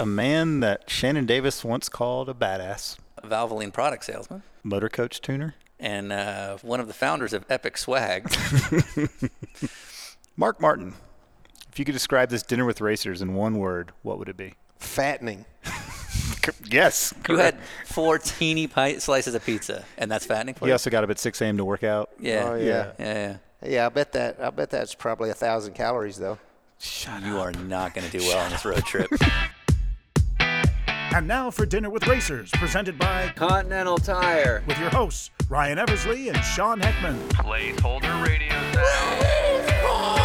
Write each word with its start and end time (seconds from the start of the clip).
a 0.00 0.06
man 0.06 0.60
that 0.60 0.88
Shannon 0.90 1.26
Davis 1.26 1.64
once 1.64 1.88
called 1.88 2.28
a 2.28 2.34
badass, 2.34 2.96
Valvoline 3.22 3.72
product 3.72 4.04
salesman, 4.04 4.42
motor 4.62 4.88
coach 4.88 5.20
tuner. 5.20 5.54
and 5.80 6.12
uh, 6.12 6.56
one 6.62 6.80
of 6.80 6.86
the 6.88 6.94
founders 6.94 7.32
of 7.32 7.44
Epic 7.50 7.76
Swag. 7.78 8.30
Mark 10.36 10.60
Martin. 10.60 10.94
If 11.72 11.78
you 11.78 11.84
could 11.84 11.92
describe 11.92 12.30
this 12.30 12.42
dinner 12.42 12.64
with 12.64 12.80
racers 12.80 13.22
in 13.22 13.34
one 13.34 13.58
word, 13.58 13.92
what 14.02 14.18
would 14.18 14.28
it 14.28 14.36
be? 14.36 14.54
Fattening. 14.78 15.44
Yes. 16.64 17.12
you 17.28 17.36
had 17.36 17.58
four 17.84 18.18
teeny 18.18 18.68
pi- 18.68 18.98
slices 18.98 19.34
of 19.34 19.44
pizza, 19.44 19.84
and 19.98 20.10
that's 20.10 20.24
fattening 20.24 20.54
for 20.54 20.64
He 20.64 20.70
you. 20.70 20.74
also 20.74 20.88
got 20.88 21.04
up 21.04 21.10
at 21.10 21.18
6 21.18 21.42
a.m. 21.42 21.58
to 21.58 21.64
work 21.64 21.84
out. 21.84 22.08
Yeah. 22.18 22.48
Oh, 22.48 22.54
yeah. 22.54 22.64
yeah. 22.64 22.92
Yeah. 22.98 23.36
Yeah, 23.68 23.86
I 23.86 23.88
bet 23.90 24.12
that. 24.12 24.40
I 24.42 24.48
bet 24.48 24.70
that's 24.70 24.94
probably 24.94 25.28
a 25.28 25.34
thousand 25.34 25.74
calories 25.74 26.16
though. 26.16 26.38
You 27.22 27.38
are 27.38 27.52
not 27.52 27.92
going 27.94 28.08
to 28.08 28.18
do 28.18 28.24
well 28.26 28.38
on 28.38 28.50
this 28.50 28.64
road 28.64 28.84
trip. 28.86 29.10
And 31.18 31.26
now 31.26 31.50
for 31.50 31.66
Dinner 31.66 31.90
with 31.90 32.06
Racers, 32.06 32.48
presented 32.52 32.96
by 32.96 33.32
Continental 33.34 33.98
Tire. 33.98 34.62
with 34.68 34.78
your 34.78 34.90
hosts 34.90 35.32
Ryan 35.48 35.76
Eversley 35.76 36.28
and 36.28 36.38
Sean 36.44 36.78
Heckman. 36.78 37.18
Placeholder 37.30 38.24
radio 38.24 38.54
sound. 38.72 40.17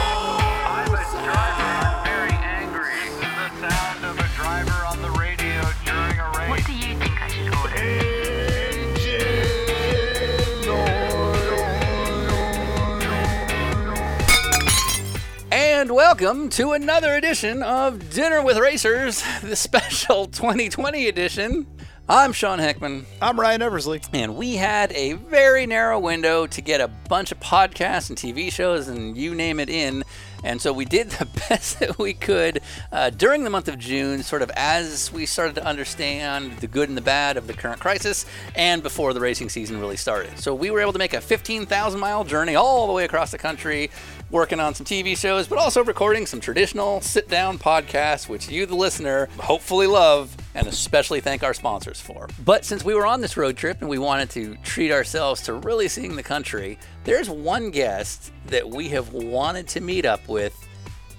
And 15.84 15.92
welcome 15.92 16.48
to 16.52 16.72
another 16.72 17.14
edition 17.16 17.62
of 17.62 18.10
Dinner 18.10 18.42
with 18.42 18.58
Racers, 18.58 19.22
the 19.44 19.58
special 19.58 20.28
2020 20.28 21.10
edition. 21.10 21.68
I'm 22.08 22.32
Sean 22.32 22.60
Heckman, 22.60 23.04
I'm 23.22 23.38
Ryan 23.38 23.62
Eversley. 23.62 24.02
and 24.14 24.38
we 24.38 24.56
had 24.56 24.94
a 24.94 25.14
very 25.14 25.66
narrow 25.66 26.00
window 26.00 26.48
to 26.48 26.62
get 26.62 26.80
a 26.80 26.88
bunch 26.88 27.34
of 27.34 27.40
podcasts 27.42 28.08
and 28.10 28.18
TV 28.18 28.50
shows 28.50 28.88
and 28.88 29.18
you 29.18 29.36
name 29.36 29.60
it 29.60 29.70
in. 29.70 30.06
And 30.44 30.62
so 30.62 30.74
we 30.74 30.84
did 30.86 31.10
the 31.12 31.26
best 31.50 31.80
that 31.80 31.98
we 31.98 32.14
could 32.14 32.62
uh, 32.92 33.10
during 33.10 33.46
the 33.46 33.50
month 33.50 33.68
of 33.70 33.80
June, 33.80 34.22
sort 34.24 34.42
of 34.42 34.52
as 34.52 35.12
we 35.14 35.26
started 35.26 35.56
to 35.56 35.66
understand 35.66 36.58
the 36.58 36.68
good 36.68 36.90
and 36.90 36.98
the 36.98 37.02
bad 37.02 37.38
of 37.38 37.48
the 37.48 37.54
current 37.54 37.80
crisis, 37.80 38.26
and 38.56 38.84
before 38.84 39.14
the 39.14 39.22
racing 39.22 39.48
season 39.50 39.80
really 39.80 39.98
started. 39.98 40.38
So 40.38 40.54
we 40.54 40.72
were 40.72 40.82
able 40.82 40.94
to 40.94 41.00
make 41.00 41.14
a 41.14 41.22
15,000 41.22 42.00
mile 42.00 42.26
journey 42.26 42.56
all 42.56 42.88
the 42.88 42.94
way 42.94 43.06
across 43.06 43.32
the 43.32 43.38
country, 43.38 43.90
working 44.34 44.60
on 44.60 44.74
some 44.74 44.84
TV 44.84 45.16
shows, 45.16 45.48
but 45.48 45.60
also 45.60 45.84
recording 45.84 46.26
some 46.26 46.40
traditional 46.40 47.00
sit 47.02 47.30
down 47.30 47.60
podcasts, 47.60 48.28
which 48.28 48.50
you, 48.50 48.66
the 48.66 48.76
listener, 48.76 49.30
hopefully 49.38 49.86
love 49.86 50.36
and 50.56 50.66
especially 50.66 51.22
thank 51.22 51.44
our 51.44 51.54
sponsors 51.54 52.02
for. 52.02 52.28
But 52.44 52.66
since 52.66 52.84
we 52.84 52.96
were 52.96 53.06
on 53.06 53.22
this 53.22 53.38
road 53.38 53.56
trip 53.56 53.78
and 53.80 53.90
we 53.90 54.00
wanted 54.00 54.32
to 54.32 54.56
treat 54.64 54.92
ourselves 54.92 55.42
to 55.44 55.54
really 55.54 55.88
seeing 55.88 56.16
the 56.16 56.24
country, 56.24 56.80
there's 57.04 57.30
one 57.30 57.70
guest 57.70 58.32
that 58.48 58.68
we 58.68 58.90
have 58.90 59.14
wanted 59.14 59.68
to 59.70 59.82
meet 59.82 60.04
up 60.04 60.28
with. 60.28 60.58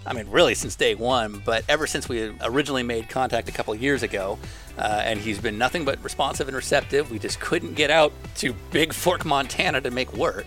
I 0.05 0.13
mean, 0.13 0.29
really 0.29 0.57
since 0.57 0.75
day 0.75 0.97
one, 0.97 1.41
but 1.47 1.65
ever 1.69 1.87
since 1.87 2.09
we 2.09 2.35
originally 2.43 2.83
made 2.83 3.09
contact 3.09 3.49
a 3.49 3.53
couple 3.53 3.73
of 3.73 3.81
years 3.81 4.03
ago, 4.03 4.41
uh, 4.77 5.03
and 5.05 5.21
he's 5.21 5.39
been 5.39 5.57
nothing 5.57 5.85
but 5.85 6.03
responsive 6.03 6.49
and 6.49 6.57
receptive. 6.57 7.13
We 7.13 7.21
just 7.21 7.39
couldn't 7.39 7.75
get 7.75 7.93
out 7.93 8.13
to 8.39 8.53
Big 8.73 8.93
Fork, 8.93 9.25
Montana 9.25 9.81
to 9.83 9.93
make 9.93 10.13
work. 10.15 10.47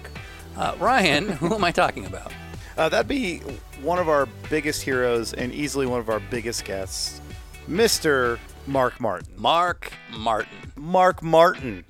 Uh, 0.58 0.76
Ryan, 0.80 1.30
who 1.30 1.56
am 1.56 1.64
I 1.64 1.72
talking 1.72 2.06
about? 2.06 2.34
Uh, 2.78 2.88
that'd 2.90 3.08
be 3.08 3.40
one 3.82 3.98
of 3.98 4.08
our 4.08 4.28
biggest 4.50 4.84
heroes 4.84 5.34
and 5.34 5.52
easily 5.52 5.86
one 5.88 6.00
of 6.00 6.10
our 6.10 6.20
biggest 6.20 6.64
guests, 6.64 7.22
Mr. 7.68 8.38
Mark 8.68 9.00
Martin. 9.02 9.28
Mark 9.36 9.92
Martin. 10.16 10.72
Mark 10.76 11.24
Martin. 11.24 11.84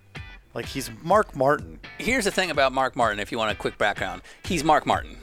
Like 0.54 0.66
he's 0.66 0.90
Mark 1.04 1.36
Martin. 1.36 1.80
here's 1.98 2.26
the 2.26 2.32
thing 2.32 2.52
about 2.52 2.72
Mark 2.72 2.96
Martin, 2.96 3.20
if 3.20 3.32
you 3.32 3.38
want 3.38 3.52
a 3.52 3.56
quick 3.56 3.78
background. 3.78 4.22
He's 4.46 4.64
Mark 4.64 4.86
Martin. 4.86 5.18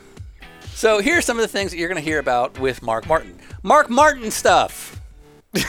So 0.74 1.00
here's 1.00 1.24
some 1.24 1.38
of 1.38 1.42
the 1.42 1.48
things 1.48 1.70
that 1.70 1.78
you're 1.78 1.88
going 1.88 2.00
to 2.00 2.08
hear 2.08 2.18
about 2.18 2.58
with 2.58 2.82
Mark 2.82 3.06
Martin. 3.06 3.38
Mark 3.62 3.88
Martin 3.88 4.30
stuff. 4.30 5.00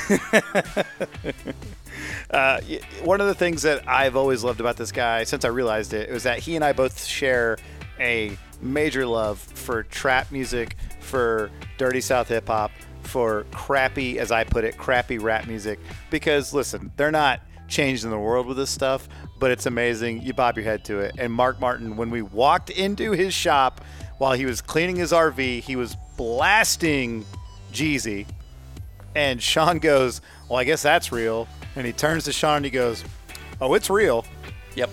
Uh, 2.29 2.59
one 3.03 3.22
of 3.22 3.28
the 3.28 3.35
things 3.35 3.61
that 3.61 3.88
I've 3.88 4.16
always 4.16 4.44
loved 4.44 4.59
about 4.59 4.78
this 4.78 4.91
guy, 4.91 5.23
since 5.23 5.45
I 5.45 5.50
realized 5.50 5.94
it, 5.94 6.09
was 6.11 6.23
that 6.23 6.39
he 6.39 6.55
and 6.55 6.66
I 6.66 6.73
both 6.73 7.05
share 7.05 7.57
a 8.00 8.38
major 8.65 9.05
love 9.05 9.39
for 9.39 9.83
trap 9.83 10.31
music, 10.31 10.75
for 10.99 11.49
dirty 11.77 12.01
South 12.01 12.27
hip 12.27 12.47
hop, 12.47 12.71
for 13.03 13.45
crappy, 13.51 14.19
as 14.19 14.31
I 14.31 14.43
put 14.43 14.63
it, 14.63 14.77
crappy 14.77 15.17
rap 15.19 15.47
music. 15.47 15.79
Because 16.09 16.53
listen, 16.53 16.91
they're 16.97 17.11
not 17.11 17.41
changing 17.67 18.09
the 18.09 18.19
world 18.19 18.45
with 18.47 18.57
this 18.57 18.69
stuff, 18.69 19.07
but 19.39 19.51
it's 19.51 19.65
amazing. 19.65 20.21
You 20.23 20.33
bob 20.33 20.55
your 20.57 20.65
head 20.65 20.83
to 20.85 20.99
it. 20.99 21.15
And 21.17 21.31
Mark 21.31 21.59
Martin, 21.59 21.97
when 21.97 22.09
we 22.09 22.21
walked 22.21 22.69
into 22.69 23.11
his 23.11 23.33
shop 23.33 23.81
while 24.17 24.33
he 24.33 24.45
was 24.45 24.61
cleaning 24.61 24.95
his 24.95 25.11
RV, 25.11 25.61
he 25.61 25.75
was 25.75 25.95
blasting 26.17 27.25
Jeezy. 27.73 28.25
And 29.15 29.41
Sean 29.41 29.79
goes, 29.79 30.21
Well, 30.49 30.59
I 30.59 30.63
guess 30.63 30.81
that's 30.81 31.11
real. 31.11 31.47
And 31.75 31.85
he 31.85 31.93
turns 31.93 32.25
to 32.25 32.31
Sean 32.33 32.57
and 32.57 32.65
he 32.65 32.71
goes, 32.71 33.03
Oh, 33.61 33.73
it's 33.73 33.89
real. 33.89 34.25
Yep. 34.75 34.89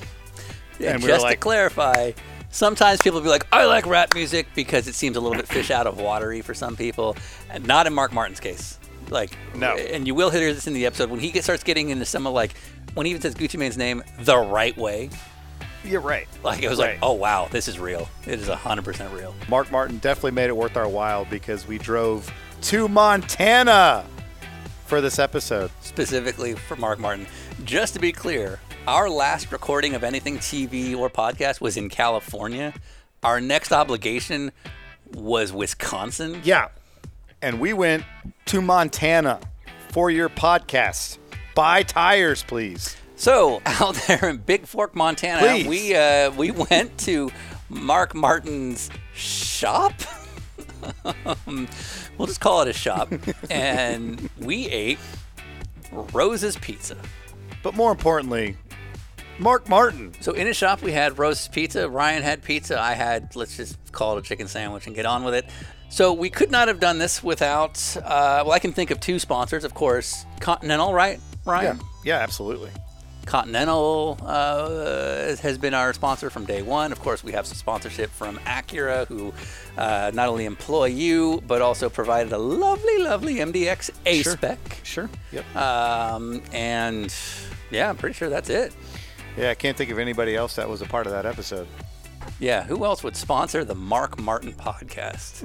And 0.79 0.87
And 0.89 1.03
we 1.03 1.09
were 1.09 1.15
just 1.15 1.23
to 1.23 1.27
like- 1.29 1.41
clarify, 1.41 2.13
sometimes 2.53 3.03
people 3.03 3.19
will 3.19 3.25
be 3.25 3.31
like, 3.31 3.47
I 3.53 3.65
like 3.65 3.85
rap 3.87 4.15
music 4.15 4.47
because 4.55 4.87
it 4.87 4.95
seems 4.95 5.17
a 5.17 5.21
little 5.21 5.37
bit 5.37 5.49
fish 5.49 5.71
out 5.73 5.89
of 5.89 5.99
watery 5.99 6.41
for 6.43 6.55
some 6.55 6.77
people. 6.77 7.17
And 7.51 7.67
not 7.67 7.89
in 7.89 7.93
Mark 7.93 8.13
Martin's 8.13 8.39
case. 8.41 8.79
Like, 9.11 9.37
No. 9.57 9.77
And 9.77 10.07
you 10.07 10.15
will 10.15 10.31
hear 10.31 10.55
this 10.55 10.67
in 10.69 10.73
the 10.75 10.87
episode 10.87 11.11
when 11.11 11.19
he 11.21 11.31
gets, 11.33 11.45
starts 11.47 11.65
getting 11.65 11.89
into 11.91 12.05
some 12.05 12.27
of 12.27 12.33
like, 12.33 12.55
when 12.95 13.05
he 13.07 13.11
even 13.11 13.21
says 13.23 13.35
Gucci 13.35 13.59
Mane's 13.59 13.77
name 13.77 14.03
the 14.21 14.37
right 14.39 14.77
way. 14.77 15.11
You're 15.85 16.01
right. 16.01 16.29
Like, 16.45 16.63
it 16.63 16.69
was 16.71 16.79
Right. 16.79 16.91
like, 16.93 16.99
oh, 17.03 17.15
wow, 17.15 17.49
this 17.51 17.67
is 17.67 17.79
real. 17.81 18.09
It 18.27 18.39
is 18.41 18.49
100% 18.49 19.13
real. 19.13 19.35
Mark 19.49 19.73
Martin 19.73 19.99
definitely 19.99 20.31
made 20.31 20.47
it 20.47 20.57
worth 20.57 20.77
our 20.77 20.87
while 20.89 21.25
because 21.25 21.67
we 21.67 21.77
drove 21.79 22.33
to 22.63 22.87
Montana 22.87 24.05
for 24.87 25.01
this 25.01 25.19
episode. 25.19 25.71
specifically 25.81 26.55
for 26.55 26.77
Mark 26.77 26.99
Martin. 27.01 27.27
Just 27.65 27.95
to 27.95 28.01
be 28.01 28.13
clear, 28.13 28.61
our 28.87 29.09
last 29.09 29.53
recording 29.53 29.95
of 29.95 30.03
anything 30.03 30.39
TV 30.39 30.97
or 30.97 31.09
podcast 31.09 31.61
was 31.61 31.77
in 31.77 31.89
California. 31.89 32.75
Our 33.23 33.41
next 33.41 33.73
obligation 33.73 34.51
was 35.15 35.53
Wisconsin. 35.53 36.41
Yeah. 36.43 36.69
And 37.41 37.61
we 37.61 37.73
went 37.73 38.05
to 38.47 38.61
Montana 38.61 39.41
for 39.89 40.11
your 40.11 40.29
podcast. 40.29 41.19
Buy 41.55 41.83
tires, 41.83 42.43
please. 42.43 42.97
So 43.15 43.63
out 43.67 43.95
there 44.09 44.29
in 44.29 44.39
Big 44.39 44.67
Fork, 44.67 44.97
Montana, 44.97 45.41
Please. 45.41 45.67
we 45.67 45.95
uh, 45.95 46.33
we 46.33 46.51
went 46.51 46.99
to 47.01 47.31
Mark 47.69 48.15
Martin's 48.15 48.91
shop. 49.15 49.93
we'll 51.47 52.27
just 52.27 52.41
call 52.41 52.63
it 52.63 52.69
a 52.69 52.73
shop, 52.73 53.13
and 53.51 54.29
we 54.39 54.67
ate 54.69 54.99
Rose's 55.93 56.57
Pizza. 56.57 56.97
But 57.63 57.77
more 57.77 57.93
importantly, 57.93 58.57
Mark 59.39 59.69
Martin. 59.69 60.13
So 60.21 60.33
in 60.33 60.47
his 60.47 60.57
shop, 60.57 60.83
we 60.83 60.93
had 60.93 61.19
roast 61.19 61.53
pizza. 61.53 61.89
Ryan 61.89 62.23
had 62.23 62.43
pizza. 62.43 62.81
I 62.81 62.93
had, 62.93 63.35
let's 63.35 63.57
just 63.57 63.77
call 63.93 64.17
it 64.17 64.21
a 64.21 64.23
chicken 64.23 64.47
sandwich 64.49 64.87
and 64.87 64.95
get 64.95 65.07
on 65.07 65.25
with 65.25 65.35
it. 65.35 65.47
So 65.89 66.13
we 66.13 66.31
could 66.31 66.51
not 66.51 66.69
have 66.69 66.81
done 66.81 66.99
this 66.99 67.23
without, 67.23 67.79
uh, 67.99 68.43
well, 68.45 68.53
I 68.53 68.59
can 68.59 68.73
think 68.73 68.91
of 68.91 69.01
two 69.01 69.19
sponsors, 69.19 69.65
of 69.65 69.75
course. 69.75 70.25
Continental, 70.41 70.95
right, 70.95 71.21
Ryan? 71.45 71.81
Yeah, 72.05 72.17
absolutely. 72.19 72.71
Continental 73.27 74.19
uh, 74.23 75.37
has 75.37 75.59
been 75.59 75.75
our 75.75 75.93
sponsor 75.93 76.29
from 76.31 76.45
day 76.45 76.63
one. 76.63 76.93
Of 76.93 77.01
course, 77.01 77.23
we 77.23 77.33
have 77.33 77.47
some 77.47 77.57
sponsorship 77.57 78.11
from 78.11 78.39
Acura, 78.39 79.07
who 79.07 79.33
uh, 79.77 80.11
not 80.15 80.29
only 80.29 80.45
employ 80.45 80.87
you, 80.87 81.43
but 81.47 81.63
also 81.63 81.89
provided 81.89 82.33
a 82.33 82.39
lovely, 82.39 82.99
lovely 82.99 83.37
MDX 83.37 83.91
A 84.07 84.23
Sure. 84.23 84.33
spec. 84.33 84.59
Sure. 84.83 85.09
Yep. 85.31 85.57
Um, 85.57 86.43
and 86.53 87.15
yeah, 87.71 87.89
I'm 87.91 87.97
pretty 87.97 88.15
sure 88.15 88.29
that's 88.29 88.51
it. 88.51 88.73
Yeah, 89.37 89.51
I 89.51 89.55
can't 89.55 89.77
think 89.77 89.91
of 89.91 89.99
anybody 89.99 90.37
else 90.37 90.57
that 90.57 90.69
was 90.69 90.83
a 90.83 90.87
part 90.87 91.07
of 91.07 91.13
that 91.13 91.25
episode. 91.27 91.67
Yeah, 92.39 92.65
who 92.65 92.85
else 92.85 93.03
would 93.03 93.17
sponsor 93.17 93.65
the 93.65 93.75
Mark 93.75 94.19
Martin 94.21 94.53
podcast? 94.53 95.43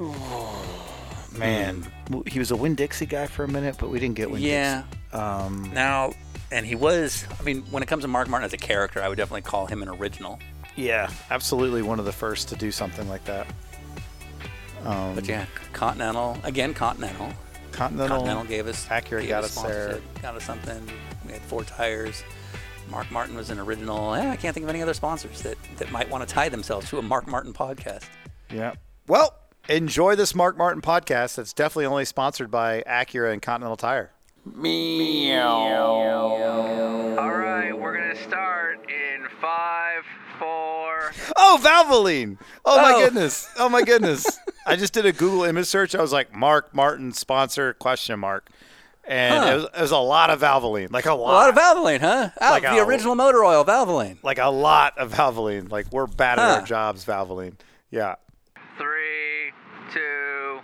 Man, 1.37 1.85
Well, 2.09 2.23
he 2.25 2.39
was 2.39 2.51
a 2.51 2.55
Winn-Dixie 2.55 3.05
guy 3.05 3.27
for 3.27 3.43
a 3.43 3.47
minute, 3.47 3.75
but 3.79 3.89
we 3.89 3.99
didn't 3.99 4.15
get 4.15 4.29
Winn 4.31 4.41
Yeah. 4.41 4.83
Dixie. 5.11 5.17
Um, 5.21 5.71
Now, 5.73 6.13
and 6.51 6.65
he 6.65 6.75
was, 6.75 7.25
I 7.39 7.43
mean, 7.43 7.61
when 7.71 7.83
it 7.83 7.85
comes 7.87 8.03
to 8.03 8.07
Mark 8.07 8.27
Martin 8.27 8.45
as 8.45 8.53
a 8.53 8.57
character, 8.57 9.01
I 9.01 9.07
would 9.09 9.17
definitely 9.17 9.41
call 9.41 9.65
him 9.67 9.81
an 9.83 9.89
original. 9.89 10.39
yeah, 10.75 11.09
absolutely 11.29 11.81
one 11.81 11.99
of 11.99 12.05
the 12.05 12.11
first 12.11 12.49
to 12.49 12.55
do 12.55 12.71
something 12.71 13.07
like 13.09 13.23
that. 13.25 13.47
Um, 14.85 15.15
But 15.15 15.27
yeah, 15.27 15.45
Continental, 15.73 16.37
again, 16.43 16.73
Continental. 16.73 17.31
Continental, 17.71 18.17
Continental 18.17 18.43
gave 18.45 18.67
us 18.67 18.85
Acura 18.87 19.21
gave 19.21 19.29
got 19.29 19.43
us 19.43 19.57
us 19.57 19.63
there. 19.63 19.99
Got 20.21 20.35
us 20.35 20.43
something. 20.43 20.87
We 21.25 21.33
had 21.33 21.41
four 21.43 21.63
tires. 21.63 22.23
Mark 22.89 23.11
Martin 23.11 23.35
was 23.35 23.49
an 23.49 23.59
original. 23.59 24.15
Yeah, 24.15 24.31
I 24.31 24.35
can't 24.35 24.53
think 24.53 24.63
of 24.63 24.69
any 24.69 24.81
other 24.81 24.93
sponsors 24.93 25.41
that, 25.41 25.57
that 25.77 25.91
might 25.91 26.09
want 26.09 26.27
to 26.27 26.33
tie 26.33 26.49
themselves 26.49 26.89
to 26.89 26.97
a 26.97 27.01
Mark 27.01 27.27
Martin 27.27 27.53
podcast. 27.53 28.03
Yeah. 28.51 28.73
Well, 29.07 29.35
enjoy 29.69 30.15
this 30.15 30.33
Mark 30.33 30.57
Martin 30.57 30.81
podcast. 30.81 31.35
That's 31.35 31.53
definitely 31.53 31.85
only 31.85 32.05
sponsored 32.05 32.49
by 32.49 32.83
Acura 32.87 33.31
and 33.33 33.41
Continental 33.41 33.77
Tire. 33.77 34.11
Meow. 34.45 35.47
All 37.19 37.33
right, 37.35 37.77
we're 37.77 37.97
gonna 37.97 38.15
start 38.23 38.79
in 38.89 39.27
five, 39.41 40.03
four. 40.39 41.11
Oh, 41.35 41.59
Valvoline. 41.61 42.37
Oh, 42.63 42.77
my 42.77 42.93
Oh. 42.93 42.99
goodness. 43.05 43.49
Oh 43.57 43.67
my 43.69 43.81
goodness. 43.81 44.25
I 44.65 44.75
just 44.75 44.93
did 44.93 45.05
a 45.05 45.11
Google 45.11 45.43
image 45.43 45.65
search. 45.67 45.95
I 45.95 46.01
was 46.01 46.13
like, 46.13 46.33
Mark 46.33 46.73
Martin 46.73 47.11
sponsor 47.11 47.73
question 47.73 48.19
mark, 48.19 48.49
and 49.07 49.43
Huh. 49.43 49.49
it, 49.51 49.55
was, 49.55 49.63
it 49.77 49.81
was 49.81 49.91
a 49.91 49.97
lot 49.97 50.29
of 50.29 50.41
Valvoline, 50.41 50.91
like 50.91 51.05
a 51.05 51.13
lot, 51.13 51.17
A 51.17 51.21
lot, 51.21 51.33
lot 51.33 51.49
of 51.49 51.55
Valvoline, 51.77 51.99
huh? 52.01 52.29
Out 52.41 52.51
Like 52.51 52.63
the 52.63 52.77
a- 52.79 52.85
original 52.85 53.15
motor 53.15 53.43
oil, 53.43 53.63
Valvoline. 53.65 54.17
like 54.23 54.37
a 54.37 54.47
lot 54.49 54.97
of 54.97 55.11
Valvoline. 55.13 55.71
Like 55.71 55.87
we're 55.91 56.07
bad 56.07 56.39
at 56.39 56.45
Huh. 56.45 56.55
our 56.59 56.61
jobs, 56.65 57.05
Valvoline. 57.05 57.53
Yeah. 57.89 58.15
Three, 58.77 59.53
two. 59.93 60.59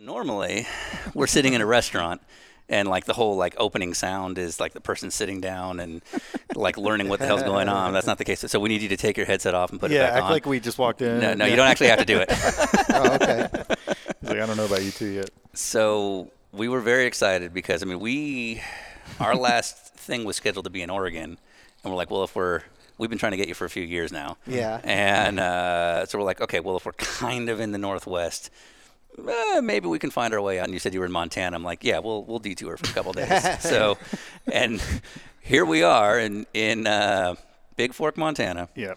Normally, 0.00 0.66
we're 1.14 1.28
sitting 1.28 1.52
in 1.52 1.60
a 1.60 1.66
restaurant, 1.66 2.20
and 2.68 2.88
like 2.88 3.04
the 3.04 3.12
whole 3.12 3.36
like 3.36 3.54
opening 3.58 3.94
sound 3.94 4.36
is 4.36 4.58
like 4.58 4.72
the 4.72 4.80
person 4.80 5.10
sitting 5.12 5.40
down 5.40 5.78
and 5.78 6.02
like 6.56 6.76
learning 6.76 7.08
what 7.08 7.20
the 7.20 7.26
hell's 7.26 7.42
going 7.44 7.68
on. 7.68 7.92
That's 7.92 8.06
not 8.06 8.18
the 8.18 8.24
case. 8.24 8.40
So 8.40 8.58
we 8.58 8.68
need 8.68 8.82
you 8.82 8.88
to 8.88 8.96
take 8.96 9.16
your 9.16 9.26
headset 9.26 9.54
off 9.54 9.70
and 9.70 9.78
put 9.78 9.92
it 9.92 9.94
Yeah, 9.94 10.06
back 10.08 10.14
act 10.14 10.24
on. 10.24 10.30
like 10.32 10.46
we 10.46 10.58
just 10.58 10.78
walked 10.78 11.02
in. 11.02 11.20
no, 11.20 11.34
no, 11.34 11.44
Yeah. 11.44 11.50
you 11.50 11.56
don't 11.56 11.68
actually 11.68 11.88
have 11.88 12.00
to 12.00 12.04
do 12.04 12.18
it. 12.18 12.28
Oh, 12.94 13.14
okay. 13.14 13.48
He's 14.20 14.28
like, 14.28 14.38
I 14.40 14.46
don't 14.46 14.56
know 14.56 14.64
about 14.66 14.82
you 14.82 14.90
two 14.90 15.06
yet. 15.06 15.30
So 15.54 16.30
we 16.52 16.68
were 16.68 16.80
very 16.80 17.06
excited 17.06 17.52
because 17.54 17.82
I 17.82 17.86
mean 17.86 18.00
we 18.00 18.62
our 19.18 19.34
last 19.34 19.76
thing 19.96 20.24
was 20.24 20.36
scheduled 20.36 20.64
to 20.64 20.70
be 20.70 20.82
in 20.82 20.90
Oregon, 20.90 21.38
and 21.82 21.90
we're 21.92 21.96
like, 21.96 22.10
well, 22.10 22.24
if 22.24 22.34
we're 22.36 22.62
we've 22.98 23.10
been 23.10 23.18
trying 23.18 23.32
to 23.32 23.38
get 23.38 23.48
you 23.48 23.54
for 23.54 23.64
a 23.64 23.70
few 23.70 23.82
years 23.82 24.12
now. 24.12 24.36
Yeah. 24.46 24.80
And 24.84 25.40
uh, 25.40 26.06
so 26.06 26.18
we're 26.18 26.24
like, 26.24 26.40
okay, 26.40 26.60
well, 26.60 26.76
if 26.76 26.84
we're 26.86 26.92
kind 27.20 27.48
of 27.48 27.58
in 27.60 27.72
the 27.72 27.78
Northwest. 27.78 28.50
Eh, 29.28 29.60
maybe 29.60 29.88
we 29.88 29.98
can 29.98 30.10
find 30.10 30.32
our 30.32 30.40
way 30.40 30.58
out. 30.58 30.64
And 30.64 30.72
you 30.72 30.78
said 30.78 30.94
you 30.94 31.00
were 31.00 31.06
in 31.06 31.12
Montana. 31.12 31.54
I'm 31.54 31.62
like, 31.64 31.84
yeah, 31.84 31.98
we'll 31.98 32.24
we'll 32.24 32.38
detour 32.38 32.76
for 32.76 32.88
a 32.90 32.94
couple 32.94 33.12
days. 33.12 33.60
so, 33.60 33.98
and 34.50 34.82
here 35.40 35.64
we 35.66 35.82
are 35.82 36.18
in 36.18 36.46
in 36.54 36.86
uh, 36.86 37.34
Big 37.76 37.92
Fork, 37.92 38.16
Montana, 38.16 38.68
Yeah. 38.74 38.94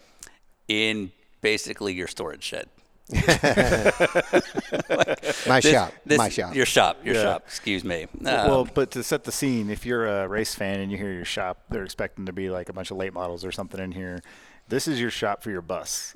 in 0.68 1.12
basically 1.42 1.92
your 1.94 2.06
storage 2.08 2.42
shed. 2.44 2.68
My 5.46 5.60
This- 5.60 5.72
shop. 5.72 5.92
this- 6.04 6.18
my 6.18 6.28
shop. 6.28 6.54
Your 6.54 6.66
shop. 6.66 6.98
Your 7.04 7.14
Yeah. 7.14 7.22
shop. 7.22 7.42
Excuse 7.46 7.84
me. 7.84 8.06
well, 8.20 8.60
Um, 8.62 8.70
but 8.74 8.90
to 8.92 9.02
set 9.02 9.24
the 9.24 9.32
scene, 9.32 9.70
if 9.70 9.86
you're 9.86 10.06
a 10.06 10.28
race 10.28 10.54
fan 10.54 10.80
and 10.80 10.90
you 10.90 10.98
hear 10.98 11.12
your 11.12 11.24
shop, 11.24 11.58
they're 11.70 11.84
expecting 11.84 12.26
to 12.26 12.32
be 12.32 12.50
like 12.50 12.68
a 12.68 12.72
bunch 12.72 12.90
of 12.90 12.96
late 12.96 13.12
models 13.12 13.44
or 13.44 13.52
something 13.52 13.80
in 13.80 13.92
here. 13.92 14.20
This 14.68 14.88
is 14.88 15.00
your 15.00 15.10
shop 15.10 15.42
for 15.42 15.50
your 15.50 15.62
bus. 15.62 16.14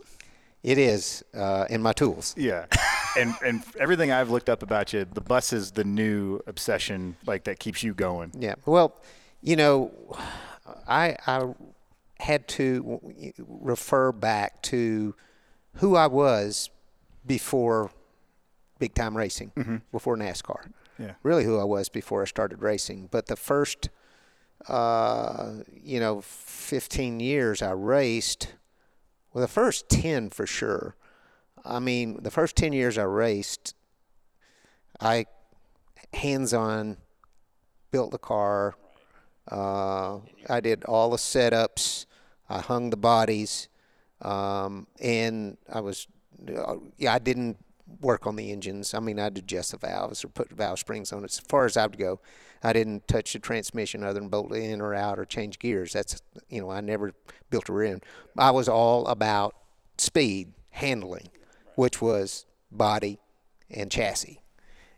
It 0.62 0.76
is, 0.78 1.24
uh, 1.34 1.66
and 1.70 1.82
my 1.82 1.92
tools. 1.92 2.34
Yeah. 2.36 2.66
and 3.16 3.34
and 3.44 3.62
everything 3.78 4.12
I've 4.12 4.30
looked 4.30 4.48
up 4.50 4.62
about 4.62 4.92
you, 4.92 5.04
the 5.04 5.20
bus 5.22 5.52
is 5.52 5.70
the 5.72 5.84
new 5.84 6.40
obsession 6.46 7.16
like 7.26 7.44
that 7.44 7.58
keeps 7.60 7.82
you 7.82 7.94
going. 7.94 8.32
Yeah. 8.38 8.56
Well, 8.66 8.94
you 9.42 9.56
know, 9.56 9.90
I 10.86 11.16
I 11.26 11.54
had 12.18 12.46
to 12.48 13.00
refer 13.48 14.12
back 14.12 14.60
to 14.62 15.14
who 15.76 15.96
I 15.96 16.08
was 16.08 16.68
before 17.26 17.90
big 18.78 18.94
time 18.94 19.16
racing, 19.16 19.52
before 19.92 20.16
NASCAR. 20.16 20.70
Yeah. 20.98 21.14
Really, 21.22 21.44
who 21.44 21.58
I 21.58 21.64
was 21.64 21.88
before 21.88 22.22
I 22.22 22.26
started 22.26 22.60
racing. 22.60 23.08
But 23.10 23.26
the 23.26 23.36
first, 23.36 23.88
uh, 24.68 25.54
you 25.72 25.98
know, 25.98 26.20
15 26.20 27.20
years 27.20 27.62
I 27.62 27.72
raced. 27.72 28.54
Well, 29.32 29.42
the 29.42 29.48
first 29.48 29.88
10 29.88 30.30
for 30.30 30.46
sure. 30.46 30.96
I 31.64 31.78
mean, 31.78 32.22
the 32.22 32.30
first 32.30 32.56
10 32.56 32.72
years 32.72 32.98
I 32.98 33.04
raced, 33.04 33.74
I 35.00 35.26
hands 36.12 36.52
on 36.52 36.98
built 37.90 38.10
the 38.10 38.18
car. 38.18 38.74
Uh, 39.50 40.18
I 40.48 40.60
did 40.60 40.84
all 40.84 41.10
the 41.10 41.16
setups. 41.16 42.06
I 42.48 42.60
hung 42.60 42.90
the 42.90 42.96
bodies, 42.96 43.68
um, 44.22 44.88
and 45.00 45.56
I 45.72 45.80
was, 45.80 46.08
yeah, 46.98 47.14
I 47.14 47.18
didn't 47.18 47.58
work 48.00 48.26
on 48.26 48.36
the 48.36 48.52
engines. 48.52 48.94
I 48.94 49.00
mean, 49.00 49.18
I'd 49.18 49.36
adjust 49.36 49.72
the 49.72 49.78
valves 49.78 50.24
or 50.24 50.28
put 50.28 50.50
valve 50.50 50.78
springs 50.78 51.12
on 51.12 51.24
it. 51.24 51.30
As 51.30 51.40
far 51.40 51.64
as 51.64 51.76
I 51.76 51.86
would 51.86 51.98
go, 51.98 52.20
I 52.62 52.72
didn't 52.72 53.08
touch 53.08 53.32
the 53.32 53.38
transmission 53.38 54.04
other 54.04 54.20
than 54.20 54.28
bolt 54.28 54.52
it 54.54 54.62
in 54.62 54.80
or 54.80 54.94
out 54.94 55.18
or 55.18 55.24
change 55.24 55.58
gears. 55.58 55.92
That's, 55.92 56.22
you 56.48 56.60
know, 56.60 56.70
I 56.70 56.80
never 56.80 57.12
built 57.50 57.68
a 57.68 57.72
rear 57.72 57.92
end. 57.92 58.04
I 58.38 58.50
was 58.52 58.68
all 58.68 59.06
about 59.06 59.54
speed, 59.98 60.52
handling, 60.70 61.28
which 61.74 62.00
was 62.00 62.46
body 62.70 63.18
and 63.70 63.90
chassis. 63.90 64.40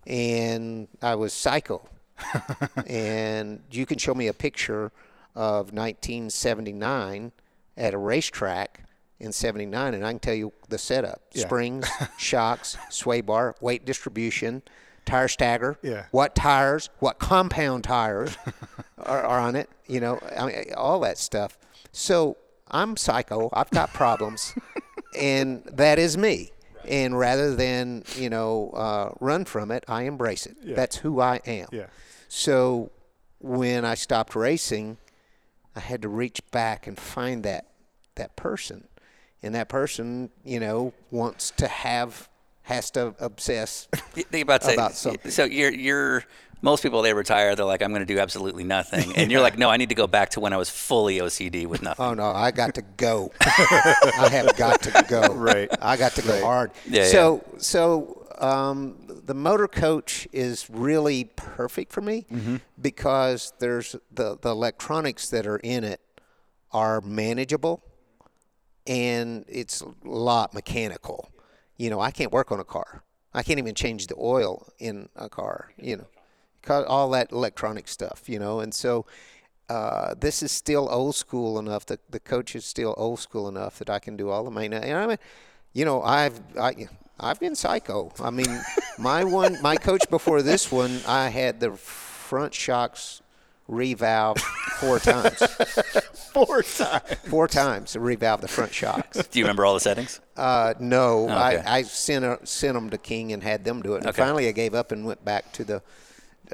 And 0.06 0.88
I 1.00 1.14
was 1.14 1.32
psycho 1.32 1.88
and 2.86 3.62
you 3.70 3.86
can 3.86 3.98
show 3.98 4.14
me 4.14 4.26
a 4.26 4.32
picture 4.32 4.92
of 5.34 5.72
1979 5.72 7.32
at 7.76 7.94
a 7.94 7.98
racetrack 7.98 8.84
in 9.22 9.32
79 9.32 9.94
and 9.94 10.04
I 10.04 10.10
can 10.10 10.18
tell 10.18 10.34
you 10.34 10.52
the 10.68 10.78
setup. 10.78 11.22
Yeah. 11.32 11.42
springs 11.46 11.88
shocks 12.18 12.76
sway 12.90 13.20
bar 13.20 13.54
weight 13.60 13.84
distribution 13.84 14.62
tire 15.06 15.28
stagger. 15.28 15.78
Yeah. 15.82 16.06
what 16.10 16.34
tires 16.34 16.90
what 16.98 17.18
compound 17.18 17.84
tires 17.84 18.36
are, 18.98 19.22
are 19.22 19.40
on 19.40 19.56
it 19.56 19.70
you 19.86 20.00
know 20.00 20.18
I 20.36 20.46
mean, 20.46 20.64
all 20.76 21.00
that 21.00 21.18
stuff. 21.18 21.56
So 21.92 22.36
I'm 22.70 22.96
psycho 22.96 23.48
I've 23.52 23.70
got 23.70 23.92
problems 23.92 24.54
and 25.18 25.62
that 25.72 25.98
is 25.98 26.18
me. 26.18 26.50
And 26.84 27.16
rather 27.16 27.54
than 27.54 28.02
you 28.16 28.28
know 28.28 28.70
uh, 28.70 29.12
run 29.20 29.44
from 29.44 29.70
it 29.70 29.84
I 29.88 30.02
embrace 30.02 30.46
it. 30.46 30.56
That's 30.74 30.96
who 30.96 31.20
I 31.20 31.40
am. 31.46 31.68
Yeah. 31.70 31.86
so 32.28 32.90
when 33.38 33.84
I 33.84 33.94
stopped 33.94 34.36
racing, 34.36 34.98
I 35.74 35.80
had 35.80 36.02
to 36.02 36.08
reach 36.08 36.40
back 36.52 36.86
and 36.86 36.96
find 36.98 37.42
that 37.42 37.66
that 38.14 38.36
person, 38.36 38.86
and 39.42 39.54
that 39.54 39.68
person, 39.68 40.30
you 40.44 40.60
know, 40.60 40.92
wants 41.10 41.50
to 41.58 41.66
have 41.68 42.28
has 42.62 42.90
to 42.92 43.14
obsess. 43.18 43.88
think 44.12 44.44
about, 44.44 44.62
say, 44.62 44.74
about 44.74 44.94
something. 44.94 45.30
So 45.30 45.44
you're 45.44 45.72
you're 45.72 46.24
most 46.64 46.82
people 46.84 47.02
they 47.02 47.12
retire. 47.12 47.56
They're 47.56 47.64
like, 47.64 47.82
I'm 47.82 47.90
going 47.90 48.06
to 48.06 48.14
do 48.14 48.20
absolutely 48.20 48.62
nothing, 48.62 49.16
and 49.16 49.32
you're 49.32 49.40
like, 49.40 49.58
no, 49.58 49.68
I 49.68 49.76
need 49.78 49.88
to 49.88 49.96
go 49.96 50.06
back 50.06 50.30
to 50.30 50.40
when 50.40 50.52
I 50.52 50.56
was 50.56 50.70
fully 50.70 51.18
OCD 51.18 51.66
with 51.66 51.82
nothing. 51.88 52.04
Oh 52.04 52.14
no, 52.14 52.30
I 52.30 52.50
got 52.52 52.74
to 52.76 52.82
go. 52.96 53.32
I 53.40 54.28
have 54.30 54.56
got 54.56 54.82
to 54.82 55.04
go. 55.08 55.34
Right. 55.34 55.68
I 55.82 55.96
got 55.96 56.12
to 56.12 56.22
go 56.22 56.40
hard. 56.44 56.70
Yeah, 56.88 57.06
So 57.06 57.44
so 57.58 58.26
um, 58.38 58.96
the 59.24 59.34
motor 59.34 59.66
coach 59.68 60.28
is 60.32 60.68
really 60.70 61.24
perfect 61.36 61.92
for 61.92 62.00
me 62.00 62.26
Mm-hmm. 62.32 62.56
because 62.80 63.52
there's 63.58 63.96
the 64.12 64.38
the 64.40 64.50
electronics 64.50 65.30
that 65.30 65.46
are 65.48 65.58
in 65.58 65.82
it 65.82 66.00
are 66.72 67.00
manageable 67.00 67.82
and 68.86 69.44
it's 69.48 69.80
a 69.80 69.92
lot 70.04 70.54
mechanical. 70.54 71.30
You 71.76 71.90
know, 71.90 72.00
I 72.00 72.10
can't 72.10 72.32
work 72.32 72.52
on 72.52 72.60
a 72.60 72.64
car. 72.64 73.02
I 73.34 73.42
can't 73.42 73.58
even 73.58 73.74
change 73.74 74.06
the 74.08 74.16
oil 74.18 74.68
in 74.78 75.08
a 75.16 75.28
car. 75.28 75.72
You 75.78 75.98
know, 75.98 76.84
all 76.84 77.10
that 77.10 77.32
electronic 77.32 77.88
stuff. 77.88 78.28
You 78.28 78.38
know, 78.38 78.60
and 78.60 78.74
so 78.74 79.06
uh, 79.68 80.14
this 80.18 80.42
is 80.42 80.52
still 80.52 80.88
old 80.90 81.14
school 81.14 81.58
enough. 81.58 81.86
that 81.86 82.00
the 82.10 82.20
coach 82.20 82.54
is 82.54 82.64
still 82.64 82.94
old 82.96 83.20
school 83.20 83.48
enough 83.48 83.78
that 83.78 83.88
I 83.88 83.98
can 83.98 84.16
do 84.16 84.28
all 84.28 84.44
the 84.44 84.50
maintenance. 84.50 84.84
And 84.84 84.96
I 84.96 85.06
mean, 85.06 85.18
you 85.72 85.84
know, 85.84 86.02
I've 86.02 86.40
I, 86.58 86.88
I've 87.18 87.40
been 87.40 87.54
psycho. 87.54 88.12
I 88.20 88.30
mean, 88.30 88.60
my 88.98 89.24
one, 89.24 89.60
my 89.62 89.76
coach 89.76 90.08
before 90.10 90.42
this 90.42 90.70
one, 90.70 91.00
I 91.06 91.28
had 91.28 91.60
the 91.60 91.72
front 91.72 92.52
shocks 92.52 93.22
revalve 93.68 94.38
four 94.80 94.98
times. 94.98 95.40
Four 96.32 96.62
times. 96.62 97.02
Four 97.28 97.48
times 97.48 97.92
to 97.92 98.00
revalve 98.00 98.40
the 98.40 98.48
front 98.48 98.72
shocks. 98.72 99.26
Do 99.30 99.38
you 99.38 99.44
remember 99.44 99.64
all 99.66 99.74
the 99.74 99.80
settings? 99.80 100.20
Uh, 100.36 100.74
no, 100.80 101.24
Okay. 101.24 101.34
I, 101.64 101.78
I 101.78 101.82
sent 101.82 102.24
a, 102.24 102.38
sent 102.46 102.74
them 102.74 102.90
to 102.90 102.98
King 102.98 103.32
and 103.32 103.42
had 103.42 103.64
them 103.64 103.82
do 103.82 103.94
it. 103.94 103.98
And 103.98 104.06
Okay. 104.08 104.22
finally, 104.22 104.48
I 104.48 104.52
gave 104.52 104.74
up 104.74 104.92
and 104.92 105.04
went 105.06 105.24
back 105.24 105.52
to 105.52 105.64
the 105.64 105.82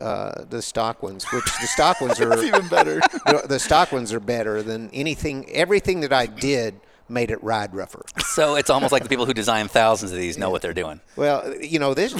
uh, 0.01 0.45
the 0.49 0.63
stock 0.63 1.03
ones, 1.03 1.25
which 1.33 1.45
the 1.61 1.67
stock 1.67 2.01
ones 2.01 2.21
are 2.21 2.43
even 2.45 2.69
better. 2.69 3.01
the, 3.27 3.45
the 3.49 3.59
stock 3.59 3.91
ones 3.91 4.13
are 4.13 4.21
better 4.21 4.63
than 4.63 4.91
anything. 4.91 5.51
Everything 5.51 6.01
that 6.01 6.13
I 6.13 6.27
did 6.27 6.79
made 7.09 7.31
it 7.31 7.43
ride 7.43 7.75
rougher. 7.75 8.03
So 8.35 8.55
it's 8.57 8.71
almost 8.71 8.93
like 8.93 9.03
the 9.03 9.09
people 9.09 9.27
who 9.27 9.35
design 9.35 9.69
thousands 9.69 10.13
of 10.13 10.19
these 10.19 10.37
know 10.39 10.51
what 10.51 10.63
they're 10.63 10.75
doing. 10.75 11.01
Well, 11.17 11.55
you 11.61 11.79
know 11.79 11.95
this 11.95 12.13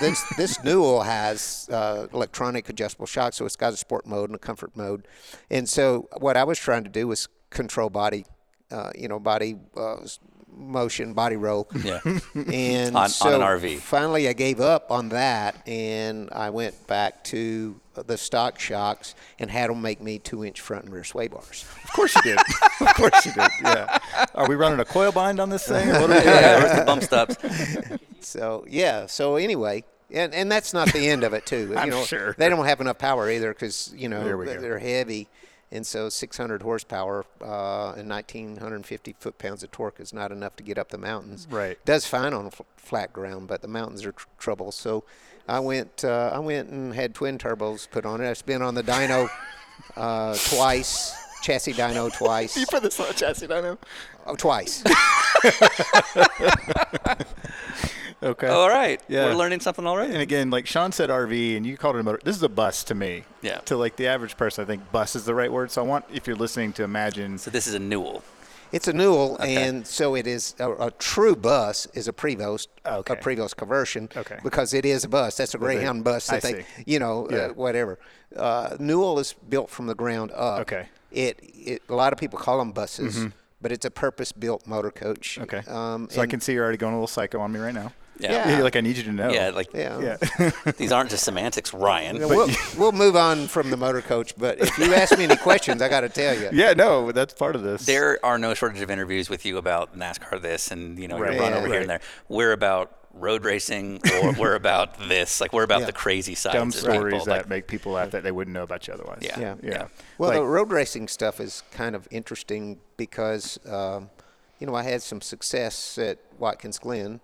this 0.00 0.22
this 0.36 0.62
Newell 0.64 1.02
has 1.02 1.68
uh, 1.72 2.06
electronic 2.12 2.68
adjustable 2.68 3.06
shocks, 3.06 3.36
so 3.36 3.44
it's 3.46 3.56
got 3.56 3.72
a 3.72 3.76
sport 3.76 4.06
mode 4.06 4.28
and 4.28 4.36
a 4.36 4.38
comfort 4.38 4.76
mode. 4.76 5.06
And 5.50 5.68
so 5.68 6.08
what 6.18 6.36
I 6.36 6.44
was 6.44 6.58
trying 6.58 6.84
to 6.84 6.90
do 6.90 7.08
was 7.08 7.28
control 7.50 7.90
body, 7.90 8.26
uh, 8.70 8.90
you 8.94 9.08
know, 9.08 9.18
body 9.18 9.56
uh, 9.76 9.96
motion, 10.56 11.12
body 11.14 11.36
roll. 11.36 11.68
Yeah. 11.82 12.00
And 12.52 12.96
On- 12.96 13.02
on 13.04 13.08
so 13.08 13.34
an 13.34 13.40
RV. 13.40 13.78
Finally, 13.78 14.28
I 14.28 14.32
gave 14.32 14.60
up 14.60 14.90
on 14.90 15.08
that, 15.10 15.56
and 15.66 16.28
I 16.32 16.50
went 16.50 16.86
back 16.86 17.24
to 17.24 17.80
the 18.02 18.16
stock 18.16 18.58
shocks 18.58 19.14
and 19.38 19.50
had 19.50 19.70
them 19.70 19.80
make 19.82 20.00
me 20.00 20.18
two-inch 20.18 20.60
front 20.60 20.84
and 20.84 20.92
rear 20.92 21.04
sway 21.04 21.28
bars. 21.28 21.64
Of 21.84 21.92
course 21.92 22.14
you 22.16 22.22
did. 22.22 22.38
of 22.80 22.94
course 22.94 23.26
you 23.26 23.32
did. 23.32 23.50
Yeah. 23.62 23.98
Are 24.34 24.48
we 24.48 24.54
running 24.54 24.80
a 24.80 24.84
coil 24.84 25.12
bind 25.12 25.40
on 25.40 25.50
this 25.50 25.66
thing? 25.66 25.88
What 25.92 26.02
are 26.10 26.14
we 26.14 26.14
doing? 26.14 26.24
yeah, 26.26 26.62
where's 26.62 26.78
the 26.78 26.84
bump 26.84 27.02
stops? 27.02 27.36
So 28.20 28.64
yeah. 28.68 29.06
So 29.06 29.36
anyway, 29.36 29.84
and 30.10 30.34
and 30.34 30.50
that's 30.50 30.74
not 30.74 30.92
the 30.92 31.08
end 31.08 31.22
of 31.22 31.32
it 31.32 31.46
too. 31.46 31.68
You 31.68 31.76
I'm 31.76 31.90
know, 31.90 32.02
sure. 32.02 32.34
they 32.36 32.48
don't 32.48 32.66
have 32.66 32.80
enough 32.80 32.98
power 32.98 33.30
either 33.30 33.52
because 33.52 33.94
you 33.96 34.08
know 34.08 34.24
they're, 34.24 34.36
go. 34.36 34.60
they're 34.60 34.78
heavy, 34.80 35.28
and 35.70 35.86
so 35.86 36.08
600 36.08 36.62
horsepower 36.62 37.24
uh, 37.40 37.92
and 37.96 38.08
1950 38.10 39.14
foot 39.20 39.38
pounds 39.38 39.62
of 39.62 39.70
torque 39.70 40.00
is 40.00 40.12
not 40.12 40.32
enough 40.32 40.56
to 40.56 40.64
get 40.64 40.76
up 40.76 40.88
the 40.88 40.98
mountains. 40.98 41.46
Right. 41.48 41.78
Does 41.84 42.04
fine 42.06 42.32
on 42.34 42.46
f- 42.46 42.62
flat 42.76 43.12
ground, 43.12 43.46
but 43.46 43.62
the 43.62 43.68
mountains 43.68 44.04
are 44.04 44.12
tr- 44.12 44.26
trouble. 44.38 44.72
So 44.72 45.04
I 45.48 45.60
went 45.60 46.04
uh, 46.04 46.30
I 46.32 46.38
went 46.38 46.68
and 46.70 46.94
had 46.94 47.14
twin 47.14 47.38
turbos 47.38 47.88
put 47.90 48.04
on 48.04 48.20
it. 48.20 48.28
I've 48.30 48.44
been 48.46 48.62
on 48.62 48.74
the 48.74 48.82
dyno 48.82 49.28
uh, 49.96 50.36
twice, 50.48 51.14
chassis 51.42 51.72
dyno 51.72 52.12
twice. 52.16 52.56
You 52.60 52.66
put 52.66 52.82
this 52.82 52.98
on 53.00 53.08
a 53.08 53.12
chassis, 53.12 53.46
I 53.52 53.60
know. 53.60 53.78
Oh, 54.26 54.36
twice. 54.36 54.82
Okay. 58.22 58.48
All 58.48 58.68
right. 58.68 59.00
Yeah. 59.08 59.26
We're 59.26 59.34
learning 59.34 59.60
something 59.60 59.86
already. 59.86 60.12
And 60.14 60.22
again, 60.22 60.48
like 60.48 60.66
Sean 60.66 60.90
said, 60.90 61.10
RV, 61.10 61.56
and 61.56 61.66
you 61.66 61.76
called 61.76 61.96
it 61.96 62.00
a 62.00 62.02
motor. 62.02 62.18
This 62.24 62.34
is 62.34 62.42
a 62.42 62.48
bus 62.48 62.82
to 62.84 62.94
me. 62.94 63.24
Yeah. 63.42 63.58
To 63.66 63.76
like 63.76 63.96
the 63.96 64.06
average 64.06 64.36
person, 64.38 64.64
I 64.64 64.66
think 64.66 64.90
bus 64.90 65.14
is 65.14 65.24
the 65.26 65.34
right 65.34 65.52
word. 65.52 65.70
So 65.70 65.82
I 65.82 65.86
want, 65.86 66.06
if 66.12 66.26
you're 66.26 66.36
listening, 66.36 66.72
to 66.74 66.82
imagine. 66.82 67.36
So 67.36 67.50
this 67.50 67.66
is 67.66 67.74
a 67.74 67.78
Newell. 67.78 68.22
It's 68.72 68.88
a 68.88 68.92
Newell, 68.92 69.36
and 69.40 69.86
so 69.86 70.14
it 70.16 70.26
is 70.26 70.54
a, 70.58 70.70
a 70.72 70.90
true 70.92 71.36
bus 71.36 71.86
is 71.94 72.08
a 72.08 72.12
Prevost, 72.12 72.66
Okay. 72.84 73.14
a 73.14 73.16
Prevost 73.16 73.56
conversion, 73.56 74.08
Okay. 74.16 74.38
because 74.42 74.74
it 74.74 74.84
is 74.84 75.04
a 75.04 75.08
bus. 75.08 75.36
That's 75.36 75.54
a 75.54 75.58
Greyhound 75.58 76.04
bus 76.04 76.26
that 76.26 76.44
I 76.44 76.52
they, 76.52 76.62
see. 76.62 76.66
you 76.86 76.98
know, 76.98 77.28
Yeah. 77.30 77.36
uh, 77.38 77.48
whatever. 77.50 77.98
Uh, 78.36 78.76
Newell 78.80 79.18
is 79.18 79.34
built 79.48 79.70
from 79.70 79.86
the 79.86 79.94
ground 79.94 80.32
up. 80.32 80.60
Okay. 80.62 80.88
It, 81.12 81.38
it 81.42 81.82
a 81.88 81.94
lot 81.94 82.12
of 82.12 82.18
people 82.18 82.38
call 82.38 82.58
them 82.58 82.72
buses, 82.72 83.26
but 83.62 83.72
it's 83.72 83.84
a 83.86 83.90
purpose-built 83.90 84.66
motor 84.66 84.90
coach. 84.90 85.38
Okay. 85.40 85.62
Um, 85.68 86.08
so 86.10 86.20
I 86.20 86.26
can 86.26 86.40
see 86.40 86.52
you're 86.52 86.64
already 86.64 86.76
going 86.78 86.92
a 86.92 86.96
little 86.96 87.06
psycho 87.06 87.40
on 87.40 87.52
me 87.52 87.60
right 87.60 87.72
now. 87.74 87.92
Yeah. 88.18 88.48
Yeah. 88.56 88.62
like 88.62 88.76
I 88.76 88.80
need 88.80 88.96
you 88.96 89.02
to 89.04 89.12
know. 89.12 89.30
Yeah, 89.30 89.50
like 89.50 89.72
Yeah. 89.74 90.16
Yeah. 90.38 90.50
these 90.76 90.92
aren't 90.92 91.10
just 91.10 91.24
semantics, 91.24 91.72
Ryan. 91.74 92.16
You 92.16 92.22
know, 92.22 92.28
we'll, 92.28 92.48
we'll 92.78 92.92
move 92.92 93.16
on 93.16 93.46
from 93.46 93.70
the 93.70 93.76
motor 93.76 94.00
coach, 94.02 94.34
but 94.36 94.58
if 94.60 94.76
you 94.78 94.92
ask 94.94 95.16
me 95.18 95.24
any 95.24 95.36
questions, 95.36 95.82
I 95.82 95.88
got 95.88 96.00
to 96.00 96.08
tell 96.08 96.34
you. 96.38 96.48
yeah. 96.52 96.72
No, 96.72 97.12
that's 97.12 97.34
part 97.34 97.56
of 97.56 97.62
this. 97.62 97.84
There 97.86 98.18
are 98.24 98.38
no 98.38 98.54
shortage 98.54 98.80
of 98.82 98.90
interviews 98.90 99.28
with 99.28 99.44
you 99.44 99.58
about 99.58 99.96
NASCAR 99.98 100.40
this 100.40 100.70
and 100.70 100.98
you 100.98 101.08
know 101.08 101.18
Right. 101.18 101.32
your 101.34 101.42
run 101.42 101.52
Yeah. 101.52 101.58
over 101.58 101.66
here 101.68 101.80
and 101.80 101.90
there. 101.90 102.00
We're 102.28 102.52
about 102.52 102.92
road 103.12 103.44
racing 103.46 104.00
or 104.22 104.32
we're 104.38 104.54
about 104.54 105.08
this. 105.08 105.40
Like 105.40 105.52
we're 105.54 105.62
about 105.62 105.80
Yeah. 105.80 105.86
the 105.86 105.92
crazy 105.92 106.34
sides 106.34 106.54
dumb 106.56 106.68
of 106.68 106.74
stories 106.74 107.12
people. 107.14 107.26
that 107.26 107.36
Like, 107.38 107.48
make 107.48 107.66
people 107.66 107.92
laugh 107.92 108.10
that 108.10 108.22
they 108.22 108.30
wouldn't 108.32 108.52
know 108.54 108.62
about 108.62 108.86
you 108.86 108.92
otherwise. 108.94 109.20
Yeah. 109.22 109.38
Yeah. 109.40 109.54
Yeah. 109.62 109.88
Well, 110.18 110.30
Like- 110.30 110.38
the 110.38 110.44
road 110.44 110.70
racing 110.70 111.08
stuff 111.08 111.40
is 111.40 111.62
kind 111.70 111.94
of 111.96 112.06
interesting 112.10 112.78
because, 112.98 113.58
um, 113.66 114.10
you 114.58 114.66
know, 114.66 114.74
I 114.74 114.82
had 114.82 115.02
some 115.02 115.20
success 115.22 115.96
at 115.98 116.18
Watkins 116.38 116.78
Glen, 116.78 117.20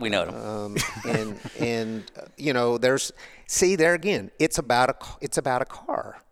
we 0.00 0.08
know 0.08 0.24
them. 0.26 0.34
um, 0.34 0.76
and 1.08 1.40
and 1.58 2.10
uh, 2.18 2.26
you 2.36 2.52
know, 2.52 2.78
there's 2.78 3.12
see 3.46 3.76
there 3.76 3.94
again, 3.94 4.30
it's 4.38 4.58
about 4.58 4.90
a 4.90 4.96
it's 5.20 5.38
about 5.38 5.62
a 5.62 5.66
car. 5.66 6.22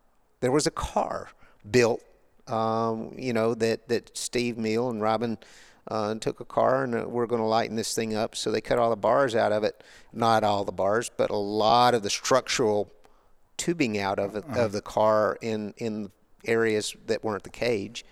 There 0.41 0.53
was 0.53 0.67
a 0.67 0.71
car 0.71 1.31
built, 1.71 2.03
um, 2.47 3.15
you 3.17 3.33
know, 3.33 3.55
that 3.55 3.89
that 3.89 4.17
Steve 4.17 4.57
Hmiel 4.57 4.91
and 4.91 5.01
Robin. 5.03 5.39
Uh, 5.91 6.15
took 6.17 6.39
a 6.39 6.45
car 6.45 6.85
and 6.85 6.95
uh, 6.95 7.09
we're 7.09 7.25
going 7.25 7.41
to 7.41 7.47
lighten 7.47 7.75
this 7.75 7.95
thing 7.95 8.15
up. 8.15 8.37
So 8.37 8.51
they 8.51 8.61
cut 8.61 8.79
all 8.79 8.91
the 8.91 8.97
bars 8.97 9.35
out 9.35 9.53
of 9.53 9.65
it. 9.65 9.83
Not 10.13 10.45
all 10.45 10.63
the 10.63 10.71
bars, 10.71 11.11
but 11.17 11.31
a 11.31 11.37
lot 11.37 11.95
of 11.95 12.03
the 12.03 12.11
structural 12.11 12.93
tubing 13.57 13.99
out 13.99 14.19
of 14.19 14.37
it, 14.37 14.45
of 14.55 14.73
the 14.73 14.83
car 14.83 15.39
in 15.41 15.73
in 15.79 16.11
areas 16.45 16.95
that 17.07 17.25
weren't 17.25 17.43
the 17.43 17.49
cage. 17.49 18.05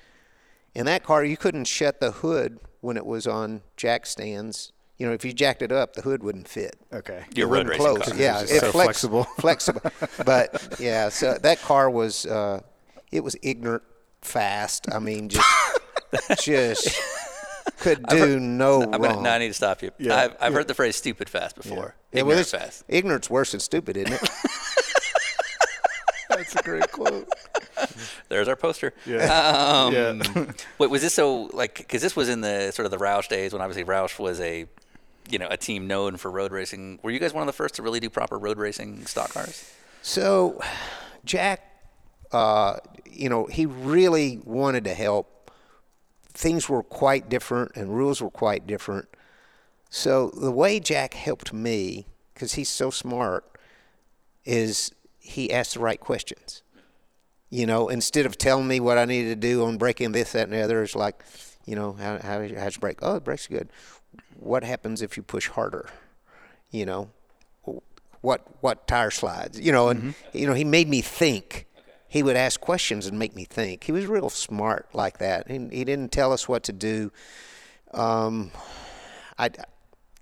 In 0.74 0.86
that 0.86 1.02
car, 1.04 1.24
you 1.24 1.36
couldn't 1.36 1.66
shut 1.66 2.00
the 2.00 2.12
hood 2.12 2.60
when 2.80 2.96
it 2.96 3.06
was 3.06 3.26
on 3.26 3.62
jack 3.76 4.06
stands. 4.06 4.72
You 4.98 5.06
know, 5.06 5.12
if 5.12 5.24
you 5.26 5.32
jacked 5.34 5.60
it 5.62 5.72
up, 5.72 5.92
the 5.94 6.00
hood 6.02 6.22
wouldn't 6.22 6.48
fit. 6.48 6.76
Okay. 6.92 7.24
Your 7.34 7.48
It 7.48 7.50
road 7.50 7.68
racing 7.68 7.84
close. 7.84 8.02
car. 8.08 8.16
Yeah, 8.16 8.40
It's 8.40 8.50
it 8.50 8.60
so 8.60 8.72
flex- 8.72 8.84
flexible. 9.00 9.24
flexible. 9.38 9.82
But 10.24 10.76
yeah, 10.80 11.10
so 11.10 11.34
that 11.42 11.60
car 11.60 11.90
was 11.90 12.24
uh, 12.26 12.60
it 13.12 13.22
was 13.22 13.36
ignorant, 13.42 13.82
fast. 14.22 14.90
I 14.92 14.98
mean, 14.98 15.28
just 15.28 15.46
just 16.42 16.98
could 17.78 18.06
do 18.06 18.40
no 18.40 18.82
I'm 18.84 18.90
wrong. 18.92 19.00
gonna, 19.16 19.22
no, 19.22 19.30
I 19.30 19.38
need 19.38 19.48
to 19.48 19.54
stop 19.54 19.82
you. 19.82 19.90
Yeah. 19.98 20.16
I've, 20.16 20.36
I've 20.40 20.52
heard 20.54 20.66
the 20.68 20.74
phrase 20.74 20.96
"stupid 20.96 21.28
fast" 21.28 21.56
before. 21.56 21.94
Yeah, 22.12 22.22
well, 22.22 22.38
Ignorant 22.38 22.48
it's- 22.54 22.62
fast. 22.64 22.84
Ignorant's 22.88 23.28
worse 23.28 23.50
than 23.50 23.60
stupid, 23.60 23.98
isn't 23.98 24.12
it? 24.14 24.30
That's 26.28 26.54
a 26.56 26.62
great 26.62 26.90
quote. 26.92 27.28
There's 28.28 28.48
our 28.48 28.56
poster. 28.56 28.92
Yeah. 29.06 29.24
Um, 29.86 29.92
yeah. 29.94 30.44
Wait, 30.78 30.90
was 30.90 31.00
this 31.02 31.14
so 31.14 31.44
like? 31.52 31.76
Because 31.78 32.02
this 32.02 32.16
was 32.16 32.28
in 32.28 32.40
the 32.40 32.70
sort 32.72 32.84
of 32.84 32.90
the 32.90 32.98
Roush 32.98 33.28
days 33.28 33.52
when 33.52 33.62
obviously 33.62 33.84
Roush 33.84 34.18
was 34.18 34.40
a, 34.40 34.66
you 35.30 35.38
know, 35.38 35.48
a 35.50 35.56
team 35.56 35.86
known 35.86 36.16
for 36.16 36.30
road 36.30 36.52
racing. 36.52 36.98
Were 37.02 37.10
you 37.10 37.18
guys 37.18 37.32
one 37.32 37.42
of 37.42 37.46
the 37.46 37.52
first 37.52 37.74
to 37.76 37.82
really 37.82 38.00
do 38.00 38.10
proper 38.10 38.38
road 38.38 38.58
racing 38.58 39.06
stock 39.06 39.32
cars? 39.32 39.72
So, 40.02 40.60
Jack, 41.24 41.62
uh, 42.32 42.78
you 43.10 43.28
know, 43.28 43.46
he 43.46 43.66
really 43.66 44.40
wanted 44.44 44.84
to 44.84 44.94
help. 44.94 45.50
Things 46.28 46.68
were 46.68 46.82
quite 46.82 47.28
different, 47.28 47.72
and 47.74 47.96
rules 47.96 48.20
were 48.20 48.30
quite 48.30 48.66
different. 48.66 49.08
So 49.88 50.30
the 50.30 50.50
way 50.50 50.80
Jack 50.80 51.14
helped 51.14 51.52
me, 51.52 52.06
because 52.34 52.54
he's 52.54 52.68
so 52.68 52.90
smart, 52.90 53.44
is 54.44 54.92
he 55.18 55.52
asked 55.52 55.74
the 55.74 55.80
right 55.80 55.98
questions. 55.98 56.62
You 57.48 57.66
know, 57.66 57.88
instead 57.88 58.26
of 58.26 58.36
telling 58.36 58.68
me 58.68 58.80
what 58.80 58.98
I 58.98 59.04
needed 59.04 59.28
to 59.40 59.48
do 59.48 59.64
on 59.64 59.78
breaking 59.78 60.12
this, 60.12 60.32
that, 60.32 60.44
and 60.44 60.52
the 60.52 60.60
other, 60.60 60.82
it's 60.82 60.96
like, 60.96 61.22
you 61.64 61.74
know, 61.74 61.92
how 61.94 62.18
how 62.18 62.40
how's 62.40 62.76
your 62.76 62.80
brake? 62.80 62.98
Oh, 63.02 63.14
the 63.14 63.20
brake's 63.20 63.46
good. 63.46 63.68
What 64.38 64.64
happens 64.64 65.02
if 65.02 65.16
you 65.16 65.22
push 65.22 65.48
harder? 65.48 65.88
You 66.70 66.86
know, 66.86 67.10
what 68.20 68.42
what 68.60 68.86
tire 68.86 69.10
slides? 69.10 69.60
You 69.60 69.72
know, 69.72 69.88
and 69.88 70.00
Mm-hmm. 70.02 70.36
you 70.38 70.46
know, 70.46 70.54
he 70.54 70.64
made 70.64 70.88
me 70.88 71.00
think. 71.00 71.66
He 72.08 72.22
would 72.22 72.36
ask 72.36 72.60
questions 72.60 73.06
and 73.06 73.18
make 73.18 73.34
me 73.34 73.44
think. 73.44 73.84
He 73.84 73.92
was 73.92 74.06
real 74.06 74.30
smart 74.30 74.88
like 74.94 75.18
that. 75.18 75.50
He, 75.50 75.58
he 75.70 75.84
didn't 75.84 76.12
tell 76.12 76.32
us 76.32 76.48
what 76.48 76.62
to 76.64 76.72
do. 76.72 77.10
Um, 77.92 78.52
I, 79.38 79.50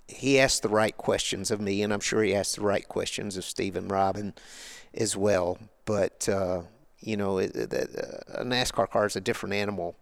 he 0.08 0.40
asked 0.40 0.62
the 0.62 0.68
right 0.70 0.96
questions 0.96 1.50
of 1.50 1.60
me, 1.60 1.82
and 1.82 1.92
I'm 1.92 2.00
sure 2.00 2.22
he 2.22 2.34
asked 2.34 2.56
the 2.56 2.62
right 2.62 2.86
questions 2.88 3.36
of 3.36 3.44
Steve 3.44 3.76
and 3.76 3.90
Robin 3.90 4.32
as 4.94 5.16
well. 5.16 5.58
But 5.84 6.28
uh, 6.28 6.62
you 7.00 7.16
know, 7.16 7.38
it, 7.38 7.54
it, 7.54 7.72
uh, 7.74 8.40
a 8.40 8.44
NASCAR 8.44 8.88
car 8.90 9.06
is 9.06 9.14
a 9.16 9.20
different 9.20 9.54
animal. 9.54 9.94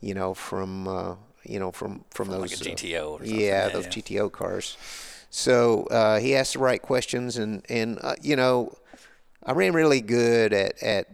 You 0.00 0.14
know, 0.14 0.32
from 0.32 0.86
uh, 0.88 1.14
you 1.48 1.58
know 1.58 1.72
from 1.72 2.04
from, 2.10 2.28
From 2.28 2.40
those 2.40 2.60
like 2.60 2.68
a 2.68 2.72
uh, 2.72 2.74
GTO 2.76 3.10
or 3.10 3.18
something. 3.18 3.40
yeah, 3.40 3.46
Yeah, 3.64 3.68
those 3.68 3.84
yeah. 3.86 3.90
GTO 3.90 4.32
cars. 4.32 4.76
So 5.30 5.84
uh, 5.90 6.18
he 6.18 6.34
asked 6.34 6.54
the 6.54 6.60
right 6.60 6.80
questions, 6.80 7.36
and 7.36 7.64
and 7.68 7.98
uh, 8.02 8.14
you 8.22 8.36
know, 8.36 8.76
I 9.44 9.52
ran 9.52 9.72
really 9.72 10.00
good 10.00 10.52
at 10.52 10.82
at 10.82 11.06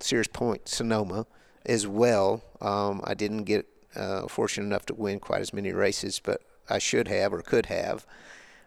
Sears 0.00 0.28
Point 0.28 0.68
Sonoma 0.68 1.26
as 1.66 1.86
well. 1.86 2.42
Um, 2.60 3.00
I 3.04 3.14
didn't 3.14 3.44
get 3.44 3.66
uh, 3.94 4.26
fortunate 4.28 4.66
enough 4.66 4.86
to 4.86 4.94
win 4.94 5.20
quite 5.20 5.40
as 5.40 5.52
many 5.52 5.72
races, 5.72 6.20
but 6.22 6.40
I 6.68 6.78
should 6.78 7.08
have 7.08 7.32
or 7.32 7.42
could 7.42 7.66
have. 7.66 8.06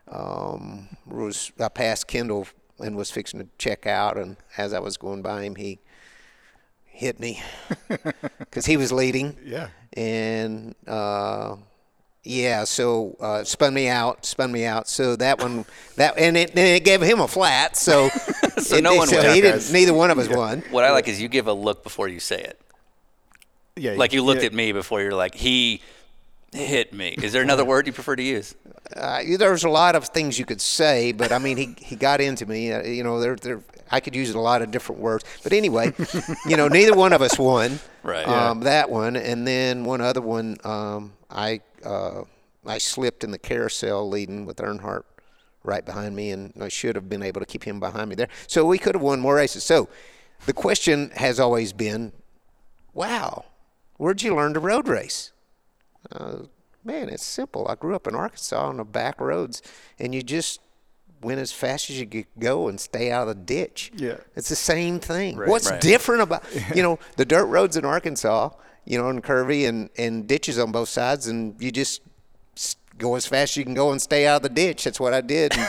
Um, 0.07 0.89
was 1.07 1.51
I 1.59 1.69
passed 1.69 2.07
Kendall 2.07 2.47
and 2.79 2.95
was 2.95 3.09
fixing 3.11 3.39
to 3.39 3.47
check 3.57 3.85
out, 3.87 4.17
and 4.17 4.37
as 4.57 4.73
I 4.73 4.79
was 4.79 4.97
going 4.97 5.21
by 5.21 5.43
him, 5.43 5.55
he 5.55 5.79
hit 6.85 7.19
me 7.19 7.41
because 8.39 8.65
he 8.67 8.77
was 8.77 8.91
leading 8.91 9.35
Yeah. 9.43 9.69
And 9.95 10.75
uh, 10.87 11.55
yeah, 12.23 12.63
so 12.63 13.17
uh, 13.19 13.43
spun 13.43 13.73
me 13.73 13.87
out, 13.89 14.25
spun 14.25 14.51
me 14.51 14.65
out. 14.65 14.87
So 14.87 15.15
that 15.17 15.39
one, 15.39 15.65
that 15.97 16.17
and 16.17 16.37
it, 16.37 16.51
and 16.51 16.59
it 16.59 16.83
gave 16.85 17.01
him 17.01 17.19
a 17.19 17.27
flat. 17.27 17.75
So, 17.75 18.09
So 18.57 18.77
it- 18.77 18.83
no 18.83 18.95
one 18.95 19.07
so 19.07 19.17
won. 19.17 19.35
he 19.35 19.41
didn't. 19.41 19.71
Neither 19.71 19.93
one 19.93 20.09
of 20.09 20.17
us 20.17 20.29
won. 20.29 20.63
What 20.71 20.83
I 20.83 20.91
like 20.91 21.07
is 21.07 21.21
you 21.21 21.27
give 21.27 21.47
a 21.47 21.53
look 21.53 21.83
before 21.83 22.07
you 22.07 22.19
say 22.19 22.41
it. 22.41 22.59
Yeah. 23.75 23.93
Like 23.93 24.13
you 24.13 24.23
looked 24.23 24.41
yeah. 24.41 24.47
at 24.47 24.53
me 24.53 24.71
before 24.71 25.01
you're 25.01 25.15
like, 25.15 25.35
he 25.35 25.81
hit 26.53 26.93
me. 26.93 27.15
Is 27.21 27.33
there 27.33 27.41
another 27.41 27.65
word 27.71 27.87
you 27.87 27.93
prefer 27.93 28.15
to 28.15 28.23
use? 28.23 28.55
Uh, 28.95 29.21
there's 29.37 29.63
a 29.63 29.69
lot 29.69 29.95
of 29.95 30.05
things 30.09 30.37
you 30.37 30.45
could 30.45 30.61
say, 30.61 31.11
but 31.11 31.31
I 31.31 31.39
mean, 31.39 31.57
he 31.57 31.75
he 31.79 31.95
got 31.95 32.21
into 32.21 32.45
me. 32.45 32.71
Uh, 32.71 32.83
you 32.83 33.03
know, 33.03 33.19
there 33.19 33.35
there 33.35 33.61
I 33.93 33.99
could 33.99 34.15
use 34.15 34.31
a 34.31 34.39
lot 34.39 34.63
of 34.63 34.71
different 34.71 34.99
words. 34.99 35.23
But 35.43 35.53
anyway, 35.53 35.93
you 36.47 36.57
know, 36.57 36.67
neither 36.67 36.95
one 36.95 37.13
of 37.13 37.21
us 37.21 37.37
won. 37.37 37.79
Right. 38.01 38.27
Um, 38.27 38.61
That 38.61 38.89
one, 38.89 39.15
and 39.15 39.47
then 39.47 39.85
one 39.85 40.01
other 40.01 40.19
one, 40.19 40.57
um, 40.63 41.13
I 41.29 41.61
uh, 41.85 42.23
I 42.65 42.79
slipped 42.79 43.23
in 43.23 43.29
the 43.29 43.37
carousel 43.37 44.09
leading 44.09 44.45
with 44.47 44.57
Earnhardt 44.57 45.03
right 45.63 45.85
behind 45.85 46.15
me, 46.15 46.31
and 46.31 46.53
I 46.59 46.69
should 46.69 46.95
have 46.95 47.07
been 47.07 47.21
able 47.21 47.39
to 47.39 47.45
keep 47.45 47.63
him 47.63 47.79
behind 47.79 48.09
me 48.09 48.15
there. 48.15 48.29
So 48.47 48.65
we 48.65 48.79
could 48.79 48.95
have 48.95 49.01
won 49.01 49.19
more 49.19 49.35
races. 49.35 49.63
So 49.63 49.87
the 50.47 50.53
question 50.53 51.11
has 51.15 51.39
always 51.39 51.71
been, 51.71 52.13
wow, 52.93 53.45
where'd 53.97 54.23
you 54.23 54.35
learn 54.35 54.55
to 54.55 54.59
road 54.59 54.87
race? 54.87 55.31
Uh, 56.11 56.47
man, 56.83 57.09
it's 57.09 57.23
simple. 57.25 57.67
I 57.67 57.75
grew 57.75 57.95
up 57.95 58.07
in 58.07 58.15
Arkansas 58.15 58.67
on 58.69 58.77
the 58.77 58.83
back 58.83 59.21
roads, 59.21 59.61
and 59.99 60.15
you 60.15 60.23
just 60.23 60.59
went 61.23 61.39
as 61.39 61.51
fast 61.51 61.89
as 61.89 61.99
you 61.99 62.05
could 62.05 62.25
go 62.39 62.67
and 62.67 62.79
stay 62.79 63.11
out 63.11 63.27
of 63.27 63.35
the 63.35 63.43
ditch. 63.43 63.91
Yeah. 63.95 64.17
It's 64.35 64.49
the 64.49 64.55
same 64.55 64.99
thing. 64.99 65.37
What's 65.37 65.69
Right. 65.69 65.81
different 65.81 66.21
about, 66.21 66.43
you 66.75 66.83
know, 66.83 66.99
the 67.17 67.25
dirt 67.25 67.45
roads 67.45 67.77
in 67.77 67.85
Arkansas, 67.85 68.49
you 68.85 68.97
know, 68.97 69.09
and 69.09 69.23
curvy 69.23 69.67
and, 69.67 69.89
and 69.97 70.27
ditches 70.27 70.59
on 70.59 70.71
both 70.71 70.89
sides, 70.89 71.27
and 71.27 71.55
you 71.61 71.71
just 71.71 72.01
go 72.97 73.15
as 73.15 73.25
fast 73.25 73.53
as 73.53 73.57
you 73.57 73.63
can 73.63 73.73
go 73.73 73.91
and 73.91 73.99
stay 74.01 74.27
out 74.27 74.37
of 74.37 74.43
the 74.43 74.49
ditch. 74.49 74.83
That's 74.83 74.99
what 74.99 75.13
I 75.13 75.21
did. 75.21 75.53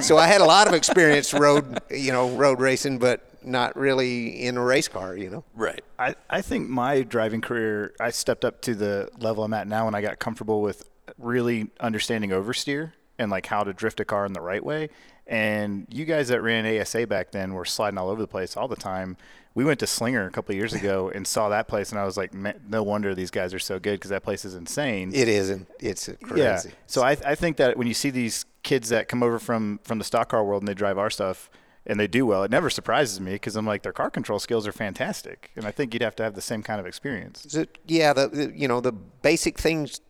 So 0.00 0.16
I 0.16 0.26
had 0.26 0.40
a 0.40 0.44
lot 0.44 0.66
of 0.66 0.74
experience 0.74 1.32
road, 1.34 1.78
you 1.90 2.12
know, 2.12 2.30
road 2.30 2.60
racing, 2.60 2.98
but 2.98 3.20
not 3.44 3.76
really 3.76 4.44
in 4.44 4.56
a 4.56 4.62
race 4.64 4.88
car, 4.88 5.16
you 5.16 5.28
know. 5.30 5.44
Right. 5.54 5.80
I, 5.98 6.14
I 6.30 6.40
think 6.42 6.68
my 6.68 7.02
driving 7.02 7.40
career, 7.40 7.94
I 8.00 8.10
stepped 8.10 8.44
up 8.44 8.60
to 8.62 8.74
the 8.74 9.10
level 9.18 9.44
I'm 9.44 9.52
at 9.54 9.68
now 9.68 9.84
when 9.84 9.94
I 9.94 10.00
got 10.00 10.18
comfortable 10.18 10.60
with 10.62 10.88
really 11.18 11.70
understanding 11.78 12.30
oversteer 12.30 12.92
and 13.18 13.30
like 13.30 13.46
how 13.46 13.62
to 13.62 13.72
drift 13.72 14.00
a 14.00 14.04
car 14.04 14.24
in 14.26 14.32
the 14.32 14.40
right 14.40 14.64
way. 14.64 14.88
And 15.26 15.86
you 15.90 16.04
guys 16.04 16.28
that 16.28 16.42
ran 16.42 16.66
ASA 16.66 17.06
back 17.06 17.30
then 17.30 17.54
were 17.54 17.64
sliding 17.64 17.98
all 17.98 18.10
over 18.10 18.20
the 18.20 18.28
place 18.28 18.56
all 18.56 18.68
the 18.68 18.76
time. 18.76 19.16
We 19.54 19.64
went 19.64 19.80
to 19.80 19.86
Slinger 19.86 20.26
a 20.26 20.30
couple 20.30 20.52
of 20.52 20.56
years 20.56 20.72
ago 20.72 21.10
and 21.14 21.26
saw 21.26 21.48
that 21.50 21.68
place, 21.68 21.90
and 21.90 21.98
I 21.98 22.04
was 22.04 22.16
like, 22.16 22.32
"Man, 22.34 22.60
no 22.68 22.82
wonder 22.82 23.14
these 23.14 23.30
guys 23.30 23.54
are 23.54 23.58
so 23.58 23.78
good 23.78 23.94
because 23.94 24.10
that 24.10 24.22
place 24.22 24.44
is 24.44 24.54
insane. 24.54 25.12
It 25.14 25.28
isn't. 25.28 25.68
It's 25.78 26.08
crazy. 26.22 26.40
Yeah. 26.42 26.60
So 26.86 27.02
I, 27.02 27.12
I 27.24 27.34
think 27.34 27.58
that 27.58 27.76
when 27.76 27.86
you 27.86 27.94
see 27.94 28.10
these 28.10 28.46
kids 28.62 28.88
that 28.88 29.08
come 29.08 29.22
over 29.22 29.38
from 29.38 29.80
from 29.84 29.98
the 29.98 30.04
stock 30.04 30.30
car 30.30 30.44
world 30.44 30.62
and 30.62 30.68
they 30.68 30.74
drive 30.74 30.98
our 30.98 31.10
stuff 31.10 31.50
and 31.86 31.98
they 32.00 32.06
do 32.06 32.24
well, 32.24 32.44
it 32.44 32.50
never 32.50 32.70
surprises 32.70 33.20
me 33.20 33.32
because 33.32 33.56
I'm 33.56 33.66
like 33.66 33.82
their 33.82 33.92
car 33.92 34.10
control 34.10 34.38
skills 34.38 34.66
are 34.66 34.72
fantastic, 34.72 35.50
and 35.54 35.66
I 35.66 35.70
think 35.70 35.92
you'd 35.94 36.02
have 36.02 36.16
to 36.16 36.22
have 36.22 36.34
the 36.34 36.42
same 36.42 36.62
kind 36.62 36.80
of 36.80 36.86
experience. 36.86 37.46
So, 37.48 37.66
yeah, 37.86 38.12
the, 38.12 38.28
the 38.28 38.52
you 38.56 38.68
know 38.68 38.80
the 38.80 38.92
basic 38.92 39.58
things 39.58 40.00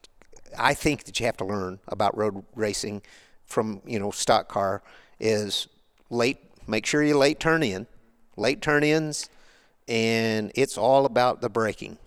I 0.59 0.75
think 0.75 1.04
that 1.04 1.18
you 1.21 1.26
have 1.26 1.37
to 1.38 1.44
learn 1.44 1.80
about 1.88 2.16
road 2.16 2.44
racing 2.54 3.02
from 3.44 3.82
you 3.87 3.99
know 3.99 4.11
stock 4.11 4.49
car 4.49 4.82
is 5.21 5.68
late. 6.11 6.38
Make 6.66 6.87
sure 6.87 7.02
you 7.02 7.16
late 7.18 7.40
turn 7.40 7.62
in, 7.62 7.87
late 8.37 8.61
turn 8.61 8.85
ins, 8.85 9.28
and 9.88 10.52
it's 10.54 10.78
all 10.78 11.06
about 11.06 11.40
the 11.40 11.49
braking. 11.49 11.99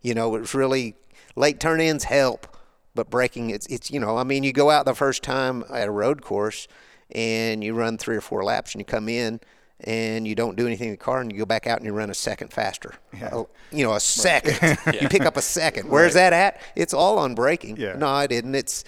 You 0.00 0.14
know, 0.14 0.36
it's 0.36 0.54
really 0.54 0.94
late 1.36 1.60
turn 1.60 1.80
ins 1.80 2.04
help, 2.04 2.46
but 2.94 3.10
braking 3.10 3.50
it's 3.50 3.66
it's 3.66 3.90
you 3.90 4.00
know 4.00 4.16
I 4.16 4.24
mean 4.24 4.42
you 4.42 4.52
go 4.52 4.70
out 4.70 4.84
the 4.84 4.94
first 4.94 5.22
time 5.22 5.64
at 5.70 5.88
a 5.88 5.92
road 5.92 6.22
course 6.22 6.68
and 7.12 7.62
you 7.62 7.74
run 7.74 7.98
three 7.98 8.16
or 8.16 8.20
four 8.20 8.44
laps 8.44 8.72
and 8.72 8.80
you 8.80 8.84
come 8.84 9.08
in 9.08 9.40
and 9.84 10.26
you 10.26 10.34
don't 10.34 10.56
do 10.56 10.66
anything 10.66 10.88
in 10.88 10.92
the 10.94 10.98
car 10.98 11.20
and 11.20 11.30
you 11.32 11.38
go 11.38 11.44
back 11.44 11.66
out 11.66 11.78
and 11.78 11.86
you 11.86 11.92
run 11.92 12.10
a 12.10 12.14
second 12.14 12.52
faster. 12.52 12.94
Uh, 13.22 13.44
you 13.72 13.84
know, 13.84 13.94
a 13.94 14.00
second. 14.00 14.78
You 15.00 15.08
pick 15.08 15.22
up 15.22 15.36
a 15.36 15.42
second. 15.42 15.88
Where's 15.88 16.14
that 16.14 16.32
at? 16.32 16.60
It's 16.76 16.92
all 16.94 17.18
on 17.18 17.34
braking. 17.34 17.76
Yeah. 17.76 17.94
No, 17.96 18.08
I 18.08 18.26
didn't. 18.26 18.54
It's 18.54 18.84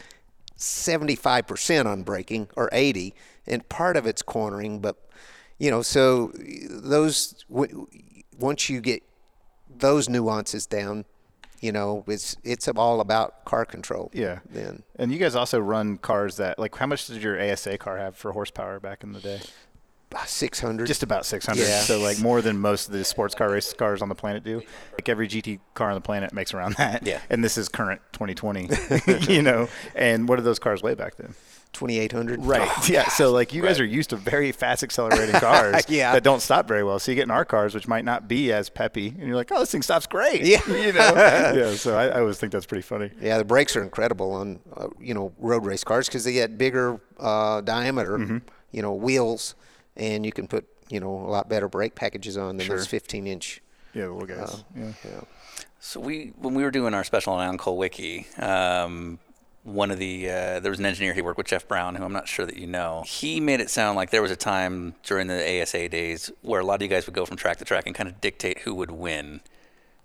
75% 0.58 1.86
on 1.86 2.02
braking 2.02 2.48
or 2.56 2.68
80 2.72 3.14
and 3.46 3.68
part 3.68 3.96
of 3.96 4.06
it's 4.06 4.22
cornering, 4.22 4.80
but 4.80 4.96
you 5.58 5.70
know, 5.70 5.82
so 5.82 6.32
those 6.70 7.44
w- 7.50 7.86
once 8.38 8.68
you 8.68 8.80
get 8.80 9.02
those 9.74 10.08
nuances 10.08 10.66
down, 10.66 11.04
you 11.60 11.70
know, 11.72 12.04
it's 12.08 12.36
it's 12.42 12.66
all 12.68 13.00
about 13.00 13.44
car 13.44 13.64
control. 13.64 14.10
Yeah. 14.12 14.40
Then 14.50 14.82
And 14.96 15.12
you 15.12 15.18
guys 15.18 15.34
also 15.36 15.60
run 15.60 15.98
cars 15.98 16.36
that 16.36 16.58
like 16.58 16.74
how 16.76 16.86
much 16.86 17.06
did 17.06 17.22
your 17.22 17.40
ASA 17.40 17.78
car 17.78 17.98
have 17.98 18.16
for 18.16 18.32
horsepower 18.32 18.80
back 18.80 19.02
in 19.04 19.12
the 19.12 19.20
day? 19.20 19.40
600. 20.26 20.86
Just 20.86 21.02
about 21.02 21.24
600. 21.26 21.60
Yeah. 21.62 21.80
So 21.80 21.98
like 22.00 22.18
more 22.20 22.40
than 22.42 22.58
most 22.58 22.86
of 22.88 22.92
the 22.92 23.04
sports 23.04 23.34
car 23.34 23.50
race 23.50 23.72
cars 23.72 24.02
on 24.02 24.08
the 24.08 24.14
planet 24.14 24.44
do. 24.44 24.62
Like 24.92 25.08
every 25.08 25.28
GT 25.28 25.60
car 25.74 25.88
on 25.88 25.94
the 25.94 26.00
planet 26.00 26.32
makes 26.32 26.52
around 26.54 26.74
that. 26.76 27.06
Yeah. 27.06 27.20
And 27.30 27.42
this 27.44 27.56
is 27.58 27.68
current 27.68 28.00
2020. 28.12 28.68
you 29.32 29.42
know. 29.42 29.68
And 29.94 30.28
what 30.28 30.36
did 30.36 30.44
those 30.44 30.58
cars 30.58 30.82
weigh 30.82 30.94
back 30.94 31.16
then? 31.16 31.34
2800. 31.72 32.44
Right. 32.44 32.68
yeah. 32.90 33.08
So 33.08 33.32
like 33.32 33.54
you 33.54 33.62
guys 33.62 33.80
are 33.80 33.84
used 33.84 34.10
to 34.10 34.16
very 34.16 34.52
fast 34.52 34.82
accelerating 34.82 35.36
cars 35.40 35.84
Yeah. 35.88 36.12
that 36.12 36.22
don't 36.22 36.40
stop 36.40 36.68
very 36.68 36.84
well. 36.84 36.98
So 36.98 37.10
you 37.10 37.16
get 37.16 37.22
in 37.22 37.30
our 37.30 37.46
cars, 37.46 37.74
which 37.74 37.88
might 37.88 38.04
not 38.04 38.28
be 38.28 38.52
as 38.52 38.68
peppy, 38.68 39.08
and 39.08 39.22
you're 39.26 39.36
like, 39.36 39.50
oh, 39.50 39.60
this 39.60 39.72
thing 39.72 39.80
stops 39.80 40.06
great. 40.06 40.42
Yeah. 40.42 40.60
you 40.68 40.92
know. 40.92 41.12
yeah. 41.14 41.74
So 41.74 41.96
I, 41.96 42.08
I 42.08 42.20
always 42.20 42.36
think 42.38 42.52
that's 42.52 42.66
pretty 42.66 42.82
funny. 42.82 43.10
Yeah, 43.20 43.38
the 43.38 43.44
brakes 43.46 43.74
are 43.76 43.82
incredible 43.82 44.32
on 44.32 44.60
uh, 44.76 44.88
you 45.00 45.14
know 45.14 45.32
road 45.38 45.64
race 45.64 45.82
cars 45.82 46.08
because 46.08 46.24
they 46.24 46.34
get 46.34 46.58
bigger 46.58 47.00
uh, 47.18 47.62
diameter, 47.62 48.18
Mm-hmm. 48.18 48.38
you 48.72 48.82
know, 48.82 48.92
wheels, 48.92 49.54
and 49.96 50.24
you 50.24 50.32
can 50.32 50.46
put 50.46 50.66
you 50.88 51.00
know 51.00 51.10
a 51.10 51.30
lot 51.30 51.48
better 51.48 51.68
brake 51.68 51.94
packages 51.94 52.36
on 52.36 52.56
than 52.56 52.68
those 52.68 52.86
15 52.86 53.26
inch. 53.26 53.60
Yeah, 53.94 54.06
the 54.06 54.12
little 54.12 54.26
guys. 54.26 54.64
yeah. 54.76 54.92
Yeah. 55.04 55.20
So 55.80 55.98
we, 56.00 56.32
when 56.38 56.54
we 56.54 56.62
were 56.62 56.70
doing 56.70 56.94
our 56.94 57.02
special 57.02 57.32
on 57.32 57.58
Kulwicki, 57.58 58.40
um, 58.40 59.18
one 59.64 59.90
of 59.90 59.98
the 59.98 60.28
uh, 60.28 60.60
there 60.60 60.70
was 60.70 60.78
an 60.78 60.86
engineer 60.86 61.12
he 61.12 61.22
worked 61.22 61.38
with 61.38 61.48
Jeff 61.48 61.66
Brown, 61.66 61.96
who 61.96 62.04
I'm 62.04 62.12
not 62.12 62.28
sure 62.28 62.46
that 62.46 62.56
you 62.56 62.66
know. 62.66 63.02
He 63.06 63.40
made 63.40 63.60
it 63.60 63.68
sound 63.68 63.96
like 63.96 64.10
there 64.10 64.22
was 64.22 64.30
a 64.30 64.36
time 64.36 64.94
during 65.02 65.26
the 65.26 65.62
ASA 65.62 65.88
days 65.88 66.30
where 66.42 66.60
a 66.60 66.64
lot 66.64 66.76
of 66.76 66.82
you 66.82 66.88
guys 66.88 67.06
would 67.06 67.14
go 67.14 67.26
from 67.26 67.36
track 67.36 67.58
to 67.58 67.64
track 67.64 67.86
and 67.86 67.94
kind 67.94 68.08
of 68.08 68.20
dictate 68.20 68.60
who 68.60 68.74
would 68.74 68.90
win 68.90 69.40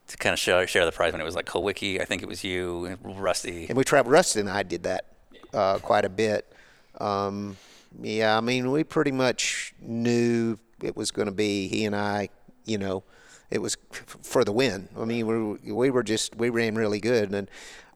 to 0.08 0.18
kind 0.18 0.34
of 0.34 0.40
share, 0.40 0.66
share 0.68 0.86
the 0.86 0.92
prize. 0.92 1.12
When 1.12 1.22
it 1.22 1.26
was 1.26 1.36
like 1.36 1.46
Kulwicki, 1.46 2.02
I 2.02 2.06
think 2.06 2.24
it 2.24 2.28
was 2.28 2.44
you, 2.44 2.98
Rusty. 3.04 3.68
And 3.68 3.78
we 3.78 3.84
traveled. 3.84 4.12
Rusty 4.14 4.40
and 4.40 4.50
I 4.50 4.64
did 4.64 4.84
that 4.84 5.06
uh, 5.54 5.80
quite 5.80 6.06
a 6.06 6.10
bit. 6.10 6.52
Um, 7.00 7.58
yeah, 8.02 8.38
I 8.38 8.42
mean, 8.42 8.72
we 8.72 8.84
pretty 8.84 9.12
much 9.12 9.74
knew 9.82 10.60
it 10.84 10.96
was 10.96 11.10
going 11.12 11.28
to 11.28 11.32
be 11.32 11.68
he 11.68 11.86
and 11.86 11.96
I. 11.96 12.30
You 12.66 12.78
know, 12.78 13.04
it 13.50 13.62
was 13.62 13.78
for 13.90 14.44
the 14.44 14.52
win. 14.52 14.90
I 14.98 15.06
mean, 15.06 15.26
we 15.26 15.56
we 15.72 15.90
were 15.90 16.04
just 16.04 16.36
we 16.36 16.50
ran 16.50 16.76
really 16.76 17.00
good, 17.00 17.34
and 17.34 17.50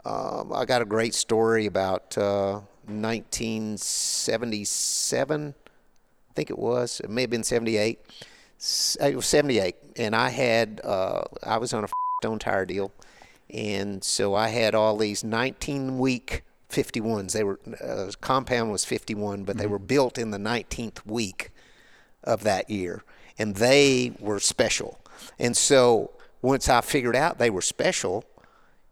um, 0.05 0.53
I 0.53 0.63
got 0.65 0.81
a 0.81 0.85
great 0.85 1.13
story 1.13 1.65
about 1.65 2.17
uh, 2.17 2.61
1977. 2.85 5.53
I 6.29 6.33
think 6.33 6.49
it 6.49 6.57
was. 6.57 7.01
It 7.01 7.09
may 7.09 7.21
have 7.21 7.29
been 7.29 7.43
78. 7.43 7.99
It 9.01 9.15
was 9.15 9.25
78, 9.25 9.75
and 9.97 10.15
I 10.15 10.29
had 10.29 10.79
uh, 10.83 11.23
I 11.43 11.57
was 11.57 11.73
on 11.73 11.83
a 11.83 11.87
stone 12.21 12.39
tire 12.39 12.65
deal, 12.65 12.93
and 13.49 14.01
so 14.03 14.33
I 14.33 14.47
had 14.47 14.73
all 14.73 14.97
these 14.97 15.23
19 15.23 15.99
week 15.99 16.43
51s. 16.71 17.33
They 17.33 17.43
were 17.43 17.59
uh, 17.83 18.11
compound 18.21 18.71
was 18.71 18.85
51, 18.85 19.43
but 19.43 19.57
they 19.57 19.67
were 19.67 19.79
built 19.79 20.17
in 20.17 20.31
the 20.31 20.37
19th 20.37 21.05
week 21.05 21.51
of 22.23 22.43
that 22.43 22.69
year, 22.69 23.03
and 23.37 23.55
they 23.55 24.13
were 24.19 24.39
special. 24.39 24.99
And 25.37 25.55
so 25.55 26.11
once 26.41 26.69
I 26.69 26.81
figured 26.81 27.15
out 27.15 27.37
they 27.37 27.49
were 27.49 27.61
special, 27.61 28.25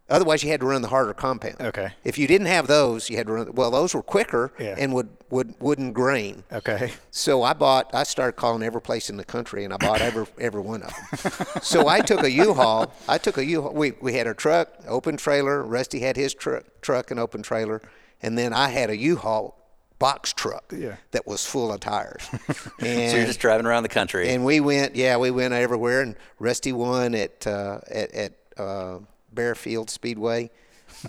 otherwise 0.09 0.43
you 0.43 0.49
had 0.49 0.59
to 0.61 0.65
run 0.65 0.81
the 0.81 0.87
harder 0.87 1.13
compound. 1.13 1.55
Okay. 1.61 1.91
If 2.03 2.17
you 2.17 2.27
didn't 2.27 2.47
have 2.47 2.67
those, 2.67 3.09
you 3.09 3.17
had 3.17 3.27
to 3.27 3.33
run. 3.33 3.53
Well, 3.53 3.71
those 3.71 3.93
were 3.93 4.01
quicker 4.03 4.51
Yeah. 4.59 4.75
and 4.77 4.93
would 4.93 5.09
would 5.29 5.53
wouldn't 5.59 5.93
grain. 5.93 6.43
Okay. 6.51 6.91
So 7.11 7.43
I 7.43 7.53
bought. 7.53 7.93
I 7.93 8.03
started 8.03 8.33
calling 8.33 8.63
every 8.63 8.81
place 8.81 9.09
in 9.09 9.17
the 9.17 9.25
country, 9.25 9.63
and 9.63 9.73
I 9.73 9.77
bought 9.77 10.01
every 10.01 10.25
every 10.39 10.61
one 10.61 10.83
of 10.83 10.93
them. 10.93 11.45
so 11.61 11.87
I 11.87 12.01
took 12.01 12.23
a 12.23 12.31
U-Haul. 12.31 12.91
I 13.07 13.17
took 13.17 13.37
a 13.37 13.45
U-Haul. 13.45 13.73
We 13.73 13.91
we 14.01 14.13
had 14.13 14.27
a 14.27 14.33
truck, 14.33 14.69
open 14.87 15.17
trailer. 15.17 15.63
Rusty 15.63 15.99
had 15.99 16.15
his 16.17 16.33
truck, 16.33 16.63
truck 16.81 17.11
and 17.11 17.19
open 17.19 17.41
trailer, 17.43 17.81
and 18.21 18.37
then 18.37 18.53
I 18.53 18.69
had 18.69 18.89
a 18.89 18.97
U-Haul 18.97 19.55
box 19.99 20.31
truck 20.31 20.73
Yeah. 20.75 20.95
that 21.11 21.27
was 21.27 21.45
full 21.45 21.73
of 21.73 21.81
tires. 21.81 22.21
and 22.31 22.47
So 23.11 23.17
you're 23.17 23.25
just 23.25 23.41
driving 23.41 23.65
around 23.65 23.83
the 23.83 23.89
country. 23.89 24.29
and 24.29 24.45
we 24.45 24.61
went, 24.61 24.95
yeah, 24.95 25.17
we 25.17 25.29
went 25.29 25.53
everywhere. 25.53 25.99
And 26.01 26.15
Rusty 26.39 26.71
won 26.71 27.13
at 27.15 27.45
uh, 27.45 27.81
at, 27.89 28.13
at 28.13 28.33
uh, 28.57 28.99
Bearfield 29.33 29.89
Speedway. 29.89 30.49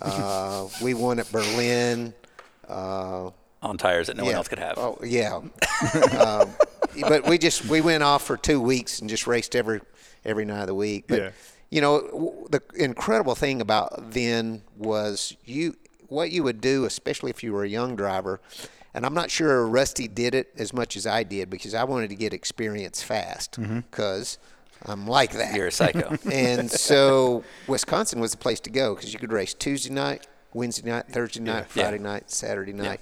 Uh, 0.01 0.67
we 0.81 0.93
won 0.93 1.19
at 1.19 1.31
Berlin. 1.31 2.13
Uh, 2.67 3.31
on 3.63 3.77
tires 3.77 4.07
that 4.07 4.17
no 4.17 4.25
one 4.25 4.33
else 4.33 4.47
could 4.47 4.59
have. 4.59 4.77
Oh 4.77 4.97
yeah. 5.03 5.35
um, 6.19 6.49
but 7.07 7.27
we 7.27 7.37
just 7.37 7.65
we 7.65 7.81
went 7.81 8.03
off 8.03 8.23
for 8.25 8.37
two 8.37 8.59
weeks 8.61 8.99
and 8.99 9.09
just 9.09 9.27
raced 9.27 9.55
every 9.55 9.81
every 10.25 10.45
night 10.45 10.61
of 10.61 10.67
the 10.67 10.75
week. 10.75 11.05
But 11.07 11.17
Yeah. 11.19 11.29
you 11.69 11.81
know 11.81 12.01
w- 12.07 12.47
the 12.49 12.61
incredible 12.75 13.35
thing 13.35 13.61
about 13.61 14.11
then 14.11 14.61
was 14.77 15.35
you 15.45 15.75
what 16.07 16.31
you 16.31 16.43
would 16.43 16.61
do, 16.61 16.85
especially 16.85 17.29
if 17.29 17.43
you 17.43 17.53
were 17.53 17.63
a 17.63 17.69
young 17.69 17.95
driver. 17.95 18.39
And 18.93 19.05
I'm 19.05 19.13
not 19.13 19.31
sure 19.31 19.65
Rusty 19.67 20.07
did 20.09 20.35
it 20.35 20.51
as 20.57 20.73
much 20.73 20.97
as 20.97 21.07
I 21.07 21.23
did 21.23 21.49
because 21.49 21.73
I 21.73 21.85
wanted 21.85 22.09
to 22.09 22.15
get 22.15 22.33
experience 22.33 23.01
fast 23.01 23.57
because 23.59 24.37
I'm 24.85 25.07
like 25.07 25.33
that. 25.33 25.55
You're 25.55 25.67
a 25.67 25.71
psycho. 25.71 26.17
and 26.31 26.69
so 26.69 27.43
Wisconsin 27.67 28.19
was 28.19 28.31
the 28.31 28.37
place 28.37 28.59
to 28.61 28.69
go 28.69 28.95
because 28.95 29.13
you 29.13 29.19
could 29.19 29.31
race 29.31 29.53
Tuesday 29.53 29.93
night, 29.93 30.27
Wednesday 30.53 30.89
night, 30.89 31.05
Thursday 31.09 31.41
night, 31.41 31.65
Yeah. 31.75 31.83
Friday 31.83 31.99
night, 31.99 32.31
Saturday 32.31 32.73
night, 32.73 32.99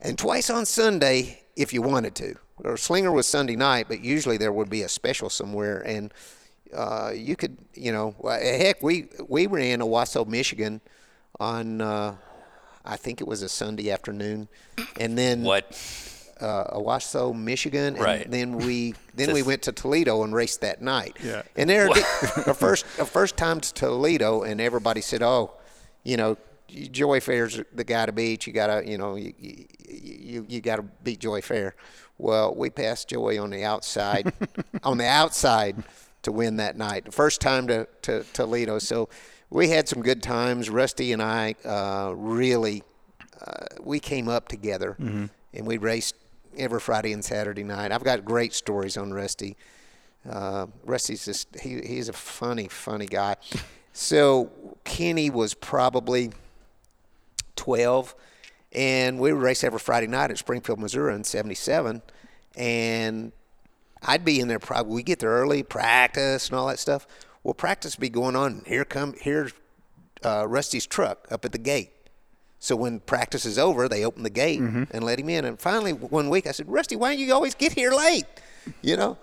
and 0.00 0.18
twice 0.18 0.50
on 0.50 0.64
Sunday 0.66 1.42
if 1.56 1.72
you 1.72 1.82
wanted 1.82 2.14
to. 2.16 2.36
Or 2.58 2.76
Slinger 2.76 3.10
was 3.12 3.26
Sunday 3.26 3.56
night, 3.56 3.86
but 3.88 4.00
usually 4.04 4.36
there 4.38 4.52
would 4.52 4.70
be 4.70 4.82
a 4.82 4.88
special 4.88 5.28
somewhere, 5.28 5.80
and 5.80 6.14
uh, 6.72 7.10
you 7.14 7.34
could, 7.36 7.58
you 7.74 7.92
know, 7.92 8.14
heck, 8.24 8.82
we 8.82 9.08
we 9.28 9.46
ran 9.48 9.80
Owosso, 9.80 10.26
Michigan, 10.26 10.80
on 11.40 11.80
uh, 11.80 12.14
I 12.84 12.96
think 12.96 13.20
it 13.20 13.26
was 13.26 13.42
a 13.42 13.48
Sunday 13.48 13.90
afternoon, 13.90 14.48
and 15.00 15.18
then 15.18 15.42
what? 15.42 15.66
Uh, 16.44 16.76
Owosso, 16.78 17.32
Michigan, 17.34 17.94
and 17.96 18.04
Right. 18.04 18.30
then 18.30 18.58
we 18.58 18.94
then 19.14 19.32
we 19.32 19.42
went 19.42 19.62
to 19.62 19.72
Toledo 19.72 20.22
and 20.24 20.34
raced 20.34 20.60
that 20.60 20.82
night. 20.82 21.16
Yeah. 21.22 21.42
And 21.56 21.70
there, 21.70 21.88
the 21.88 22.54
first 22.58 22.84
the 22.98 23.06
first 23.06 23.36
time 23.36 23.60
to 23.60 23.72
Toledo, 23.72 24.42
and 24.42 24.60
everybody 24.60 25.00
said, 25.00 25.22
"Oh, 25.22 25.52
you 26.02 26.16
know, 26.16 26.36
Joy 26.68 27.20
Fair's 27.20 27.60
the 27.72 27.84
guy 27.84 28.04
to 28.06 28.12
beat. 28.12 28.46
You 28.46 28.52
gotta, 28.52 28.82
you 28.86 28.98
know, 28.98 29.14
you 29.16 29.32
you, 29.88 30.46
you 30.48 30.60
got 30.60 30.76
to 30.76 30.82
beat 31.02 31.20
Joy 31.20 31.40
Fair." 31.40 31.74
Well, 32.18 32.54
we 32.54 32.70
passed 32.70 33.08
Joy 33.08 33.40
on 33.42 33.50
the 33.50 33.64
outside, 33.64 34.32
on 34.84 34.98
the 34.98 35.06
outside 35.06 35.82
to 36.22 36.30
win 36.32 36.56
that 36.58 36.76
night. 36.76 37.06
The 37.06 37.12
first 37.12 37.40
time 37.40 37.66
to, 37.68 37.88
to 38.02 38.24
Toledo. 38.32 38.78
So 38.78 39.08
we 39.50 39.68
had 39.70 39.88
some 39.88 40.00
good 40.02 40.22
times. 40.22 40.70
Rusty 40.70 41.12
and 41.12 41.20
I 41.22 41.54
uh, 41.64 42.12
really 42.16 42.82
uh, 43.44 43.66
we 43.82 43.98
came 44.00 44.28
up 44.28 44.48
together, 44.48 44.96
and 44.98 45.66
we 45.66 45.76
raced 45.78 46.14
every 46.56 46.80
Friday 46.80 47.12
and 47.12 47.24
Saturday 47.24 47.64
night. 47.64 47.92
I've 47.92 48.04
got 48.04 48.24
great 48.24 48.52
stories 48.52 48.96
on 48.96 49.12
Rusty. 49.12 49.56
Uh, 50.28 50.66
Rusty's 50.84 51.24
just 51.24 51.48
he, 51.60 51.80
he's 51.82 52.08
a 52.08 52.12
funny, 52.12 52.68
funny 52.68 53.06
guy. 53.06 53.36
So 53.92 54.50
Kenny 54.84 55.30
was 55.30 55.54
probably 55.54 56.32
12, 57.56 58.14
and 58.72 59.20
we 59.20 59.32
would 59.32 59.42
race 59.42 59.62
every 59.62 59.78
Friday 59.78 60.06
night 60.06 60.30
at 60.30 60.38
Springfield, 60.38 60.80
Missouri 60.80 61.14
in 61.14 61.24
77. 61.24 62.02
And 62.56 63.32
I'd 64.02 64.24
be 64.24 64.40
in 64.40 64.48
there 64.48 64.58
probably, 64.58 64.94
we 64.94 65.02
get 65.02 65.20
there 65.20 65.30
early, 65.30 65.62
practice 65.62 66.48
and 66.48 66.58
all 66.58 66.66
that 66.68 66.78
stuff. 66.78 67.06
Well, 67.42 67.54
practice 67.54 67.96
be 67.96 68.08
going 68.08 68.36
on. 68.36 68.62
Here 68.66 68.84
come, 68.84 69.14
here's 69.20 69.52
uh, 70.24 70.46
Rusty's 70.48 70.86
truck 70.86 71.28
up 71.30 71.44
at 71.44 71.52
the 71.52 71.58
gate. 71.58 71.93
So 72.64 72.76
when 72.76 73.00
practice 73.00 73.44
is 73.44 73.58
over, 73.58 73.90
they 73.90 74.06
open 74.06 74.22
the 74.22 74.30
gate 74.30 74.58
mm-hmm. 74.58 74.84
and 74.90 75.04
let 75.04 75.20
him 75.20 75.28
in. 75.28 75.44
And 75.44 75.60
finally, 75.60 75.92
one 75.92 76.30
week, 76.30 76.46
I 76.46 76.52
said, 76.52 76.66
Rusty, 76.66 76.96
why 76.96 77.10
don't 77.10 77.18
you 77.18 77.34
always 77.34 77.54
get 77.54 77.74
here 77.74 77.92
late? 77.92 78.24
You 78.80 78.96
know? 78.96 79.18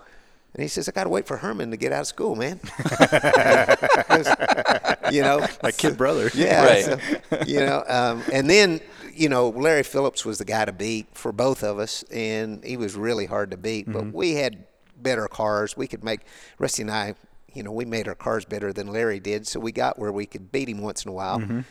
And 0.54 0.62
he 0.62 0.68
says, 0.68 0.88
I 0.88 0.92
got 0.92 1.04
to 1.04 1.10
wait 1.10 1.26
for 1.26 1.38
Herman 1.38 1.72
to 1.72 1.76
get 1.76 1.90
out 1.90 2.02
of 2.02 2.06
school, 2.06 2.36
man. 2.36 2.60
you 5.10 5.22
know, 5.22 5.44
My 5.60 5.72
kid 5.72 5.98
brother. 5.98 6.30
yeah. 6.34 6.64
Right. 6.64 6.84
so, 6.84 6.98
you 7.44 7.58
know, 7.58 7.82
um, 7.88 8.22
and 8.32 8.48
then, 8.48 8.80
you 9.12 9.28
know, 9.28 9.48
Larry 9.48 9.82
Phillips 9.82 10.24
was 10.24 10.38
the 10.38 10.44
guy 10.44 10.64
to 10.64 10.72
beat 10.72 11.08
for 11.12 11.32
both 11.32 11.64
of 11.64 11.80
us, 11.80 12.04
and 12.12 12.62
he 12.62 12.76
was 12.76 12.94
really 12.94 13.26
hard 13.26 13.50
to 13.50 13.56
beat. 13.56 13.90
But 13.90 14.04
mm-hmm. 14.04 14.16
we 14.16 14.34
had 14.34 14.66
better 14.96 15.26
cars. 15.26 15.76
We 15.76 15.88
could 15.88 16.04
make, 16.04 16.20
Rusty 16.60 16.82
and 16.82 16.92
I, 16.92 17.16
you 17.52 17.64
know, 17.64 17.72
we 17.72 17.86
made 17.86 18.06
our 18.06 18.14
cars 18.14 18.44
better 18.44 18.72
than 18.72 18.86
Larry 18.86 19.18
did, 19.18 19.48
so 19.48 19.58
we 19.58 19.72
got 19.72 19.98
where 19.98 20.12
we 20.12 20.26
could 20.26 20.52
beat 20.52 20.68
him 20.68 20.80
once 20.80 21.04
in 21.04 21.08
a 21.08 21.12
while. 21.12 21.40
Mm-hmm. 21.40 21.62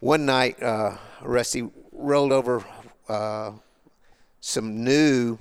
One 0.00 0.26
night, 0.26 0.62
uh, 0.62 0.96
Rusty 1.22 1.68
rolled 1.92 2.32
over 2.32 2.64
uh, 3.08 3.52
some 4.40 4.84
new, 4.84 5.38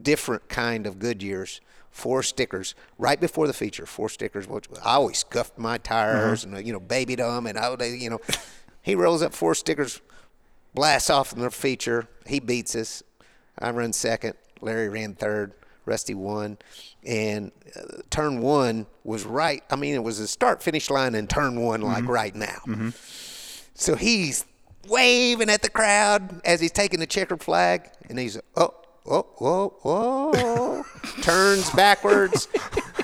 different 0.00 0.48
kind 0.48 0.86
of 0.86 0.98
Goodyears, 0.98 1.60
four 1.90 2.22
stickers 2.22 2.74
right 2.98 3.20
before 3.20 3.46
the 3.46 3.52
feature. 3.52 3.84
Four 3.86 4.08
stickers. 4.08 4.46
Which 4.46 4.66
I 4.84 4.94
always 4.94 5.18
scuffed 5.18 5.58
my 5.58 5.78
tires 5.78 6.44
and 6.44 6.54
uh, 6.54 6.58
you 6.58 6.72
know 6.72 6.80
babied 6.80 7.18
them, 7.18 7.46
and 7.46 7.58
I 7.58 7.68
would, 7.68 7.80
you 7.82 8.10
know, 8.10 8.20
he 8.82 8.94
rolls 8.94 9.22
up 9.22 9.34
four 9.34 9.54
stickers, 9.54 10.00
blasts 10.74 11.10
off 11.10 11.32
in 11.32 11.40
the 11.40 11.50
feature. 11.50 12.06
He 12.26 12.38
beats 12.40 12.76
us. 12.76 13.02
I 13.58 13.70
run 13.70 13.92
second. 13.92 14.34
Larry 14.60 14.88
ran 14.88 15.14
third. 15.14 15.52
Rusty 15.84 16.14
won, 16.14 16.58
and 17.04 17.52
uh, 17.76 18.02
turn 18.10 18.40
one 18.40 18.86
was 19.04 19.24
right. 19.24 19.62
I 19.70 19.76
mean, 19.76 19.94
it 19.94 20.02
was 20.02 20.18
a 20.18 20.26
start 20.26 20.60
finish 20.60 20.90
line 20.90 21.14
in 21.14 21.28
turn 21.28 21.60
one, 21.60 21.80
like 21.80 22.08
right 22.08 22.34
now. 22.34 22.58
So 23.78 23.94
he's 23.94 24.44
waving 24.88 25.50
at 25.50 25.62
the 25.62 25.68
crowd 25.70 26.40
as 26.44 26.60
he's 26.60 26.72
taking 26.72 26.98
the 27.00 27.06
checkered 27.06 27.42
flag, 27.42 27.88
and 28.08 28.18
he's 28.18 28.38
oh, 28.56 28.74
oh, 29.06 29.26
whoa, 29.36 29.74
oh, 29.80 29.80
oh, 29.84 30.32
whoa, 30.82 31.22
turns 31.22 31.68
backwards. 31.70 32.46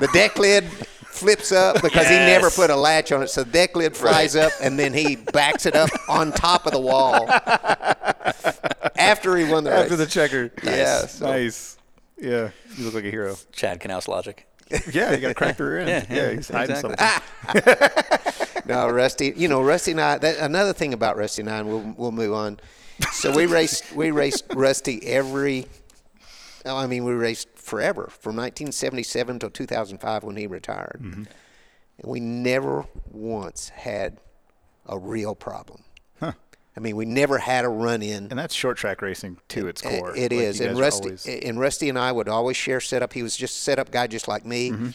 The 0.01 0.09
deck 0.15 0.39
lid 0.39 0.65
flips 0.65 1.53
up 1.53 1.83
because 1.83 2.09
he 2.09 2.15
never 2.17 2.51
put 2.51 2.71
a 2.71 2.77
latch 2.77 3.13
on 3.13 3.23
it, 3.23 3.29
so 3.29 3.45
the 3.45 3.51
deck 3.53 3.77
lid 3.77 3.95
flies 3.97 4.35
up, 4.35 4.51
and 4.63 4.79
then 4.79 4.95
he 4.95 5.17
backs 5.17 5.67
it 5.67 5.77
up 5.77 5.91
on 6.09 6.33
top 6.33 6.65
of 6.67 6.73
the 6.73 6.81
wall 6.81 7.29
after 8.97 9.37
he 9.37 9.45
won 9.45 9.65
the 9.65 9.71
race. 9.71 9.81
After 9.83 9.97
the 9.97 10.07
checker. 10.07 10.51
Yeah, 10.65 11.07
so- 11.07 11.27
Nice. 11.27 11.77
Yeah. 12.19 12.51
You 12.77 12.85
look 12.85 12.95
like 12.95 13.05
a 13.05 13.11
hero. 13.11 13.37
Chad 13.53 13.81
Knaus 13.81 14.07
logic. 14.09 14.47
Yeah, 14.93 15.11
you 15.13 15.19
got 15.19 15.29
to 15.29 15.35
crack 15.35 15.57
the 15.59 15.65
rear 15.65 15.81
end. 15.81 15.89
Yeah, 16.09 16.17
Yeah, 16.17 16.29
yeah, 16.29 16.35
he's 16.37 16.49
hiding 16.49 16.77
exactly. 16.77 18.42
No, 18.67 18.89
Rusty. 18.89 19.33
You 19.37 19.49
know, 19.49 19.63
Rusty 19.63 19.93
and 19.93 20.01
I. 20.01 20.19
That, 20.19 20.39
another 20.39 20.73
thing 20.73 20.93
about 20.95 21.17
Rusty 21.17 21.43
and 21.43 21.51
I, 21.51 21.59
and 21.59 21.69
we'll 21.69 21.95
we'll 21.97 22.13
move 22.13 22.33
on. 22.33 22.61
So 23.13 23.31
we 23.35 23.47
raced 23.47 23.95
we 23.95 24.11
raced 24.11 24.45
Rusty 24.55 25.05
every. 25.07 25.67
oh, 26.67 26.77
I 26.77 26.87
mean, 26.87 27.05
we 27.05 27.13
raced 27.13 27.49
forever 27.57 28.09
from 28.11 28.37
1977 28.37 29.39
till 29.41 29.51
2005 29.51 30.25
when 30.25 30.37
he 30.37 30.47
retired, 30.47 31.01
and 31.01 31.29
we 32.05 32.21
never 32.21 32.85
once 33.11 33.71
had 33.71 34.19
a 34.87 34.99
real 34.99 35.35
problem. 35.35 35.83
Huh. 36.21 36.33
I 36.77 36.81
mean, 36.81 36.97
we 36.97 37.05
never 37.05 37.39
had 37.39 37.65
a 37.65 37.69
run 37.69 38.03
in. 38.03 38.29
And 38.31 38.39
that's 38.39 38.55
short 38.55 38.77
track 38.79 39.03
racing 39.03 39.39
to 39.49 39.69
its 39.69 39.81
core. 39.83 40.15
It 40.17 40.33
Like, 40.33 40.41
is, 40.41 40.61
and 40.61 40.79
Rusty 40.79 41.05
always- 41.11 41.27
and 41.27 41.61
Rusty 41.61 41.89
and 41.89 41.99
I 41.99 42.13
would 42.13 42.29
always 42.29 42.57
share 42.57 42.81
setup. 42.81 43.13
He 43.13 43.23
was 43.23 43.37
just 43.37 43.57
a 43.57 43.61
setup 43.61 43.91
guy, 43.91 44.07
just 44.07 44.27
like 44.29 44.45
me. 44.47 44.71
Mm-hmm. 44.71 44.91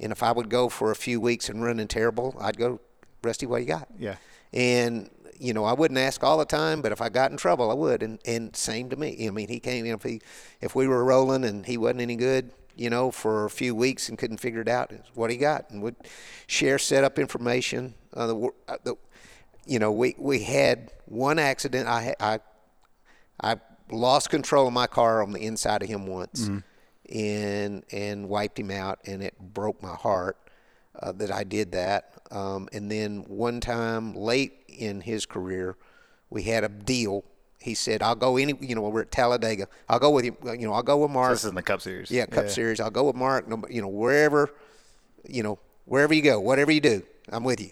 And 0.00 0.12
if 0.12 0.22
I 0.22 0.32
would 0.32 0.48
go 0.48 0.68
for 0.68 0.90
a 0.90 0.96
few 0.96 1.20
weeks 1.20 1.48
and 1.48 1.62
running 1.62 1.86
terrible, 1.88 2.36
I'd 2.40 2.56
go, 2.58 2.80
Rusty, 3.22 3.46
what 3.46 3.62
you 3.62 3.66
got? 3.66 3.88
Yeah. 3.98 4.16
And 4.52 5.10
you 5.38 5.52
know, 5.52 5.64
I 5.64 5.72
wouldn't 5.72 5.98
ask 5.98 6.22
all 6.22 6.38
the 6.38 6.44
time, 6.44 6.82
but 6.82 6.92
if 6.92 7.00
I 7.00 7.08
got 7.08 7.32
in 7.32 7.36
trouble, 7.36 7.70
I 7.70 7.74
would. 7.74 8.02
And 8.02 8.20
and 8.24 8.54
same 8.54 8.88
to 8.90 8.96
me. 8.96 9.26
I 9.26 9.30
mean, 9.30 9.48
he 9.48 9.58
came. 9.58 9.84
Know, 9.84 9.94
if 9.94 10.02
he 10.02 10.20
if 10.60 10.74
we 10.74 10.86
were 10.86 11.04
rolling 11.04 11.44
and 11.44 11.66
he 11.66 11.76
wasn't 11.76 12.02
any 12.02 12.16
good, 12.16 12.52
you 12.76 12.90
know, 12.90 13.10
for 13.10 13.44
a 13.44 13.50
few 13.50 13.74
weeks 13.74 14.08
and 14.08 14.16
couldn't 14.16 14.38
figure 14.38 14.60
it 14.60 14.68
out, 14.68 14.92
what 15.14 15.30
he 15.30 15.36
got, 15.36 15.70
and 15.70 15.82
would 15.82 15.96
share 16.46 16.78
setup 16.78 17.18
information. 17.18 17.94
Uh, 18.14 18.26
the, 18.26 18.50
uh, 18.68 18.76
the 18.84 18.94
you 19.66 19.78
know, 19.78 19.90
we 19.90 20.14
we 20.18 20.42
had 20.44 20.92
one 21.06 21.38
accident. 21.38 21.88
I 21.88 22.14
I 22.20 22.40
I 23.40 23.56
lost 23.90 24.30
control 24.30 24.68
of 24.68 24.72
my 24.72 24.86
car 24.86 25.22
on 25.22 25.32
the 25.32 25.40
inside 25.40 25.82
of 25.82 25.88
him 25.88 26.06
once, 26.06 26.48
and 27.12 27.84
and 27.90 28.28
wiped 28.28 28.58
him 28.60 28.70
out, 28.70 29.00
and 29.06 29.22
it 29.22 29.34
broke 29.40 29.82
my 29.82 29.94
heart 29.94 30.36
uh, 31.00 31.12
that 31.12 31.32
I 31.32 31.42
did 31.44 31.72
that. 31.72 32.11
Um, 32.32 32.68
and 32.72 32.90
then 32.90 33.24
one 33.28 33.60
time 33.60 34.14
late 34.14 34.64
in 34.68 35.00
his 35.02 35.26
career, 35.26 35.76
we 36.30 36.42
had 36.44 36.64
a 36.64 36.68
deal. 36.68 37.24
He 37.60 37.74
said, 37.74 38.02
"I'll 38.02 38.14
go 38.16 38.36
any. 38.38 38.54
You 38.60 38.74
know, 38.74 38.80
we're 38.82 39.02
at 39.02 39.10
Talladega. 39.12 39.68
I'll 39.88 39.98
go 40.00 40.10
with 40.10 40.24
you. 40.24 40.36
You 40.44 40.66
know, 40.66 40.72
I'll 40.72 40.82
go 40.82 40.96
with 40.96 41.10
Mark. 41.10 41.30
This 41.32 41.44
is 41.44 41.50
in 41.50 41.54
the 41.54 41.62
Cup 41.62 41.80
Series. 41.82 42.10
Yeah, 42.10 42.26
Cup 42.26 42.48
Series. 42.48 42.80
I'll 42.80 42.90
go 42.90 43.04
with 43.04 43.14
Mark. 43.16 43.46
no- 43.46 43.62
You 43.70 43.82
know, 43.82 43.88
wherever, 43.88 44.50
you 45.28 45.42
know, 45.44 45.58
wherever 45.84 46.12
you 46.14 46.22
go, 46.22 46.40
whatever 46.40 46.72
you 46.72 46.80
do, 46.80 47.02
I'm 47.30 47.44
with 47.44 47.60
you. 47.60 47.70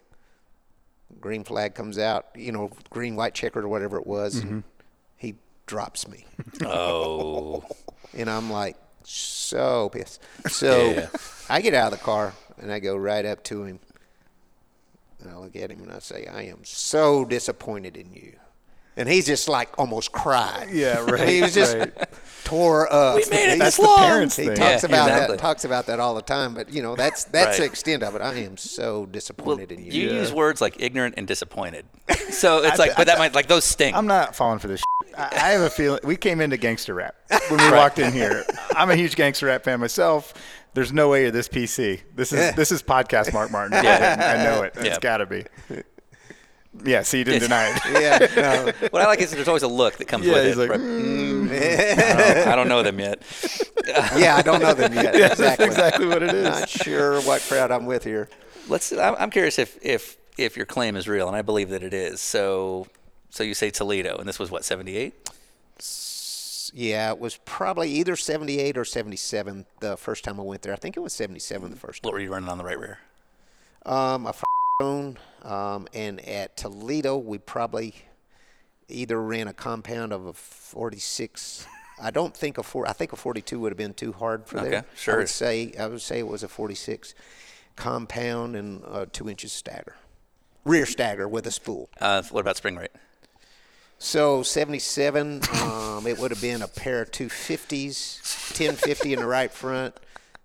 Green 1.21 1.43
flag 1.43 1.75
comes 1.75 1.99
out. 1.99 2.27
You 2.37 2.53
know, 2.53 2.71
green 2.91 3.17
white 3.17 3.35
checkered 3.35 3.65
or 3.65 3.69
whatever 3.69 3.97
it 3.99 4.07
was. 4.07 4.37
And 4.37 4.63
he 5.17 5.35
drops 5.67 6.07
me, 6.07 6.25
Oh, 6.65 7.65
and 8.15 8.31
I'm 8.31 8.51
like 8.51 8.77
so 9.05 9.89
pissed. 9.89 10.21
So 10.51 10.91
Yeah. 10.91 11.09
I 11.49 11.61
get 11.63 11.75
out 11.75 11.93
of 11.93 11.99
the 11.99 12.05
car 12.05 12.33
and 12.59 12.71
I 12.71 12.79
go 12.79 12.95
right 12.97 13.25
up 13.25 13.43
to 13.45 13.65
him. 13.65 13.81
And 15.23 15.31
I 15.31 15.37
look 15.37 15.55
at 15.57 15.71
him 15.71 15.81
and 15.83 15.93
I 15.93 15.99
say, 15.99 16.27
"I 16.27 16.43
am 16.43 16.61
so 16.65 17.25
disappointed 17.25 17.97
in 17.97 18.13
you." 18.13 18.37
And 18.97 19.09
he's 19.09 19.25
just 19.27 19.49
like 19.49 19.79
almost 19.79 20.13
cried. 20.13 20.69
Yeah, 20.73 21.01
right, 21.09 21.29
he 21.29 21.41
was 21.43 21.55
just 21.55 21.77
right. 21.77 21.93
tore 22.45 22.93
up. 22.93 23.17
We 23.17 23.25
made 23.31 23.53
it 23.53 23.55
He's- 23.57 23.77
this 23.77 23.79
long. 23.79 23.97
parents' 23.99 24.37
he 24.37 24.47
thing. 24.47 24.57
talks 24.57 24.83
Yeah, 24.83 24.89
about 24.89 25.09
exactly. 25.09 25.37
that 25.37 25.43
talks 25.43 25.65
about 25.65 25.87
that 25.87 26.01
all 26.01 26.15
the 26.15 26.23
time 26.23 26.55
but 26.55 26.73
you 26.73 26.83
know 26.83 26.97
that's 26.97 27.25
that's 27.25 27.59
the 27.59 27.65
extent 27.65 28.03
of 28.03 28.15
it 28.17 28.21
i 28.21 28.35
am 28.35 28.57
so 28.57 28.99
well, 29.01 29.07
disappointed 29.07 29.71
in 29.73 29.85
you, 29.85 29.93
you 29.93 30.11
use 30.11 30.33
words 30.33 30.61
like 30.61 30.81
ignorant 30.81 31.15
and 31.17 31.27
disappointed. 31.27 31.85
So 32.31 32.63
it's 32.63 32.79
like, 32.79 32.97
but 32.97 33.09
that 33.09 33.19
might 33.19 33.35
like 33.35 33.49
those 33.49 33.65
stink. 33.65 33.97
I'm 33.97 34.07
not 34.07 34.37
falling 34.37 34.61
for 34.61 34.69
this. 34.69 34.81
I 35.19 35.25
I 35.33 35.49
have 35.51 35.63
a 35.63 35.71
feeling 35.71 35.99
we 36.05 36.17
came 36.17 36.41
into 36.41 36.57
gangster 36.57 36.95
rap 36.95 37.17
when 37.49 37.59
we 37.61 37.71
walked 37.77 37.99
in 37.99 38.13
here. 38.13 38.45
I'm 38.77 38.89
a 38.89 38.95
huge 38.95 39.17
gangster 39.17 39.47
rap 39.47 39.65
fan 39.65 39.81
myself. 39.81 40.33
There's 40.75 40.93
no 40.93 41.09
way 41.09 41.23
you're 41.23 41.31
this 41.31 41.49
PC. 41.49 42.01
This 42.15 42.33
is 42.33 42.55
this 42.55 42.71
is 42.73 42.83
podcast 42.83 43.33
Mark 43.33 43.51
Martin. 43.53 43.75
I 43.77 44.43
know 44.45 44.63
it. 44.63 44.75
It's 44.77 44.85
Yeah. 44.87 44.99
got 45.01 45.19
to 45.19 45.27
be. 45.27 45.45
Yeah, 46.85 47.03
so 47.03 47.17
you 47.17 47.25
didn't 47.25 47.41
deny 47.41 47.69
it. 47.75 47.83
yeah 48.01 48.41
no. 48.41 48.73
what 48.91 49.03
I 49.03 49.07
like 49.07 49.21
is 49.21 49.33
there's 49.33 49.49
always 49.49 49.65
a 49.65 49.69
look 49.69 49.97
that 49.99 50.07
comes 50.07 50.25
Yeah, 50.25 50.35
with 50.35 50.47
he's 50.47 50.57
it. 50.57 50.61
like, 50.61 50.71
right? 50.71 50.79
Mm, 50.81 51.51
I, 51.51 52.35
don't, 52.35 52.49
I 52.49 52.57
don't 52.57 52.69
know 52.69 52.83
them 52.85 53.01
yet. 53.01 53.23
yeah 54.17 54.37
i 54.37 54.43
don't 54.43 54.61
know 54.63 54.73
them 54.73 54.95
yet 54.95 55.17
Yeah, 55.17 55.33
exactly 55.33 55.67
that's 55.67 55.77
exactly 55.79 56.07
what 56.07 56.23
it 56.23 56.33
is. 56.33 56.45
not 56.45 56.69
sure 56.69 57.21
what 57.23 57.43
crowd 57.43 57.73
i'm 57.73 57.87
with 57.87 58.05
here 58.05 58.29
Let's. 58.69 58.93
I'm 58.93 59.17
I'm 59.19 59.31
curious 59.31 59.59
if 59.59 59.77
if 59.85 60.17
if 60.39 60.57
your 60.57 60.67
claim 60.67 60.95
is 60.95 61.09
real, 61.09 61.27
and 61.27 61.37
I 61.37 61.43
believe 61.43 61.71
that 61.71 61.83
it 61.83 61.93
is. 61.93 62.21
So 62.21 62.87
so 63.31 63.43
you 63.43 63.53
say 63.55 63.71
Toledo, 63.71 64.17
and 64.19 64.29
this 64.29 64.39
was 64.39 64.49
what 64.49 64.65
78. 64.65 65.29
Yeah 66.73 67.11
it 67.11 67.19
was 67.19 67.39
probably 67.45 67.91
either 67.91 68.17
78 68.17 68.77
or 68.79 68.85
77 68.85 69.67
the 69.81 69.97
first 69.97 70.25
time 70.25 70.39
i 70.39 70.43
went 70.43 70.63
there 70.63 70.73
i 70.73 70.77
think 70.77 70.97
it 70.97 71.01
was 71.01 71.13
77 71.13 71.71
the 71.71 71.77
first 71.77 72.03
time. 72.03 72.09
What 72.09 72.15
were 72.15 72.21
you 72.21 72.31
running 72.33 72.49
on 72.49 72.59
the 72.59 72.65
right 72.65 72.79
rear? 72.79 72.99
um 73.87 74.27
a 74.27 74.35
phone 74.81 75.19
um 75.43 75.89
and 75.95 76.21
at 76.27 76.57
toledo 76.57 77.17
we 77.17 77.39
probably 77.39 77.95
either 78.89 79.21
ran 79.21 79.49
a 79.49 79.53
compound 79.55 80.13
of 80.13 80.27
a 80.27 80.33
46 80.33 81.67
I 82.03 82.11
don't 82.11 82.35
think 82.35 82.57
a 82.57 82.63
four. 82.63 82.89
I 82.89 82.95
think 82.95 83.13
a 83.13 83.17
42 83.17 83.61
would 83.61 83.73
have 83.73 83.77
been 83.77 83.93
too 83.93 84.13
hard 84.13 84.47
for 84.47 84.59
Okay, 84.61 84.71
there. 84.71 84.85
sure. 84.97 85.15
I 85.15 85.19
would 85.19 85.29
say 85.29 85.75
I 85.79 85.87
would 85.87 86.01
say 86.01 86.19
it 86.21 86.27
was 86.27 86.43
a 86.43 86.49
46 86.49 87.15
compound 87.77 88.57
and 88.57 88.83
uh, 88.89 89.05
two 89.13 89.29
inches 89.29 89.53
stagger, 89.53 89.97
rear 90.65 90.87
stagger 90.87 91.29
with 91.29 91.47
a 91.47 91.51
spool. 91.51 91.91
Uh, 92.01 92.23
what 92.31 92.41
about 92.41 92.57
spring 92.57 92.77
rate? 92.77 92.91
So 94.03 94.43
77, 94.43 95.43
um, 95.61 96.07
it 96.07 96.19
would 96.19 96.31
have 96.31 96.41
been 96.41 96.63
a 96.63 96.69
pair 96.69 97.03
of 97.03 97.11
250s, 97.11 98.17
1050 98.59 99.13
in 99.13 99.19
the 99.21 99.27
right 99.27 99.53
front, 99.53 99.95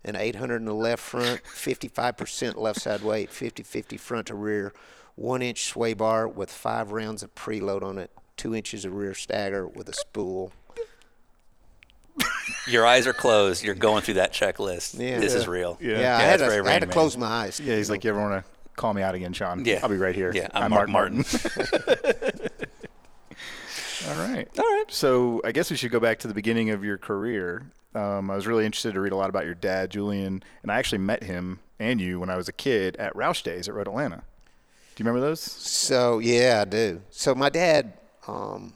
and 0.04 0.18
800 0.18 0.58
in 0.58 0.66
the 0.66 0.74
left 0.74 1.02
front, 1.02 1.42
55% 1.46 2.58
left 2.58 2.82
side 2.82 3.02
weight, 3.02 3.32
50-50 3.32 3.98
front 3.98 4.28
to 4.28 4.36
rear, 4.36 4.74
one 5.16 5.42
inch 5.42 5.64
sway 5.64 5.94
bar 5.94 6.28
with 6.28 6.52
five 6.52 6.92
rounds 6.92 7.24
of 7.24 7.34
preload 7.34 7.82
on 7.82 7.98
it, 7.98 8.12
two 8.36 8.54
inches 8.54 8.84
of 8.84 8.94
rear 8.94 9.14
stagger 9.14 9.66
with 9.66 9.88
a 9.88 9.94
spool. 9.94 10.52
Your 12.68 12.86
eyes 12.86 13.08
are 13.08 13.14
closed. 13.14 13.64
You're 13.64 13.74
going 13.74 14.02
through 14.02 14.16
that 14.16 14.34
checklist. 14.34 15.00
Yeah. 15.00 15.20
This 15.20 15.34
is 15.34 15.48
real. 15.48 15.78
Yeah. 15.80 16.00
Yeah, 16.02 16.18
I 16.18 16.22
had 16.24 16.40
to, 16.40 16.64
I 16.66 16.72
had 16.72 16.82
to 16.82 16.88
close 16.88 17.16
my 17.16 17.28
eyes. 17.28 17.62
Yeah, 17.62 17.78
he's 17.78 17.90
like, 17.90 18.04
you 18.04 18.10
ever 18.10 18.20
want 18.20 18.44
to 18.44 18.52
call 18.76 18.94
me 18.94 19.02
out 19.02 19.16
again, 19.16 19.32
Sean? 19.32 19.64
Yeah. 19.64 19.80
I'll 19.82 19.88
be 19.88 19.96
right 19.96 20.14
here. 20.14 20.34
Yeah, 20.36 20.50
I'm, 20.54 20.72
Mark 20.72 20.90
Martin. 20.90 21.24
All 24.08 24.16
right. 24.16 24.48
All 24.58 24.64
right. 24.64 24.86
So 24.90 25.42
I 25.44 25.52
guess 25.52 25.72
we 25.72 25.78
should 25.78 25.92
go 25.92 26.00
back 26.00 26.20
to 26.20 26.28
the 26.28 26.34
beginning 26.34 26.70
of 26.70 26.84
your 26.84 26.98
career. 26.98 27.64
Um, 27.96 28.30
I 28.30 28.36
was 28.36 28.46
really 28.46 28.66
interested 28.66 28.94
to 28.94 29.00
read 29.00 29.14
a 29.14 29.16
lot 29.16 29.30
about 29.30 29.46
your 29.46 29.56
dad, 29.56 29.90
Julian, 29.90 30.44
and 30.62 30.72
I 30.72 30.78
actually 30.78 31.00
met 31.00 31.24
him 31.24 31.60
and 31.80 32.00
you 32.00 32.20
when 32.20 32.30
I 32.30 32.36
was 32.36 32.48
a 32.48 32.54
kid 32.54 32.96
at 32.98 33.14
Roush 33.16 33.42
Days 33.42 33.68
at 33.68 33.74
Road 33.74 33.88
Atlanta. 33.88 34.18
Do 34.96 35.04
you 35.04 35.10
remember 35.10 35.26
those? 35.26 35.42
So 35.42 36.20
yeah, 36.20 36.60
I 36.62 36.66
do. 36.66 37.02
So 37.10 37.34
my 37.34 37.50
dad, 37.50 37.94
um, 38.28 38.74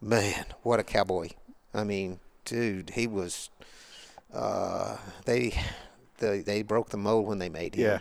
man, 0.00 0.44
what 0.62 0.78
a 0.78 0.84
cowboy! 0.84 1.30
I 1.74 1.84
mean, 1.84 2.20
dude, 2.44 2.90
he 2.90 3.06
was. 3.06 3.50
Uh, 4.32 4.96
they, 5.24 5.52
they, 6.18 6.40
they 6.40 6.62
broke 6.62 6.90
the 6.90 6.96
mold 6.96 7.26
when 7.26 7.38
they 7.40 7.48
made 7.48 7.74
him. 7.74 7.84
Yeah. 7.84 7.98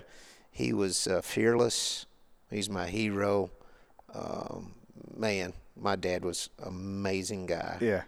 He 0.51 0.73
was 0.73 1.07
uh, 1.07 1.21
fearless. 1.21 2.05
He's 2.51 2.69
my 2.69 2.87
hero. 2.87 3.49
Um, 4.13 4.73
man, 5.15 5.53
my 5.81 5.95
dad 5.95 6.23
was 6.25 6.49
amazing 6.63 7.45
guy. 7.47 7.77
Yeah. 7.81 8.03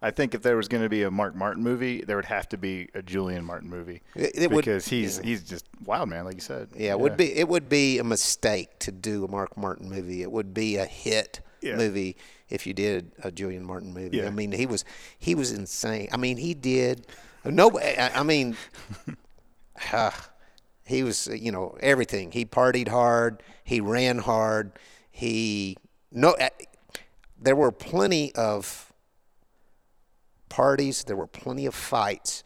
I 0.00 0.12
think 0.12 0.32
if 0.32 0.42
there 0.42 0.56
was 0.56 0.68
going 0.68 0.84
to 0.84 0.88
be 0.88 1.02
a 1.02 1.10
Mark 1.10 1.34
Martin 1.34 1.62
movie, 1.64 2.02
there 2.02 2.14
would 2.14 2.26
have 2.26 2.48
to 2.50 2.56
be 2.56 2.88
a 2.94 3.02
Julian 3.02 3.44
Martin 3.44 3.68
movie 3.68 4.00
It- 4.14 4.32
it 4.42 4.50
would- 4.52 4.64
because 4.64 4.86
he's 4.86 5.18
he's 5.18 5.42
just 5.42 5.64
wild 5.84 6.08
man, 6.08 6.24
like 6.24 6.34
you 6.36 6.40
said. 6.40 6.68
Yeah, 6.76 6.92
it 6.92 7.00
would 7.00 7.16
be 7.16 7.34
it 7.34 7.48
would 7.48 7.68
be 7.68 7.98
a 7.98 8.04
mistake 8.04 8.78
to 8.80 8.92
do 8.92 9.24
a 9.24 9.28
Mark 9.28 9.56
Martin 9.56 9.88
movie. 9.90 10.22
It 10.22 10.30
would 10.30 10.54
be 10.54 10.76
a 10.76 10.84
hit 10.86 11.40
Yeah. 11.62 11.74
movie 11.74 12.16
if 12.48 12.64
you 12.64 12.74
did 12.74 13.10
a 13.24 13.32
Julian 13.32 13.64
Martin 13.64 13.92
movie. 13.92 14.18
Yeah. 14.18 14.26
I 14.28 14.30
mean, 14.30 14.52
he 14.52 14.66
was 14.66 14.84
he 15.18 15.34
was 15.34 15.50
insane. 15.50 16.08
I 16.12 16.16
mean, 16.16 16.36
he 16.36 16.54
did 16.54 17.04
no. 17.44 17.76
I 17.80 18.12
I 18.14 18.22
mean, 18.22 18.56
uh, 19.92 20.10
he 20.84 21.02
was 21.02 21.26
you 21.26 21.50
know 21.52 21.76
everything. 21.80 22.30
He 22.32 22.44
partied 22.44 22.88
hard. 22.88 23.42
He 23.64 23.80
ran 23.80 24.18
hard. 24.18 24.72
He 25.10 25.76
no. 26.12 26.36
There 27.38 27.56
were 27.56 27.72
plenty 27.72 28.34
of 28.34 28.92
parties. 30.48 31.04
There 31.04 31.16
were 31.16 31.26
plenty 31.26 31.66
of 31.66 31.74
fights, 31.74 32.42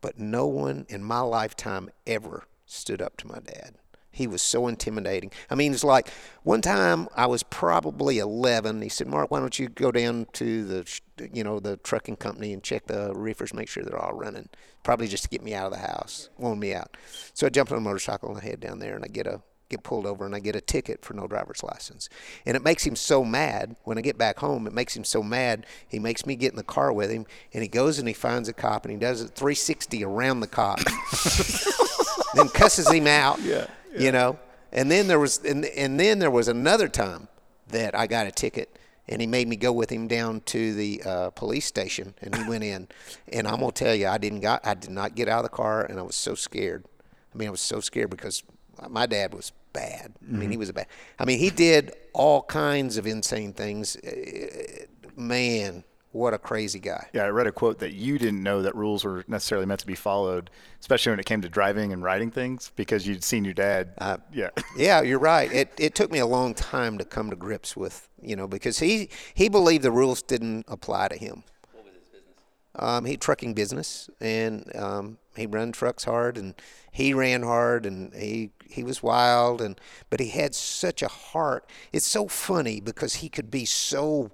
but 0.00 0.18
no 0.18 0.46
one 0.46 0.86
in 0.88 1.02
my 1.02 1.20
lifetime 1.20 1.90
ever 2.06 2.44
stood 2.66 3.00
up 3.00 3.16
to 3.18 3.26
my 3.26 3.38
dad. 3.38 3.76
He 4.10 4.28
was 4.28 4.42
so 4.42 4.68
intimidating. 4.68 5.32
I 5.50 5.56
mean, 5.56 5.72
it's 5.72 5.82
like 5.82 6.08
one 6.44 6.60
time 6.60 7.08
I 7.16 7.26
was 7.26 7.42
probably 7.42 8.18
11. 8.18 8.80
He 8.80 8.88
said, 8.88 9.08
"Mark, 9.08 9.30
why 9.30 9.40
don't 9.40 9.58
you 9.58 9.68
go 9.68 9.90
down 9.90 10.28
to 10.34 10.64
the, 10.64 11.00
you 11.32 11.42
know, 11.42 11.58
the 11.58 11.78
trucking 11.78 12.16
company 12.16 12.52
and 12.52 12.62
check 12.62 12.86
the 12.86 13.12
reefers, 13.12 13.52
make 13.52 13.68
sure 13.68 13.82
they're 13.82 13.98
all 13.98 14.14
running, 14.14 14.48
probably 14.84 15.08
just 15.08 15.24
to 15.24 15.28
get 15.28 15.42
me 15.42 15.52
out 15.52 15.66
of 15.66 15.72
the 15.72 15.84
house, 15.84 16.28
loan 16.38 16.60
me 16.60 16.72
out." 16.72 16.96
So 17.32 17.46
I 17.46 17.50
jumped 17.50 17.72
on 17.72 17.78
a 17.78 17.80
motorcycle 17.80 18.28
and 18.28 18.38
I 18.38 18.42
head 18.44 18.60
down 18.60 18.78
there 18.78 18.94
and 18.94 19.04
I 19.04 19.08
get 19.08 19.26
a 19.26 19.42
get 19.74 19.82
pulled 19.82 20.06
over 20.06 20.24
and 20.24 20.34
I 20.34 20.40
get 20.40 20.56
a 20.56 20.60
ticket 20.60 21.04
for 21.04 21.14
no 21.14 21.26
driver's 21.26 21.62
license. 21.62 22.08
And 22.46 22.56
it 22.56 22.62
makes 22.62 22.84
him 22.84 22.96
so 22.96 23.24
mad 23.24 23.76
when 23.84 23.98
I 23.98 24.00
get 24.00 24.16
back 24.16 24.38
home. 24.38 24.66
It 24.66 24.72
makes 24.72 24.96
him 24.96 25.04
so 25.04 25.22
mad. 25.22 25.66
He 25.88 25.98
makes 25.98 26.26
me 26.26 26.36
get 26.36 26.52
in 26.52 26.56
the 26.56 26.62
car 26.62 26.92
with 26.92 27.10
him 27.10 27.26
and 27.52 27.62
he 27.62 27.68
goes 27.68 27.98
and 27.98 28.06
he 28.06 28.14
finds 28.14 28.48
a 28.48 28.52
cop 28.52 28.84
and 28.84 28.92
he 28.92 28.98
does 28.98 29.20
it 29.20 29.30
360 29.34 30.04
around 30.04 30.40
the 30.40 30.46
cop. 30.46 30.78
then 32.34 32.48
cusses 32.48 32.90
him 32.90 33.06
out. 33.06 33.40
Yeah, 33.42 33.66
You 33.96 34.12
know. 34.12 34.38
And 34.72 34.90
then 34.90 35.06
there 35.06 35.20
was 35.20 35.38
and, 35.44 35.64
and 35.64 35.98
then 36.00 36.18
there 36.18 36.30
was 36.30 36.48
another 36.48 36.88
time 36.88 37.28
that 37.68 37.96
I 37.96 38.06
got 38.06 38.26
a 38.26 38.32
ticket 38.32 38.76
and 39.08 39.20
he 39.20 39.26
made 39.26 39.46
me 39.48 39.56
go 39.56 39.72
with 39.72 39.90
him 39.90 40.08
down 40.08 40.40
to 40.46 40.74
the 40.74 41.02
uh, 41.04 41.30
police 41.30 41.66
station 41.66 42.14
and 42.20 42.34
he 42.34 42.48
went 42.48 42.64
in 42.64 42.88
and 43.32 43.46
I'm 43.46 43.60
gonna 43.60 43.72
tell 43.72 43.94
you 43.94 44.08
I 44.08 44.18
didn't 44.18 44.40
got 44.40 44.66
I 44.66 44.74
did 44.74 44.90
not 44.90 45.14
get 45.14 45.28
out 45.28 45.44
of 45.44 45.50
the 45.50 45.56
car 45.56 45.84
and 45.84 45.98
I 45.98 46.02
was 46.02 46.16
so 46.16 46.34
scared. 46.34 46.84
I 47.32 47.38
mean 47.38 47.48
I 47.48 47.50
was 47.50 47.60
so 47.60 47.80
scared 47.80 48.10
because 48.10 48.42
my 48.88 49.06
dad 49.06 49.34
was 49.34 49.52
bad. 49.72 50.12
I 50.28 50.32
mean 50.32 50.50
he 50.50 50.56
was 50.56 50.68
a 50.68 50.72
bad. 50.72 50.86
I 51.18 51.24
mean 51.24 51.38
he 51.38 51.50
did 51.50 51.94
all 52.12 52.42
kinds 52.42 52.96
of 52.96 53.06
insane 53.06 53.52
things. 53.52 53.96
Uh, 53.96 54.84
Man, 55.16 55.84
what 56.10 56.34
a 56.34 56.38
crazy 56.38 56.78
guy. 56.80 57.08
Yeah, 57.12 57.24
I 57.24 57.28
read 57.28 57.46
a 57.46 57.52
quote 57.52 57.78
that 57.80 57.92
you 57.92 58.18
didn't 58.18 58.42
know 58.42 58.62
that 58.62 58.74
rules 58.74 59.04
were 59.04 59.24
necessarily 59.28 59.66
meant 59.66 59.80
to 59.80 59.86
be 59.86 59.94
followed, 59.94 60.50
especially 60.80 61.10
when 61.10 61.20
it 61.20 61.26
came 61.26 61.40
to 61.42 61.48
driving 61.48 61.92
and 61.92 62.02
riding 62.02 62.30
things, 62.30 62.72
because 62.76 63.06
you'd 63.06 63.22
seen 63.24 63.44
your 63.44 63.54
dad. 63.54 63.94
Uh, 63.98 64.16
yeah. 64.32 64.50
Yeah, 64.76 65.02
you're 65.02 65.18
right. 65.20 65.52
It 65.52 65.72
it 65.78 65.94
took 65.94 66.10
me 66.10 66.18
a 66.18 66.26
long 66.26 66.54
time 66.54 66.98
to 66.98 67.04
come 67.04 67.30
to 67.30 67.36
grips 67.36 67.76
with, 67.76 68.08
you 68.20 68.34
know, 68.36 68.48
because 68.48 68.78
he 68.80 69.08
he 69.34 69.48
believed 69.48 69.84
the 69.84 69.92
rules 69.92 70.22
didn't 70.22 70.64
apply 70.68 71.08
to 71.08 71.16
him. 71.16 71.44
What 71.72 71.84
was 71.84 71.94
his 71.94 72.08
business? 72.08 72.34
Um, 72.76 73.04
he 73.04 73.16
trucking 73.16 73.54
business, 73.54 74.10
and 74.20 74.70
um, 74.76 75.18
he 75.36 75.46
ran 75.46 75.72
trucks 75.72 76.04
hard, 76.04 76.36
and 76.36 76.54
he 76.90 77.14
ran 77.14 77.42
hard, 77.42 77.86
and 77.86 78.14
he 78.14 78.50
he 78.68 78.82
was 78.82 79.02
wild, 79.02 79.60
and 79.60 79.80
but 80.10 80.20
he 80.20 80.28
had 80.28 80.54
such 80.54 81.02
a 81.02 81.08
heart. 81.08 81.68
It's 81.92 82.06
so 82.06 82.28
funny 82.28 82.80
because 82.80 83.16
he 83.16 83.28
could 83.28 83.50
be 83.50 83.64
so 83.64 84.30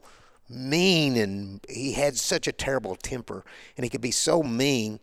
mean, 0.48 1.16
and 1.16 1.60
he 1.68 1.92
had 1.92 2.16
such 2.16 2.46
a 2.46 2.52
terrible 2.52 2.96
temper, 2.96 3.44
and 3.76 3.84
he 3.84 3.90
could 3.90 4.00
be 4.00 4.10
so 4.10 4.42
mean 4.42 5.00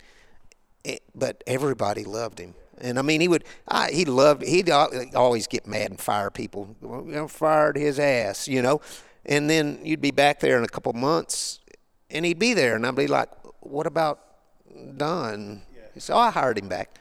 eh, 0.85 0.97
but 1.15 1.43
everybody 1.47 2.03
loved 2.03 2.39
him. 2.39 2.53
And 2.79 2.99
I 2.99 3.01
mean, 3.01 3.21
he 3.21 3.27
would, 3.27 3.43
I, 3.67 3.89
he 3.91 4.05
loved, 4.05 4.43
he'd 4.43 4.69
always 4.69 5.47
get 5.47 5.65
mad 5.65 5.89
and 5.89 5.99
fire 5.99 6.29
people. 6.29 6.75
You 6.81 7.03
know, 7.07 7.27
fired 7.27 7.75
his 7.75 7.99
ass, 7.99 8.47
you 8.47 8.61
know. 8.61 8.81
And 9.25 9.49
then 9.49 9.79
you'd 9.83 10.01
be 10.01 10.11
back 10.11 10.39
there 10.39 10.57
in 10.57 10.63
a 10.63 10.67
couple 10.67 10.93
months, 10.93 11.59
and 12.09 12.23
he'd 12.23 12.39
be 12.39 12.53
there, 12.53 12.75
and 12.75 12.85
I'd 12.85 12.95
be 12.95 13.07
like, 13.07 13.29
"What 13.61 13.87
about 13.87 14.19
Don?" 14.95 15.63
So 15.99 16.17
I 16.17 16.31
hired 16.31 16.57
him 16.57 16.67
back. 16.67 16.99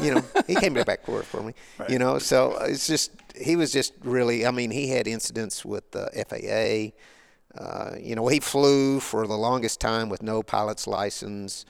You 0.00 0.14
know, 0.14 0.24
he 0.46 0.54
came 0.56 0.74
back 0.74 1.04
to 1.04 1.10
work 1.10 1.24
for 1.24 1.42
me. 1.42 1.54
You 1.88 1.98
know, 1.98 2.18
so 2.18 2.56
it's 2.62 2.86
just 2.86 3.12
he 3.36 3.56
was 3.56 3.72
just 3.72 3.94
really. 4.02 4.46
I 4.46 4.50
mean, 4.50 4.70
he 4.70 4.88
had 4.88 5.06
incidents 5.06 5.64
with 5.64 5.90
the 5.92 6.10
FAA. 6.28 6.96
Uh, 7.62 7.96
you 8.00 8.14
know, 8.14 8.26
he 8.28 8.40
flew 8.40 8.98
for 8.98 9.26
the 9.26 9.36
longest 9.36 9.80
time 9.80 10.08
with 10.08 10.22
no 10.22 10.42
pilot's 10.42 10.86
license. 10.86 11.66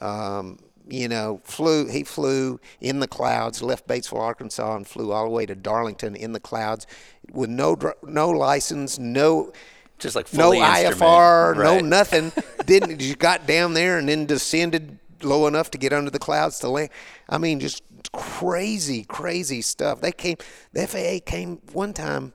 Um, 0.00 0.58
you 0.88 1.08
know, 1.08 1.40
flew. 1.44 1.86
He 1.86 2.04
flew 2.04 2.60
in 2.80 3.00
the 3.00 3.08
clouds, 3.08 3.62
left 3.62 3.86
Batesville, 3.86 4.20
Arkansas, 4.20 4.76
and 4.76 4.86
flew 4.86 5.12
all 5.12 5.24
the 5.24 5.30
way 5.30 5.46
to 5.46 5.54
Darlington 5.54 6.16
in 6.16 6.32
the 6.32 6.40
clouds 6.40 6.86
with 7.32 7.48
no 7.50 7.76
no 8.02 8.30
license, 8.30 8.98
no 8.98 9.52
Just 9.98 10.16
like 10.16 10.32
no 10.32 10.44
fully 10.44 10.58
instrument. 10.58 11.00
IFR, 11.00 11.56
no 11.56 11.80
nothing. 11.80 12.32
Didn't 12.66 13.00
you 13.00 13.14
got 13.14 13.46
down 13.46 13.74
there 13.74 13.98
and 13.98 14.08
then 14.08 14.26
descended 14.26 14.98
low 15.22 15.46
enough 15.46 15.70
to 15.72 15.78
get 15.78 15.92
under 15.92 16.10
the 16.10 16.18
clouds 16.18 16.58
to 16.60 16.68
land? 16.68 16.90
I 17.28 17.38
mean, 17.38 17.60
just 17.60 17.82
crazy, 18.12 19.04
crazy 19.04 19.62
stuff. 19.62 20.00
They 20.00 20.12
came. 20.12 20.36
The 20.72 20.86
FAA 20.86 21.18
came 21.24 21.60
one 21.72 21.92
time 21.92 22.32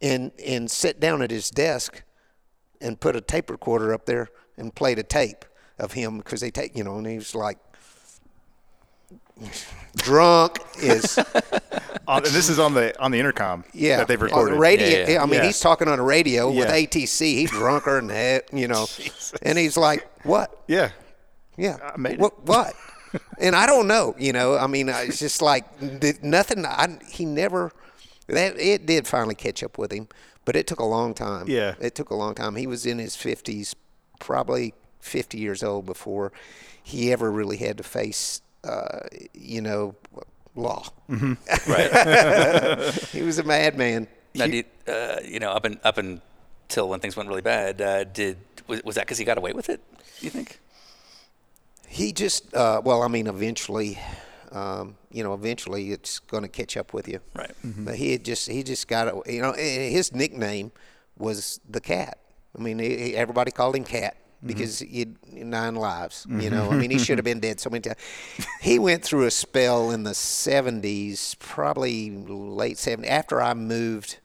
and 0.00 0.32
and 0.44 0.70
sat 0.70 1.00
down 1.00 1.22
at 1.22 1.30
his 1.30 1.50
desk 1.50 2.02
and 2.80 3.00
put 3.00 3.16
a 3.16 3.20
tape 3.20 3.50
recorder 3.50 3.92
up 3.92 4.06
there 4.06 4.28
and 4.56 4.74
played 4.74 4.98
a 4.98 5.02
tape 5.02 5.44
of 5.78 5.92
him 5.92 6.18
because 6.18 6.40
they 6.40 6.50
take 6.50 6.76
you 6.76 6.84
know 6.84 6.98
and 6.98 7.06
he 7.06 7.16
was 7.16 7.34
like 7.34 7.58
drunk 9.96 10.58
is 10.82 11.18
On, 12.08 12.24
and 12.24 12.32
this 12.34 12.48
is 12.48 12.58
on 12.58 12.74
the 12.74 12.98
on 13.00 13.10
the 13.10 13.18
intercom 13.18 13.64
yeah 13.74 13.98
that 13.98 14.08
they've 14.08 14.20
on 14.22 14.28
the 14.28 14.34
recorded. 14.34 14.58
radio. 14.58 14.86
Yeah, 14.88 15.10
yeah. 15.10 15.22
I 15.22 15.26
mean, 15.26 15.34
Yeah. 15.40 15.46
he's 15.46 15.60
talking 15.60 15.88
on 15.88 15.98
a 15.98 16.02
radio 16.02 16.50
with 16.50 16.68
ATC. 16.68 17.20
He's 17.20 17.50
drunker 17.50 17.96
than 17.96 18.06
that, 18.08 18.52
you 18.52 18.66
know, 18.66 18.86
and 19.42 19.58
he's 19.58 19.76
like, 19.76 20.08
"What? 20.24 20.62
Yeah. 20.66 20.90
Yeah, 21.58 21.76
I 21.82 21.96
made 21.98 22.14
it. 22.14 22.20
what? 22.20 22.44
What?" 22.46 22.74
and 23.38 23.56
I 23.56 23.66
don't 23.66 23.86
know, 23.86 24.14
you 24.18 24.32
know. 24.32 24.56
I 24.56 24.66
mean, 24.66 24.88
it's 24.88 25.18
just 25.18 25.42
like 25.42 25.64
nothing. 26.22 26.64
I, 26.64 26.98
he 27.10 27.24
never. 27.24 27.72
That 28.28 28.58
it 28.58 28.84
did 28.86 29.06
finally 29.06 29.34
catch 29.34 29.62
up 29.62 29.78
with 29.78 29.90
him, 29.92 30.08
but 30.44 30.54
it 30.56 30.66
took 30.66 30.80
a 30.80 30.84
long 30.84 31.14
time. 31.14 31.46
Yeah. 31.48 31.74
it 31.80 31.94
took 31.94 32.10
a 32.10 32.14
long 32.14 32.34
time. 32.34 32.56
He 32.56 32.66
was 32.66 32.84
in 32.84 32.98
his 32.98 33.16
fifties, 33.16 33.74
probably 34.20 34.74
fifty 35.00 35.38
years 35.38 35.62
old 35.62 35.86
before 35.86 36.32
he 36.82 37.12
ever 37.12 37.30
really 37.30 37.56
had 37.56 37.76
to 37.78 37.82
face, 37.82 38.40
uh, 38.64 39.00
you 39.34 39.60
know, 39.62 39.94
law. 40.54 40.88
Right. 41.66 41.90
He 43.12 43.22
was 43.22 43.38
a 43.38 43.44
madman. 43.44 44.08
Now, 44.34 44.46
did, 44.46 44.66
uh, 44.86 45.16
you 45.24 45.38
know, 45.40 45.50
up 45.50 45.64
and 45.64 45.80
up 45.84 45.98
until 45.98 46.88
when 46.88 47.00
things 47.00 47.16
went 47.16 47.28
really 47.28 47.42
bad, 47.42 47.80
uh, 47.80 48.04
did 48.04 48.36
was, 48.66 48.82
was 48.84 48.94
that 48.96 49.06
because 49.06 49.18
he 49.18 49.24
got 49.24 49.38
away 49.38 49.52
with 49.52 49.68
it? 49.70 49.80
Do 50.20 50.26
you 50.26 50.30
think? 50.30 50.60
He 51.88 52.12
just, 52.12 52.54
uh, 52.54 52.80
well, 52.84 53.02
I 53.02 53.08
mean, 53.08 53.26
eventually, 53.26 53.98
um, 54.52 54.96
you 55.10 55.22
know, 55.22 55.34
eventually 55.34 55.92
it's 55.92 56.18
going 56.18 56.42
to 56.42 56.48
catch 56.48 56.76
up 56.76 56.92
with 56.92 57.08
you. 57.08 57.20
Right. 57.34 57.52
But 57.64 57.96
he 57.96 58.12
had 58.12 58.24
just, 58.24 58.48
he 58.48 58.62
just 58.62 58.88
got, 58.88 59.08
it. 59.08 59.32
you 59.32 59.42
know, 59.42 59.52
his 59.52 60.14
nickname 60.14 60.72
was 61.16 61.60
the 61.68 61.80
Cat. 61.80 62.18
I 62.56 62.62
mean, 62.62 62.78
he, 62.78 63.16
everybody 63.16 63.50
called 63.50 63.76
him 63.76 63.84
Cat 63.84 64.16
because 64.44 64.78
he 64.80 65.00
had 65.00 65.16
nine 65.32 65.74
lives. 65.74 66.26
You 66.28 66.50
know, 66.50 66.70
I 66.70 66.76
mean, 66.76 66.90
he 66.90 66.98
should 66.98 67.18
have 67.18 67.24
been 67.24 67.40
dead 67.40 67.60
so 67.60 67.70
many 67.70 67.82
times. 67.82 67.98
He 68.60 68.78
went 68.78 69.04
through 69.04 69.24
a 69.24 69.30
spell 69.30 69.90
in 69.90 70.04
the 70.04 70.12
'70s, 70.12 71.38
probably 71.38 72.10
late 72.10 72.76
'70s, 72.76 73.06
after 73.06 73.42
I 73.42 73.54
moved 73.54 74.18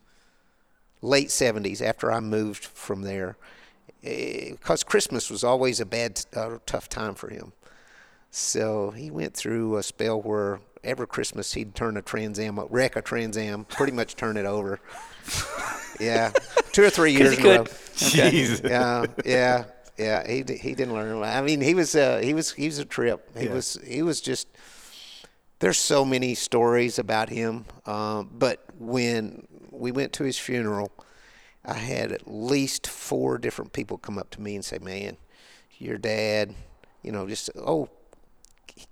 late 1.03 1.27
70s 1.27 1.81
after 1.81 2.11
I 2.11 2.19
moved 2.19 2.65
from 2.65 3.01
there, 3.03 3.37
because 4.03 4.83
Christmas 4.83 5.29
was 5.29 5.43
always 5.43 5.79
a 5.79 5.85
bad, 5.85 6.21
uh, 6.35 6.57
tough 6.65 6.89
time 6.89 7.15
for 7.15 7.29
him. 7.29 7.53
So 8.31 8.91
he 8.91 9.09
went 9.11 9.33
through 9.35 9.77
a 9.77 9.83
spell 9.83 10.21
where 10.21 10.59
every 10.83 11.07
Christmas 11.07 11.53
he'd 11.53 11.75
turn 11.75 11.97
a 11.97 12.01
Trans 12.01 12.39
Am, 12.39 12.59
wreck 12.69 12.95
a 12.95 13.01
Trans 13.01 13.37
Am, 13.37 13.63
pretty 13.65 13.93
much 13.93 14.15
turn 14.15 14.37
it 14.37 14.45
over. 14.45 14.79
Yeah, 15.99 16.31
two 16.71 16.83
or 16.83 16.89
three 16.89 17.11
years 17.11 17.37
he 17.37 17.47
in 17.47 17.61
a 17.61 17.63
Jeez. 17.63 18.67
Yeah, 18.67 19.05
yeah, 19.23 19.65
yeah. 19.95 20.27
He 20.27 20.37
he 20.37 20.73
didn't 20.73 20.91
learn. 20.95 21.21
I 21.21 21.41
mean, 21.43 21.61
he 21.61 21.75
was 21.75 21.95
uh, 21.95 22.17
he 22.17 22.33
was 22.33 22.51
he 22.51 22.65
was 22.65 22.79
a 22.79 22.83
trip. 22.85 23.29
He 23.37 23.45
Yeah. 23.45 23.53
was 23.53 23.77
he 23.85 24.01
was 24.01 24.19
just. 24.19 24.47
There's 25.59 25.77
so 25.77 26.03
many 26.03 26.33
stories 26.33 26.97
about 26.97 27.29
him, 27.29 27.65
um, 27.85 28.31
but 28.33 28.65
when 28.79 29.47
we 29.69 29.91
went 29.91 30.13
to 30.13 30.23
his 30.23 30.37
funeral, 30.39 30.91
I 31.65 31.75
had 31.75 32.11
at 32.11 32.27
least 32.27 32.87
four 32.87 33.37
different 33.37 33.73
people 33.73 33.97
come 33.97 34.17
up 34.17 34.29
to 34.31 34.41
me 34.41 34.55
and 34.55 34.65
say, 34.65 34.79
"Man, 34.79 35.17
your 35.77 35.97
dad, 35.97 36.55
you 37.01 37.11
know, 37.11 37.27
just 37.27 37.49
oh, 37.55 37.89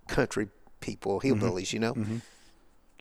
country 0.08 0.48
people, 0.80 1.20
hillbillies, 1.22 1.74
you 1.74 1.80
know." 1.80 1.96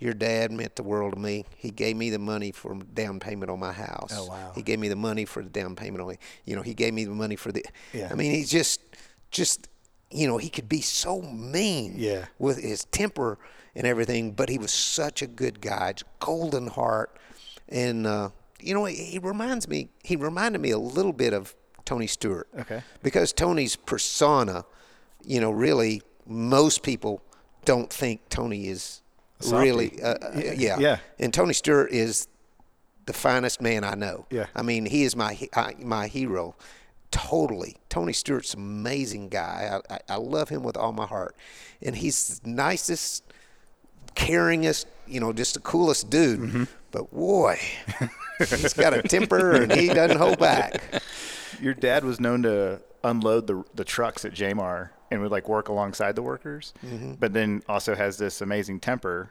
Your 0.01 0.15
dad 0.15 0.51
meant 0.51 0.77
the 0.77 0.83
world 0.83 1.13
to 1.13 1.21
me. 1.21 1.45
He 1.59 1.71
gave 1.71 1.95
me 1.95 2.09
the 2.09 2.19
money 2.19 2.53
for 2.53 2.75
down 2.75 3.21
payment 3.21 3.51
on 3.51 3.61
my 3.61 3.73
house. 3.73 4.15
Oh, 4.17 4.25
wow. 4.25 4.53
He 4.55 4.63
gave 4.63 4.79
me 4.79 4.89
the 4.89 4.97
money 4.97 5.27
for 5.27 5.43
the 5.43 5.51
down 5.51 5.77
payment 5.77 6.03
on, 6.03 6.17
you 6.47 6.57
know, 6.57 6.63
he 6.63 6.73
gave 6.73 6.95
me 6.95 7.05
the 7.05 7.11
money 7.11 7.37
for 7.37 7.53
the. 7.53 7.63
Yeah. 7.93 8.09
I 8.11 8.15
mean, 8.15 8.33
he's 8.33 8.51
just, 8.51 8.81
just, 9.31 9.69
you 10.11 10.27
know, 10.27 10.39
he 10.39 10.49
could 10.49 10.71
be 10.71 10.81
so 10.81 11.21
mean. 11.21 11.97
Yeah. 11.99 12.25
With 12.39 12.63
his 12.63 12.85
temper 12.87 13.39
and 13.75 13.87
everything, 13.87 14.33
but 14.33 14.49
he 14.49 14.57
was 14.57 14.73
such 14.73 15.21
a 15.21 15.27
good 15.27 15.61
guy, 15.61 15.93
golden 16.19 16.69
heart, 16.69 17.15
and 17.69 18.07
uh, 18.07 18.31
you 18.62 18.75
know, 18.75 18.85
he, 18.85 19.18
reminds 19.18 19.68
me. 19.68 19.88
He 20.03 20.16
reminded 20.16 20.61
me 20.61 20.70
a 20.70 20.79
little 20.79 21.12
bit 21.12 21.33
of 21.33 21.55
Tony 21.85 22.07
Stewart. 22.07 22.49
Okay. 22.59 22.83
Because 23.03 23.33
Tony's 23.33 23.77
persona, 23.77 24.64
you 25.25 25.40
know, 25.40 25.51
really, 25.51 26.03
most 26.27 26.83
people 26.83 27.23
don't 27.64 27.92
think 27.92 28.29
Tony 28.29 28.68
is 28.68 29.03
Softy. 29.40 29.57
really, 29.57 30.03
uh, 30.03 30.14
uh, 30.14 30.40
yeah. 30.57 30.79
yeah. 30.79 30.99
And 31.18 31.33
Tony 31.33 31.53
Stewart 31.53 31.90
is 31.90 32.29
the 33.07 33.12
finest 33.12 33.61
man 33.61 33.85
I 33.85 33.94
know. 33.94 34.27
Yeah. 34.31 34.46
I 34.55 34.62
mean, 34.62 34.87
he 34.87 35.03
is 35.03 35.16
my 35.16 35.38
I, 35.55 35.75
my 35.81 36.07
hero. 36.07 36.55
Totally. 37.11 37.77
Tony 37.88 38.12
Stewart's 38.12 38.55
an 38.55 38.61
amazing 38.61 39.31
guy. 39.31 39.81
I, 39.90 39.94
I, 39.94 40.01
I 40.11 40.16
love 40.16 40.49
him 40.49 40.62
with 40.62 40.77
all 40.77 40.92
my 40.92 41.07
heart. 41.07 41.35
And 41.83 41.96
he's 41.96 42.38
the 42.38 42.51
nicest, 42.51 43.25
caringest, 44.14 44.87
you 45.09 45.18
know, 45.18 45.33
just 45.33 45.55
the 45.55 45.61
coolest 45.61 46.09
dude. 46.09 46.38
Mm-hmm. 46.38 46.64
But 46.92 47.11
boy, 47.11 47.59
he's 48.48 48.74
got 48.74 48.94
a 48.94 49.03
temper 49.03 49.53
and 49.62 49.72
he 49.72 49.88
doesn't 49.88 50.18
hold 50.18 50.38
back. 50.38 51.03
Your 51.61 51.74
dad 51.74 52.05
was 52.05 52.20
known 52.20 52.42
to 52.44 52.81
unload 53.05 53.46
the 53.46 53.64
the 53.74 53.85
trucks 53.85 54.24
at 54.24 54.33
Jamar 54.33 54.90
and 55.11 55.20
would 55.20 55.31
like 55.31 55.48
work 55.48 55.68
alongside 55.68 56.14
the 56.16 56.22
workers, 56.22 56.72
Mm-hmm. 56.85 57.14
but 57.14 57.33
then 57.33 57.62
also 57.68 57.94
has 57.94 58.16
this 58.18 58.40
amazing 58.40 58.81
temper. 58.81 59.31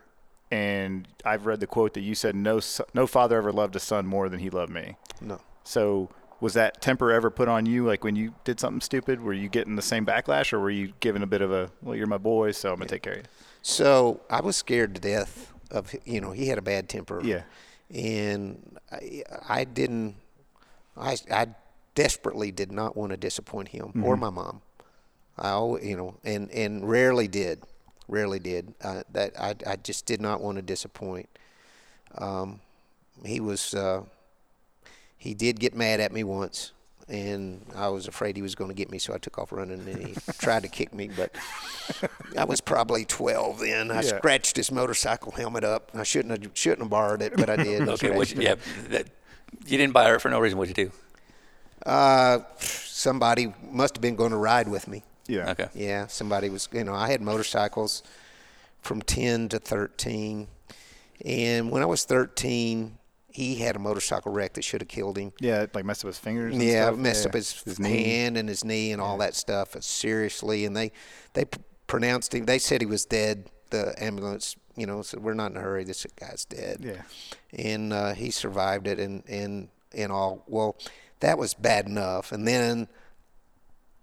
And 0.51 1.07
I've 1.23 1.45
read 1.45 1.59
the 1.59 1.67
quote 1.67 1.93
that 1.93 2.01
you 2.01 2.15
said, 2.15 2.35
"No, 2.35 2.59
no 2.93 3.05
father 3.07 3.37
ever 3.37 3.51
loved 3.51 3.75
a 3.75 3.79
son 3.79 4.05
more 4.07 4.29
than 4.29 4.39
he 4.39 4.49
loved 4.49 4.71
me." 4.71 4.95
No. 5.21 5.39
So 5.63 6.09
was 6.41 6.53
that 6.55 6.81
temper 6.81 7.11
ever 7.11 7.29
put 7.29 7.47
on 7.47 7.65
you? 7.65 7.85
Like 7.85 8.03
when 8.03 8.15
you 8.15 8.33
did 8.43 8.59
something 8.59 8.81
stupid, 8.81 9.21
were 9.21 9.33
you 9.33 9.47
getting 9.49 9.75
the 9.75 9.81
same 9.81 10.05
backlash, 10.05 10.51
or 10.53 10.59
were 10.59 10.69
you 10.71 10.93
given 11.01 11.21
a 11.21 11.27
bit 11.27 11.41
of 11.41 11.51
a, 11.51 11.69
"Well, 11.83 11.95
you're 11.95 12.07
my 12.07 12.17
boy, 12.17 12.51
so 12.51 12.69
I'm 12.71 12.77
gonna 12.77 12.89
take 12.89 13.03
care 13.03 13.13
of 13.13 13.19
you"? 13.19 13.25
So 13.61 14.21
I 14.29 14.41
was 14.41 14.55
scared 14.55 14.95
to 14.95 15.01
death 15.01 15.53
of 15.69 15.93
you 16.05 16.19
know 16.19 16.31
he 16.31 16.47
had 16.47 16.57
a 16.57 16.63
bad 16.63 16.89
temper. 16.89 17.21
Yeah. 17.23 17.43
And 17.93 18.78
I, 18.91 19.23
I 19.47 19.63
didn't. 19.63 20.15
I 20.97 21.17
I 21.32 21.47
desperately 21.95 22.52
did 22.52 22.71
not 22.71 22.95
want 22.95 23.12
to 23.12 23.17
disappoint 23.17 23.69
him 23.69 23.91
or 24.04 24.15
my 24.15 24.30
mom. 24.30 24.62
I 25.38 25.49
always, 25.52 25.86
you 25.86 25.97
know, 25.97 26.15
and 26.23 26.52
and 26.52 26.88
rarely 26.88 27.28
did, 27.28 27.63
rarely 28.08 28.39
did. 28.39 28.73
Uh, 28.82 29.04
that 29.13 29.39
I 29.39 29.56
I 29.65 29.75
just 29.78 30.06
did 30.06 30.21
not 30.21 30.41
want 30.41 30.58
to 30.58 30.62
disappoint. 30.62 31.30
Um, 32.17 32.60
he 33.25 33.39
was. 33.39 33.73
Uh, 33.73 34.04
he 35.17 35.34
did 35.34 35.60
get 35.60 35.75
mad 35.75 35.99
at 35.99 36.13
me 36.13 36.23
once, 36.23 36.71
and 37.09 37.65
I 37.75 37.87
was 37.89 38.07
afraid 38.07 38.35
he 38.35 38.41
was 38.41 38.55
going 38.55 38.69
to 38.69 38.75
get 38.75 38.91
me, 38.91 38.99
so 38.99 39.13
I 39.13 39.17
took 39.17 39.37
off 39.39 39.51
running, 39.51 39.79
and 39.87 40.07
he 40.07 40.15
tried 40.39 40.63
to 40.63 40.69
kick 40.69 40.93
me, 40.93 41.09
but 41.15 41.31
I 42.37 42.43
was 42.45 42.61
probably 42.61 43.03
12 43.05 43.59
then. 43.59 43.91
I 43.91 43.95
Yeah. 44.01 44.17
scratched 44.17 44.55
his 44.57 44.71
motorcycle 44.71 45.31
helmet 45.31 45.63
up. 45.63 45.91
I 45.93 46.03
shouldn't 46.03 46.43
have 46.43 46.51
shouldn't 46.53 46.81
have 46.81 46.89
borrowed 46.89 47.21
it, 47.21 47.33
but 47.35 47.49
I 47.49 47.55
did. 47.57 47.87
Okay, 47.89 48.11
what 48.11 48.31
you, 48.31 48.41
yeah, 48.41 48.55
that, 48.89 49.07
you 49.65 49.77
didn't 49.77 49.93
buy 49.93 50.13
it 50.13 50.21
for 50.21 50.29
no 50.29 50.39
reason. 50.39 50.57
What'd 50.59 50.77
you 50.77 50.85
do? 50.85 50.91
Uh, 51.85 52.39
somebody 52.59 53.53
must 53.71 53.95
have 53.95 54.01
been 54.01 54.15
going 54.15 54.31
to 54.31 54.37
ride 54.37 54.67
with 54.67 54.87
me. 54.87 55.03
Yeah. 55.27 55.51
Okay. 55.51 55.69
Yeah, 55.73 56.07
somebody 56.07 56.49
was. 56.49 56.67
You 56.71 56.83
know, 56.83 56.93
I 56.93 57.09
had 57.09 57.21
motorcycles 57.21 58.03
from 58.81 59.01
10 59.01 59.49
to 59.49 59.59
13, 59.59 60.47
and 61.25 61.71
when 61.71 61.81
I 61.81 61.85
was 61.85 62.03
13, 62.05 62.97
he 63.31 63.55
had 63.55 63.75
a 63.75 63.79
motorcycle 63.79 64.31
wreck 64.31 64.53
that 64.53 64.63
should 64.63 64.81
have 64.81 64.87
killed 64.87 65.17
him. 65.17 65.31
Yeah, 65.39 65.61
it, 65.63 65.75
like 65.75 65.85
messed 65.85 66.03
up 66.03 66.07
his 66.07 66.17
fingers. 66.17 66.53
And 66.53 66.63
Yeah, 66.63 66.87
stuff. 66.87 66.97
messed 66.97 67.23
Yeah. 67.25 67.29
up 67.29 67.33
his, 67.35 67.79
knee. 67.79 68.03
hand 68.03 68.37
and 68.37 68.49
his 68.49 68.63
knee 68.63 68.91
and 68.91 69.01
all 69.01 69.17
that 69.19 69.35
stuff 69.35 69.75
seriously. 69.83 70.65
And 70.65 70.75
they 70.75 70.91
they 71.33 71.45
pronounced 71.87 72.33
him. 72.33 72.45
They 72.45 72.59
said 72.59 72.81
he 72.81 72.87
was 72.87 73.05
dead. 73.05 73.49
The 73.71 73.93
ambulance, 74.03 74.55
you 74.75 74.85
know, 74.87 75.01
said 75.03 75.21
we're 75.21 75.33
not 75.35 75.51
in 75.51 75.57
a 75.57 75.61
hurry. 75.61 75.83
This 75.83 76.05
guy's 76.19 76.43
dead. 76.45 76.79
Yeah. 76.83 77.01
And 77.53 77.93
uh, 77.93 78.13
he 78.13 78.31
survived 78.31 78.87
it 78.87 78.99
and 78.99 79.23
and 79.27 79.69
and 79.93 80.11
all. 80.11 80.43
Well, 80.47 80.75
that 81.19 81.37
was 81.37 81.53
bad 81.53 81.85
enough. 81.87 82.31
And 82.31 82.47
then 82.47 82.87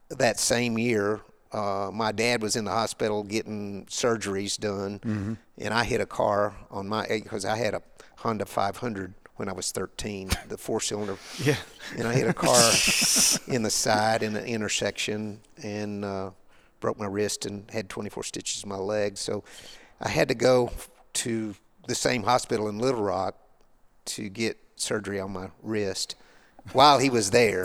that 0.08 0.38
same 0.38 0.78
year, 0.78 1.20
uh, 1.52 1.90
my 1.92 2.12
dad 2.12 2.42
was 2.42 2.54
in 2.56 2.64
the 2.64 2.70
hospital 2.70 3.22
getting 3.24 3.86
surgeries 3.86 4.56
done, 4.58 5.36
and 5.58 5.74
I 5.74 5.84
hit 5.84 6.00
a 6.00 6.06
car 6.06 6.54
on 6.70 6.88
my 6.88 7.06
because 7.08 7.44
I 7.44 7.56
had 7.56 7.74
a 7.74 7.82
Honda 8.16 8.44
500 8.46 9.14
when 9.36 9.48
I 9.48 9.52
was 9.52 9.70
13, 9.70 10.30
the 10.48 10.56
four 10.58 10.80
cylinder. 10.80 11.16
Yeah. 11.44 11.56
And 11.96 12.08
I 12.08 12.14
hit 12.14 12.26
a 12.28 12.32
car 12.34 12.56
in 13.48 13.62
the 13.62 13.70
side 13.70 14.22
in 14.22 14.34
an 14.36 14.44
intersection 14.46 15.40
and 15.62 16.04
uh, 16.04 16.30
broke 16.80 16.98
my 16.98 17.06
wrist 17.06 17.44
and 17.46 17.70
had 17.70 17.88
24 17.88 18.22
stitches 18.24 18.62
in 18.62 18.68
my 18.68 18.76
leg. 18.76 19.16
So 19.18 19.44
I 20.00 20.08
had 20.08 20.28
to 20.28 20.34
go 20.34 20.70
to 21.14 21.54
the 21.86 21.94
same 21.94 22.22
hospital 22.22 22.68
in 22.68 22.78
Little 22.78 23.02
Rock 23.02 23.36
to 24.06 24.28
get 24.28 24.56
surgery 24.76 25.20
on 25.20 25.32
my 25.32 25.48
wrist 25.62 26.16
while 26.72 26.98
he 26.98 27.10
was 27.10 27.30
there 27.30 27.64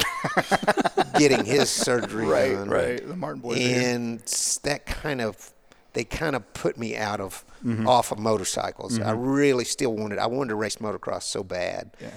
getting 1.18 1.44
his 1.46 1.70
surgery 1.70 2.26
Right, 2.26 2.54
done. 2.54 2.70
right. 2.70 2.90
right. 3.00 3.08
The 3.08 3.16
Martin 3.16 3.42
boys. 3.42 3.58
And 3.60 4.20
that 4.64 4.86
kind 4.86 5.22
of 5.22 5.52
they 5.94 6.04
kind 6.04 6.36
of 6.36 6.54
put 6.54 6.78
me 6.78 6.96
out 6.96 7.20
of 7.22 7.44
Mm-hmm. 7.64 7.88
off 7.88 8.12
of 8.12 8.18
motorcycles. 8.18 9.00
I 9.00 9.12
really 9.12 9.66
still 9.66 9.94
wanted 9.96 10.18
I 10.18 10.26
wanted 10.26 10.50
to 10.50 10.56
race 10.56 10.78
motocross 10.78 11.22
so 11.22 11.44
bad. 11.44 11.96
Yeah. 12.02 12.10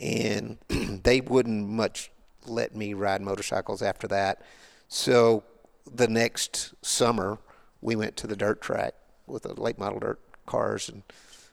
And 0.00 0.58
they 1.04 1.20
wouldn't 1.20 1.68
much 1.68 2.10
let 2.46 2.74
me 2.74 2.94
ride 2.94 3.20
motorcycles 3.22 3.80
after 3.80 4.08
that. 4.08 4.42
So 4.88 5.44
the 5.88 6.08
next 6.08 6.74
summer 6.82 7.38
we 7.80 7.94
went 7.94 8.16
to 8.16 8.26
the 8.26 8.34
dirt 8.34 8.60
track 8.60 8.94
with 9.28 9.44
the 9.44 9.54
late 9.54 9.78
model 9.78 10.00
dirt 10.00 10.18
cars 10.46 10.88
and 10.88 11.04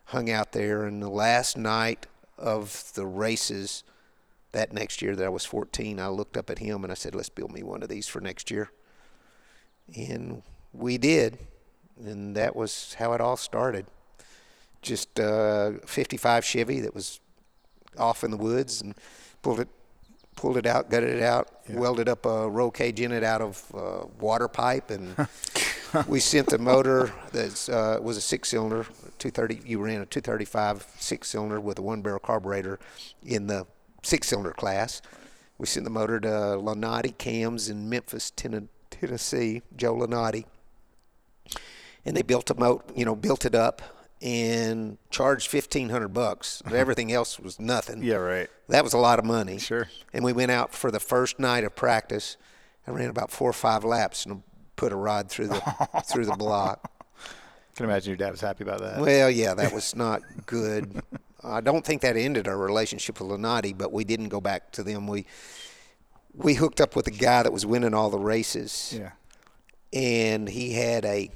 hung 0.05 0.31
out 0.31 0.53
there 0.53 0.85
and 0.85 1.03
the 1.03 1.09
last 1.09 1.55
night 1.55 2.07
of 2.39 2.91
the 2.95 3.05
races 3.05 3.83
that 4.53 4.73
next 4.73 5.03
year 5.03 5.15
that 5.15 5.25
I 5.25 5.29
was 5.29 5.45
14, 5.45 5.99
I 5.99 6.07
looked 6.07 6.35
up 6.35 6.49
at 6.49 6.57
him 6.57 6.83
and 6.83 6.91
I 6.91 6.95
said, 6.95 7.13
"Let's 7.13 7.29
build 7.29 7.51
me 7.51 7.61
one 7.61 7.83
of 7.83 7.89
these 7.89 8.07
for 8.07 8.21
next 8.21 8.49
year." 8.49 8.71
And 9.95 10.41
we 10.73 10.97
did, 10.97 11.37
and 12.03 12.35
that 12.35 12.55
was 12.55 12.95
how 12.99 13.13
it 13.13 13.21
all 13.21 13.37
started. 13.37 13.85
Just 14.81 15.19
a 15.19 15.79
55 15.85 16.45
Chevy 16.45 16.79
that 16.81 16.93
was 16.93 17.19
off 17.97 18.23
in 18.23 18.31
the 18.31 18.37
woods 18.37 18.81
and 18.81 18.93
pulled 19.41 19.59
it 19.59 19.69
pulled 20.35 20.57
it 20.57 20.65
out, 20.65 20.89
gutted 20.89 21.09
it 21.09 21.23
out, 21.23 21.49
welded 21.69 22.09
up 22.09 22.25
a 22.25 22.49
roll 22.49 22.71
cage 22.71 22.99
in 22.99 23.11
it 23.11 23.23
out 23.23 23.41
of 23.41 23.63
uh, 23.73 24.05
water 24.19 24.47
pipe, 24.47 24.91
and 24.91 25.15
we 26.07 26.19
sent 26.19 26.49
the 26.49 26.57
motor 26.57 27.11
that 27.31 27.69
uh, 27.69 28.01
was 28.01 28.17
a 28.17 28.21
six 28.21 28.49
cylinder, 28.49 28.83
230. 29.19 29.61
You 29.65 29.79
ran 29.79 30.01
a 30.01 30.05
235 30.05 30.85
six 30.99 31.29
cylinder 31.29 31.59
with 31.59 31.79
a 31.79 31.81
one 31.81 32.01
barrel 32.01 32.19
carburetor 32.19 32.79
in 33.23 33.47
the 33.47 33.65
six 34.03 34.27
cylinder 34.27 34.51
class. 34.51 35.01
We 35.57 35.67
sent 35.67 35.85
the 35.85 35.89
motor 35.89 36.19
to 36.19 36.27
Lunati 36.27 37.17
Cams 37.17 37.69
in 37.69 37.89
Memphis, 37.89 38.31
Tennessee, 38.31 39.61
Joe 39.77 39.95
Lunati, 39.95 40.45
and 42.05 42.15
they 42.15 42.21
built 42.21 42.49
a 42.49 42.55
mo, 42.55 42.81
you 42.95 43.05
know, 43.05 43.15
built 43.15 43.45
it 43.45 43.55
up 43.55 43.81
and 44.21 44.97
charged 45.09 45.47
fifteen 45.49 45.89
hundred 45.89 46.09
bucks. 46.09 46.61
Everything 46.71 47.11
else 47.11 47.39
was 47.39 47.59
nothing. 47.59 48.01
Yeah, 48.03 48.15
right. 48.15 48.49
That 48.69 48.83
was 48.83 48.93
a 48.93 48.97
lot 48.97 49.19
of 49.19 49.25
money. 49.25 49.57
Sure. 49.59 49.87
And 50.13 50.23
we 50.23 50.33
went 50.33 50.51
out 50.51 50.73
for 50.73 50.91
the 50.91 50.99
first 50.99 51.39
night 51.39 51.63
of 51.63 51.75
practice. 51.75 52.37
I 52.87 52.91
ran 52.91 53.09
about 53.09 53.31
four 53.31 53.49
or 53.49 53.53
five 53.53 53.83
laps 53.83 54.25
and 54.25 54.43
put 54.75 54.91
a 54.91 54.95
rod 54.95 55.29
through 55.29 55.47
the 55.47 55.61
through 56.05 56.25
the 56.25 56.35
block. 56.35 56.91
Can 57.75 57.85
imagine 57.85 58.11
your 58.11 58.17
dad 58.17 58.31
was 58.31 58.39
happy 58.41 58.63
about 58.63 58.79
that. 58.79 59.01
Well, 59.01 59.29
yeah, 59.29 59.53
that 59.53 59.73
was 59.73 59.95
not 59.97 60.21
good. 60.45 61.01
I 61.43 61.61
don't 61.61 61.85
think 61.85 62.01
that 62.01 62.15
ended 62.15 62.47
our 62.47 62.57
relationship 62.57 63.19
with 63.19 63.29
Lunati, 63.29 63.77
but 63.77 63.91
we 63.91 64.03
didn't 64.05 64.29
go 64.29 64.39
back 64.39 64.71
to 64.73 64.83
them. 64.83 65.07
We 65.07 65.25
we 66.33 66.53
hooked 66.55 66.79
up 66.81 66.95
with 66.95 67.07
a 67.07 67.11
guy 67.11 67.43
that 67.43 67.51
was 67.53 67.65
winning 67.65 67.93
all 67.93 68.09
the 68.09 68.19
races, 68.19 68.93
Yeah. 68.97 69.11
and 69.93 70.47
he 70.49 70.73
had 70.73 71.05
a 71.05 71.29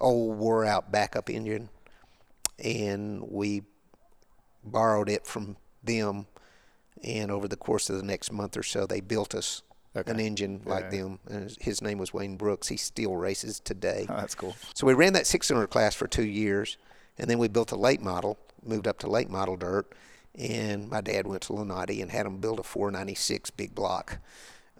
old 0.00 0.36
wore 0.38 0.64
out 0.64 0.90
backup 0.92 1.28
engine, 1.30 1.68
and 2.62 3.22
we 3.30 3.62
borrowed 4.64 5.08
it 5.08 5.26
from 5.26 5.56
them. 5.82 6.26
And 7.04 7.30
over 7.30 7.46
the 7.46 7.56
course 7.56 7.88
of 7.90 7.96
the 7.96 8.02
next 8.02 8.32
month 8.32 8.56
or 8.56 8.62
so, 8.62 8.86
they 8.86 9.00
built 9.00 9.34
us 9.34 9.62
an 9.94 10.20
engine 10.20 10.62
like 10.64 10.84
Yeah. 10.84 10.90
them. 11.02 11.18
And 11.28 11.56
his- 11.60 11.82
name 11.82 11.98
was 11.98 12.12
Wayne 12.12 12.36
Brooks. 12.36 12.68
He 12.68 12.76
still 12.76 13.16
races 13.16 13.60
today. 13.60 14.06
Oh, 14.08 14.16
that's 14.16 14.34
cool. 14.34 14.54
So 14.74 14.86
we 14.86 14.94
ran 14.94 15.12
that 15.14 15.26
600 15.26 15.68
class 15.68 15.94
for 15.94 16.06
two 16.06 16.24
years, 16.26 16.76
and 17.18 17.28
then 17.30 17.38
we 17.38 17.48
built 17.48 17.72
a 17.72 17.76
late 17.76 18.00
model, 18.00 18.36
moved 18.64 18.86
up 18.86 18.98
to 19.00 19.08
late 19.08 19.30
model 19.30 19.56
dirt, 19.56 19.92
and 20.36 20.88
my 20.88 21.00
dad 21.00 21.26
went 21.26 21.42
to 21.42 21.52
Lunati 21.52 22.00
and 22.02 22.10
had 22.12 22.26
him 22.26 22.38
build 22.38 22.60
a 22.60 22.62
496 22.62 23.50
big 23.50 23.74
block. 23.74 24.18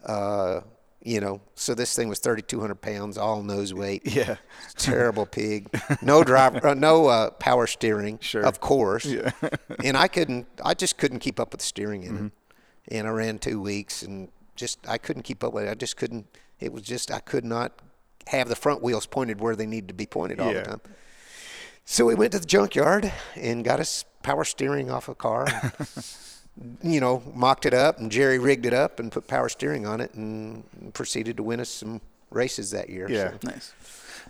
Uh, 0.05 0.61
you 1.09 1.19
know, 1.19 1.41
so 1.55 1.73
this 1.73 1.95
thing 1.95 2.07
was 2.07 2.19
3,200 2.19 2.75
pounds, 2.75 3.17
all 3.17 3.41
nose 3.41 3.73
weight. 3.73 4.03
Yeah. 4.15 4.35
Terrible 4.77 5.25
pig. 5.25 5.67
No 6.01 6.23
driver, 6.23 6.67
uh, 6.67 6.73
no 6.75 7.07
uh, 7.07 7.31
power 7.31 7.65
steering, 7.65 8.19
Sure. 8.21 8.45
of 8.45 8.59
course. 8.59 9.05
Yeah. 9.05 9.31
and 9.83 9.97
I 9.97 10.07
couldn't, 10.07 10.45
I 10.63 10.73
just 10.75 10.97
couldn't 10.97 11.19
keep 11.19 11.39
up 11.39 11.51
with 11.51 11.61
the 11.61 11.65
steering 11.65 12.03
in 12.03 12.25
it. 12.27 12.95
And 12.95 13.07
I 13.07 13.11
ran 13.11 13.39
two 13.39 13.59
weeks 13.59 14.03
and 14.03 14.29
just, 14.55 14.77
I 14.87 14.97
couldn't 14.99 15.23
keep 15.23 15.43
up 15.43 15.51
with 15.53 15.63
it. 15.65 15.69
I 15.71 15.73
just 15.73 15.97
couldn't, 15.97 16.27
it 16.59 16.71
was 16.71 16.83
just, 16.83 17.11
I 17.11 17.19
could 17.19 17.45
not 17.45 17.71
have 18.27 18.47
the 18.47 18.55
front 18.55 18.83
wheels 18.83 19.05
pointed 19.07 19.41
where 19.41 19.55
they 19.55 19.65
needed 19.65 19.87
to 19.87 19.93
be 19.95 20.05
pointed 20.05 20.39
all 20.39 20.53
Yeah. 20.53 20.59
the 20.61 20.69
time. 20.69 20.81
So 21.85 22.05
we 22.05 22.13
went 22.13 22.33
to 22.33 22.39
the 22.39 22.45
junkyard 22.45 23.11
and 23.35 23.65
got 23.65 23.79
us 23.79 24.05
power 24.21 24.43
steering 24.43 24.91
off 24.91 25.09
a 25.09 25.15
car. 25.15 25.47
you 26.83 26.99
know, 26.99 27.23
mocked 27.33 27.65
it 27.65 27.73
up 27.73 27.99
and 27.99 28.11
Jerry 28.11 28.37
rigged 28.39 28.65
it 28.65 28.73
up 28.73 28.99
and 28.99 29.11
put 29.11 29.27
power 29.27 29.49
steering 29.49 29.85
on 29.85 30.01
it 30.01 30.13
and 30.13 30.63
proceeded 30.93 31.37
to 31.37 31.43
win 31.43 31.59
us 31.59 31.69
some 31.69 32.01
races 32.31 32.71
that 32.71 32.89
year. 32.89 33.09
Yeah. 33.09 33.31
So, 33.31 33.37
Nice. 33.43 33.73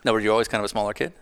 Now, 0.05 0.13
were 0.13 0.19
you 0.19 0.31
always 0.31 0.47
kind 0.47 0.59
of 0.61 0.65
a 0.65 0.69
smaller 0.69 0.93
kid? 0.93 1.13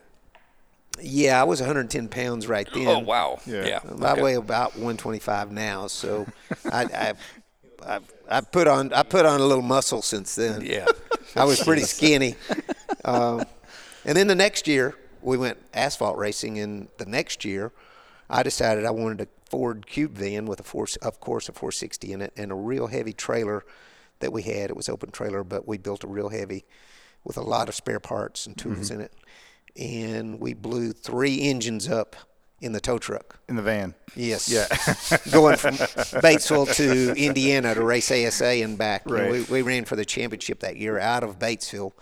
yeah, 1.00 1.40
I 1.40 1.44
was 1.44 1.60
110 1.62 2.08
pounds 2.10 2.48
right 2.48 2.68
then. 2.74 2.88
Oh 2.88 3.00
wow. 3.00 3.40
Yeah. 3.46 3.66
Yeah. 3.68 3.80
I 4.02 4.12
Okay. 4.14 4.22
weigh 4.22 4.34
about 4.34 4.72
125 4.74 5.52
now, 5.52 5.86
so 5.88 6.26
I, 6.72 6.84
I, 6.86 7.14
I, 7.86 8.00
I 8.30 8.42
put 8.42 8.68
on 8.68 8.92
I 8.94 9.04
put 9.04 9.26
on 9.26 9.40
a 9.40 9.46
little 9.46 9.62
muscle 9.64 10.02
since 10.02 10.34
then. 10.36 10.62
Yeah. 10.66 10.88
I 11.36 11.44
was 11.46 11.62
pretty 11.64 11.84
skinny. 11.84 12.36
Um, 13.06 13.44
and 14.06 14.18
then 14.18 14.26
the 14.28 14.34
next 14.36 14.68
year, 14.68 14.96
we 15.22 15.38
went 15.38 15.58
asphalt 15.74 16.18
racing. 16.18 16.58
And 16.58 16.88
the 16.98 17.06
next 17.06 17.46
year, 17.46 17.72
I 18.28 18.42
decided 18.42 18.84
I 18.86 18.90
wanted 18.92 19.22
a 19.22 19.28
Ford 19.50 19.88
Cube 19.88 20.14
van 20.14 20.46
with 20.46 20.60
a 20.60 20.64
four, 20.64 20.88
of 21.02 21.20
course, 21.20 21.50
a 21.50 21.54
460 21.54 22.14
in 22.14 22.22
it, 22.22 22.34
and 22.36 22.52
a 22.52 22.56
real 22.56 22.88
heavy 22.88 23.14
trailer 23.14 23.64
that 24.20 24.34
we 24.34 24.44
had. 24.44 24.70
It 24.70 24.76
was 24.76 24.90
open 24.90 25.12
trailer, 25.12 25.44
but 25.44 25.68
we 25.68 25.78
built 25.78 26.04
a 26.04 26.08
real 26.08 26.30
heavy 26.30 26.66
with 27.24 27.38
a 27.38 27.42
lot 27.42 27.70
of 27.70 27.76
spare 27.76 28.00
parts 28.00 28.46
and 28.46 28.58
tools 28.58 28.90
mm-hmm. 28.90 29.02
in 29.02 29.06
it. 29.06 29.14
And 29.76 30.40
we 30.40 30.54
blew 30.54 30.92
three 30.92 31.42
engines 31.42 31.88
up 31.88 32.16
in 32.62 32.72
the 32.72 32.80
tow 32.80 32.98
truck. 32.98 33.40
In 33.48 33.56
the 33.56 33.62
van. 33.62 33.94
Yes. 34.16 34.50
Yeah. 34.50 34.68
Going 35.32 35.58
from 35.58 35.76
Batesville 35.76 36.74
to 36.76 37.14
Indiana 37.16 37.76
to 37.76 37.84
race 37.84 38.12
ASA 38.12 38.46
and 38.46 38.78
back. 38.78 39.04
Right. 39.06 39.32
we, 39.32 39.42
we 39.44 39.62
ran 39.62 39.86
for 39.86 39.96
the 39.96 40.06
championship 40.06 40.62
that 40.62 40.78
year 40.78 40.98
out 40.98 41.24
of 41.24 41.38
Batesville. 41.38 41.94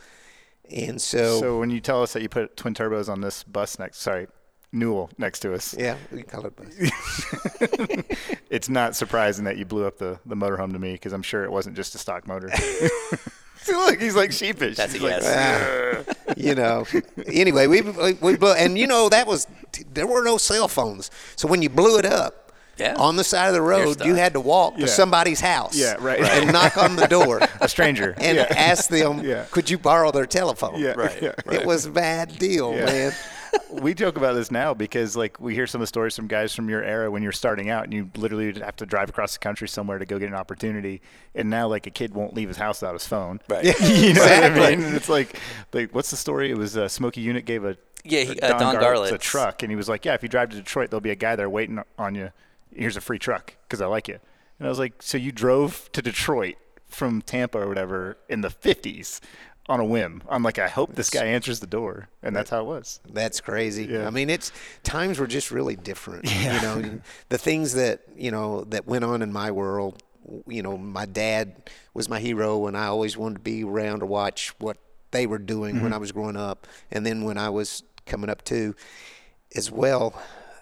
And 0.71 1.01
so, 1.01 1.39
So 1.39 1.59
when 1.59 1.69
you 1.69 1.81
tell 1.81 2.01
us 2.01 2.13
that 2.13 2.21
you 2.21 2.29
put 2.29 2.55
twin 2.55 2.73
turbos 2.73 3.09
on 3.09 3.21
this 3.21 3.43
bus 3.43 3.77
next, 3.77 3.99
sorry, 3.99 4.27
Newell 4.75 5.09
next 5.17 5.39
to 5.39 5.53
us, 5.53 5.73
yeah, 5.77 5.95
we 6.11 6.23
can 6.23 6.29
call 6.29 6.45
it 6.45 6.55
bus. 6.55 8.37
it's 8.49 8.69
not 8.69 8.95
surprising 8.95 9.45
that 9.45 9.57
you 9.57 9.65
blew 9.65 9.85
up 9.85 9.97
the, 9.97 10.19
the 10.25 10.35
motorhome 10.35 10.73
to 10.73 10.79
me 10.79 10.93
because 10.93 11.13
I'm 11.13 11.23
sure 11.23 11.43
it 11.45 11.51
wasn't 11.51 11.75
just 11.75 11.95
a 11.95 11.97
stock 11.97 12.27
motor. 12.27 12.51
Look, 13.67 13.99
he's 13.99 14.15
like 14.15 14.31
sheepish. 14.31 14.77
That's 14.77 14.93
a 14.93 14.97
He's 14.97 15.01
like, 15.03 15.21
yes. 15.21 16.05
you 16.37 16.53
know. 16.53 16.85
Anyway, 17.25 17.65
we, 17.65 17.81
we, 17.81 18.13
we 18.13 18.35
blew, 18.37 18.51
and 18.53 18.77
you 18.77 18.85
know, 18.85 19.09
that 19.09 19.25
was, 19.25 19.47
there 19.91 20.05
were 20.05 20.23
no 20.23 20.37
cell 20.37 20.67
phones. 20.67 21.09
So 21.35 21.47
when 21.47 21.61
you 21.63 21.69
blew 21.69 21.97
it 21.97 22.05
up, 22.05 22.51
Yeah. 22.77 22.95
on 22.95 23.15
the 23.15 23.23
side 23.23 23.47
of 23.47 23.53
the 23.55 23.61
road, 23.63 24.05
you 24.05 24.13
had 24.15 24.33
to 24.33 24.39
walk 24.39 24.73
Yeah. 24.77 24.85
to 24.85 24.91
somebody's 24.91 25.39
house. 25.39 25.75
Yeah, 25.75 25.95
right. 25.99 26.19
And 26.21 26.51
knock 26.53 26.77
on 26.77 26.95
the 26.95 27.07
door 27.07 27.39
a 27.59 27.67
stranger. 27.67 28.13
and 28.17 28.37
yeah. 28.37 28.47
ask 28.55 28.87
them, 28.89 29.21
Yeah. 29.23 29.45
could 29.49 29.67
you 29.69 29.79
borrow 29.79 30.11
their 30.11 30.27
telephone? 30.27 30.79
Yeah, 30.79 30.93
Right, 30.95 31.19
yeah. 31.21 31.33
It 31.51 31.65
was 31.65 31.85
a 31.87 31.91
bad 31.91 32.37
deal, 32.37 32.71
Yeah. 32.75 32.85
man. 32.85 33.13
We 33.71 33.93
joke 33.93 34.15
about 34.17 34.33
this 34.35 34.51
now 34.51 34.73
because 34.73 35.15
like 35.17 35.39
we 35.39 35.53
hear 35.53 35.67
some 35.67 35.79
of 35.81 35.83
the 35.83 35.87
stories 35.87 36.15
from 36.15 36.27
guys 36.27 36.55
from 36.55 36.69
your 36.69 36.81
era 36.83 37.11
when 37.11 37.21
you're 37.23 37.31
starting 37.33 37.69
out 37.69 37.83
and 37.83 37.93
you 37.93 38.09
literally 38.15 38.53
have 38.59 38.75
to 38.77 38.85
drive 38.85 39.09
across 39.09 39.33
the 39.33 39.39
country 39.39 39.67
somewhere 39.67 39.97
to 39.99 40.05
go 40.05 40.17
get 40.17 40.29
an 40.29 40.35
opportunity. 40.35 41.01
And 41.33 41.49
now 41.49 41.67
like 41.67 41.85
a 41.85 41.89
kid 41.89 42.13
won't 42.13 42.33
leave 42.33 42.47
his 42.47 42.57
house 42.57 42.81
without 42.81 42.93
his 42.93 43.05
phone. 43.05 43.41
Right. 43.49 43.65
you 43.81 44.13
know 44.13 44.21
what 44.21 44.43
I 44.43 44.75
mean? 44.75 44.81
It's 44.95 45.09
like 45.09 45.39
like 45.73 45.93
what's 45.93 46.09
the 46.09 46.15
story? 46.17 46.51
It 46.51 46.57
was 46.57 46.77
uh, 46.77 46.87
Smokey 46.87 47.25
Yunick 47.25 47.45
gave 47.45 47.65
a 47.65 47.75
Yeah, 48.03 48.21
he- 48.21 48.39
uh, 48.39 48.57
Don 48.57 48.75
Garlits 48.75 49.11
a 49.11 49.17
truck. 49.17 49.61
And 49.61 49.71
he 49.71 49.75
was 49.75 49.89
like 49.89 50.05
yeah 50.05 50.13
if 50.13 50.23
you 50.23 50.29
drive 50.29 50.49
to 50.51 50.55
Detroit 50.57 50.89
there'll 50.89 51.01
be 51.01 51.11
a 51.11 51.15
guy 51.15 51.35
there 51.35 51.49
waiting 51.49 51.79
on 51.99 52.15
you. 52.15 52.31
Here's 52.73 52.97
a 52.97 53.01
free 53.01 53.19
truck 53.19 53.55
because 53.67 53.81
I 53.81 53.87
like 53.87 54.07
you. 54.07 54.19
And 54.59 54.67
I 54.67 54.69
was 54.69 54.79
like 54.79 55.01
so 55.01 55.17
you 55.17 55.31
drove 55.31 55.89
to 55.91 56.01
Detroit 56.01 56.55
from 56.87 57.21
Tampa 57.21 57.59
or 57.59 57.67
whatever 57.67 58.17
in 58.29 58.39
the 58.39 58.47
50s 58.49 59.19
on 59.67 59.79
a 59.79 59.85
whim 59.85 60.21
I'm 60.29 60.43
like 60.43 60.59
I 60.59 60.67
hope 60.67 60.93
this 60.95 61.09
guy 61.09 61.25
answers 61.25 61.59
the 61.59 61.67
door 61.67 62.07
and 62.21 62.35
that's 62.35 62.49
how 62.51 62.61
it 62.61 62.65
was 62.65 62.99
That's 63.11 63.41
crazy. 63.41 63.85
Yeah. 63.85 64.05
I 64.05 64.09
mean, 64.11 64.29
it's 64.29 64.51
times 64.83 65.17
were 65.19 65.27
just 65.27 65.49
really 65.51 65.75
different. 65.75 66.25
You 66.31 66.61
know, 66.61 66.99
the 67.29 67.37
things 67.37 67.73
that 67.73 68.01
you 68.15 68.29
know 68.31 68.63
that 68.65 68.85
went 68.87 69.03
on 69.03 69.21
in 69.21 69.31
my 69.33 69.51
world. 69.51 70.01
You 70.47 70.63
know, 70.63 70.75
my 70.77 71.05
dad 71.05 71.69
was 71.93 72.09
my 72.09 72.19
hero, 72.19 72.65
and 72.67 72.75
I 72.75 72.87
always 72.87 73.15
wanted 73.15 73.35
to 73.35 73.41
be 73.41 73.63
around 73.63 73.99
to 73.99 74.07
watch 74.07 74.53
what 74.59 74.77
they 75.11 75.27
were 75.27 75.37
doing 75.37 75.75
Mm-hmm. 75.75 75.83
when 75.83 75.93
I 75.93 75.97
was 75.97 76.11
growing 76.11 76.35
up, 76.35 76.65
and 76.91 77.05
then 77.05 77.23
when 77.23 77.37
I 77.37 77.49
was 77.49 77.83
coming 78.07 78.29
up 78.29 78.43
too, 78.43 78.75
as 79.55 79.71
well. 79.71 80.19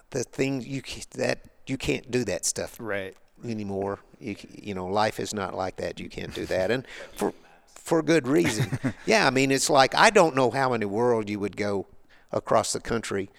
The 0.10 0.24
thing 0.24 0.62
you 0.62 0.82
that 1.16 1.40
you 1.66 1.78
can't 1.78 2.12
do 2.12 2.24
that 2.26 2.46
stuff 2.46 2.78
right 2.80 3.16
anymore. 3.46 4.00
You 4.20 4.36
you 4.52 4.74
know, 4.76 4.86
life 4.88 5.20
is 5.20 5.34
not 5.34 5.56
like 5.56 5.78
that. 5.78 6.00
You 6.00 6.10
can't 6.10 6.34
do 6.34 6.46
that, 6.48 6.70
and 6.70 6.86
for 7.16 7.34
for 7.84 8.02
good 8.02 8.28
reason. 8.28 8.80
yeah, 9.06 9.28
I 9.28 9.30
mean, 9.30 9.52
it's 9.52 9.70
like 9.70 9.94
I 9.94 10.10
don't 10.10 10.36
know 10.36 10.50
how 10.50 10.74
in 10.74 10.82
the 10.82 10.88
world 10.88 11.30
you 11.30 11.40
would 11.40 11.58
go 11.58 11.86
across 12.32 12.74
the 12.74 12.80
country 12.80 13.30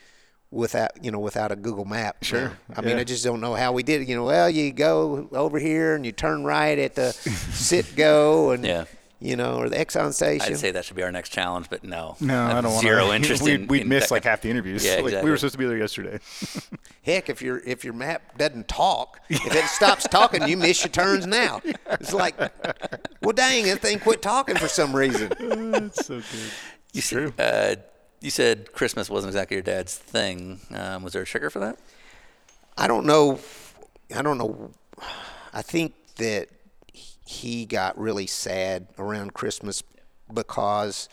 without 0.51 1.03
you 1.03 1.11
know 1.11 1.19
without 1.19 1.51
a 1.51 1.57
Google 1.57 1.85
map. 1.87 2.23
Sure. 2.23 2.57
I 2.77 2.83
mean. 2.83 2.97
I 2.99 3.05
just 3.05 3.25
don't 3.25 3.41
know 3.41 3.55
how 3.55 3.73
we 3.73 3.83
did 3.83 4.03
it. 4.03 4.09
You 4.09 4.17
know, 4.17 4.25
well, 4.27 4.49
you 4.49 4.73
go 4.73 5.29
over 5.33 5.59
here 5.59 5.95
and 5.97 6.07
you 6.07 6.13
turn 6.13 6.45
right 6.45 6.79
at 6.79 6.95
the 6.95 7.13
sit 7.13 7.97
go 7.97 8.51
and 8.51 8.65
Yeah. 8.65 8.85
You 9.25 9.37
know, 9.37 9.57
or 9.57 9.71
the 9.71 9.77
Exxon 9.77 10.13
station. 10.13 10.53
I'd 10.53 10.59
say 10.59 10.71
that 10.71 10.85
should 10.85 10.97
be 10.97 11.03
our 11.03 11.11
next 11.11 11.31
challenge, 11.31 11.71
but 11.71 11.83
no. 11.83 12.15
No, 12.21 12.43
I 12.43 12.51
have 12.51 12.65
don't 12.65 12.73
want 12.73 12.87
zero 12.87 13.11
interest 13.13 13.43
we'd, 13.43 13.63
in. 13.63 13.67
We'd 13.69 13.83
in 13.83 13.89
miss 13.89 14.11
like 14.11 14.25
half 14.25 14.43
the 14.43 14.51
interviews. 14.51 14.85
Yeah, 14.85 15.01
like, 15.01 15.25
We 15.25 15.31
were 15.31 15.39
supposed 15.39 15.55
to 15.55 15.59
be 15.59 15.65
there 15.65 15.79
yesterday. 15.79 16.21
Heck, 17.03 17.31
if 17.31 17.41
your 17.41 17.59
if 17.65 17.85
your 17.85 17.95
map 17.95 18.37
doesn't 18.37 18.69
talk, 18.69 19.21
if 19.31 19.55
it 19.55 19.65
stops 19.65 20.07
talking, 20.07 20.47
you 20.47 20.59
miss 20.59 20.85
your 20.85 20.91
turns 20.91 21.27
now. 21.27 21.63
It's 21.87 22.13
like, 22.13 22.39
well, 23.23 23.33
dang, 23.33 23.65
that 23.65 23.81
thing 23.81 23.99
quit 23.99 24.21
talking 24.21 24.57
for 24.57 24.69
some 24.69 24.95
reason. 24.95 25.33
That's 25.73 26.05
so 26.07 26.17
good. 26.17 26.53
You 26.93 27.01
said, 27.01 27.33
uh, 27.39 27.77
you 28.21 28.31
said 28.31 28.73
Christmas 28.73 29.09
wasn't 29.09 29.31
exactly 29.31 29.57
your 29.57 29.63
dad's 29.63 29.97
thing. 29.97 30.61
Um, 30.71 31.03
was 31.03 31.15
there 31.15 31.23
a 31.23 31.27
trigger 31.27 31.49
for 31.49 31.61
that? 31.61 31.79
I 32.77 32.87
don't 32.87 33.07
know. 33.07 33.41
I 34.15 34.21
don't 34.21 34.37
know. 34.37 34.71
I 35.53 35.63
think 35.63 35.95
that 36.17 36.49
he 37.25 37.65
got 37.67 37.99
really 37.99 38.27
sad 38.27 38.87
around 38.99 39.35
Christmas 39.35 39.83
because 40.33 41.09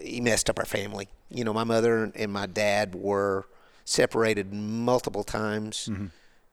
he 0.00 0.20
messed 0.20 0.48
up 0.50 0.58
our 0.58 0.64
family. 0.64 1.08
You 1.30 1.44
know, 1.44 1.52
my 1.52 1.64
mother 1.64 2.10
and 2.14 2.32
my 2.32 2.46
dad 2.46 2.94
were 2.94 3.46
separated 3.84 4.52
multiple 4.52 5.24
times, 5.24 5.88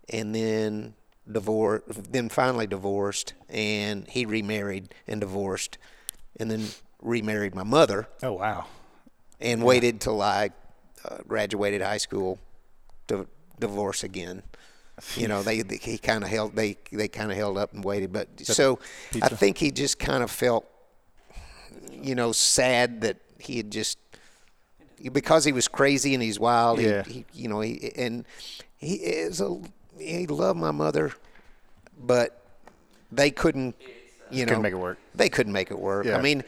and 0.10 0.34
then 0.36 0.94
divorced. 1.30 2.12
Then 2.12 2.30
finally 2.30 2.68
divorced, 2.68 3.34
and 3.50 4.08
he 4.08 4.26
remarried 4.26 4.94
and 5.08 5.20
divorced, 5.22 5.78
and 6.40 6.50
then 6.50 6.68
remarried 7.02 7.56
my 7.56 7.64
mother 7.64 8.08
Oh 8.24 8.34
wow. 8.34 8.66
and 9.40 9.64
waited 9.64 10.02
till 10.02 10.22
I 10.22 10.50
uh, 11.06 11.18
graduated 11.28 11.82
high 11.82 11.98
school 11.98 12.40
to 13.08 13.28
divorce 13.60 14.04
again. 14.04 14.44
You 15.16 15.28
know, 15.28 15.44
they, 15.44 15.62
they 15.62 15.78
he 15.78 15.98
kind 15.98 16.24
of 16.24 16.30
held 16.30 16.56
they 16.56 16.78
they 16.92 17.08
kind 17.08 17.32
of 17.32 17.38
held 17.38 17.58
up 17.58 17.74
and 17.74 17.84
waited, 17.84 18.12
but 18.12 18.28
so 18.44 18.80
I 19.22 19.30
think 19.30 19.58
he 19.58 19.72
just 19.72 20.00
kind 20.00 20.24
of 20.24 20.32
felt, 20.32 20.66
you 21.92 22.16
know, 22.16 22.32
sad 22.32 23.02
that 23.02 23.18
he 23.40 23.58
had 23.58 23.72
just 23.72 23.98
because 25.12 25.46
he 25.46 25.52
was 25.52 25.68
crazy 25.68 26.14
and 26.14 26.22
he's 26.22 26.40
wild. 26.40 26.82
Yeah. 26.82 27.04
He, 27.04 27.14
he, 27.14 27.44
you 27.44 27.48
know, 27.48 27.62
he 27.62 27.92
and 27.96 28.26
he 28.78 28.96
is 28.96 29.42
a 29.42 29.60
he 29.98 30.28
loved 30.28 30.60
my 30.60 30.72
mother, 30.72 31.14
but 31.98 32.44
they 33.12 33.32
couldn't, 33.32 33.76
you 34.30 34.46
know, 34.46 34.50
Couldn't 34.50 34.64
make 34.64 34.74
it 34.74 34.78
work. 34.78 34.98
They 35.16 35.30
couldn't 35.30 35.54
make 35.54 35.72
it 35.72 35.80
work. 35.80 36.06
Yeah. 36.06 36.18
I 36.18 36.22
mean, 36.22 36.44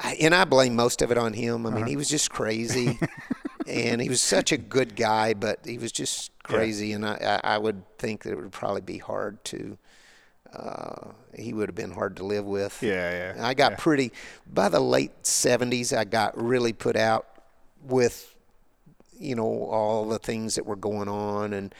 I, 0.00 0.14
and 0.20 0.34
I 0.34 0.44
blame 0.44 0.74
most 0.74 1.02
of 1.02 1.10
it 1.10 1.18
on 1.18 1.32
him. 1.32 1.66
I 1.66 1.70
mean, 1.70 1.78
uh-huh. 1.78 1.86
he 1.86 1.96
was 1.96 2.08
just 2.08 2.30
crazy, 2.30 2.98
and 3.66 4.00
he 4.00 4.08
was 4.08 4.20
such 4.20 4.52
a 4.52 4.56
good 4.56 4.96
guy, 4.96 5.34
but 5.34 5.60
he 5.64 5.78
was 5.78 5.92
just 5.92 6.30
crazy, 6.44 6.92
and 6.92 7.04
I, 7.04 7.40
I 7.42 7.58
would 7.58 7.82
think 7.98 8.22
that 8.22 8.32
it 8.32 8.36
would 8.36 8.52
probably 8.52 8.82
be 8.82 8.98
hard 8.98 9.42
to. 9.46 9.76
Uh, 10.52 11.08
he 11.34 11.52
would 11.52 11.68
have 11.68 11.74
been 11.74 11.90
hard 11.90 12.16
to 12.18 12.24
live 12.24 12.44
with. 12.44 12.80
Yeah, 12.80 13.34
yeah, 13.34 13.46
I 13.46 13.54
got 13.54 13.72
yeah. 13.72 13.76
pretty 13.78 14.12
by 14.46 14.68
the 14.68 14.78
late 14.78 15.24
'70s. 15.24 15.96
I 15.96 16.04
got 16.04 16.40
really 16.40 16.72
put 16.72 16.94
out 16.94 17.26
with, 17.82 18.34
you 19.18 19.34
know, 19.34 19.64
all 19.64 20.08
the 20.08 20.20
things 20.20 20.54
that 20.54 20.64
were 20.64 20.76
going 20.76 21.08
on, 21.08 21.52
and 21.52 21.74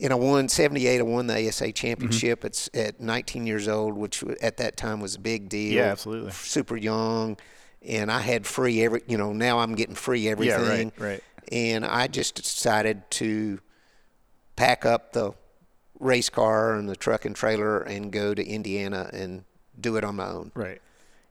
and 0.00 0.12
I 0.12 0.16
won 0.16 0.48
'78. 0.48 0.98
I 0.98 1.02
won 1.02 1.26
the 1.26 1.48
ASA 1.48 1.72
championship. 1.72 2.44
It's 2.44 2.68
at 2.74 3.00
19 3.00 3.46
years 3.46 3.68
old, 3.68 3.96
which 3.96 4.22
at 4.42 4.58
that 4.58 4.76
time 4.76 5.00
was 5.00 5.14
a 5.14 5.20
big 5.20 5.48
deal. 5.48 5.74
Yeah, 5.74 5.92
absolutely. 5.92 6.32
Super 6.32 6.76
young, 6.76 7.38
and 7.80 8.10
I 8.10 8.20
had 8.20 8.46
free 8.46 8.82
every. 8.82 9.02
You 9.06 9.16
know, 9.16 9.32
now 9.32 9.60
I'm 9.60 9.74
getting 9.74 9.94
free 9.94 10.28
everything. 10.28 10.92
Yeah, 10.98 11.04
right, 11.04 11.12
right. 11.12 11.24
And 11.50 11.84
I 11.84 12.06
just 12.06 12.34
decided 12.36 13.10
to 13.12 13.60
pack 14.56 14.84
up 14.84 15.12
the 15.12 15.32
race 15.98 16.28
car 16.30 16.74
and 16.74 16.88
the 16.88 16.96
truck 16.96 17.24
and 17.24 17.34
trailer 17.34 17.80
and 17.80 18.10
go 18.12 18.34
to 18.34 18.44
Indiana 18.44 19.08
and 19.12 19.44
do 19.80 19.96
it 19.96 20.04
on 20.04 20.16
my 20.16 20.26
own 20.28 20.52
Right. 20.54 20.80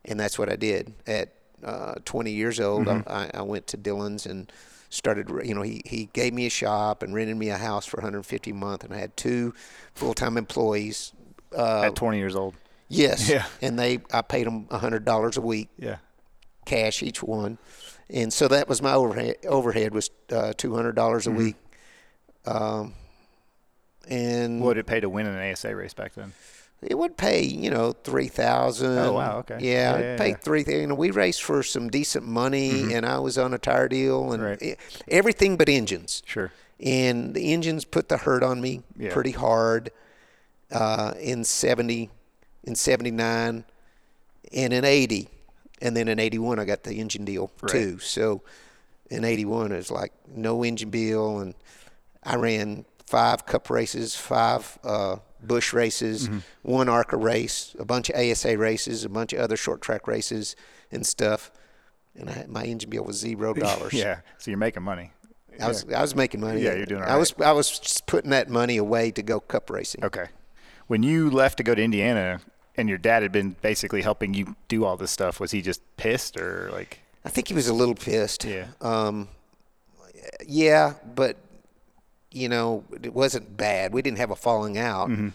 and 0.05 0.19
that's 0.19 0.39
what 0.39 0.49
I 0.49 0.55
did 0.55 0.93
at 1.05 1.33
uh, 1.63 1.95
20 2.05 2.31
years 2.31 2.59
old. 2.59 2.87
Mm-hmm. 2.87 3.07
I, 3.09 3.29
I 3.35 3.41
went 3.43 3.67
to 3.67 3.77
Dillon's 3.77 4.25
and 4.25 4.51
started. 4.89 5.29
You 5.45 5.53
know, 5.53 5.61
he 5.61 5.81
he 5.85 6.09
gave 6.11 6.33
me 6.33 6.47
a 6.47 6.49
shop 6.49 7.03
and 7.03 7.13
rented 7.13 7.37
me 7.37 7.49
a 7.49 7.57
house 7.57 7.85
for 7.85 7.97
150 7.97 8.49
a 8.49 8.53
month, 8.55 8.83
and 8.83 8.91
I 8.93 8.97
had 8.97 9.15
two 9.15 9.53
full-time 9.93 10.37
employees. 10.37 11.13
Uh, 11.55 11.83
At 11.83 11.95
20 11.95 12.17
years 12.17 12.35
old. 12.35 12.55
yes, 12.87 13.29
Yeah. 13.29 13.45
and 13.61 13.77
they 13.77 13.99
I 14.11 14.21
paid 14.23 14.47
them 14.47 14.67
hundred 14.71 15.05
dollars 15.05 15.37
a 15.37 15.41
week, 15.41 15.69
Yeah. 15.77 15.97
cash 16.65 17.03
each 17.03 17.21
one, 17.21 17.59
and 18.13 18.31
so 18.33 18.47
that 18.47 18.67
was 18.67 18.81
my 18.81 18.93
overhead. 18.93 19.37
Overhead 19.47 19.93
was 19.93 20.09
uh, 20.31 20.53
two 20.57 20.75
hundred 20.75 20.95
dollars 20.95 21.25
Mm-hmm. 21.25 21.35
a 21.35 21.43
week. 21.43 21.55
Um, 22.45 22.93
and 24.07 24.59
What 24.59 24.67
would 24.69 24.77
it 24.77 24.85
pay 24.87 24.99
to 24.99 25.09
win 25.09 25.25
an 25.27 25.51
ASA 25.51 25.75
race 25.75 25.93
back 25.93 26.13
then? 26.15 26.33
It 26.81 26.97
would 26.97 27.15
pay, 27.15 27.43
you 27.43 27.69
know, 27.69 27.91
three 27.91 28.27
thousand. 28.27 28.97
Oh, 28.97 29.13
wow, 29.13 29.37
okay. 29.39 29.57
Yeah, 29.61 29.97
Yeah, 29.97 29.99
yeah, 30.01 30.17
pay 30.17 30.29
yeah. 30.29 30.35
three. 30.37 30.65
You 30.67 30.87
know, 30.87 30.95
we 30.95 31.11
raced 31.11 31.43
for 31.43 31.61
some 31.61 31.89
decent 31.89 32.25
money, 32.25 32.93
and 32.93 33.05
I 33.05 33.19
was 33.19 33.37
on 33.37 33.53
a 33.53 33.59
tire 33.59 33.87
deal, 33.87 34.31
and 34.33 34.41
Right. 34.43 34.61
e- 34.61 34.75
everything 35.07 35.57
but 35.57 35.69
engines. 35.69 36.23
Sure. 36.25 36.51
And 36.79 37.35
the 37.35 37.53
engines 37.53 37.85
put 37.85 38.09
the 38.09 38.17
hurt 38.17 38.41
on 38.41 38.59
me 38.59 38.81
Yeah. 38.97 39.13
pretty 39.13 39.31
hard 39.31 39.91
uh, 40.71 41.13
in 41.19 41.43
seventy, 41.43 42.09
in 42.63 42.73
seventy 42.73 43.11
nine, 43.11 43.65
and 44.51 44.73
in 44.73 44.83
eighty, 44.83 45.29
and 45.81 45.95
then 45.95 46.07
in 46.07 46.19
eighty 46.19 46.37
one 46.39 46.59
I 46.59 46.65
got 46.65 46.83
the 46.83 46.95
engine 46.95 47.25
deal 47.25 47.51
Right. 47.61 47.71
too. 47.71 47.99
So 47.99 48.41
in 49.09 49.23
eighty 49.25 49.45
one 49.45 49.71
it 49.71 49.77
was 49.77 49.91
like 49.91 50.13
no 50.27 50.63
engine 50.63 50.89
bill. 50.89 51.39
and 51.39 51.53
I 52.23 52.35
ran 52.35 52.85
five 53.07 53.45
cup 53.45 53.69
races, 53.69 54.15
five 54.15 54.77
uh, 54.83 55.17
Busch 55.43 55.73
races, 55.73 56.27
Mm-hmm. 56.29 56.39
one 56.61 56.87
ARCA 56.87 57.17
race, 57.17 57.75
a 57.79 57.85
bunch 57.85 58.09
of 58.09 58.15
ASA 58.15 58.57
races, 58.57 59.03
a 59.03 59.09
bunch 59.09 59.33
of 59.33 59.39
other 59.39 59.57
short 59.57 59.81
track 59.81 60.07
races 60.07 60.55
and 60.91 61.05
stuff. 61.05 61.51
And 62.15 62.29
I, 62.29 62.45
my 62.47 62.63
engine 62.63 62.89
bill 62.89 63.03
was 63.03 63.17
zero 63.17 63.53
dollars. 63.67 63.93
Yeah. 63.93 64.19
So 64.37 64.51
you're 64.51 64.57
making 64.57 64.83
money. 64.83 65.11
I 65.59 65.67
was 65.67 65.85
I 65.93 66.01
was 66.01 66.15
making 66.15 66.39
money. 66.41 66.61
Yeah, 66.61 66.75
you're 66.75 66.85
doing 66.85 67.03
all 67.03 67.09
I 67.09 67.17
was 67.17 67.33
I 67.43 67.51
was 67.51 67.77
just 67.79 68.05
putting 68.05 68.31
that 68.31 68.49
money 68.49 68.77
away 68.77 69.11
to 69.11 69.21
go 69.21 69.39
cup 69.39 69.69
racing. 69.69 70.03
Okay. 70.05 70.27
When 70.87 71.03
you 71.03 71.29
left 71.29 71.57
to 71.57 71.63
go 71.63 71.73
to 71.75 71.81
Indiana 71.81 72.39
and 72.77 72.89
your 72.89 72.97
dad 72.97 73.23
had 73.23 73.31
been 73.31 73.55
basically 73.61 74.01
helping 74.01 74.33
you 74.33 74.55
do 74.67 74.85
all 74.85 74.97
this 74.97 75.11
stuff, 75.11 75.39
was 75.39 75.51
he 75.51 75.61
just 75.61 75.81
pissed 75.97 76.39
or 76.39 76.69
like 76.71 76.99
I 77.23 77.29
think 77.29 77.47
he 77.47 77.53
was 77.53 77.67
a 77.67 77.73
little 77.73 77.95
pissed. 77.95 78.45
Yeah. 78.45 78.67
Um, 78.79 79.27
yeah, 80.45 80.93
but 81.15 81.37
you 82.31 82.49
know, 82.49 82.83
it 83.03 83.13
wasn't 83.13 83.57
bad. 83.57 83.93
We 83.93 84.01
didn't 84.01 84.17
have 84.17 84.31
a 84.31 84.35
falling 84.35 84.77
out. 84.77 85.09
Mm-hmm. 85.09 85.29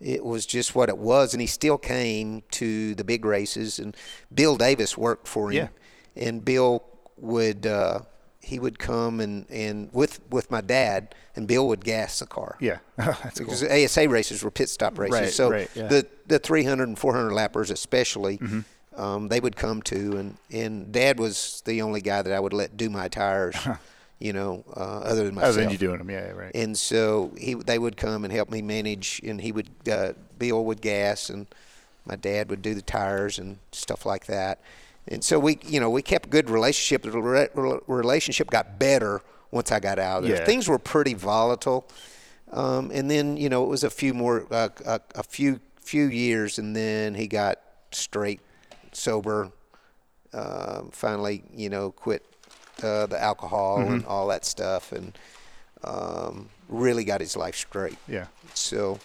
It 0.00 0.24
was 0.24 0.46
just 0.46 0.74
what 0.74 0.88
it 0.88 0.98
was, 0.98 1.32
and 1.32 1.40
he 1.40 1.46
still 1.46 1.78
came 1.78 2.42
to 2.52 2.94
the 2.96 3.04
big 3.04 3.24
races. 3.24 3.78
And 3.78 3.96
Bill 4.34 4.56
Davis 4.56 4.98
worked 4.98 5.28
for 5.28 5.52
him, 5.52 5.68
and 6.16 6.44
Bill 6.44 6.82
would 7.18 7.66
uh, 7.66 8.00
he 8.42 8.58
would 8.58 8.78
come 8.78 9.20
and, 9.20 9.46
and 9.50 9.88
with 9.92 10.20
with 10.30 10.50
my 10.50 10.60
dad, 10.60 11.14
and 11.36 11.46
Bill 11.46 11.68
would 11.68 11.84
gas 11.84 12.18
the 12.18 12.26
car. 12.26 12.56
Yeah. 12.60 12.78
That's 12.96 13.38
cool. 13.38 13.46
because 13.46 13.62
ASA 13.64 14.08
races 14.08 14.42
were 14.42 14.50
pit 14.50 14.68
stop 14.68 14.98
races. 14.98 15.20
Right, 15.20 15.30
so 15.30 15.50
right, 15.50 15.70
yeah. 15.74 15.86
the 15.86 16.06
the 16.26 16.38
300 16.38 16.88
and 16.88 16.98
400 16.98 17.30
lappers 17.30 17.70
especially, 17.70 18.38
Mm-hmm. 18.38 19.00
um, 19.00 19.28
they 19.28 19.40
would 19.40 19.56
come 19.56 19.80
to, 19.82 20.16
and 20.18 20.36
and 20.50 20.92
Dad 20.92 21.18
was 21.18 21.62
the 21.64 21.82
only 21.82 22.00
guy 22.00 22.22
that 22.22 22.32
I 22.32 22.40
would 22.40 22.52
let 22.52 22.76
do 22.76 22.90
my 22.90 23.08
tires, 23.08 23.56
you 24.18 24.32
know, 24.32 24.64
uh, 24.76 24.80
other 25.00 25.24
than 25.24 25.34
myself. 25.36 25.54
Other 25.54 25.62
than 25.62 25.70
you 25.70 25.78
doing 25.78 25.98
them, 25.98 26.10
yeah, 26.10 26.30
right. 26.32 26.52
And 26.54 26.76
so 26.76 27.32
he 27.38 27.54
they 27.54 27.78
would 27.78 27.96
come 27.96 28.24
and 28.24 28.32
help 28.32 28.50
me 28.50 28.60
manage, 28.60 29.20
and 29.24 29.40
he 29.40 29.52
would 29.52 29.70
uh, 29.90 30.12
Bill 30.38 30.64
would 30.64 30.80
gas, 30.82 31.30
and 31.30 31.46
my 32.04 32.16
dad 32.16 32.50
would 32.50 32.62
do 32.62 32.74
the 32.74 32.82
tires 32.82 33.38
and 33.38 33.58
stuff 33.70 34.04
like 34.04 34.26
that. 34.26 34.60
And 35.08 35.24
so 35.24 35.38
we, 35.38 35.58
you 35.66 35.80
know, 35.80 35.90
we 35.90 36.02
kept 36.02 36.30
good 36.30 36.48
relationship. 36.48 37.02
The 37.02 37.20
re- 37.20 37.48
re- 37.54 37.80
relationship 37.86 38.50
got 38.50 38.78
better 38.78 39.20
once 39.50 39.72
I 39.72 39.80
got 39.80 39.98
out 39.98 40.22
of 40.22 40.28
there. 40.28 40.38
Yeah. 40.38 40.44
Things 40.44 40.68
were 40.68 40.78
pretty 40.78 41.14
volatile, 41.14 41.88
um, 42.52 42.90
and 42.92 43.10
then 43.10 43.36
you 43.36 43.48
know 43.48 43.64
it 43.64 43.68
was 43.68 43.84
a 43.84 43.90
few 43.90 44.14
more, 44.14 44.46
uh, 44.50 44.68
a, 44.86 45.00
a 45.16 45.22
few 45.22 45.60
few 45.80 46.04
years, 46.06 46.58
and 46.58 46.74
then 46.74 47.14
he 47.14 47.26
got 47.26 47.60
straight 47.90 48.40
sober. 48.92 49.50
Uh, 50.32 50.84
finally, 50.92 51.44
you 51.54 51.68
know, 51.68 51.90
quit 51.90 52.24
uh, 52.82 53.06
the 53.06 53.20
alcohol 53.20 53.80
and 53.80 54.06
all 54.06 54.28
that 54.28 54.44
stuff, 54.46 54.92
and 54.92 55.18
um, 55.84 56.48
really 56.68 57.04
got 57.04 57.20
his 57.20 57.36
life 57.36 57.54
straight. 57.56 57.98
Yeah. 58.08 58.26
So 58.54 58.98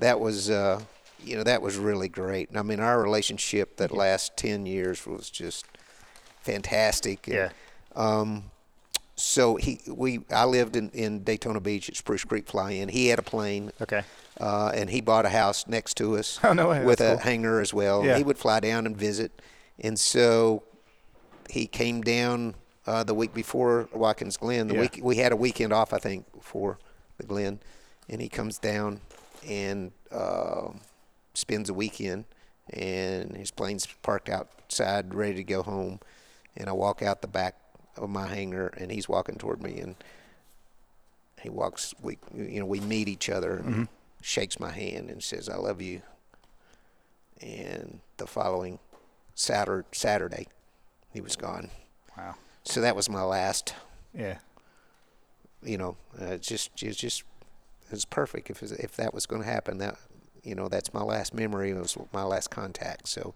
that 0.00 0.18
was, 0.18 0.50
uh, 0.50 0.80
you 1.24 1.36
know, 1.36 1.42
that 1.44 1.62
was 1.62 1.76
really 1.76 2.08
great. 2.08 2.50
I 2.56 2.62
mean, 2.62 2.80
our 2.80 3.00
relationship 3.02 3.76
that 3.78 3.90
last 3.92 4.36
ten 4.36 4.66
years 4.66 5.06
was 5.06 5.30
just 5.30 5.66
fantastic. 6.42 7.26
And, 7.26 7.34
Yeah. 7.36 7.48
Um, 7.96 8.50
so 9.16 9.54
he, 9.54 9.80
we, 9.86 10.24
I 10.32 10.44
lived 10.44 10.74
in, 10.74 10.90
in 10.90 11.22
Daytona 11.22 11.60
Beach 11.60 11.88
at 11.88 11.94
Spruce 11.96 12.24
Creek 12.24 12.48
Fly-In. 12.48 12.88
He 12.88 13.06
had 13.08 13.20
a 13.20 13.22
plane. 13.22 13.70
Okay. 13.80 14.02
Uh, 14.40 14.72
and 14.74 14.90
he 14.90 15.00
bought 15.00 15.24
a 15.24 15.28
house 15.28 15.68
next 15.68 15.96
to 15.98 16.16
us 16.16 16.40
Oh, 16.44 16.52
no 16.52 16.68
way. 16.70 16.84
with 16.84 16.98
That's 16.98 17.20
a 17.20 17.22
cool. 17.22 17.30
hangar 17.30 17.60
as 17.60 17.72
well. 17.72 18.04
Yeah. 18.04 18.16
He 18.16 18.24
would 18.24 18.36
fly 18.38 18.58
down 18.58 18.86
and 18.86 18.96
visit. 18.96 19.30
And 19.78 19.96
so 19.96 20.64
he 21.48 21.68
came 21.68 22.02
down 22.02 22.56
uh, 22.88 23.04
the 23.04 23.14
week 23.14 23.32
before 23.32 23.88
Watkins 23.92 24.36
Glen. 24.36 24.66
The 24.66 24.74
Yeah. 24.74 24.80
week 24.80 24.98
we 25.00 25.16
had 25.16 25.30
a 25.30 25.36
weekend 25.36 25.72
off, 25.72 25.92
I 25.92 25.98
think, 25.98 26.26
for 26.42 26.78
the 27.18 27.22
Glen, 27.24 27.60
and 28.08 28.20
he 28.20 28.28
comes 28.28 28.58
down 28.58 29.00
and 29.48 29.92
uh, 30.10 30.70
spends 31.34 31.68
a 31.68 31.74
weekend. 31.74 32.24
And 32.70 33.36
his 33.36 33.50
plane's 33.50 33.86
parked 34.02 34.30
outside, 34.30 35.12
ready 35.14 35.34
to 35.34 35.44
go 35.44 35.62
home. 35.62 36.00
And 36.56 36.66
I 36.66 36.72
walk 36.72 37.02
out 37.02 37.20
the 37.20 37.28
back 37.28 37.56
of 37.96 38.08
my 38.08 38.26
hangar, 38.26 38.68
and 38.76 38.90
he's 38.90 39.06
walking 39.06 39.36
toward 39.36 39.62
me, 39.62 39.78
and 39.80 39.96
he 41.42 41.50
walks. 41.50 41.94
We, 42.00 42.16
you 42.34 42.60
know, 42.60 42.64
we 42.66 42.80
meet 42.80 43.06
each 43.06 43.28
other, 43.28 43.56
and 43.58 43.88
shakes 44.22 44.58
my 44.58 44.70
hand, 44.70 45.10
and 45.10 45.22
says, 45.22 45.48
"I 45.48 45.56
love 45.56 45.82
you." 45.82 46.00
And 47.40 48.00
the 48.16 48.26
following 48.26 48.78
Saturday, 49.34 49.86
Saturday, 49.92 50.46
he 51.12 51.20
was 51.20 51.36
gone. 51.36 51.68
Wow. 52.16 52.36
So 52.64 52.80
that 52.80 52.96
was 52.96 53.10
my 53.10 53.22
last. 53.22 53.74
Yeah. 54.14 54.38
You 55.62 55.76
know, 55.76 55.96
uh, 56.20 56.26
it's 56.26 56.48
just, 56.48 56.82
it's 56.82 56.96
just, 56.96 57.24
it 57.86 57.90
was 57.90 58.04
perfect. 58.04 58.48
If 58.48 58.62
if 58.62 58.96
that 58.96 59.12
was 59.12 59.26
going 59.26 59.42
to 59.42 59.48
happen, 59.48 59.78
that 59.78 59.98
you 60.44 60.54
know, 60.54 60.68
that's 60.68 60.92
my 60.94 61.02
last 61.02 61.34
memory. 61.34 61.70
It 61.70 61.76
was 61.78 61.96
my 62.12 62.22
last 62.22 62.50
contact. 62.50 63.08
So 63.08 63.34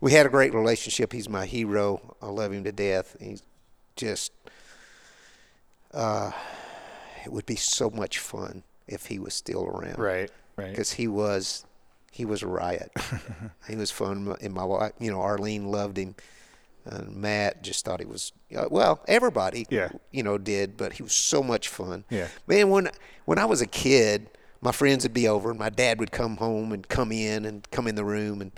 we 0.00 0.12
had 0.12 0.26
a 0.26 0.28
great 0.28 0.54
relationship. 0.54 1.12
He's 1.12 1.28
my 1.28 1.46
hero. 1.46 2.16
I 2.22 2.26
love 2.26 2.52
him 2.52 2.64
to 2.64 2.72
death. 2.72 3.16
He's 3.20 3.42
just. 3.96 4.32
Uh, 5.92 6.30
it 7.24 7.32
would 7.32 7.46
be 7.46 7.56
so 7.56 7.90
much 7.90 8.18
fun 8.18 8.62
if 8.86 9.06
he 9.06 9.18
was 9.18 9.34
still 9.34 9.64
around. 9.64 9.98
Right. 9.98 10.30
Right. 10.56 10.70
because 10.70 10.92
he 10.92 11.06
was 11.06 11.64
he 12.10 12.24
was 12.24 12.42
a 12.42 12.46
riot. 12.48 12.90
he 13.68 13.76
was 13.76 13.90
fun, 13.90 14.34
and 14.40 14.52
my 14.52 14.64
wife, 14.64 14.92
you 14.98 15.10
know, 15.10 15.20
Arlene 15.20 15.66
loved 15.70 15.96
him. 15.96 16.14
And 16.84 17.14
Matt 17.16 17.62
just 17.62 17.84
thought 17.84 18.00
he 18.00 18.06
was 18.06 18.32
uh, 18.56 18.64
well. 18.70 19.00
Everybody, 19.06 19.66
Yeah. 19.68 19.90
you 20.10 20.22
know, 20.22 20.38
did, 20.38 20.76
but 20.78 20.94
he 20.94 21.02
was 21.02 21.12
so 21.12 21.42
much 21.42 21.68
fun. 21.68 22.04
Yeah. 22.10 22.28
man. 22.46 22.70
When 22.70 22.88
when 23.26 23.38
I 23.38 23.44
was 23.44 23.60
a 23.60 23.66
kid, 23.66 24.30
my 24.60 24.72
friends 24.72 25.04
would 25.04 25.14
be 25.14 25.28
over, 25.28 25.50
and 25.50 25.58
my 25.58 25.70
dad 25.70 25.98
would 26.00 26.12
come 26.12 26.38
home 26.38 26.72
and 26.72 26.88
come 26.88 27.12
in 27.12 27.44
and 27.44 27.70
come 27.70 27.86
in 27.86 27.94
the 27.94 28.04
room 28.04 28.40
and 28.40 28.52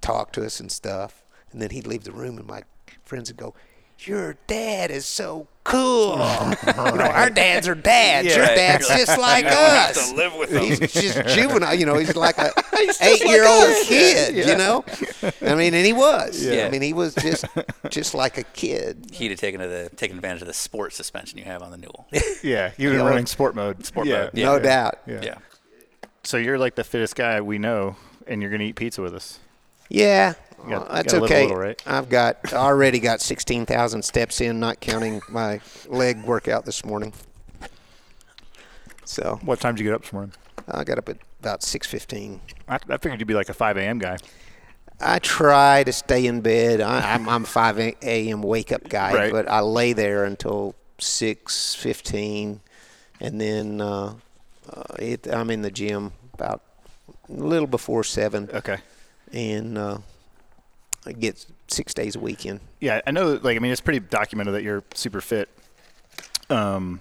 talk 0.00 0.32
to 0.32 0.44
us 0.44 0.60
and 0.60 0.70
stuff. 0.70 1.24
And 1.50 1.60
then 1.60 1.70
he'd 1.70 1.86
leave 1.86 2.04
the 2.04 2.12
room, 2.12 2.38
and 2.38 2.46
my 2.46 2.62
friends 3.04 3.30
would 3.30 3.36
go, 3.36 3.54
"Your 4.00 4.36
dad 4.46 4.90
is 4.90 5.06
so 5.06 5.48
cool. 5.64 6.12
you 6.66 6.72
know, 6.74 7.10
our 7.12 7.30
dads 7.30 7.66
are 7.66 7.74
dads. 7.74 8.28
Your 8.34 8.46
dad's 8.46 8.86
just 8.88 9.18
like 9.18 9.44
us. 9.46 10.12
live 10.12 10.34
with 10.36 10.50
He's 10.50 10.78
just 10.78 11.34
juvenile. 11.34 11.74
You 11.74 11.86
know, 11.86 11.96
he's 11.98 12.14
like 12.14 12.38
a 12.38 12.50
eight-year-old 13.00 13.86
kid. 13.86 14.46
You 14.46 14.56
know, 14.56 14.84
I 15.42 15.54
mean, 15.54 15.74
and 15.74 15.86
he 15.86 15.92
was. 15.92 16.44
Yeah. 16.44 16.66
I 16.66 16.70
mean, 16.70 16.82
he 16.82 16.92
was 16.92 17.14
just 17.14 17.44
just 17.90 18.14
like 18.14 18.38
a 18.38 18.44
kid. 18.44 19.06
He'd 19.12 19.30
have 19.30 19.40
taken, 19.40 19.60
to 19.60 19.66
the, 19.66 19.90
taken 19.96 20.16
advantage 20.16 20.42
of 20.42 20.48
the 20.48 20.54
sport 20.54 20.92
suspension 20.92 21.38
you 21.38 21.44
have 21.44 21.62
on 21.62 21.70
the 21.70 21.78
Newell. 21.78 22.06
Yeah, 22.42 22.72
you 22.76 22.90
were 22.90 22.96
Yeah. 22.96 23.02
running 23.08 23.26
sport 23.26 23.54
mode. 23.54 23.84
Sport 23.84 24.06
yeah. 24.06 24.24
mode. 24.24 24.30
Yeah. 24.34 24.44
no 24.44 24.58
doubt. 24.58 24.98
Yeah. 25.06 25.20
yeah. 25.22 25.38
So 26.22 26.36
you're 26.36 26.58
like 26.58 26.74
the 26.74 26.84
fittest 26.84 27.16
guy 27.16 27.40
we 27.40 27.58
know, 27.58 27.96
and 28.26 28.40
you're 28.40 28.50
gonna 28.50 28.64
eat 28.64 28.76
pizza 28.76 29.02
with 29.02 29.14
us. 29.14 29.38
Yeah, 29.90 30.30
You 30.30 30.34
got- 30.70 30.86
well, 30.86 30.94
that's 30.94 31.12
gotta 31.12 31.22
live 31.22 31.30
a 31.30 31.34
okay. 31.34 31.42
little, 31.42 31.56
right? 31.56 31.82
I've 31.86 32.08
got 32.08 32.52
already 32.52 32.98
got 33.00 33.20
sixteen 33.20 33.66
thousand 33.66 34.02
steps 34.02 34.40
in, 34.40 34.60
not 34.60 34.80
counting 34.80 35.20
my 35.28 35.60
leg 35.88 36.22
workout 36.24 36.64
this 36.64 36.84
morning. 36.84 37.12
So 39.04 39.38
What 39.42 39.60
time 39.60 39.74
did 39.74 39.82
you 39.84 39.90
get 39.90 39.94
up 39.94 40.02
this 40.02 40.12
morning? 40.12 40.32
I 40.68 40.82
got 40.84 40.98
up 40.98 41.08
at 41.08 41.18
about 41.40 41.62
six 41.62 41.86
fifteen. 41.86 42.40
I, 42.68 42.76
I 42.88 42.96
figured 42.98 43.20
you'd 43.20 43.26
be 43.26 43.34
like 43.34 43.48
a 43.50 43.54
5 43.54 43.76
a.m. 43.76 43.98
guy. 43.98 44.16
I 45.00 45.18
try 45.18 45.84
to 45.84 45.92
stay 45.92 46.26
in 46.26 46.40
bed. 46.40 46.80
I, 46.80 47.12
I'm, 47.14 47.28
I'm 47.28 47.44
5 47.44 47.78
a.m. 47.78 48.42
wake 48.42 48.72
up 48.72 48.88
guy, 48.88 49.12
Right. 49.12 49.32
but 49.32 49.48
I 49.48 49.60
lay 49.60 49.92
there 49.92 50.24
until 50.24 50.74
6:15, 50.98 52.60
and 53.20 53.40
then 53.40 53.80
uh, 53.80 54.14
uh, 54.72 54.82
it, 54.98 55.26
I'm 55.26 55.50
in 55.50 55.62
the 55.62 55.70
gym 55.70 56.12
about 56.32 56.62
a 57.28 57.32
little 57.32 57.66
before 57.66 58.04
seven, 58.04 58.48
Okay. 58.54 58.78
and 59.32 59.76
uh, 59.76 59.98
get 61.12 61.44
six 61.68 61.92
days 61.94 62.16
a 62.16 62.20
week 62.20 62.46
in. 62.46 62.60
Yeah, 62.80 63.00
I 63.06 63.10
know. 63.10 63.38
Like, 63.42 63.56
I 63.56 63.60
mean, 63.60 63.72
it's 63.72 63.80
pretty 63.80 64.00
documented 64.00 64.54
that 64.54 64.62
you're 64.62 64.82
super 64.94 65.20
fit. 65.20 65.48
Um, 66.50 67.00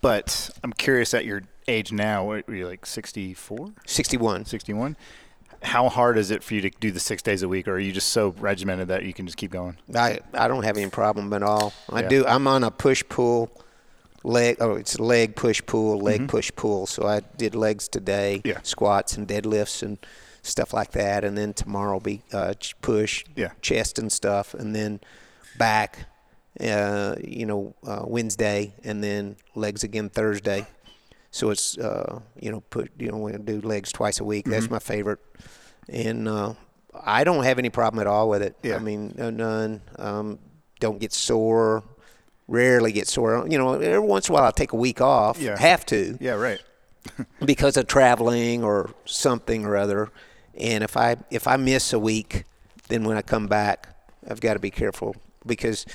but 0.00 0.50
I'm 0.62 0.72
curious 0.72 1.14
at 1.14 1.24
your 1.24 1.42
age 1.68 1.92
now. 1.92 2.24
What 2.24 2.48
are 2.48 2.54
you 2.54 2.66
like 2.66 2.86
64, 2.86 3.70
61. 3.86 4.44
61? 4.44 4.96
How 5.62 5.88
hard 5.88 6.18
is 6.18 6.30
it 6.30 6.42
for 6.44 6.54
you 6.54 6.60
to 6.60 6.70
do 6.70 6.90
the 6.90 7.00
six 7.00 7.22
days 7.22 7.42
a 7.42 7.48
week, 7.48 7.66
or 7.66 7.72
are 7.72 7.78
you 7.78 7.90
just 7.90 8.08
so 8.08 8.34
regimented 8.38 8.88
that 8.88 9.04
you 9.04 9.12
can 9.14 9.26
just 9.26 9.38
keep 9.38 9.50
going? 9.50 9.76
I 9.94 10.20
I 10.34 10.48
don't 10.48 10.62
have 10.64 10.76
any 10.76 10.90
problem 10.90 11.32
at 11.32 11.42
all. 11.42 11.72
I 11.90 12.02
Yeah. 12.02 12.08
do. 12.08 12.26
I'm 12.26 12.46
on 12.46 12.62
a 12.62 12.70
push 12.70 13.02
pull 13.08 13.50
leg. 14.22 14.58
Oh, 14.60 14.74
it's 14.74 15.00
leg 15.00 15.34
push 15.34 15.62
pull 15.66 15.98
leg 15.98 16.28
push 16.28 16.52
pull. 16.54 16.86
So 16.86 17.06
I 17.06 17.20
did 17.38 17.54
legs 17.54 17.88
today, 17.88 18.40
Mm-hmm. 18.44 18.48
Yeah. 18.48 18.58
squats 18.62 19.16
and 19.16 19.26
deadlifts 19.26 19.82
and 19.82 19.98
stuff 20.46 20.72
like 20.72 20.92
that. 20.92 21.24
And 21.24 21.36
then 21.36 21.52
tomorrow 21.52 21.94
will 21.94 22.00
be 22.00 22.22
uh, 22.32 22.54
push, 22.82 23.24
Yeah. 23.34 23.50
chest 23.60 23.98
and 23.98 24.10
stuff, 24.10 24.54
and 24.54 24.74
then 24.74 25.00
back. 25.58 26.06
Uh, 26.58 27.16
you 27.22 27.44
know, 27.44 27.74
uh, 27.86 28.02
Wednesday, 28.06 28.72
and 28.82 29.04
then 29.04 29.36
legs 29.54 29.84
again 29.84 30.08
Thursday. 30.08 30.66
So 31.30 31.50
it's 31.50 31.76
uh, 31.76 32.20
you 32.40 32.50
know 32.50 32.60
put 32.70 32.90
you 32.98 33.10
know 33.10 33.18
we 33.18 33.32
do 33.32 33.60
legs 33.60 33.92
twice 33.92 34.20
a 34.20 34.24
week. 34.24 34.46
Mm-hmm. 34.46 34.52
That's 34.52 34.70
my 34.70 34.78
favorite, 34.78 35.18
and 35.86 36.26
uh, 36.26 36.54
I 36.98 37.24
don't 37.24 37.44
have 37.44 37.58
any 37.58 37.68
problem 37.68 38.00
at 38.00 38.06
all 38.06 38.30
with 38.30 38.40
it. 38.40 38.56
Yeah. 38.62 38.76
I 38.76 38.78
mean, 38.78 39.12
none. 39.18 39.82
Um, 39.98 40.38
don't 40.80 40.98
get 40.98 41.12
sore. 41.12 41.82
Rarely 42.48 42.90
get 42.92 43.06
sore. 43.06 43.46
You 43.46 43.58
know, 43.58 43.74
every 43.74 43.98
once 43.98 44.28
in 44.28 44.32
a 44.32 44.38
while 44.38 44.44
I 44.44 44.50
take 44.50 44.72
a 44.72 44.76
week 44.76 45.02
off. 45.02 45.38
Yeah. 45.38 45.58
Have 45.58 45.84
to 45.86 46.16
Yeah, 46.22 46.34
right. 46.34 46.62
because 47.44 47.76
of 47.76 47.86
traveling 47.86 48.64
or 48.64 48.94
something 49.04 49.66
or 49.66 49.76
other. 49.76 50.10
And 50.58 50.82
if 50.82 50.96
I 50.96 51.16
if 51.30 51.46
I 51.46 51.56
miss 51.56 51.92
a 51.92 51.98
week, 51.98 52.44
then 52.88 53.04
when 53.04 53.16
I 53.16 53.22
come 53.22 53.46
back, 53.46 53.88
I've 54.28 54.40
got 54.40 54.54
to 54.54 54.60
be 54.60 54.70
careful 54.70 55.16
because 55.44 55.86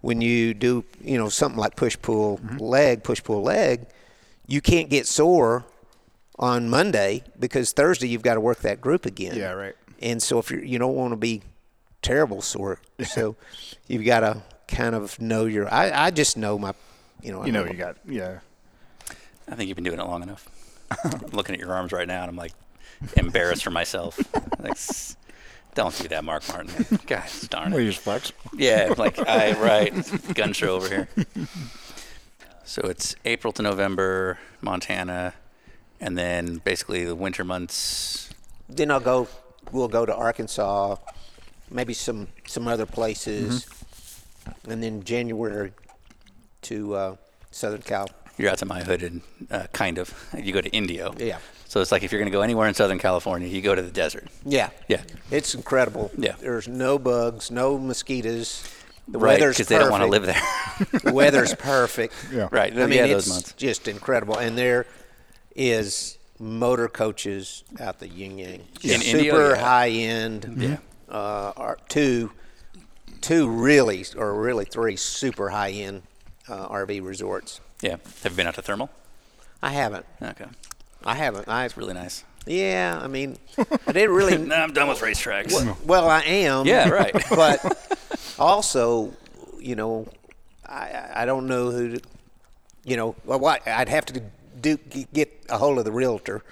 when 0.00 0.20
you 0.20 0.54
do 0.54 0.84
you 1.02 1.18
know 1.18 1.28
something 1.28 1.58
like 1.58 1.76
push 1.76 1.96
pull 2.00 2.38
mm-hmm. 2.38 2.58
leg 2.58 3.04
push 3.04 3.22
pull 3.22 3.42
leg, 3.42 3.86
you 4.46 4.60
can't 4.60 4.90
get 4.90 5.06
sore 5.06 5.64
on 6.38 6.68
Monday 6.68 7.22
because 7.38 7.72
Thursday 7.72 8.08
you've 8.08 8.22
got 8.22 8.34
to 8.34 8.40
work 8.40 8.60
that 8.60 8.80
group 8.80 9.06
again. 9.06 9.36
Yeah, 9.36 9.52
right. 9.52 9.74
And 10.00 10.22
so 10.22 10.38
if 10.38 10.50
you 10.50 10.58
you 10.58 10.78
don't 10.78 10.94
want 10.94 11.12
to 11.12 11.16
be 11.16 11.42
terrible 12.02 12.42
sore, 12.42 12.80
so 13.04 13.36
you've 13.86 14.04
got 14.04 14.20
to 14.20 14.42
kind 14.68 14.94
of 14.94 15.20
know 15.20 15.46
your. 15.46 15.72
I, 15.72 16.06
I 16.06 16.10
just 16.10 16.36
know 16.36 16.58
my, 16.58 16.74
you 17.22 17.32
know. 17.32 17.42
I 17.42 17.46
You 17.46 17.52
know, 17.52 17.64
you 17.64 17.74
got 17.74 17.96
yeah. 18.06 18.40
I 19.50 19.54
think 19.54 19.68
you've 19.68 19.76
been 19.76 19.84
doing 19.84 19.98
it 19.98 20.04
long 20.04 20.22
enough. 20.22 20.48
I'm 21.04 21.20
looking 21.32 21.54
at 21.54 21.60
your 21.60 21.72
arms 21.72 21.92
right 21.92 22.06
now, 22.06 22.22
and 22.22 22.30
I'm 22.30 22.36
like 22.36 22.52
embarrassed 23.16 23.64
for 23.64 23.70
myself. 23.70 24.18
Like, 24.58 24.76
don't 25.74 25.96
do 25.98 26.08
that, 26.08 26.24
Mark 26.24 26.42
Martin. 26.48 26.98
God 27.06 27.24
darn 27.50 27.72
it. 27.72 27.84
just 27.84 28.00
flex. 28.00 28.32
Yeah, 28.56 28.94
like 28.98 29.18
I 29.28 29.52
right 29.60 30.34
gun 30.34 30.52
show 30.52 30.74
over 30.76 30.88
here. 30.88 31.08
So 32.64 32.82
it's 32.82 33.14
April 33.24 33.52
to 33.54 33.62
November, 33.62 34.38
Montana, 34.60 35.34
and 36.00 36.18
then 36.18 36.56
basically 36.64 37.04
the 37.04 37.14
winter 37.14 37.44
months. 37.44 38.30
then 38.68 38.90
I'll 38.90 39.00
go. 39.00 39.28
We'll 39.72 39.88
go 39.88 40.04
to 40.06 40.14
Arkansas, 40.14 40.96
maybe 41.70 41.94
some 41.94 42.28
some 42.46 42.66
other 42.68 42.86
places, 42.86 43.66
and 44.68 44.82
then 44.82 45.02
January 45.04 45.72
to 46.62 46.94
uh, 46.94 47.16
Southern 47.50 47.82
Cal. 47.82 48.08
You're 48.36 48.50
out 48.50 48.58
to 48.58 48.66
my 48.66 48.82
hood, 48.82 49.02
and 49.02 49.22
uh, 49.50 49.66
kind 49.72 49.98
of. 49.98 50.12
You 50.36 50.52
go 50.52 50.60
to 50.60 50.70
Indio. 50.70 51.14
Yeah. 51.18 51.38
So 51.68 51.80
it's 51.82 51.92
like 51.92 52.02
if 52.02 52.10
you're 52.12 52.18
going 52.20 52.30
to 52.32 52.36
go 52.36 52.40
anywhere 52.42 52.66
in 52.66 52.74
Southern 52.74 52.98
California, 52.98 53.46
you 53.46 53.60
go 53.60 53.74
to 53.74 53.82
the 53.82 53.90
desert. 53.90 54.26
Yeah, 54.44 54.70
Yeah. 54.88 55.02
it's 55.30 55.54
incredible. 55.54 56.10
Yeah. 56.16 56.34
there's 56.40 56.66
no 56.66 56.98
bugs, 56.98 57.50
no 57.50 57.78
mosquitoes. 57.78 58.64
The 59.06 59.18
Right, 59.18 59.38
weather's 59.38 59.56
because 59.56 59.68
they 59.68 59.78
don't 59.78 59.90
want 59.90 60.02
to 60.02 60.08
live 60.08 60.26
there. 60.26 60.40
The 61.04 61.12
weather's 61.12 61.54
perfect. 61.54 62.14
Yeah. 62.32 62.48
right. 62.50 62.72
I 62.72 62.86
mean, 62.86 62.90
yeah, 62.98 63.04
it's 63.04 63.28
months. 63.28 63.52
just 63.54 63.86
incredible, 63.88 64.36
and 64.36 64.56
there 64.56 64.86
is 65.56 66.18
motor 66.38 66.88
coaches 66.88 67.64
out 67.80 67.98
the 68.00 68.08
yin 68.08 68.38
yang. 68.38 68.60
In 68.82 69.00
super 69.00 69.16
Indio, 69.18 69.48
yeah. 69.50 69.56
high 69.56 69.88
end. 69.90 70.54
Yeah. 70.58 70.76
Uh, 71.08 71.52
are 71.56 71.78
two, 71.88 72.32
two 73.22 73.48
really, 73.48 74.04
or 74.16 74.34
really 74.40 74.66
three 74.66 74.96
super 74.96 75.48
high 75.50 75.70
end 75.70 76.02
uh, 76.48 76.68
RV 76.68 77.02
resorts. 77.02 77.60
Yeah. 77.80 77.96
Have 78.22 78.32
you 78.32 78.36
been 78.36 78.46
out 78.46 78.54
to 78.56 78.62
Thermal? 78.62 78.90
I 79.62 79.70
haven't. 79.72 80.04
Okay. 80.22 80.46
I 81.04 81.14
haven't. 81.14 81.48
I 81.48 81.64
It's 81.64 81.76
really 81.76 81.94
nice. 81.94 82.24
yeah. 82.46 82.98
I 83.02 83.06
mean, 83.08 83.36
I 83.86 83.92
didn't 83.92 84.14
really. 84.14 84.36
No, 84.38 84.54
I'm 84.54 84.72
done 84.72 84.88
with 84.88 85.00
racetracks. 85.00 85.52
Well, 85.84 86.08
I 86.08 86.22
am. 86.22 86.66
Yeah, 86.66 86.88
right. 86.88 87.14
but 87.30 87.98
also, 88.38 89.12
you 89.58 89.74
know, 89.76 90.06
I 90.66 91.10
I 91.14 91.24
don't 91.24 91.46
know 91.46 91.70
who, 91.70 91.96
to, 91.98 92.00
you 92.84 92.96
know, 92.96 93.14
well, 93.24 93.44
I'd 93.66 93.88
have 93.88 94.06
to 94.06 94.22
do 94.60 94.76
get 95.12 95.32
a 95.48 95.58
hold 95.58 95.78
of 95.78 95.84
the 95.84 95.92
realtor 95.92 96.42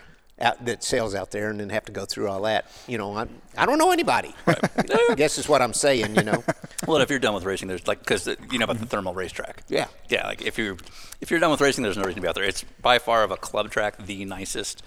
out 0.41 0.65
that 0.67 0.85
sells 0.85 1.15
out 1.15 1.31
there, 1.31 1.49
and 1.51 1.59
then 1.61 1.71
have 1.71 1.85
to 1.87 1.93
go 1.93 2.05
through 2.05 2.29
all 2.29 2.43
that. 2.43 2.67
You 2.87 2.99
know, 2.99 3.17
I 3.17 3.27
I 3.57 3.67
don't 3.67 3.79
know 3.79 3.91
anybody. 3.93 4.35
I 4.47 5.15
guess 5.17 5.39
is 5.39 5.49
what 5.49 5.63
I'm 5.63 5.73
saying. 5.73 6.15
You 6.17 6.23
know. 6.23 6.45
Well, 6.87 6.99
if 7.01 7.09
you're 7.11 7.19
done 7.19 7.35
with 7.35 7.45
racing, 7.45 7.69
there's 7.69 7.87
like 7.87 8.01
because 8.01 8.27
you 8.51 8.59
know 8.59 8.65
about 8.65 8.79
the 8.79 8.87
thermal 8.87 9.15
racetrack. 9.15 9.63
Yeah. 9.69 9.87
Yeah, 10.09 10.27
like 10.27 10.43
if 10.43 10.59
you're 10.59 10.77
if 11.21 11.31
you're 11.31 11.41
done 11.41 11.51
with 11.51 11.61
racing, 11.61 11.85
there's 11.85 11.97
no 11.97 12.03
reason 12.05 12.17
to 12.17 12.21
be 12.23 12.29
out 12.29 12.35
there. 12.35 12.45
It's 12.45 12.65
by 12.83 12.99
far 12.99 13.25
of 13.25 13.31
a 13.31 13.37
club 13.37 13.71
track, 13.71 13.97
the 14.05 14.25
nicest 14.25 14.83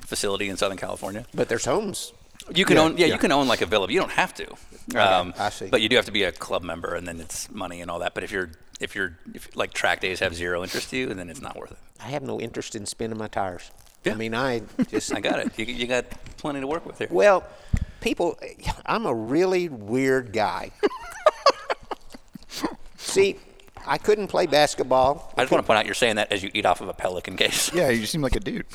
facility 0.00 0.48
in 0.48 0.56
Southern 0.56 0.78
California. 0.78 1.26
But 1.34 1.48
there's 1.48 1.64
homes. 1.66 2.12
You 2.54 2.64
can 2.64 2.76
Yeah, 2.76 2.82
own, 2.82 2.98
yeah, 2.98 3.06
yeah. 3.06 3.12
you 3.14 3.18
can 3.18 3.32
own 3.32 3.46
like 3.48 3.62
a 3.62 3.66
villa. 3.66 3.86
But 3.86 3.94
you 3.94 4.00
don't 4.00 4.10
have 4.12 4.34
to. 4.34 4.50
Um, 4.98 5.32
I 5.38 5.48
see. 5.50 5.68
But 5.68 5.80
you 5.80 5.88
do 5.88 5.96
have 5.96 6.04
to 6.06 6.12
be 6.12 6.24
a 6.24 6.32
club 6.32 6.62
member, 6.62 6.94
and 6.94 7.06
then 7.06 7.20
it's 7.20 7.50
money 7.50 7.80
and 7.80 7.90
all 7.90 8.00
that. 8.00 8.14
But 8.14 8.24
if 8.24 8.32
you're 8.32 8.50
if 8.80 8.94
you're 8.94 9.18
if 9.34 9.54
like 9.56 9.72
track 9.72 10.00
days 10.00 10.20
have 10.20 10.34
zero 10.34 10.62
interest 10.62 10.90
to 10.90 10.96
you, 10.96 11.06
then 11.14 11.30
it's 11.30 11.40
not 11.40 11.56
worth 11.56 11.72
it. 11.72 11.78
I 12.00 12.08
have 12.08 12.22
no 12.22 12.40
interest 12.40 12.74
in 12.74 12.84
spinning 12.86 13.16
my 13.18 13.28
tires. 13.28 13.70
Yeah. 14.04 14.12
I 14.12 14.16
mean, 14.16 14.34
I 14.34 14.62
just 14.88 15.14
I 15.18 15.20
got 15.20 15.40
it. 15.40 15.58
You, 15.58 15.66
you 15.66 15.86
got 15.86 16.04
plenty 16.36 16.60
to 16.60 16.66
work 16.66 16.86
with 16.86 16.98
here. 16.98 17.08
Well, 17.10 17.44
people, 18.00 18.38
I'm 18.86 19.06
a 19.06 19.14
really 19.14 19.68
weird 19.68 20.32
guy. 20.32 20.70
See, 22.96 23.36
I 23.86 23.98
couldn't 23.98 24.28
play 24.28 24.46
basketball, 24.46 25.32
I 25.36 25.42
just 25.42 25.52
want 25.52 25.62
to 25.62 25.66
point 25.66 25.78
out 25.78 25.84
you're 25.86 25.94
saying 25.94 26.16
that 26.16 26.32
as 26.32 26.42
you 26.42 26.50
eat 26.54 26.64
off 26.64 26.80
of 26.80 26.88
a 26.88 26.94
pelican 26.94 27.36
case. 27.36 27.72
Yeah, 27.72 27.90
you 27.90 28.06
seem 28.06 28.22
like 28.22 28.34
a 28.36 28.40
dude. 28.40 28.66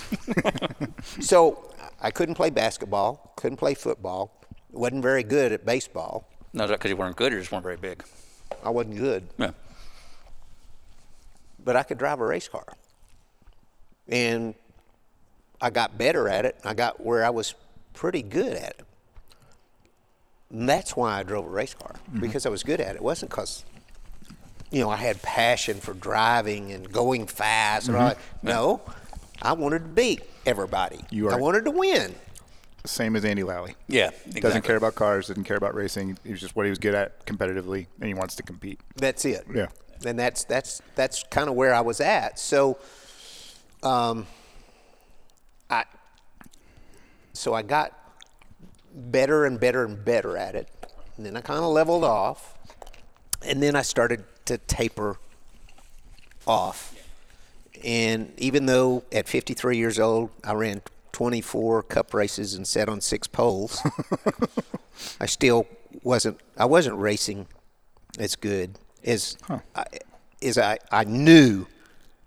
so 1.20 1.72
I 2.02 2.12
couldn't 2.12 2.36
play 2.36 2.50
basketball, 2.52 3.34
couldn't 3.36 3.58
play 3.58 3.74
football, 3.74 4.32
wasn't 4.72 5.02
very 5.02 5.24
good 5.24 5.52
at 5.52 5.66
baseball. 5.66 6.28
No, 6.54 6.64
is 6.64 6.70
that 6.70 6.80
because 6.80 6.90
you 6.90 6.98
weren't 6.98 7.16
good 7.16 7.34
or 7.34 7.40
just 7.40 7.52
weren't 7.52 7.64
very 7.64 7.78
big? 7.78 8.04
I 8.64 8.70
wasn't 8.70 8.98
good, 8.98 9.28
Yeah. 9.38 9.52
but 11.64 11.76
I 11.76 11.84
could 11.84 11.98
drive 11.98 12.20
a 12.20 12.26
race 12.26 12.48
car. 12.48 12.66
And 14.08 14.56
I 15.62 15.70
got 15.70 15.98
better 15.98 16.30
at 16.30 16.46
it. 16.46 16.56
I 16.64 16.74
got 16.74 17.04
where 17.04 17.24
I 17.26 17.30
was 17.30 17.56
pretty 17.94 18.22
good 18.22 18.54
at 18.54 18.72
it. 18.72 18.86
And 20.52 20.68
that's 20.68 20.96
why 20.96 21.20
I 21.20 21.24
drove 21.24 21.46
a 21.46 21.50
race 21.50 21.74
car 21.76 21.96
because 22.20 22.46
I 22.46 22.50
was 22.50 22.64
good 22.64 22.82
at 22.82 22.96
it. 22.96 22.98
It 22.98 23.02
wasn't 23.04 23.30
because, 23.30 23.64
you 24.72 24.80
know, 24.82 24.90
I 24.90 24.96
had 24.96 25.22
passion 25.22 25.80
for 25.80 25.94
driving 25.94 26.72
and 26.72 26.92
going 26.92 27.28
fast 27.28 27.88
and 27.88 27.96
all 27.98 28.08
that. 28.08 28.18
No, 28.42 28.82
I 29.42 29.54
wanted 29.54 29.80
to 29.80 29.86
beat 29.90 30.22
everybody. 30.48 31.02
You 31.12 31.28
are 31.30 31.34
I 31.34 31.36
wanted 31.36 31.66
to 31.66 31.72
win. 31.72 32.16
Same 32.86 33.16
as 33.16 33.26
Andy 33.26 33.44
Lally. 33.44 33.76
Yeah. 33.88 34.08
Exactly. 34.08 34.42
Doesn't 34.42 34.62
care 34.64 34.78
about 34.78 34.96
cars. 34.96 35.28
Doesn't 35.28 35.44
care 35.44 35.58
about 35.58 35.76
racing. 35.76 36.18
He's 36.24 36.40
just 36.40 36.56
what 36.56 36.66
he 36.66 36.70
was 36.70 36.80
good 36.80 36.96
at 36.96 37.26
competitively, 37.28 37.86
and 38.00 38.08
he 38.08 38.14
wants 38.16 38.36
to 38.36 38.44
compete. 38.44 38.80
That's 38.96 39.26
it. 39.26 39.46
Yeah. 39.54 39.68
and 40.06 40.18
that's 40.18 40.46
that's 40.46 40.82
that's 40.96 41.24
kind 41.30 41.50
of 41.50 41.56
where 41.56 41.76
I 41.76 41.82
was 41.82 42.00
at. 42.00 42.40
So, 42.40 42.80
um, 43.84 44.26
I 45.70 45.86
so 47.34 47.54
I 47.54 47.62
got 47.62 47.94
better 48.94 49.46
and 49.46 49.60
better 49.60 49.86
and 49.86 50.04
better 50.04 50.38
at 50.38 50.56
it, 50.56 50.68
and 51.18 51.26
then 51.26 51.38
I 51.38 51.42
kind 51.42 51.60
of 51.60 51.72
leveled 51.72 52.04
off, 52.04 52.58
and 53.46 53.62
then 53.62 53.76
I 53.76 53.82
started 53.82 54.24
to 54.46 54.58
taper 54.58 55.18
off. 56.48 56.96
And 57.84 58.34
even 58.38 58.66
though 58.66 59.04
at 59.12 59.30
53 59.30 59.78
years 59.78 60.00
old 60.00 60.32
I 60.44 60.54
ran 60.54 60.82
24 61.14 61.84
cup 61.84 62.14
races 62.14 62.56
and 62.56 62.68
sat 62.68 62.90
on 62.90 63.00
six 63.00 63.28
poles, 63.28 63.82
I 65.22 65.26
still 65.28 65.68
wasn't 66.04 66.40
I 66.58 66.66
wasn't 66.66 66.98
racing 66.98 67.48
as 68.18 68.36
good 68.36 68.78
as 69.04 69.38
I, 69.76 69.86
as 70.42 70.58
I, 70.58 70.80
I 70.92 71.04
knew 71.04 71.68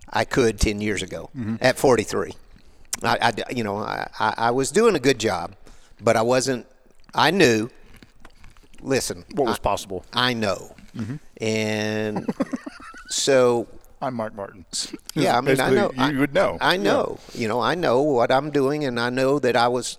I 0.08 0.24
could 0.24 0.60
10 0.60 0.80
years 0.80 1.02
ago 1.02 1.30
mm-hmm. 1.36 1.56
at 1.60 1.78
43. 1.78 2.34
I, 3.02 3.18
I- 3.48 3.52
you 3.52 3.64
know 3.64 3.76
I, 3.78 4.08
I 4.18 4.50
was 4.50 4.70
doing 4.70 4.94
a 4.94 5.00
good 5.00 5.18
job, 5.18 5.54
but 6.00 6.16
I 6.16 6.22
wasn't. 6.22 6.66
I 7.14 7.30
knew. 7.30 7.68
Listen, 8.80 9.24
What 9.34 9.46
was 9.46 9.56
I- 9.56 9.60
possible? 9.60 10.04
I 10.12 10.34
know, 10.34 10.74
mm-hmm. 10.96 11.16
and 11.40 12.26
so 13.08 13.68
I'm 14.00 14.14
Mark 14.14 14.34
Martin. 14.34 14.64
yeah, 15.14 15.38
I 15.38 15.40
mean, 15.40 15.60
I 15.60 15.70
know. 15.70 15.90
You 15.94 16.02
I, 16.02 16.12
would 16.18 16.34
know. 16.34 16.58
I 16.60 16.76
know. 16.76 17.18
You 17.34 17.46
know, 17.46 17.60
I 17.60 17.74
know 17.76 18.02
what 18.02 18.32
I'm 18.32 18.50
doing, 18.50 18.84
and 18.84 18.98
I 18.98 19.10
know 19.10 19.38
that 19.38 19.54
I 19.56 19.68
was, 19.68 19.98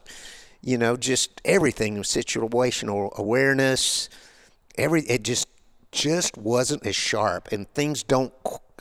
you 0.61 0.77
know, 0.77 0.97
just 0.97 1.39
everything 1.45 2.03
situational 2.03 3.15
awareness. 3.17 4.09
Every 4.77 5.03
it 5.03 5.23
just 5.23 5.47
just 5.93 6.37
wasn't 6.37 6.85
as 6.85 6.95
sharp, 6.95 7.51
and 7.53 7.71
things 7.73 8.03
don't 8.03 8.33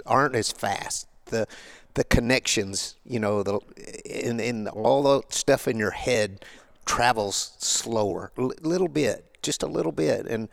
aren't 0.05 0.35
as 0.35 0.51
fast. 0.51 1.07
The 1.27 1.47
the 1.95 2.05
connections, 2.05 2.97
you 3.05 3.19
know, 3.19 3.43
the 3.43 3.61
in 4.05 4.41
in 4.41 4.69
all 4.69 5.03
the 5.03 5.23
stuff 5.29 5.69
in 5.69 5.79
your 5.79 5.91
head 5.91 6.45
travels 6.85 7.57
slower, 7.59 8.33
a 8.37 8.43
little 8.43 8.89
bit, 8.89 9.39
just 9.43 9.63
a 9.63 9.67
little 9.67 9.93
bit, 9.93 10.27
and 10.27 10.49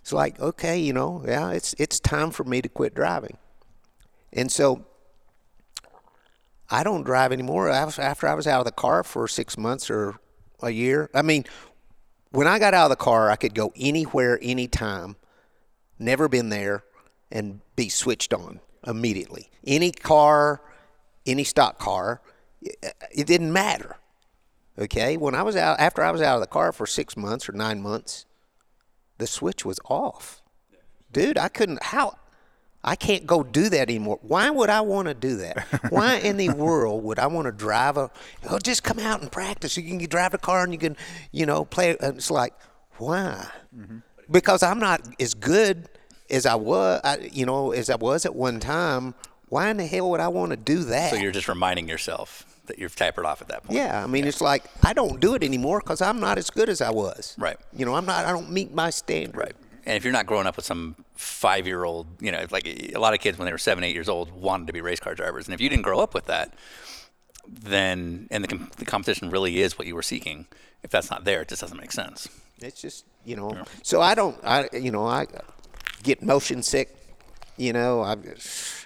it's 0.00 0.12
like, 0.12 0.38
okay, 0.40 0.78
you 0.78 0.92
know, 0.92 1.22
yeah, 1.26 1.50
it's 1.50 1.74
it's 1.78 1.98
time 2.00 2.30
for 2.30 2.44
me 2.44 2.60
to 2.60 2.68
quit 2.68 2.94
driving. 2.94 3.36
And 4.32 4.50
so 4.50 4.84
I 6.70 6.82
don't 6.84 7.04
drive 7.04 7.32
anymore. 7.32 7.68
After 7.68 8.26
I 8.26 8.34
was 8.34 8.46
out 8.46 8.60
of 8.60 8.64
the 8.64 8.72
car 8.72 9.02
for 9.04 9.28
six 9.28 9.58
months 9.58 9.90
or 9.90 10.16
a 10.62 10.70
year, 10.70 11.10
I 11.14 11.22
mean, 11.22 11.44
when 12.30 12.46
I 12.46 12.58
got 12.58 12.74
out 12.74 12.84
of 12.84 12.90
the 12.90 12.96
car, 12.96 13.30
I 13.30 13.36
could 13.36 13.54
go 13.54 13.72
anywhere, 13.76 14.38
anytime, 14.42 15.16
never 15.98 16.28
been 16.28 16.48
there, 16.48 16.82
and 17.30 17.60
be 17.76 17.88
switched 17.88 18.32
on 18.32 18.60
immediately. 18.86 19.50
Any 19.66 19.92
car, 19.92 20.62
any 21.26 21.44
stock 21.44 21.78
car, 21.78 22.20
it 22.60 23.26
didn't 23.26 23.52
matter. 23.52 23.96
Okay, 24.78 25.16
when 25.16 25.34
I 25.34 25.42
was 25.42 25.54
out, 25.54 25.78
after 25.78 26.02
I 26.02 26.10
was 26.10 26.22
out 26.22 26.36
of 26.36 26.40
the 26.40 26.46
car 26.46 26.72
for 26.72 26.86
six 26.86 27.16
months 27.16 27.48
or 27.48 27.52
nine 27.52 27.82
months, 27.82 28.24
the 29.18 29.26
switch 29.26 29.64
was 29.64 29.78
off. 29.84 30.42
Dude, 31.12 31.36
I 31.36 31.48
couldn't. 31.48 31.82
How? 31.82 32.16
I 32.84 32.96
can't 32.96 33.26
go 33.26 33.44
do 33.44 33.68
that 33.68 33.88
anymore. 33.88 34.18
Why 34.22 34.50
would 34.50 34.70
I 34.70 34.80
want 34.80 35.06
to 35.08 35.14
do 35.14 35.36
that? 35.36 35.66
Why 35.90 36.16
in 36.16 36.36
the 36.36 36.50
world 36.56 37.04
would 37.04 37.18
I 37.18 37.26
want 37.26 37.46
to 37.46 37.52
drive 37.52 37.96
a? 37.96 38.10
Oh, 38.48 38.58
just 38.58 38.82
come 38.82 38.98
out 38.98 39.20
and 39.20 39.30
practice. 39.30 39.76
You 39.76 39.84
can 39.84 40.00
you 40.00 40.06
drive 40.06 40.34
a 40.34 40.38
car 40.38 40.64
and 40.64 40.72
you 40.72 40.78
can, 40.78 40.96
you 41.30 41.46
know, 41.46 41.64
play. 41.64 41.96
It's 42.00 42.30
like, 42.30 42.54
why? 42.96 43.46
Mm-hmm. 43.76 43.98
Because 44.30 44.62
I'm 44.62 44.78
not 44.78 45.06
as 45.20 45.34
good 45.34 45.88
as 46.28 46.46
I 46.46 46.56
was. 46.56 47.00
I, 47.04 47.18
you 47.32 47.46
know, 47.46 47.72
as 47.72 47.88
I 47.90 47.96
was 47.96 48.26
at 48.26 48.34
one 48.34 48.58
time. 48.58 49.14
Why 49.52 49.68
in 49.68 49.76
the 49.76 49.84
hell 49.84 50.08
would 50.08 50.20
I 50.20 50.28
want 50.28 50.52
to 50.52 50.56
do 50.56 50.84
that? 50.84 51.10
So 51.10 51.16
you're 51.16 51.30
just 51.30 51.46
reminding 51.46 51.86
yourself 51.86 52.46
that 52.68 52.78
you've 52.78 52.96
tapered 52.96 53.26
off 53.26 53.42
at 53.42 53.48
that 53.48 53.64
point. 53.64 53.76
Yeah, 53.76 54.02
I 54.02 54.06
mean, 54.06 54.26
it's 54.26 54.40
like 54.40 54.64
I 54.82 54.94
don't 54.94 55.20
do 55.20 55.34
it 55.34 55.42
anymore 55.42 55.80
because 55.80 56.00
I'm 56.00 56.20
not 56.20 56.38
as 56.38 56.48
good 56.48 56.70
as 56.70 56.80
I 56.80 56.88
was. 56.88 57.34
Right. 57.36 57.58
You 57.76 57.84
know, 57.84 57.94
I'm 57.94 58.06
not. 58.06 58.24
I 58.24 58.32
don't 58.32 58.50
meet 58.50 58.72
my 58.72 58.88
standard. 58.88 59.36
Right. 59.36 59.52
And 59.84 59.94
if 59.94 60.04
you're 60.04 60.12
not 60.14 60.24
growing 60.24 60.46
up 60.46 60.56
with 60.56 60.64
some 60.64 60.96
five 61.16 61.66
year 61.66 61.84
old, 61.84 62.06
you 62.18 62.32
know, 62.32 62.46
like 62.50 62.66
a 62.66 62.96
lot 62.96 63.12
of 63.12 63.20
kids 63.20 63.36
when 63.36 63.44
they 63.44 63.52
were 63.52 63.58
seven, 63.58 63.84
eight 63.84 63.94
years 63.94 64.08
old 64.08 64.32
wanted 64.32 64.68
to 64.68 64.72
be 64.72 64.80
race 64.80 65.00
car 65.00 65.14
drivers. 65.14 65.48
And 65.48 65.54
if 65.54 65.60
you 65.60 65.68
didn't 65.68 65.82
grow 65.82 66.00
up 66.00 66.14
with 66.14 66.24
that, 66.26 66.54
then, 67.46 68.28
and 68.30 68.42
the, 68.42 68.48
com- 68.48 68.70
the 68.78 68.86
competition 68.86 69.28
really 69.28 69.60
is 69.60 69.78
what 69.78 69.86
you 69.86 69.94
were 69.94 70.02
seeking, 70.02 70.46
if 70.82 70.90
that's 70.90 71.10
not 71.10 71.24
there, 71.24 71.42
it 71.42 71.48
just 71.48 71.60
doesn't 71.60 71.78
make 71.78 71.92
sense. 71.92 72.26
It's 72.58 72.80
just 72.80 73.04
you 73.26 73.36
know. 73.36 73.64
So 73.82 74.00
I 74.00 74.14
don't. 74.14 74.38
I 74.42 74.70
you 74.72 74.90
know 74.90 75.06
I 75.06 75.26
get 76.02 76.22
motion 76.22 76.62
sick. 76.62 76.96
You 77.58 77.74
know 77.74 78.00
I 78.00 78.14
just 78.14 78.81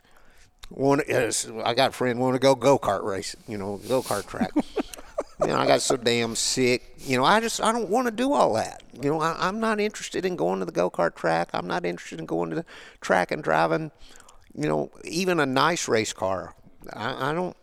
want. 0.71 1.03
I 1.09 1.75
got 1.75 1.91
a 1.91 1.93
friend 1.93 2.19
want 2.19 2.35
to 2.35 2.39
go 2.39 2.55
go 2.55 2.79
kart 2.79 3.03
race. 3.05 3.37
You 3.49 3.59
know 3.59 3.81
go 3.89 4.03
kart 4.03 4.27
track. 4.27 4.51
you 5.41 5.47
know 5.49 5.57
I 5.57 5.67
got 5.67 5.83
so 5.83 5.97
damn 5.97 6.35
sick. 6.37 6.95
You 6.99 7.17
know 7.17 7.25
I 7.25 7.41
just 7.41 7.61
I 7.63 7.73
don't 7.73 7.89
want 7.89 8.07
to 8.07 8.11
do 8.13 8.33
all 8.33 8.55
that. 8.55 8.83
You 9.01 9.11
know 9.11 9.21
I, 9.21 9.37
I'm 9.39 9.61
not 9.61 9.81
interested 9.81 10.25
in 10.25 10.37
going 10.37 10.61
to 10.61 10.65
the 10.67 10.73
go 10.73 10.91
kart 10.91 11.15
track. 11.15 11.51
I'm 11.53 11.67
not 11.67 11.85
interested 11.85 12.19
in 12.21 12.27
going 12.27 12.51
to 12.51 12.57
the 12.57 12.65
track 13.01 13.31
and 13.31 13.43
driving. 13.43 13.91
You 14.55 14.69
know 14.69 14.91
even 15.05 15.39
a 15.41 15.47
nice 15.47 15.89
race 15.89 16.13
car. 16.13 16.55
I, 16.93 17.31
I 17.31 17.33
don't. 17.35 17.57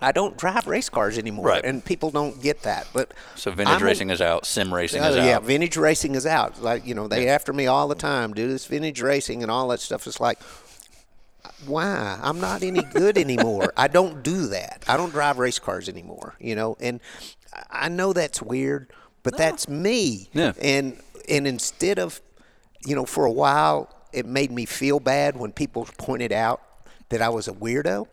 I 0.00 0.10
don't 0.10 0.36
drive 0.36 0.66
race 0.66 0.88
cars 0.88 1.16
anymore, 1.16 1.46
Right. 1.46 1.64
and 1.64 1.84
people 1.84 2.10
don't 2.10 2.42
get 2.42 2.62
that. 2.62 2.88
But 2.92 3.14
So 3.36 3.52
vintage 3.52 3.76
I'm 3.76 3.82
racing 3.84 4.10
is 4.10 4.20
out, 4.20 4.44
sim 4.44 4.74
racing 4.74 5.00
Oh, 5.00 5.10
is 5.10 5.16
out. 5.16 5.24
yeah, 5.24 5.38
vintage 5.38 5.76
racing 5.76 6.16
is 6.16 6.26
out. 6.26 6.60
Like 6.60 6.84
you 6.84 6.94
know, 6.94 7.06
they 7.06 7.28
after 7.28 7.52
me 7.52 7.68
all 7.68 7.86
the 7.86 7.94
time. 7.94 8.34
Do 8.34 8.48
this 8.48 8.66
vintage 8.66 9.00
racing 9.00 9.42
and 9.42 9.50
all 9.50 9.68
that 9.68 9.78
stuff. 9.78 10.04
It's 10.08 10.18
like, 10.18 10.40
why? 11.66 12.18
I'm 12.22 12.40
not 12.40 12.62
any 12.62 12.82
good 12.82 13.18
anymore. 13.18 13.72
I 13.76 13.88
don't 13.88 14.22
do 14.22 14.48
that. 14.48 14.84
I 14.88 14.96
don't 14.96 15.10
drive 15.10 15.38
race 15.38 15.58
cars 15.58 15.88
anymore. 15.88 16.34
You 16.40 16.54
know, 16.54 16.76
and 16.80 17.00
I 17.70 17.88
know 17.88 18.12
that's 18.12 18.40
weird, 18.40 18.92
but 19.22 19.36
that's 19.36 19.68
me. 19.68 20.28
Yeah. 20.32 20.52
And 20.60 21.00
and 21.28 21.46
instead 21.46 21.98
of, 21.98 22.20
you 22.84 22.94
know, 22.94 23.04
for 23.04 23.24
a 23.24 23.32
while, 23.32 23.94
it 24.12 24.26
made 24.26 24.50
me 24.50 24.66
feel 24.66 25.00
bad 25.00 25.36
when 25.36 25.52
people 25.52 25.88
pointed 25.98 26.32
out 26.32 26.60
that 27.08 27.22
I 27.22 27.28
was 27.28 27.48
a 27.48 27.52
weirdo. 27.52 28.06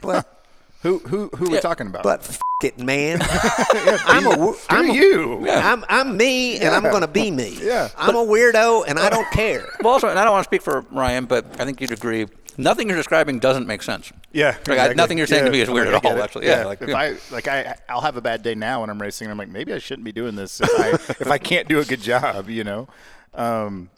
But 0.00 0.39
Who 0.82 0.98
who 1.00 1.28
who 1.36 1.46
are 1.46 1.50
we 1.50 1.60
talking 1.60 1.86
about? 1.88 2.02
but 2.04 2.20
f- 2.20 2.40
it, 2.62 2.78
man. 2.78 3.18
I'm 3.22 4.26
a 4.26 4.36
wo- 4.36 4.56
I'm 4.68 4.90
a- 4.90 4.94
you. 4.94 5.48
I'm 5.48 5.84
I'm 5.88 6.16
me, 6.16 6.58
and 6.58 6.74
I'm 6.74 6.82
going 6.82 7.02
to 7.02 7.08
be 7.08 7.30
me. 7.30 7.58
Yeah. 7.60 7.88
I'm 7.96 8.14
a 8.16 8.24
weirdo, 8.24 8.84
and 8.88 8.98
I 8.98 9.08
don't 9.10 9.30
care. 9.30 9.66
Well, 9.82 9.94
also, 9.94 10.08
and 10.08 10.18
I 10.18 10.24
don't 10.24 10.32
want 10.32 10.44
to 10.44 10.48
speak 10.48 10.62
for 10.62 10.84
Ryan, 10.90 11.24
but 11.26 11.44
I 11.60 11.64
think 11.64 11.80
you'd 11.80 11.90
agree. 11.92 12.26
Nothing 12.58 12.88
you're 12.88 12.96
describing 12.98 13.38
doesn't 13.38 13.66
make 13.66 13.82
sense. 13.82 14.12
Yeah, 14.32 14.48
Like, 14.48 14.58
exactly. 14.68 14.94
nothing 14.96 15.18
you're 15.18 15.26
saying 15.26 15.46
to 15.46 15.50
me 15.50 15.60
is 15.62 15.70
weird 15.70 15.88
at 15.88 16.04
all, 16.04 16.16
it. 16.16 16.20
actually. 16.20 16.46
Yeah, 16.46 16.64
like, 16.66 16.82
if 16.82 16.88
yeah. 16.90 16.96
I 16.98 17.16
like 17.30 17.48
I 17.48 17.76
I'll 17.88 18.02
have 18.02 18.16
a 18.16 18.20
bad 18.20 18.42
day 18.42 18.54
now 18.54 18.80
when 18.82 18.90
I'm 18.90 19.00
racing. 19.00 19.26
and 19.26 19.32
I'm 19.32 19.38
like 19.38 19.48
maybe 19.48 19.72
I 19.72 19.78
shouldn't 19.78 20.04
be 20.04 20.12
doing 20.12 20.34
this 20.34 20.60
if 20.60 20.68
I 20.78 20.88
if 21.20 21.28
I 21.30 21.38
can't 21.38 21.68
do 21.68 21.78
a 21.80 21.84
good 21.84 22.00
job. 22.02 22.50
You 22.50 22.64
know, 22.64 22.88
um, 23.34 23.88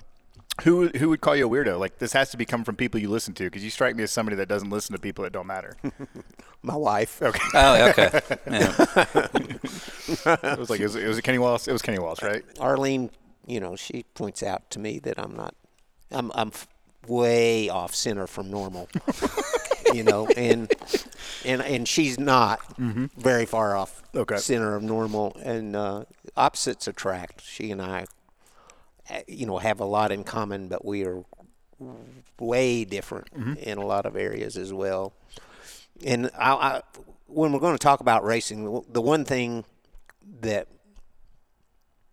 who 0.64 0.88
who 0.88 1.08
would 1.08 1.20
call 1.20 1.34
you 1.34 1.46
a 1.46 1.50
weirdo? 1.50 1.78
Like 1.80 1.98
this 1.98 2.12
has 2.12 2.30
to 2.30 2.36
be 2.36 2.44
coming 2.44 2.64
from 2.64 2.76
people 2.76 3.00
you 3.00 3.08
listen 3.10 3.34
to 3.34 3.44
because 3.44 3.64
you 3.64 3.70
strike 3.70 3.96
me 3.96 4.02
as 4.02 4.10
somebody 4.12 4.36
that 4.36 4.48
doesn't 4.48 4.70
listen 4.70 4.94
to 4.94 5.00
people 5.00 5.24
that 5.24 5.32
don't 5.32 5.46
matter. 5.46 5.76
My 6.62 6.76
wife. 6.76 7.20
Okay, 7.22 7.40
Oh, 7.54 7.88
okay. 7.88 8.10
Yeah. 8.50 9.26
it 10.52 10.58
was 10.58 10.70
like 10.70 10.80
it 10.80 10.84
was, 10.84 10.96
it 10.96 11.08
was 11.08 11.20
Kenny 11.20 11.38
Wallace. 11.38 11.66
It 11.68 11.72
was 11.72 11.82
Kenny 11.82 11.98
Wallace, 11.98 12.22
right? 12.22 12.44
Arlene, 12.60 13.10
you 13.46 13.60
know, 13.60 13.74
she 13.76 14.04
points 14.14 14.42
out 14.42 14.70
to 14.70 14.78
me 14.78 14.98
that 15.00 15.18
I'm 15.18 15.34
not, 15.34 15.54
I'm, 16.10 16.30
I'm 16.34 16.48
f- 16.48 16.68
way 17.08 17.68
off 17.68 17.94
center 17.94 18.26
from 18.28 18.50
normal, 18.50 18.88
you 19.94 20.04
know, 20.04 20.28
and 20.36 20.72
and 21.44 21.62
and 21.62 21.88
she's 21.88 22.18
not 22.20 22.60
very 22.78 23.46
far 23.46 23.74
off 23.76 24.02
Okay. 24.14 24.36
center 24.36 24.76
of 24.76 24.82
normal, 24.82 25.36
and 25.42 25.74
uh, 25.74 26.04
opposites 26.36 26.86
attract. 26.86 27.42
She 27.42 27.70
and 27.72 27.80
I, 27.82 28.02
uh, 28.02 28.06
Eh, 29.12 29.22
you 29.28 29.46
know, 29.46 29.58
have 29.58 29.80
a 29.80 29.84
lot 29.84 30.10
in 30.10 30.24
common, 30.24 30.68
but 30.68 30.84
we 30.84 31.04
are 31.04 31.22
way 32.38 32.84
different 32.84 33.32
mm-hmm. 33.34 33.54
in 33.54 33.78
a 33.78 33.84
lot 33.84 34.06
of 34.06 34.16
areas 34.16 34.56
as 34.56 34.72
well. 34.72 35.12
And 36.04 36.30
I, 36.38 36.52
I, 36.52 36.82
when 37.26 37.52
we're 37.52 37.60
going 37.60 37.74
to 37.74 37.82
talk 37.82 38.00
about 38.00 38.24
racing, 38.24 38.84
the 38.90 39.00
one 39.00 39.24
thing 39.24 39.64
that 40.40 40.66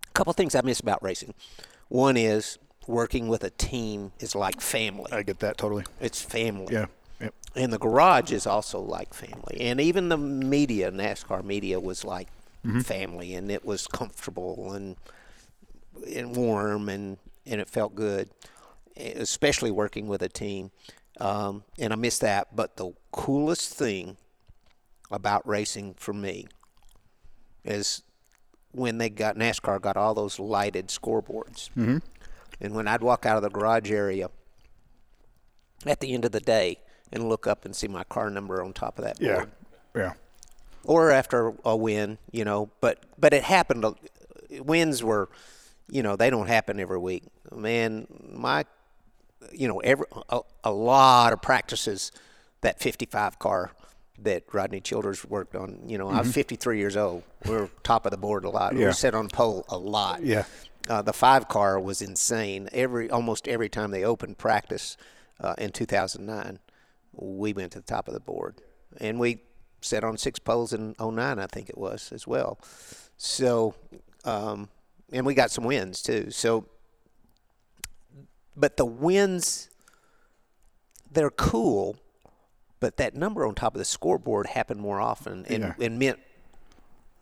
a 0.07 0.11
couple 0.11 0.33
things 0.33 0.55
I 0.55 0.61
miss 0.61 0.79
about 0.79 1.01
racing. 1.01 1.33
One 1.87 2.17
is 2.17 2.57
working 2.87 3.27
with 3.27 3.43
a 3.43 3.49
team 3.51 4.11
is 4.19 4.35
like 4.35 4.59
family. 4.59 5.11
I 5.11 5.23
get 5.23 5.39
that 5.39 5.57
totally. 5.57 5.85
It's 6.01 6.21
family. 6.21 6.73
Yeah. 6.73 6.87
Yep. 7.21 7.33
And 7.55 7.73
the 7.73 7.79
garage 7.79 8.31
is 8.31 8.45
also 8.45 8.79
like 8.79 9.13
family. 9.13 9.61
And 9.61 9.79
even 9.79 10.09
the 10.09 10.17
media, 10.17 10.91
NASCAR 10.91 11.43
media, 11.43 11.79
was 11.79 12.03
like 12.03 12.27
mm-hmm. 12.65 12.79
family, 12.81 13.33
and 13.33 13.51
it 13.51 13.65
was 13.65 13.87
comfortable 13.87 14.73
and 14.73 14.95
and 16.15 16.35
warm, 16.35 16.89
and 16.89 17.17
and 17.45 17.59
it 17.61 17.69
felt 17.69 17.95
good, 17.95 18.29
especially 18.97 19.71
working 19.71 20.07
with 20.07 20.21
a 20.21 20.29
team. 20.29 20.71
Um, 21.19 21.63
and 21.77 21.91
I 21.91 21.95
miss 21.95 22.19
that. 22.19 22.55
But 22.55 22.77
the 22.77 22.93
coolest 23.11 23.73
thing 23.73 24.17
about 25.11 25.45
racing 25.47 25.95
for 25.95 26.13
me 26.13 26.47
is 27.65 28.03
when 28.71 28.99
they 28.99 29.09
got 29.09 29.35
NASCAR 29.35 29.81
got 29.81 29.97
all 29.97 30.13
those 30.13 30.39
lighted 30.39 30.87
scoreboards. 30.87 31.69
Mm-hmm. 31.75 31.97
And 32.61 32.75
when 32.75 32.87
I'd 32.87 33.01
walk 33.01 33.25
out 33.25 33.35
of 33.37 33.41
the 33.43 33.49
garage 33.49 33.91
area 33.91 34.29
at 35.85 35.99
the 35.99 36.13
end 36.13 36.25
of 36.25 36.31
the 36.31 36.39
day 36.39 36.77
and 37.11 37.27
look 37.27 37.47
up 37.47 37.65
and 37.65 37.75
see 37.75 37.87
my 37.87 38.03
car 38.03 38.29
number 38.29 38.61
on 38.61 38.73
top 38.73 38.99
of 38.99 39.05
that 39.05 39.19
Yeah. 39.19 39.35
board. 39.35 39.51
Yeah. 39.95 40.13
Or 40.83 41.11
after 41.11 41.53
a 41.65 41.75
win, 41.75 42.17
you 42.31 42.45
know, 42.45 42.69
but 42.79 43.03
but 43.17 43.33
it 43.33 43.43
happened. 43.43 43.83
uh, 43.83 43.93
Wins 44.63 45.03
were, 45.03 45.29
you 45.89 46.03
know, 46.03 46.15
they 46.15 46.29
don't 46.29 46.47
happen 46.47 46.79
every 46.79 46.97
week. 46.99 47.23
Man, 47.53 48.07
my, 48.31 48.65
you 49.51 49.67
know, 49.67 49.79
every 49.79 50.05
a, 50.29 50.41
a 50.63 50.71
lot 50.71 51.33
of 51.33 51.41
practices 51.41 52.11
that 52.61 52.79
55 52.79 53.39
car 53.39 53.71
that 54.21 54.43
Rodney 54.51 54.81
Childers 54.81 55.23
worked 55.25 55.55
on. 55.55 55.79
You 55.87 55.97
know, 55.97 56.09
I 56.09 56.19
was 56.19 56.31
53 56.33 56.77
years 56.77 56.97
old. 56.97 57.23
We 57.45 57.51
were 57.51 57.69
top 57.83 58.05
of 58.05 58.11
the 58.11 58.17
board 58.17 58.43
a 58.45 58.49
lot. 58.49 58.71
We 58.73 58.75
Mm-hmm. 58.75 58.81
Yeah. 58.81 58.87
were 58.87 58.93
set 58.93 59.15
on 59.15 59.29
pole 59.29 59.65
a 59.69 59.77
lot. 59.77 60.23
Yeah. 60.23 60.43
Uh, 60.89 61.01
the 61.01 61.13
five 61.13 61.47
car 61.47 61.79
was 61.79 62.01
insane. 62.01 62.67
Every 62.73 63.09
almost 63.09 63.47
every 63.47 63.69
time 63.69 63.91
they 63.91 64.03
opened 64.03 64.37
practice 64.37 64.97
uh, 65.39 65.53
in 65.57 65.71
2009, 65.71 66.59
we 67.13 67.53
went 67.53 67.71
to 67.73 67.79
the 67.79 67.85
top 67.85 68.07
of 68.07 68.13
the 68.13 68.19
board, 68.19 68.55
and 68.99 69.19
we 69.19 69.41
set 69.81 70.03
on 70.03 70.17
six 70.17 70.39
poles 70.39 70.73
in 70.73 70.95
09, 70.99 71.39
I 71.39 71.47
think 71.47 71.69
it 71.69 71.77
was 71.77 72.11
as 72.11 72.27
well. 72.27 72.59
So, 73.17 73.75
um, 74.25 74.67
and 75.11 75.25
we 75.25 75.33
got 75.33 75.51
some 75.51 75.63
wins 75.63 76.01
too. 76.01 76.31
So, 76.31 76.65
but 78.55 78.77
the 78.77 78.85
wins, 78.85 79.69
they're 81.11 81.29
cool, 81.29 81.97
but 82.79 82.97
that 82.97 83.15
number 83.15 83.45
on 83.45 83.55
top 83.55 83.73
of 83.75 83.79
the 83.79 83.85
scoreboard 83.85 84.47
happened 84.47 84.79
more 84.81 84.99
often 85.01 85.45
and, 85.47 85.63
Yeah. 85.63 85.73
and 85.85 85.99
meant 85.99 86.19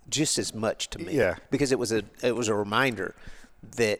just 0.09 0.37
as 0.37 0.53
much 0.53 0.89
to 0.91 0.99
me. 0.99 1.13
Yeah. 1.13 1.35
Because 1.51 1.71
it 1.71 1.79
was 1.79 1.91
a 1.91 2.03
it 2.23 2.35
was 2.35 2.47
a 2.47 2.55
reminder 2.55 3.15
that, 3.75 3.99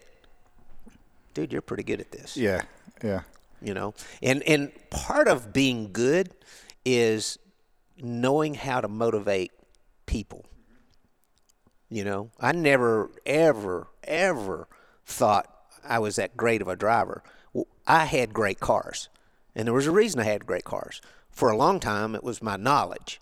dude, 1.34 1.52
you're 1.52 1.62
pretty 1.62 1.84
good 1.84 2.00
at 2.00 2.12
this 2.12 2.38
Yeah. 2.38 2.62
Yeah. 3.04 3.22
you 3.62 3.74
know 3.74 3.94
and 4.24 4.42
and 4.44 4.72
part 4.90 5.28
of 5.28 5.52
being 5.54 5.92
good 5.92 6.32
is 6.86 7.38
knowing 8.00 8.54
how 8.54 8.80
to 8.82 8.88
motivate 8.88 9.52
people 10.06 10.46
you 11.90 12.04
know? 12.04 12.32
I 12.40 12.52
never 12.52 13.10
ever 13.26 13.88
ever 14.04 14.68
thought 15.06 15.54
i 15.84 16.00
was 16.00 16.18
that 16.18 16.36
great 16.36 16.62
of 16.62 16.68
a 16.68 16.76
driver. 16.76 17.24
I 17.86 18.06
had 18.06 18.34
great 18.34 18.60
cars 18.60 19.10
and 19.56 19.68
there 19.68 19.74
was 19.74 19.88
a 19.88 19.92
reason 19.92 20.20
i 20.20 20.24
had 20.24 20.46
great 20.46 20.66
cars. 20.66 21.02
For 21.30 21.50
a 21.50 21.58
long 21.58 21.80
time 21.80 22.16
it 22.16 22.24
was 22.24 22.42
my 22.42 22.58
knowledge. 22.58 23.22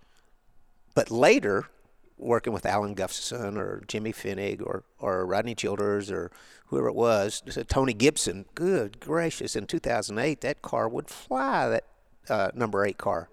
But 0.93 1.11
later, 1.11 1.65
working 2.17 2.53
with 2.53 2.65
Alan 2.65 2.93
Gustafson 2.93 3.57
or 3.57 3.83
Jimmy 3.87 4.13
Fennig 4.13 4.61
or, 4.61 4.83
or 4.99 5.25
Rodney 5.25 5.55
Childers 5.55 6.09
or 6.09 6.31
whoever 6.67 6.87
it 6.87 6.95
was, 6.95 7.41
Tony 7.67 7.93
Gibson, 7.93 8.45
good 8.55 8.99
gracious, 8.99 9.55
in 9.55 9.67
2008, 9.67 10.41
that 10.41 10.61
car 10.61 10.87
would 10.87 11.09
fly, 11.09 11.67
that 11.67 11.83
uh, 12.29 12.51
number 12.55 12.85
eight 12.85 12.97
car. 12.97 13.29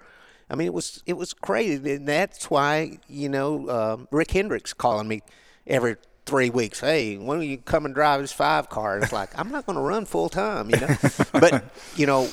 I 0.53 0.55
mean, 0.55 0.66
it 0.66 0.74
was 0.74 1.03
it 1.07 1.14
was 1.14 1.32
crazy, 1.32 1.94
and 1.94 2.07
that's 2.07 2.50
why 2.50 2.98
you 3.09 3.30
know 3.30 3.70
um, 3.70 4.09
Rick 4.11 4.32
Hendrick's 4.32 4.74
calling 4.74 5.09
me 5.09 5.22
every 5.66 5.96
three 6.26 6.50
weeks. 6.50 6.80
Hey, 6.80 7.16
when 7.16 7.38
will 7.38 7.44
you 7.44 7.57
come 7.57 7.86
and 7.86 7.94
drive 7.94 8.20
his 8.20 8.32
five 8.32 8.68
car? 8.68 8.96
And 8.96 9.03
it's 9.03 9.12
like 9.12 9.36
I'm 9.38 9.50
not 9.50 9.64
going 9.64 9.76
to 9.76 9.82
run 9.82 10.05
full 10.05 10.28
time, 10.28 10.68
you 10.68 10.76
know. 10.76 10.94
but 11.32 11.64
you 11.96 12.07
know, 12.07 12.28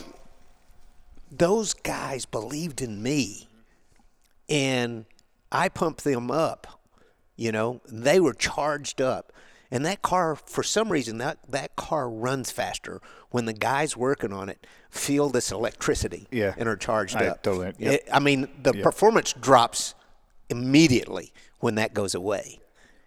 those 1.32 1.74
guys 1.74 2.26
believed 2.26 2.82
in 2.82 3.02
me 3.02 3.48
and 4.50 5.06
I 5.52 5.70
pumped 5.70 6.04
them 6.04 6.30
up. 6.30 6.68
You 7.38 7.54
know, 7.54 7.80
they 7.90 8.20
were 8.20 8.34
charged 8.34 9.02
up. 9.02 9.32
And 9.72 9.86
that 9.86 10.02
car, 10.02 10.36
for 10.36 10.64
some 10.64 10.92
reason, 10.92 11.20
that, 11.20 11.38
that 11.50 11.76
car 11.76 12.10
runs 12.10 12.50
faster 12.52 13.02
when 13.30 13.46
the 13.46 13.54
guys 13.54 13.96
working 13.96 14.34
on 14.34 14.50
it 14.50 14.66
feel 14.90 15.30
this 15.30 15.52
electricity 15.52 16.28
Yeah. 16.32 16.56
and 16.58 16.68
are 16.68 16.76
charged 16.76 17.16
I 17.18 17.28
up. 17.28 17.44
totally- 17.44 17.74
yep. 17.78 17.94
It- 17.94 18.10
I 18.12 18.20
mean, 18.20 18.48
the 18.64 18.74
performance 18.74 19.34
drops 19.34 19.94
immediately 20.50 21.32
when 21.60 21.76
that 21.76 21.94
goes 21.94 22.16
away. 22.16 22.60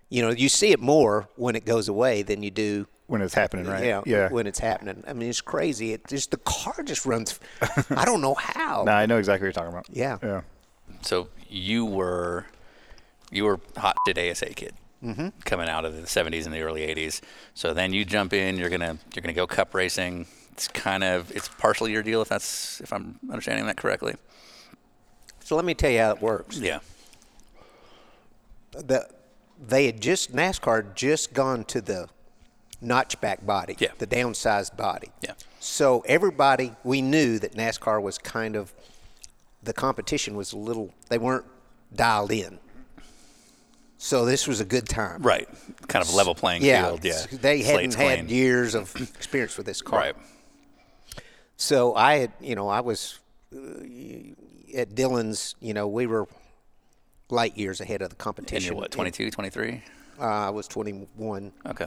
You 0.08 0.22
know, 0.22 0.30
you 0.30 0.48
see 0.48 0.70
it 0.72 0.80
more 0.80 1.28
when 1.36 1.56
it 1.56 1.64
goes 1.64 1.88
away 1.88 2.22
than 2.22 2.42
you 2.42 2.50
do 2.50 2.86
When 3.06 3.22
it's 3.22 3.34
happening, 3.34 3.66
right? 3.66 3.84
yeah, 3.84 4.02
Yeah. 4.06 4.28
when 4.28 4.46
it's 4.46 4.58
happening. 4.60 5.02
I 5.08 5.14
mean, 5.14 5.28
it's 5.30 5.40
crazy. 5.40 5.92
It 5.94 6.06
just 6.06 6.30
the 6.30 6.36
car 6.36 6.82
just 6.84 7.04
runs. 7.06 7.40
I 7.90 8.04
don't 8.04 8.20
know 8.20 8.34
how. 8.34 8.84
No, 8.84 8.92
I 8.92 9.06
know 9.06 9.18
exactly 9.18 9.46
what 9.48 9.56
you're 9.56 9.64
talking 9.64 9.72
about. 9.72 9.86
Yeah. 9.90 10.18
Yeah. 10.22 10.42
So 11.00 11.28
you 11.48 11.84
were 11.86 12.46
you 13.30 13.44
were 13.44 13.58
hot 13.76 13.96
shit 14.06 14.18
ASA 14.18 14.46
kid 14.54 14.74
Mm-hmm. 15.02 15.28
coming 15.44 15.68
out 15.68 15.84
of 15.84 15.96
the 15.96 16.02
70s 16.02 16.44
and 16.44 16.54
the 16.54 16.60
early 16.62 16.82
80s. 16.82 17.20
So 17.54 17.74
then 17.74 17.92
you 17.92 18.04
jump 18.04 18.32
in. 18.32 18.56
You're 18.56 18.70
gonna 18.70 18.98
you're 19.14 19.22
gonna 19.22 19.32
go 19.32 19.46
cup 19.48 19.74
racing. 19.74 20.26
It's 20.52 20.68
kind 20.68 21.02
of 21.02 21.30
it's 21.32 21.48
partially 21.48 21.90
your 21.92 22.02
deal 22.04 22.22
if 22.22 22.28
that's 22.28 22.80
if 22.80 22.92
I'm 22.92 23.18
understanding 23.30 23.66
that 23.66 23.76
correctly. 23.76 24.14
So 25.44 25.56
let 25.56 25.64
me 25.64 25.74
tell 25.74 25.90
you 25.90 25.98
how 25.98 26.10
it 26.12 26.22
works. 26.22 26.58
Yeah. 26.58 26.78
the 28.72 29.08
they 29.64 29.86
had 29.86 30.00
just 30.00 30.32
NASCAR 30.34 30.84
had 30.84 30.96
just 30.96 31.32
gone 31.34 31.64
to 31.64 31.80
the 31.80 32.08
notchback 32.82 33.46
body, 33.46 33.76
Yeah. 33.78 33.90
the 33.98 34.06
downsized 34.06 34.76
body. 34.76 35.08
Yeah. 35.20 35.34
So 35.60 36.00
everybody 36.06 36.74
we 36.82 37.00
knew 37.00 37.38
that 37.38 37.54
NASCAR 37.54 38.02
was 38.02 38.18
kind 38.18 38.56
of 38.56 38.72
the 39.62 39.72
competition 39.72 40.36
was 40.36 40.52
a 40.52 40.56
little 40.58 40.92
they 41.08 41.18
weren't 41.18 41.46
dialed 41.94 42.32
in. 42.32 42.58
So 44.04 44.24
this 44.24 44.48
was 44.48 44.58
a 44.60 44.64
good 44.64 44.88
time. 44.88 45.22
Right. 45.22 45.48
Kind 45.86 46.04
of 46.04 46.12
level 46.12 46.34
playing 46.34 46.62
Yeah. 46.64 46.86
field. 46.86 47.04
Yeah. 47.04 47.24
They 47.30 47.62
hadn't 47.62 47.92
Slate's 47.92 47.94
had 47.94 48.18
clean. 48.18 48.28
years 48.28 48.74
of 48.74 48.94
experience 48.96 49.56
with 49.56 49.64
this 49.64 49.80
car. 49.80 50.00
Right. 50.00 50.16
So 51.56 51.94
I 51.94 52.16
had, 52.16 52.32
you 52.40 52.56
know, 52.56 52.68
I 52.68 52.80
was 52.80 53.20
uh, 53.54 53.58
at 54.76 54.96
Dillon's, 54.96 55.54
you 55.60 55.72
know, 55.72 55.86
we 55.86 56.06
were 56.08 56.26
light 57.30 57.56
years 57.56 57.80
ahead 57.80 58.02
of 58.02 58.08
the 58.08 58.14
And 58.14 58.18
competition. 58.18 58.72
you're 58.72 58.80
what 58.80 58.90
22, 58.90 59.30
23? 59.30 59.82
Uh, 60.18 60.22
I 60.24 60.50
was 60.50 60.66
21. 60.66 61.52
Okay. 61.66 61.86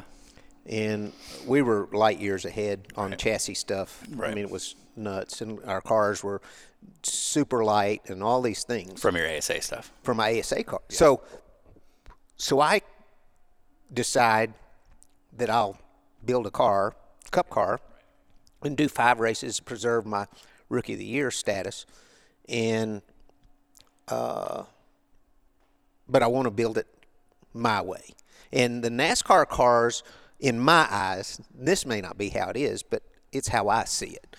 and 0.68 1.12
we 1.46 1.62
were 1.62 1.88
light 1.92 2.20
years 2.20 2.46
ahead 2.46 2.88
on 2.96 3.16
chassis 3.18 3.56
stuff. 3.56 4.02
Right. 4.10 4.32
I 4.32 4.34
mean, 4.36 4.46
it 4.46 4.50
was 4.50 4.76
nuts, 4.96 5.42
and 5.42 5.60
our 5.66 5.82
cars 5.82 6.24
were 6.24 6.42
super 7.04 7.64
light 7.66 8.10
and 8.10 8.24
all 8.24 8.42
these 8.42 8.64
things 8.64 9.02
From 9.02 9.16
your 9.18 9.28
ASA 9.30 9.62
stuff. 9.62 9.92
from 10.02 10.16
my 10.18 10.40
ASA 10.40 10.64
car. 10.64 10.82
So, 10.90 11.22
so 12.38 12.60
I 12.60 12.82
decide 13.94 14.54
that 15.38 15.50
I'll 15.50 15.78
build 16.26 16.48
a 16.48 16.52
car, 16.52 16.96
cup 17.32 17.50
car, 17.50 17.80
and 18.64 18.76
do 18.76 18.88
five 18.88 19.20
races 19.20 19.58
to 19.58 19.64
preserve 19.64 20.06
my 20.06 20.28
rookie 20.70 20.94
of 20.94 21.00
the 21.00 21.06
year 21.06 21.32
status, 21.32 21.86
and 22.50 23.02
uh, 24.08 24.64
but 26.08 26.24
I 26.24 26.28
want 26.28 26.46
to 26.46 26.52
build 26.52 26.78
it 26.78 26.88
my 27.54 27.82
way. 27.82 28.14
And 28.52 28.84
the 28.84 28.90
NASCAR 28.90 29.48
cars, 29.48 30.04
in 30.40 30.60
my 30.60 30.88
eyes, 30.90 31.42
this 31.54 31.86
may 31.86 32.02
not 32.02 32.18
be 32.18 32.30
how 32.30 32.50
it 32.50 32.58
is, 32.58 32.84
but 32.84 33.02
it's 33.32 33.48
how 33.48 33.70
I 33.70 33.86
see 33.86 34.12
it. 34.12 34.36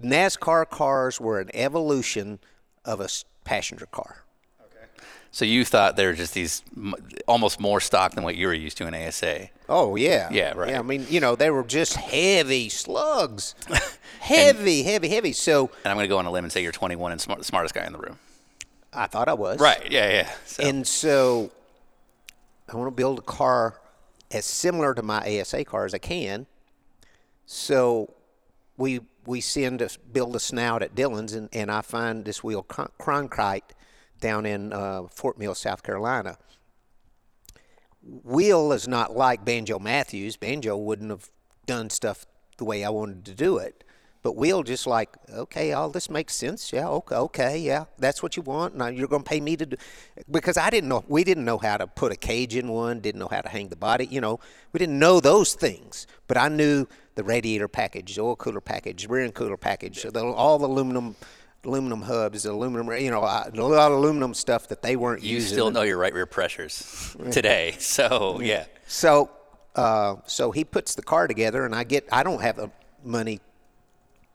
NASCAR 0.00 0.68
cars 0.68 1.20
were 1.20 1.40
an 1.40 1.50
evolution 1.54 2.38
of 2.84 3.00
a 3.00 3.08
passenger 3.44 3.86
car. 3.86 4.24
So 5.30 5.44
you 5.44 5.64
thought 5.64 5.96
they 5.96 6.06
were 6.06 6.14
just 6.14 6.34
these 6.34 6.62
almost 7.26 7.60
more 7.60 7.80
stock 7.80 8.14
than 8.14 8.24
what 8.24 8.36
you 8.36 8.46
were 8.46 8.54
used 8.54 8.76
to 8.78 8.86
in 8.86 8.94
ASA. 8.94 9.50
Oh 9.68 9.96
yeah, 9.96 10.28
Yeah, 10.32 10.54
right. 10.54 10.70
Yeah, 10.70 10.78
I 10.78 10.82
mean, 10.82 11.06
you 11.10 11.20
know, 11.20 11.36
they 11.36 11.50
were 11.50 11.62
just 11.62 11.94
heavy 11.96 12.68
slugs, 12.70 13.54
heavy, 14.20 14.82
heavy, 14.82 15.08
heavy. 15.08 15.32
So 15.32 15.70
And 15.84 15.90
I'm 15.90 15.96
going 15.96 16.04
to 16.04 16.08
go 16.08 16.18
on 16.18 16.26
a 16.26 16.30
limb 16.30 16.44
and 16.44 16.52
say 16.52 16.62
you're 16.62 16.72
21 16.72 17.12
and 17.12 17.20
smart, 17.20 17.38
the 17.38 17.44
smartest 17.44 17.74
guy 17.74 17.84
in 17.86 17.92
the 17.92 17.98
room. 17.98 18.18
I 18.92 19.06
thought 19.06 19.28
I 19.28 19.34
was 19.34 19.60
Right. 19.60 19.90
Yeah. 19.90 20.10
Yeah. 20.10 20.30
So, 20.46 20.62
And 20.62 20.86
so 20.86 21.50
I 22.72 22.76
want 22.76 22.88
to 22.88 22.96
build 22.96 23.18
a 23.18 23.22
car 23.22 23.78
as 24.30 24.46
similar 24.46 24.94
to 24.94 25.02
my 25.02 25.40
ASA 25.40 25.64
car 25.64 25.84
as 25.84 25.92
I 25.94 25.98
can. 25.98 26.46
So 27.46 28.14
we 28.76 29.00
we 29.26 29.40
send 29.42 29.80
to 29.80 29.90
build 30.10 30.34
a 30.36 30.40
snout 30.40 30.82
at 30.82 30.94
Dillon's, 30.94 31.34
and, 31.34 31.50
and 31.52 31.70
I 31.70 31.82
find 31.82 32.24
this 32.24 32.42
Will 32.42 32.62
Cron- 32.62 32.90
Cronkrite 32.98 33.74
down 34.20 34.46
in 34.46 34.72
uh, 34.72 35.04
Fort 35.10 35.38
Mill, 35.38 35.54
South 35.54 35.82
Carolina. 35.82 36.38
Will 38.02 38.72
is 38.72 38.88
not 38.88 39.16
like 39.16 39.44
Banjo 39.44 39.78
Matthews. 39.78 40.36
Banjo 40.36 40.76
wouldn't 40.76 41.10
have 41.10 41.30
done 41.66 41.90
stuff 41.90 42.26
the 42.56 42.64
way 42.64 42.84
I 42.84 42.90
wanted 42.90 43.24
to 43.26 43.34
do 43.34 43.58
it. 43.58 43.84
But 44.22 44.34
Will 44.34 44.64
just 44.64 44.86
like, 44.86 45.16
okay, 45.32 45.72
all 45.72 45.90
this 45.90 46.10
makes 46.10 46.34
sense. 46.34 46.72
Yeah, 46.72 46.88
okay, 46.88 47.14
okay, 47.14 47.58
yeah, 47.58 47.84
that's 47.98 48.22
what 48.22 48.36
you 48.36 48.42
want. 48.42 48.76
Now 48.76 48.88
you're 48.88 49.06
going 49.08 49.22
to 49.22 49.28
pay 49.28 49.40
me 49.40 49.56
to 49.56 49.64
do, 49.64 49.76
because 50.30 50.56
I 50.56 50.70
didn't 50.70 50.88
know, 50.88 51.04
we 51.06 51.22
didn't 51.22 51.44
know 51.44 51.58
how 51.58 51.76
to 51.76 51.86
put 51.86 52.10
a 52.10 52.16
cage 52.16 52.56
in 52.56 52.68
one, 52.68 53.00
didn't 53.00 53.20
know 53.20 53.28
how 53.28 53.40
to 53.40 53.48
hang 53.48 53.68
the 53.68 53.76
body. 53.76 54.06
You 54.06 54.20
know, 54.20 54.40
we 54.72 54.78
didn't 54.78 54.98
know 54.98 55.20
those 55.20 55.54
things. 55.54 56.06
But 56.26 56.36
I 56.36 56.48
knew 56.48 56.86
the 57.14 57.22
radiator 57.22 57.68
package, 57.68 58.16
the 58.16 58.22
oil 58.22 58.36
cooler 58.36 58.60
package, 58.60 59.08
rear 59.08 59.22
end 59.22 59.34
cooler 59.34 59.56
package, 59.56 60.02
the, 60.02 60.24
all 60.24 60.58
the 60.58 60.66
aluminum, 60.66 61.14
aluminum 61.64 62.02
hubs, 62.02 62.44
aluminum, 62.44 62.90
you 63.00 63.10
know, 63.10 63.20
a 63.20 63.50
lot 63.54 63.92
of 63.92 63.98
aluminum 63.98 64.34
stuff 64.34 64.68
that 64.68 64.82
they 64.82 64.96
weren't 64.96 65.22
you 65.22 65.36
using. 65.36 65.50
You 65.50 65.54
still 65.54 65.70
know 65.70 65.82
your 65.82 65.98
right 65.98 66.12
rear 66.12 66.26
pressures 66.26 67.16
today. 67.30 67.76
So 67.78 68.40
yeah. 68.40 68.66
So, 68.86 69.30
uh, 69.74 70.16
so 70.26 70.50
he 70.50 70.64
puts 70.64 70.94
the 70.94 71.02
car 71.02 71.26
together, 71.26 71.64
and 71.64 71.74
I 71.74 71.84
get. 71.84 72.08
I 72.12 72.22
don't 72.22 72.42
have 72.42 72.56
the 72.56 72.70
money 73.04 73.40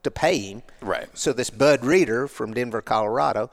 to 0.04 0.12
pay 0.12 0.38
him. 0.38 0.64
Right. 0.82 1.08
So 1.18 1.34
this 1.34 1.50
Bud 1.50 1.84
Reeder 1.84 2.28
from 2.28 2.54
Denver, 2.54 2.82
Colorado, 2.82 3.50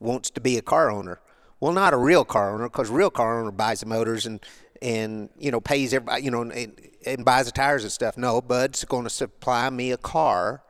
wants 0.00 0.30
to 0.30 0.40
be 0.40 0.58
a 0.58 0.62
car 0.62 0.90
owner. 0.90 1.20
Well, 1.60 1.72
not 1.72 1.94
a 1.94 1.96
real 1.96 2.24
car 2.24 2.52
owner, 2.52 2.64
because 2.64 2.90
real 2.90 3.10
car 3.10 3.40
owner 3.40 3.52
buys 3.52 3.80
the 3.80 3.86
motors 3.86 4.26
and 4.26 4.40
and 4.82 5.30
you 5.38 5.50
know 5.50 5.60
pays 5.60 5.94
everybody, 5.94 6.24
you 6.24 6.30
know, 6.30 6.42
and, 6.42 6.80
and 7.06 7.24
buys 7.24 7.46
the 7.46 7.52
tires 7.52 7.84
and 7.84 7.92
stuff. 7.92 8.18
No, 8.18 8.40
Bud's 8.40 8.84
going 8.84 9.04
to 9.04 9.10
supply 9.10 9.70
me 9.70 9.92
a 9.92 9.96
car. 9.96 10.62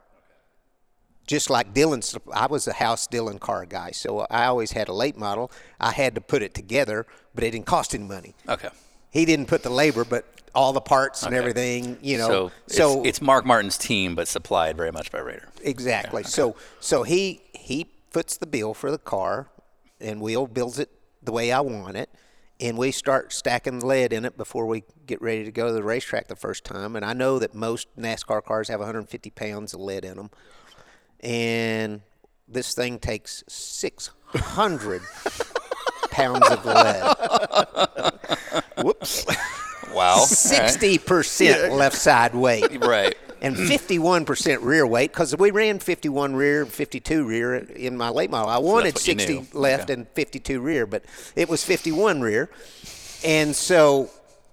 Just 1.32 1.48
like 1.48 1.72
Dillon's, 1.72 2.14
I 2.30 2.46
was 2.46 2.68
a 2.68 2.74
house 2.74 3.08
Dylan 3.08 3.40
car 3.40 3.64
guy, 3.64 3.92
so 3.92 4.26
I 4.30 4.44
always 4.44 4.72
had 4.72 4.88
a 4.88 4.92
late 4.92 5.16
model. 5.16 5.50
I 5.80 5.90
had 5.90 6.14
to 6.16 6.20
put 6.20 6.42
it 6.42 6.52
together, 6.52 7.06
but 7.34 7.42
it 7.42 7.52
didn't 7.52 7.64
cost 7.64 7.94
any 7.94 8.04
money. 8.04 8.34
Okay. 8.46 8.68
He 9.08 9.24
didn't 9.24 9.46
put 9.46 9.62
the 9.62 9.70
labor, 9.70 10.04
but 10.04 10.26
all 10.54 10.74
the 10.74 10.82
parts 10.82 11.22
and 11.22 11.34
everything, 11.34 11.96
you 12.02 12.18
know. 12.18 12.28
So, 12.28 12.52
so 12.66 12.98
it's, 12.98 13.08
it's 13.08 13.22
Mark 13.22 13.46
Martin's 13.46 13.78
team, 13.78 14.14
but 14.14 14.28
supplied 14.28 14.76
very 14.76 14.92
much 14.92 15.10
by 15.10 15.20
Reeder. 15.20 15.48
Exactly. 15.62 16.22
So 16.22 16.54
so 16.80 17.02
he 17.02 17.40
he 17.54 17.86
puts 18.10 18.36
the 18.36 18.46
bill 18.46 18.74
for 18.74 18.90
the 18.90 18.98
car, 18.98 19.48
and 20.02 20.20
Will 20.20 20.46
builds 20.46 20.78
it 20.78 20.90
the 21.22 21.32
way 21.32 21.50
I 21.50 21.60
want 21.60 21.96
it, 21.96 22.10
and 22.60 22.76
we 22.76 22.90
start 22.90 23.32
stacking 23.32 23.80
lead 23.80 24.12
in 24.12 24.26
it 24.26 24.36
before 24.36 24.66
we 24.66 24.84
get 25.06 25.22
ready 25.22 25.44
to 25.44 25.50
go 25.50 25.68
to 25.68 25.72
the 25.72 25.82
racetrack 25.82 26.28
the 26.28 26.36
first 26.36 26.62
time. 26.62 26.94
And 26.94 27.06
I 27.06 27.14
know 27.14 27.38
that 27.38 27.54
most 27.54 27.88
NASCAR 27.96 28.44
cars 28.44 28.68
have 28.68 28.80
150 28.80 29.30
pounds 29.30 29.72
of 29.72 29.80
lead 29.80 30.04
in 30.04 30.18
them, 30.18 30.30
and 31.22 32.00
this 32.48 32.74
thing 32.74 32.98
takes 32.98 33.44
600 33.48 35.02
pounds 36.10 36.48
of 36.50 36.64
lead. 36.64 38.12
Whoops. 38.82 39.26
Wow. 39.94 40.18
Sixty 40.26 40.98
percent 40.98 41.74
left 41.74 41.96
side 41.96 42.34
weight. 42.34 42.82
Right. 42.84 43.16
and 43.40 43.56
51% 43.56 44.58
rear 44.62 44.86
weight 44.86 45.10
because 45.12 45.36
we 45.36 45.50
ran 45.50 45.78
51 45.80 46.34
rear, 46.36 46.64
52 46.64 47.24
rear 47.26 47.54
in 47.56 47.96
my 47.96 48.08
late 48.08 48.30
model. 48.30 48.48
I 48.48 48.58
wanted 48.58 48.94
what 48.94 49.06
you 49.06 49.18
60 49.18 49.48
left 49.52 49.84
Okay. 49.84 49.94
and 49.94 50.08
52 50.08 50.60
rear, 50.60 50.86
but 50.86 51.04
it 51.36 51.48
was 51.48 51.64
51 51.64 52.20
rear. 52.20 52.48
And 53.24 53.54
so, 53.54 54.10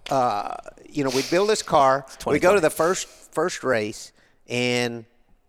uh, 0.10 0.56
you 0.90 1.04
know, 1.04 1.12
we 1.12 1.22
build 1.30 1.50
this 1.50 1.62
car. 1.64 2.06
We 2.26 2.40
go 2.40 2.56
to 2.56 2.62
the 2.62 2.70
first 2.72 3.08
first 3.08 3.64
race, 3.64 4.12
and 4.48 5.06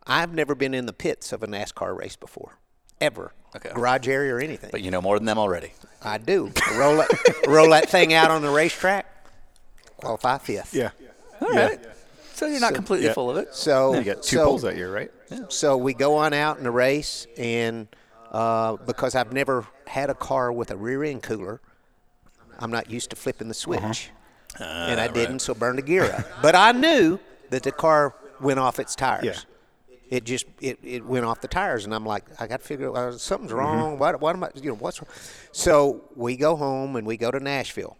I've 0.06 0.34
never 0.34 0.54
been 0.54 0.74
in 0.74 0.86
the 0.86 0.92
pits 0.92 1.32
of 1.32 1.42
a 1.42 1.46
NASCAR 1.46 1.96
race 1.96 2.16
before, 2.16 2.58
ever. 3.00 3.32
Okay. 3.56 3.70
Garage 3.74 4.08
area 4.08 4.34
or 4.34 4.40
anything. 4.40 4.70
But 4.70 4.82
you 4.82 4.90
know 4.90 5.02
more 5.02 5.18
than 5.18 5.26
them 5.26 5.38
already. 5.38 5.72
I 6.02 6.18
do. 6.18 6.52
roll, 6.74 6.96
that, 6.96 7.44
roll 7.48 7.70
that 7.70 7.88
thing 7.88 8.12
out 8.14 8.30
on 8.30 8.42
the 8.42 8.50
racetrack, 8.50 9.06
qualify 9.96 10.38
fifth. 10.38 10.74
Yeah. 10.74 10.90
All 11.40 11.48
right. 11.48 11.80
So 12.34 12.46
you're 12.46 12.60
not 12.60 12.74
completely 12.74 13.06
yeah. 13.06 13.12
full 13.12 13.30
of 13.30 13.36
it. 13.36 13.54
So 13.54 13.94
You 13.94 14.02
got 14.02 14.22
two 14.22 14.36
so, 14.36 14.44
poles 14.46 14.62
that 14.62 14.76
year, 14.76 14.92
right? 14.92 15.10
So 15.48 15.76
we 15.76 15.92
go 15.92 16.16
on 16.16 16.32
out 16.32 16.56
in 16.58 16.64
the 16.64 16.70
race, 16.70 17.26
and 17.36 17.86
uh, 18.30 18.76
because 18.76 19.14
I've 19.14 19.32
never 19.32 19.66
had 19.86 20.08
a 20.08 20.14
car 20.14 20.50
with 20.52 20.70
a 20.70 20.76
rear 20.76 21.04
end 21.04 21.22
cooler, 21.22 21.60
I'm 22.58 22.70
not 22.70 22.90
used 22.90 23.10
to 23.10 23.16
flipping 23.16 23.48
the 23.48 23.54
switch. 23.54 24.10
and 24.58 25.00
I 25.00 25.08
didn't, 25.08 25.40
so 25.40 25.54
burned 25.54 25.78
the 25.78 25.82
gear 25.82 26.04
up. 26.04 26.26
But 26.40 26.54
I 26.54 26.72
knew 26.72 27.18
that 27.50 27.62
the 27.62 27.72
car 27.72 28.14
went 28.40 28.58
off 28.58 28.78
its 28.78 28.94
tires. 28.94 29.44
It 30.10 30.24
just 30.24 30.44
it, 30.60 30.80
it 30.82 31.06
went 31.06 31.24
off 31.24 31.40
the 31.40 31.48
tires, 31.48 31.84
and 31.84 31.94
I'm 31.94 32.04
like, 32.04 32.24
I 32.40 32.48
got 32.48 32.60
to 32.60 32.66
figure 32.66 32.90
out 32.90 32.96
uh, 32.96 33.16
something's 33.16 33.52
wrong. 33.52 33.96
What 33.96 34.20
what 34.20 34.34
am 34.34 34.42
I? 34.42 34.50
You 34.56 34.70
know 34.70 34.74
what's 34.74 35.00
wrong? 35.00 35.08
So 35.52 36.02
we 36.16 36.36
go 36.36 36.56
home 36.56 36.96
and 36.96 37.06
we 37.06 37.16
go 37.16 37.30
to 37.30 37.38
Nashville, 37.38 37.96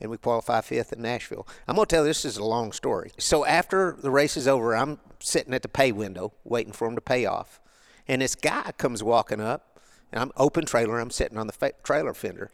and 0.00 0.10
we 0.10 0.16
qualify 0.16 0.62
fifth 0.62 0.92
in 0.92 1.00
Nashville. 1.00 1.46
I'm 1.68 1.76
gonna 1.76 1.86
tell 1.86 2.02
you, 2.02 2.08
this 2.08 2.24
is 2.24 2.38
a 2.38 2.44
long 2.44 2.72
story. 2.72 3.12
So 3.18 3.46
after 3.46 3.96
the 3.96 4.10
race 4.10 4.36
is 4.36 4.48
over, 4.48 4.74
I'm 4.74 4.98
sitting 5.20 5.54
at 5.54 5.62
the 5.62 5.68
pay 5.68 5.92
window 5.92 6.32
waiting 6.42 6.72
for 6.72 6.88
him 6.88 6.96
to 6.96 7.00
pay 7.00 7.24
off, 7.24 7.60
and 8.08 8.20
this 8.20 8.34
guy 8.34 8.72
comes 8.76 9.04
walking 9.04 9.40
up, 9.40 9.78
and 10.10 10.20
I'm 10.20 10.32
open 10.36 10.64
trailer. 10.66 10.98
I'm 10.98 11.10
sitting 11.10 11.38
on 11.38 11.46
the 11.46 11.52
fa- 11.52 11.74
trailer 11.84 12.14
fender 12.14 12.50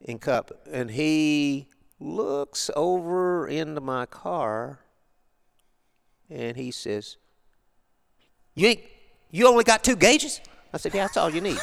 in 0.00 0.18
Cup, 0.18 0.50
and 0.72 0.92
he 0.92 1.68
looks 2.00 2.70
over 2.74 3.46
into 3.46 3.82
my 3.82 4.06
car, 4.06 4.80
and 6.30 6.56
he 6.56 6.70
says, 6.70 7.18
"You 8.54 8.68
ain't, 8.68 8.80
you 9.30 9.46
only 9.48 9.64
got 9.64 9.82
two 9.84 9.96
gauges?" 9.96 10.40
I 10.72 10.78
said, 10.78 10.94
"Yeah, 10.94 11.04
that's 11.04 11.16
all 11.16 11.30
you 11.30 11.40
need. 11.40 11.58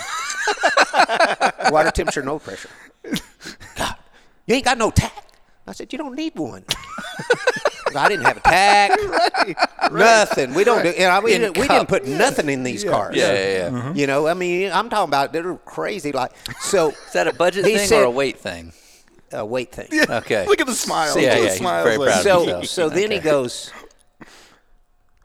Water 1.71 1.91
temperature, 1.91 2.23
no 2.23 2.39
pressure." 2.39 2.69
God, 3.75 3.95
you 4.45 4.55
ain't 4.55 4.65
got 4.65 4.77
no 4.77 4.91
tach. 4.91 5.13
I 5.67 5.73
said, 5.73 5.91
"You 5.91 5.97
don't 5.97 6.15
need 6.15 6.35
one." 6.35 6.65
I 7.95 8.07
didn't 8.07 8.25
have 8.25 8.37
a 8.37 8.41
tach. 8.41 9.91
Nothing. 9.91 10.53
We 10.53 10.63
don't 10.63 10.83
do. 10.83 10.91
You 10.91 11.07
know, 11.07 11.21
we, 11.21 11.31
didn't, 11.31 11.57
we 11.57 11.67
didn't 11.67 11.87
put 11.89 12.05
nothing 12.05 12.47
in 12.49 12.61
these 12.63 12.83
cars. 12.83 13.15
Yeah, 13.15 13.33
yeah, 13.33 13.57
yeah. 13.57 13.69
Mm-hmm. 13.69 13.97
You 13.97 14.05
know, 14.07 14.27
I 14.27 14.35
mean, 14.35 14.71
I'm 14.71 14.89
talking 14.89 15.09
about 15.09 15.33
they're 15.33 15.55
crazy. 15.55 16.11
Like 16.11 16.31
so. 16.59 16.89
Is 16.89 17.13
that 17.13 17.27
a 17.27 17.33
budget 17.33 17.65
thing 17.65 17.87
said- 17.87 18.01
or 18.01 18.05
a 18.05 18.11
weight 18.11 18.37
thing? 18.37 18.73
a 19.31 19.45
weight 19.45 19.71
thing. 19.71 19.87
Okay. 20.09 20.45
Look 20.47 20.59
at 20.59 20.67
the 20.67 20.73
smile. 20.73 21.19
Yeah, 21.19 21.29
Look 21.29 21.37
yeah, 21.37 21.43
the 21.43 21.49
he's 21.49 21.57
smiles 21.57 21.83
very 21.83 21.97
proud 21.97 22.17
of 22.17 22.23
So, 22.23 22.61
so 22.63 22.89
then 22.89 23.11
he 23.11 23.19
goes, 23.19 23.71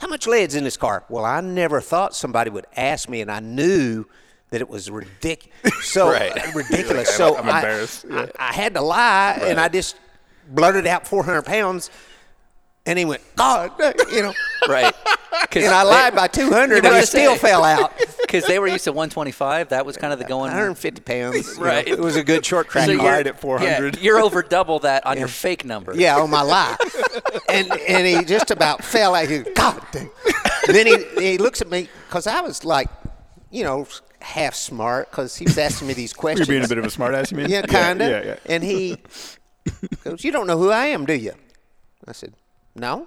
"How 0.00 0.08
much 0.08 0.26
lead's 0.26 0.54
in 0.54 0.64
this 0.64 0.76
car?" 0.76 1.04
Well, 1.08 1.24
I 1.24 1.40
never 1.40 1.80
thought 1.80 2.14
somebody 2.14 2.50
would 2.50 2.66
ask 2.76 3.08
me, 3.08 3.20
and 3.20 3.30
I 3.30 3.40
knew 3.40 4.04
that 4.50 4.60
it 4.60 4.68
was 4.68 4.90
ridiculous. 4.90 5.52
So 5.82 6.10
Right. 6.10 6.30
uh, 6.36 6.52
ridiculous. 6.54 7.08
Like, 7.08 7.16
so 7.16 7.36
I'm 7.36 7.48
I- 7.48 7.56
embarrassed. 7.58 8.04
I, 8.10 8.14
Yeah. 8.24 8.26
I 8.38 8.52
had 8.52 8.74
to 8.74 8.80
lie, 8.80 9.38
and 9.42 9.58
I 9.60 9.68
just 9.68 9.96
blurted 10.48 10.86
out 10.86 11.06
400 11.08 11.42
pounds, 11.42 11.90
and 12.86 12.98
he 12.98 13.04
went, 13.04 13.22
"God," 13.36 13.72
you 14.12 14.22
know, 14.22 14.34
Right. 14.68 14.94
and 15.56 15.66
I 15.66 15.82
lied 15.82 16.14
by 16.14 16.28
200, 16.28 16.84
and 16.84 16.96
he 16.96 17.02
still 17.02 17.36
fell 17.36 17.64
out. 17.64 17.92
Because 18.34 18.48
they 18.48 18.58
were 18.58 18.66
used 18.66 18.84
to 18.84 18.92
125. 18.92 19.68
That 19.68 19.86
was 19.86 19.96
kind 19.96 20.12
of 20.12 20.18
the 20.18 20.24
going. 20.24 20.50
150 20.50 21.00
pounds. 21.02 21.48
you 21.48 21.54
know, 21.60 21.64
Right. 21.66 21.86
it 21.86 21.98
was 21.98 22.16
a 22.16 22.24
good 22.24 22.44
short 22.44 22.68
track. 22.68 22.86
So 22.86 22.92
You 22.92 22.98
car. 22.98 23.18
you're- 23.18 23.30
at 23.30 23.40
400. 23.40 23.96
Yeah, 23.96 24.00
you're 24.02 24.18
over 24.20 24.42
double 24.42 24.80
that 24.80 25.06
on 25.06 25.18
your 25.18 25.28
fake 25.28 25.64
number. 25.64 25.94
Yeah, 25.94 26.16
on 26.18 26.30
my 26.30 26.42
lie. 26.42 26.76
and 27.48 27.70
and 27.88 28.06
he 28.06 28.24
just 28.24 28.50
about 28.50 28.82
fell 28.84 29.14
out. 29.14 29.28
He 29.28 29.38
goes, 29.38 29.52
God 29.54 29.80
damn. 29.92 30.10
then 30.66 30.86
he, 30.86 31.04
he 31.20 31.38
looks 31.38 31.60
at 31.60 31.70
me 31.70 31.88
because 32.08 32.26
I 32.26 32.40
was 32.40 32.64
like, 32.64 32.88
you 33.50 33.62
know, 33.62 33.86
half 34.20 34.54
smart 34.54 35.10
because 35.10 35.36
he 35.36 35.44
was 35.44 35.56
asking 35.58 35.86
me 35.88 35.94
these 35.94 36.12
questions. 36.12 36.48
You're 36.48 36.54
being 36.54 36.64
a 36.64 36.68
bit 36.68 36.78
of 36.78 36.84
a 36.84 36.88
smartass, 36.88 37.30
you 37.30 37.36
mean? 37.36 37.48
yeah, 37.50 37.62
kind 37.62 38.00
of. 38.02 38.10
Yeah, 38.10 38.24
yeah. 38.24 38.36
And 38.46 38.62
he 38.64 38.96
goes, 40.02 40.24
You 40.24 40.32
don't 40.32 40.46
know 40.46 40.58
who 40.58 40.70
I 40.70 40.86
am, 40.86 41.06
do 41.06 41.14
you? 41.14 41.34
I 42.08 42.12
said, 42.12 42.34
No. 42.74 43.06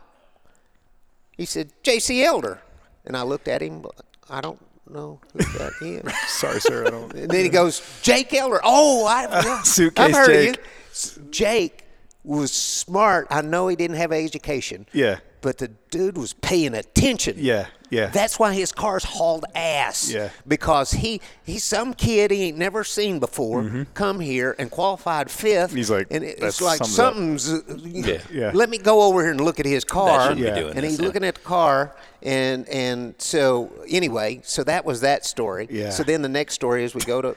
He 1.38 1.46
said, 1.46 1.72
J.C. 1.84 2.24
Elder. 2.24 2.62
And 3.06 3.16
I 3.16 3.22
looked 3.24 3.48
at 3.48 3.62
him, 3.62 3.82
but 3.82 3.96
I 4.30 4.42
don't 4.42 4.60
know 4.92 5.20
who 5.34 5.40
that 5.40 5.72
is. 5.82 6.14
Sorry, 6.30 6.60
sir. 6.60 6.86
I 6.86 6.90
don't. 6.90 7.14
And 7.14 7.30
then 7.30 7.44
he 7.44 7.50
goes, 7.50 7.82
Jake 8.02 8.34
Elder. 8.34 8.60
Oh, 8.64 9.06
I, 9.06 9.62
Suitcase 9.64 10.06
I've 10.10 10.16
heard 10.16 10.28
Jake. 10.28 10.58
of 10.58 11.18
you. 11.24 11.30
Jake 11.32 11.84
was 12.24 12.52
smart. 12.52 13.28
I 13.30 13.42
know 13.42 13.68
he 13.68 13.76
didn't 13.76 13.98
have 13.98 14.12
education. 14.12 14.86
Yeah. 14.94 15.20
But 15.42 15.60
the 15.60 15.70
dude 15.92 16.18
was 16.18 16.34
paying 16.34 16.74
attention. 16.74 17.36
Yeah, 17.38 17.68
yeah. 17.90 18.08
That's 18.08 18.38
why 18.40 18.54
his 18.54 18.72
car's 18.72 19.04
hauled 19.04 19.46
ass. 19.56 20.12
Yeah. 20.12 20.30
Because 20.48 20.92
he 20.92 21.22
he's 21.44 21.64
some 21.64 21.94
kid 21.94 22.32
he 22.32 22.44
ain't 22.46 22.58
never 22.58 22.84
seen 22.84 23.20
before 23.20 23.86
come 23.94 24.20
here 24.20 24.56
and 24.60 24.70
qualified 24.72 25.30
fifth. 25.32 25.70
Mm-hmm. 25.70 25.78
He's 25.78 25.90
like, 25.92 26.08
and 26.12 26.24
it- 26.24 26.40
that 26.40 26.48
it's 26.48 26.62
like 26.62 26.78
sums 26.84 27.48
it 27.50 27.56
up. 27.56 27.66
something's. 27.76 28.06
uh, 28.06 28.08
Yeah. 28.12 28.22
Yeah. 28.32 28.52
Let 28.54 28.70
me 28.70 28.78
go 28.78 29.02
over 29.04 29.22
here 29.22 29.32
and 29.32 29.42
look 29.42 29.60
at 29.60 29.66
his 29.66 29.84
car. 29.84 30.22
shouldn't 30.24 30.42
be 30.42 30.48
Yeah. 30.48 30.56
doing 30.56 30.76
and 30.76 30.84
this, 30.84 30.92
he's 30.92 31.00
yeah. 31.00 31.06
looking 31.06 31.24
at 31.24 31.36
the 31.36 31.42
car, 31.42 31.96
and 32.22 32.68
and 32.70 33.16
so 33.18 33.72
anyway, 33.90 34.42
so 34.44 34.64
that 34.64 34.86
was 34.86 35.02
that 35.02 35.26
story. 35.26 35.68
Yeah. 35.70 35.90
So 35.92 36.04
then 36.04 36.22
the 36.22 36.30
next 36.30 36.54
story 36.56 36.84
is 36.84 36.94
we 36.96 37.02
go 37.02 37.22
to. 37.22 37.36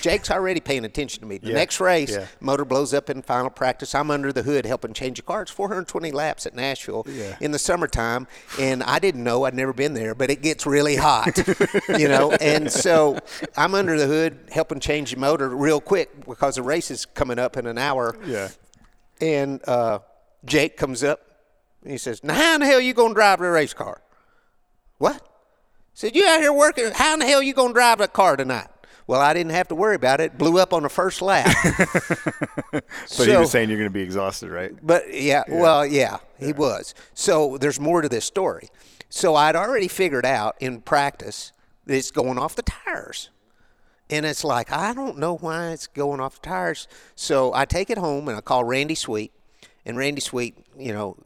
Jake's 0.00 0.30
already 0.30 0.60
paying 0.60 0.84
attention 0.84 1.20
to 1.20 1.26
me. 1.26 1.38
The 1.38 1.48
Yeah. 1.48 1.54
next 1.54 1.80
race, 1.80 2.10
Yeah. 2.10 2.26
motor 2.40 2.64
blows 2.64 2.92
up 2.94 3.10
in 3.10 3.22
final 3.22 3.50
practice. 3.50 3.94
I'm 3.94 4.10
under 4.10 4.32
the 4.32 4.42
hood 4.42 4.66
helping 4.66 4.92
change 4.92 5.16
the 5.18 5.22
car. 5.22 5.42
It's 5.42 5.50
420 5.50 6.10
laps 6.12 6.46
at 6.46 6.54
Nashville 6.54 7.06
Yeah. 7.08 7.36
in 7.40 7.52
the 7.52 7.58
summertime, 7.58 8.26
and 8.58 8.82
I 8.82 8.98
didn't 8.98 9.24
know. 9.24 9.44
I'd 9.44 9.54
never 9.54 9.71
been 9.72 9.94
there, 9.94 10.14
but 10.14 10.30
it 10.30 10.42
gets 10.42 10.66
really 10.66 10.96
hot, 10.96 11.36
you 11.98 12.08
know. 12.08 12.32
And 12.40 12.70
so 12.70 13.18
I'm 13.56 13.74
under 13.74 13.98
the 13.98 14.06
hood 14.06 14.48
helping 14.50 14.80
change 14.80 15.12
the 15.12 15.18
motor 15.18 15.48
real 15.48 15.80
quick 15.80 16.26
because 16.26 16.56
the 16.56 16.62
race 16.62 16.90
is 16.90 17.06
coming 17.06 17.38
up 17.38 17.56
in 17.56 17.66
an 17.66 17.78
hour. 17.78 18.16
Yeah. 18.26 18.48
And 19.20 19.66
uh, 19.68 20.00
Jake 20.44 20.76
comes 20.76 21.04
up 21.04 21.20
and 21.82 21.92
he 21.92 21.98
says, 21.98 22.24
Now, 22.24 22.34
how 22.34 22.54
in 22.54 22.60
the 22.60 22.66
hell 22.66 22.80
you 22.80 22.94
going 22.94 23.10
to 23.10 23.14
drive 23.14 23.38
the 23.38 23.48
race 23.48 23.74
car? 23.74 24.00
What? 24.98 25.26
Said, 25.94 26.16
You 26.16 26.26
out 26.26 26.40
here 26.40 26.52
working. 26.52 26.90
How 26.92 27.14
in 27.14 27.20
the 27.20 27.26
hell 27.26 27.42
you 27.42 27.54
going 27.54 27.68
to 27.68 27.74
drive 27.74 27.98
that 27.98 28.12
car 28.12 28.36
tonight? 28.36 28.68
Well, 29.06 29.20
I 29.20 29.34
didn't 29.34 29.52
have 29.52 29.68
to 29.68 29.74
worry 29.74 29.96
about 29.96 30.20
it. 30.20 30.38
Blew 30.38 30.58
up 30.58 30.72
on 30.72 30.84
the 30.84 30.88
first 30.88 31.22
lap. 31.22 31.54
But 32.72 33.28
he 33.28 33.36
was 33.36 33.50
saying 33.50 33.68
you're 33.68 33.78
going 33.78 33.90
to 33.90 33.92
be 33.92 34.00
exhausted, 34.00 34.50
right? 34.50 34.72
But 34.82 35.12
yeah, 35.12 35.42
well, 35.48 35.84
yeah, 35.84 36.18
he 36.38 36.52
was. 36.52 36.94
So 37.14 37.58
there's 37.58 37.78
more 37.78 38.00
to 38.00 38.08
this 38.08 38.24
story. 38.24 38.68
So 39.14 39.34
I'd 39.34 39.54
already 39.54 39.88
figured 39.88 40.24
out 40.24 40.56
in 40.58 40.80
practice 40.80 41.52
that 41.84 41.94
it's 41.94 42.10
going 42.10 42.38
off 42.38 42.56
the 42.56 42.62
tires. 42.62 43.28
And 44.08 44.24
it's 44.24 44.42
like, 44.42 44.72
I 44.72 44.94
don't 44.94 45.18
know 45.18 45.36
why 45.36 45.72
it's 45.72 45.86
going 45.86 46.18
off 46.18 46.40
the 46.40 46.48
tires. 46.48 46.88
So 47.14 47.52
I 47.52 47.66
take 47.66 47.90
it 47.90 47.98
home 47.98 48.26
and 48.28 48.38
I 48.38 48.40
call 48.40 48.64
Randy 48.64 48.94
Sweet. 48.94 49.30
And 49.84 49.98
Randy 49.98 50.22
Sweet, 50.22 50.56
you 50.78 50.94
know, 50.94 51.18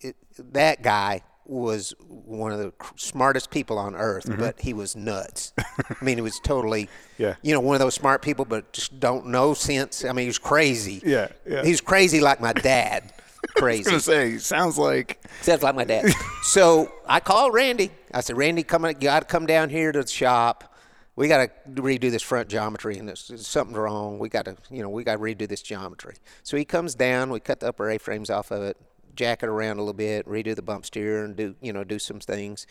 it, 0.00 0.16
that 0.38 0.82
guy 0.82 1.20
was 1.44 1.92
one 2.08 2.52
of 2.52 2.58
the 2.58 2.72
smartest 2.96 3.50
people 3.50 3.76
on 3.76 3.94
earth, 3.94 4.24
mm-hmm. 4.24 4.40
but 4.40 4.58
he 4.58 4.72
was 4.72 4.96
nuts. 4.96 5.52
I 5.58 6.02
mean, 6.02 6.16
he 6.16 6.22
was 6.22 6.40
totally, 6.40 6.88
Yeah. 7.18 7.34
you 7.42 7.52
know, 7.52 7.60
one 7.60 7.74
of 7.74 7.80
those 7.80 7.94
smart 7.94 8.22
people, 8.22 8.46
but 8.46 8.72
just 8.72 8.98
don't 8.98 9.26
know 9.26 9.52
sense. 9.52 10.06
I 10.06 10.12
mean, 10.12 10.22
he 10.22 10.28
was 10.28 10.38
crazy. 10.38 11.02
Yeah, 11.04 11.28
yeah. 11.46 11.64
He 11.64 11.70
was 11.70 11.82
crazy 11.82 12.20
like 12.20 12.40
my 12.40 12.54
dad. 12.54 13.12
I 13.56 13.60
Crazy. 13.60 13.78
was 13.80 13.88
gonna 13.88 14.00
say, 14.00 14.38
sounds 14.38 14.78
like 14.78 15.20
Sounds 15.42 15.62
like 15.62 15.74
my 15.74 15.84
dad. 15.84 16.12
so 16.42 16.92
I 17.06 17.20
called 17.20 17.54
Randy. 17.54 17.90
I 18.12 18.20
said, 18.20 18.36
Randy, 18.36 18.62
come 18.62 18.84
on, 18.84 18.92
you 18.92 19.00
got 19.00 19.20
to 19.20 19.26
come 19.26 19.46
down 19.46 19.70
here 19.70 19.92
to 19.92 20.02
the 20.02 20.08
shop. 20.08 20.74
We 21.16 21.28
got 21.28 21.50
to 21.66 21.82
redo 21.82 22.10
this 22.10 22.22
front 22.22 22.48
geometry, 22.48 22.96
and 22.96 23.06
there's, 23.06 23.28
there's 23.28 23.46
something 23.46 23.76
wrong. 23.76 24.18
We 24.18 24.28
got 24.28 24.46
to, 24.46 24.56
you 24.70 24.82
know, 24.82 24.88
we 24.88 25.04
got 25.04 25.16
to 25.16 25.18
redo 25.18 25.46
this 25.46 25.60
geometry. 25.60 26.14
So 26.42 26.56
he 26.56 26.64
comes 26.64 26.94
down. 26.94 27.30
We 27.30 27.40
cut 27.40 27.60
the 27.60 27.68
upper 27.68 27.90
A-frames 27.90 28.30
off 28.30 28.50
of 28.50 28.62
it, 28.62 28.76
jack 29.14 29.42
it 29.42 29.48
around 29.48 29.76
a 29.76 29.80
little 29.80 29.92
bit, 29.92 30.26
redo 30.26 30.54
the 30.54 30.62
bump 30.62 30.86
steer, 30.86 31.24
and 31.24 31.36
do, 31.36 31.54
you 31.60 31.72
know, 31.72 31.84
do 31.84 31.98
some 31.98 32.20
things, 32.20 32.66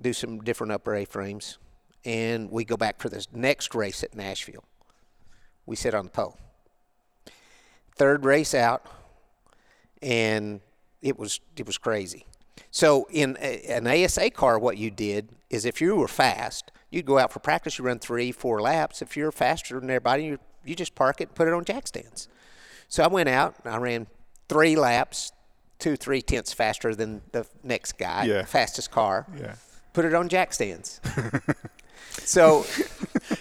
do 0.00 0.12
some 0.14 0.38
different 0.40 0.72
upper 0.72 0.94
A-frames, 0.94 1.58
and 2.04 2.50
we 2.50 2.64
go 2.64 2.76
back 2.76 3.00
for 3.00 3.08
this 3.10 3.28
next 3.32 3.74
race 3.74 4.02
at 4.02 4.14
Nashville. 4.14 4.64
We 5.66 5.76
sit 5.76 5.94
on 5.94 6.04
the 6.04 6.10
pole. 6.10 6.38
Third 7.96 8.24
race 8.24 8.54
out, 8.54 8.86
and 10.04 10.60
it 11.02 11.18
was 11.18 11.40
it 11.56 11.66
was 11.66 11.78
crazy. 11.78 12.26
So 12.70 13.08
in 13.10 13.36
a, 13.40 13.62
an 13.64 13.86
ASA 13.86 14.30
car, 14.30 14.58
what 14.58 14.76
you 14.78 14.90
did 14.90 15.30
is 15.50 15.64
if 15.64 15.80
you 15.80 15.96
were 15.96 16.08
fast, 16.08 16.70
you'd 16.90 17.06
go 17.06 17.18
out 17.18 17.32
for 17.32 17.40
practice. 17.40 17.78
You 17.78 17.84
run 17.84 17.98
three, 17.98 18.30
four 18.30 18.60
laps. 18.60 19.02
If 19.02 19.16
you're 19.16 19.32
faster 19.32 19.80
than 19.80 19.90
everybody, 19.90 20.24
you 20.24 20.38
you 20.64 20.74
just 20.74 20.94
park 20.94 21.20
it, 21.20 21.28
and 21.28 21.34
put 21.34 21.48
it 21.48 21.54
on 21.54 21.64
jack 21.64 21.86
stands. 21.86 22.28
So 22.88 23.02
I 23.02 23.08
went 23.08 23.28
out. 23.28 23.54
and 23.64 23.74
I 23.74 23.78
ran 23.78 24.06
three 24.48 24.76
laps, 24.76 25.32
two 25.78 25.96
three 25.96 26.22
tenths 26.22 26.52
faster 26.52 26.94
than 26.94 27.22
the 27.32 27.46
next 27.62 27.98
guy, 27.98 28.24
Yeah. 28.24 28.44
fastest 28.44 28.90
car. 28.90 29.26
Yeah. 29.40 29.54
Put 29.94 30.04
it 30.04 30.14
on 30.14 30.28
jack 30.28 30.52
stands. 30.52 31.00
so 32.10 32.64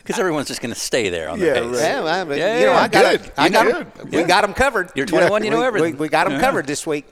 Because 0.04 0.20
everyone's 0.20 0.48
just 0.50 0.60
going 0.62 0.74
to 0.74 0.80
stay 0.80 1.08
there 1.10 1.30
on 1.30 1.40
Yeah, 1.40 1.54
the 1.54 1.62
pace. 1.62 1.72
right. 1.72 1.80
yeah, 1.82 2.00
well, 2.02 2.26
but, 2.26 2.38
Yeah, 2.38 2.60
you 2.60 2.66
know, 2.66 2.72
yeah, 2.74 2.78
I 2.80 2.88
got 2.90 3.22
good. 3.22 3.32
I 3.38 3.46
You 3.46 3.52
got 3.52 3.64
did. 3.64 3.76
'em- 3.76 4.10
We 4.12 4.24
got 4.24 4.42
them 4.42 4.54
covered. 4.54 4.92
You're 4.96 5.06
21, 5.06 5.44
you 5.46 5.50
know 5.50 5.60
we- 5.62 5.66
everything. 5.66 5.94
We, 5.94 6.00
we 6.02 6.10
got 6.10 6.26
them 6.26 6.34
Yeah. 6.34 6.42
covered 6.42 6.68
this 6.68 6.86
week. 6.86 7.06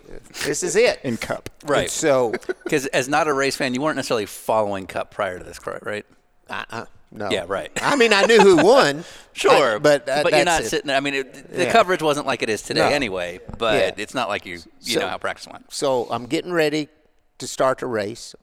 This 0.44 0.62
is 0.62 0.76
it. 0.76 1.00
in 1.04 1.16
cup. 1.18 1.50
Right. 1.66 1.84
And 1.84 1.89
so, 1.92 2.34
Because 2.64 2.88
as 2.88 3.08
not 3.08 3.28
a 3.28 3.34
race 3.34 3.56
fan, 3.56 3.74
you 3.74 3.82
weren't 3.82 3.96
necessarily 3.96 4.26
following 4.26 4.88
Cup 4.88 5.12
prior 5.12 5.38
to 5.39 5.44
this. 5.46 5.58
Right? 5.84 6.06
uh-uh, 6.50 6.86
no. 7.12 7.30
Yeah, 7.32 7.46
right. 7.48 7.72
I 7.82 7.96
mean, 7.96 8.12
I 8.12 8.24
knew 8.26 8.39
who 8.39 8.58
won. 8.64 9.04
Sure, 9.34 9.76
I- 9.76 9.80
but 9.80 10.10
uh, 10.10 10.24
but 10.24 10.34
you're 10.34 10.44
not 10.44 10.64
it. 10.64 10.68
sitting 10.68 10.88
there. 10.88 10.98
I 10.98 11.00
mean, 11.00 11.14
it, 11.14 11.54
the 11.54 11.64
Yeah. 11.64 11.72
coverage 11.72 12.02
wasn't 12.02 12.28
like 12.28 12.42
it 12.44 12.50
is 12.50 12.62
today 12.62 12.82
No. 12.89 12.94
anyway. 12.94 13.39
But 13.58 13.76
Yeah. 13.98 14.04
it's 14.04 14.14
not 14.14 14.28
like 14.28 14.46
you 14.46 14.56
you 14.82 14.96
So- 14.96 15.00
know 15.00 15.08
how 15.08 15.18
practice 15.18 15.48
went. 15.48 15.72
So 15.74 16.08
I'm 16.12 16.26
getting 16.26 16.52
ready 16.52 16.89
to 17.38 17.48
start 17.48 17.78
the 17.78 17.86
race, 17.88 18.36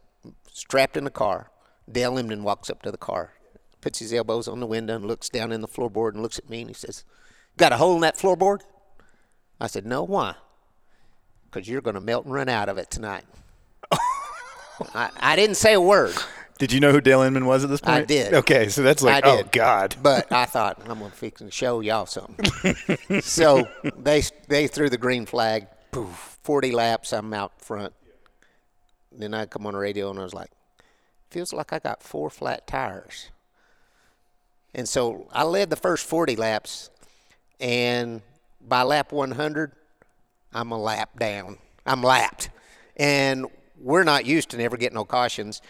strapped 0.50 0.96
in 0.96 1.04
the 1.04 1.10
car. 1.10 1.50
Dale 1.92 2.16
Inman 2.16 2.42
walks 2.42 2.70
up 2.70 2.80
to 2.82 2.90
the 2.90 2.96
car, 2.98 3.32
puts 3.80 3.98
his 3.98 4.12
elbows 4.12 4.48
on 4.48 4.60
the 4.60 4.66
window, 4.66 4.96
and 4.96 5.04
looks 5.04 5.28
down 5.28 5.52
in 5.52 5.60
the 5.60 5.68
floorboard 5.68 6.12
and 6.14 6.22
looks 6.22 6.38
at 6.38 6.48
me 6.48 6.60
and 6.60 6.70
he 6.70 6.74
says, 6.74 7.04
"Got 7.56 7.72
a 7.72 7.76
hole 7.76 7.94
in 7.94 8.00
that 8.02 8.16
floorboard?" 8.16 8.60
I 9.60 9.66
said, 9.66 9.86
"No, 9.86 10.02
why?" 10.02 10.34
Because 11.50 11.68
you're 11.68 11.80
going 11.80 11.94
to 11.94 12.00
melt 12.00 12.26
and 12.26 12.34
run 12.34 12.48
out 12.48 12.68
of 12.68 12.76
it 12.76 12.90
tonight. 12.90 13.24
I, 14.94 15.10
I 15.18 15.36
didn't 15.36 15.56
say 15.56 15.72
a 15.74 15.80
word. 15.80 16.14
Did 16.58 16.72
you 16.72 16.80
know 16.80 16.90
who 16.90 17.00
Dale 17.00 17.22
Inman 17.22 17.46
was 17.46 17.62
at 17.62 17.70
this 17.70 17.80
point? 17.80 18.02
I 18.02 18.04
did. 18.04 18.34
Okay, 18.34 18.68
so 18.68 18.82
that's 18.82 19.02
like, 19.02 19.24
I 19.24 19.30
oh. 19.30 19.42
God. 19.52 19.94
But 20.02 20.30
I 20.32 20.44
thought 20.44 20.80
I'm 20.82 20.98
gonna 20.98 21.10
fix 21.10 21.40
and 21.40 21.52
show 21.52 21.80
y'all 21.80 22.06
something. 22.06 23.20
so 23.20 23.68
they 23.96 24.22
they 24.48 24.66
threw 24.66 24.90
the 24.90 24.98
green 24.98 25.24
flag. 25.24 25.68
Poof, 25.92 26.38
Forty 26.42 26.72
laps. 26.72 27.12
I'm 27.12 27.32
out 27.32 27.62
front. 27.62 27.94
Then 29.12 29.34
I 29.34 29.46
come 29.46 29.66
on 29.66 29.74
the 29.74 29.78
radio 29.78 30.10
and 30.10 30.18
I 30.18 30.24
was 30.24 30.34
like, 30.34 30.50
"Feels 31.30 31.52
like 31.52 31.72
I 31.72 31.78
got 31.78 32.02
four 32.02 32.28
flat 32.28 32.66
tires." 32.66 33.30
And 34.74 34.88
so 34.88 35.28
I 35.32 35.44
led 35.44 35.70
the 35.70 35.76
first 35.76 36.06
40 36.06 36.36
laps, 36.36 36.90
and 37.58 38.22
by 38.66 38.82
lap 38.82 39.12
100, 39.12 39.72
I'm 40.52 40.70
a 40.72 40.78
lap 40.78 41.18
down. 41.18 41.58
I'm 41.86 42.02
lapped, 42.02 42.50
and 42.96 43.46
we're 43.80 44.04
not 44.04 44.26
used 44.26 44.50
to 44.50 44.56
never 44.58 44.76
getting 44.76 44.96
no 44.96 45.04
cautions. 45.04 45.62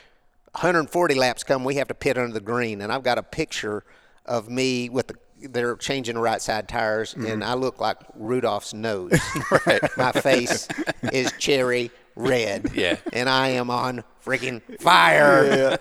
140 0.52 1.14
laps 1.14 1.44
come, 1.44 1.64
we 1.64 1.76
have 1.76 1.88
to 1.88 1.94
pit 1.94 2.18
under 2.18 2.32
the 2.32 2.40
green, 2.40 2.80
and 2.80 2.92
I've 2.92 3.02
got 3.02 3.18
a 3.18 3.22
picture 3.22 3.84
of 4.26 4.48
me 4.48 4.88
with 4.88 5.06
the 5.06 5.14
they're 5.42 5.76
changing 5.76 6.14
the 6.14 6.20
right 6.20 6.40
side 6.42 6.68
tires, 6.68 7.14
and 7.14 7.42
I 7.44 7.54
look 7.54 7.80
like 7.80 7.98
Rudolph's 8.14 8.74
nose. 8.74 9.12
right. 9.66 9.80
My 9.96 10.12
face 10.12 10.68
is 11.12 11.32
cherry 11.38 11.90
red. 12.16 12.70
Yeah. 12.74 12.96
And 13.12 13.28
I 13.28 13.48
am 13.50 13.70
on 13.70 14.02
freaking 14.24 14.60
fire. 14.80 15.78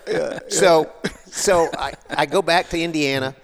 So, 0.49 0.91
so 1.25 1.67
I, 1.77 1.93
I 2.09 2.25
go 2.25 2.41
back 2.41 2.69
to 2.69 2.79
Indiana. 2.79 3.35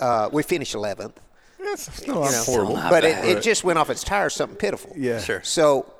Uh, 0.00 0.28
we 0.32 0.42
finish 0.42 0.74
11th. 0.74 1.14
That's 1.58 2.06
no, 2.06 2.24
You 2.24 2.30
know, 2.30 2.42
horrible. 2.44 2.74
not 2.74 2.90
but 2.90 3.04
it, 3.04 3.24
it 3.24 3.42
just 3.42 3.64
went 3.64 3.78
off 3.78 3.90
its 3.90 4.04
tires, 4.04 4.32
something 4.34 4.56
pitiful. 4.56 4.92
Yeah. 4.96 5.20
Sure. 5.20 5.42
So 5.42 5.92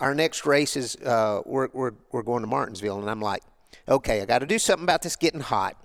our 0.00 0.14
next 0.14 0.46
race 0.46 0.76
is 0.76 0.96
uh, 0.96 1.42
we're, 1.44 1.68
we're, 1.72 1.92
we're 2.12 2.22
going 2.22 2.42
to 2.42 2.46
Martinsville, 2.46 3.00
and 3.00 3.10
I'm 3.10 3.20
like, 3.22 3.42
okay, 3.88 4.20
I 4.20 4.26
got 4.26 4.40
to 4.40 4.46
do 4.46 4.58
something 4.58 4.84
about 4.84 5.02
this 5.02 5.16
getting 5.16 5.40
hot. 5.40 5.76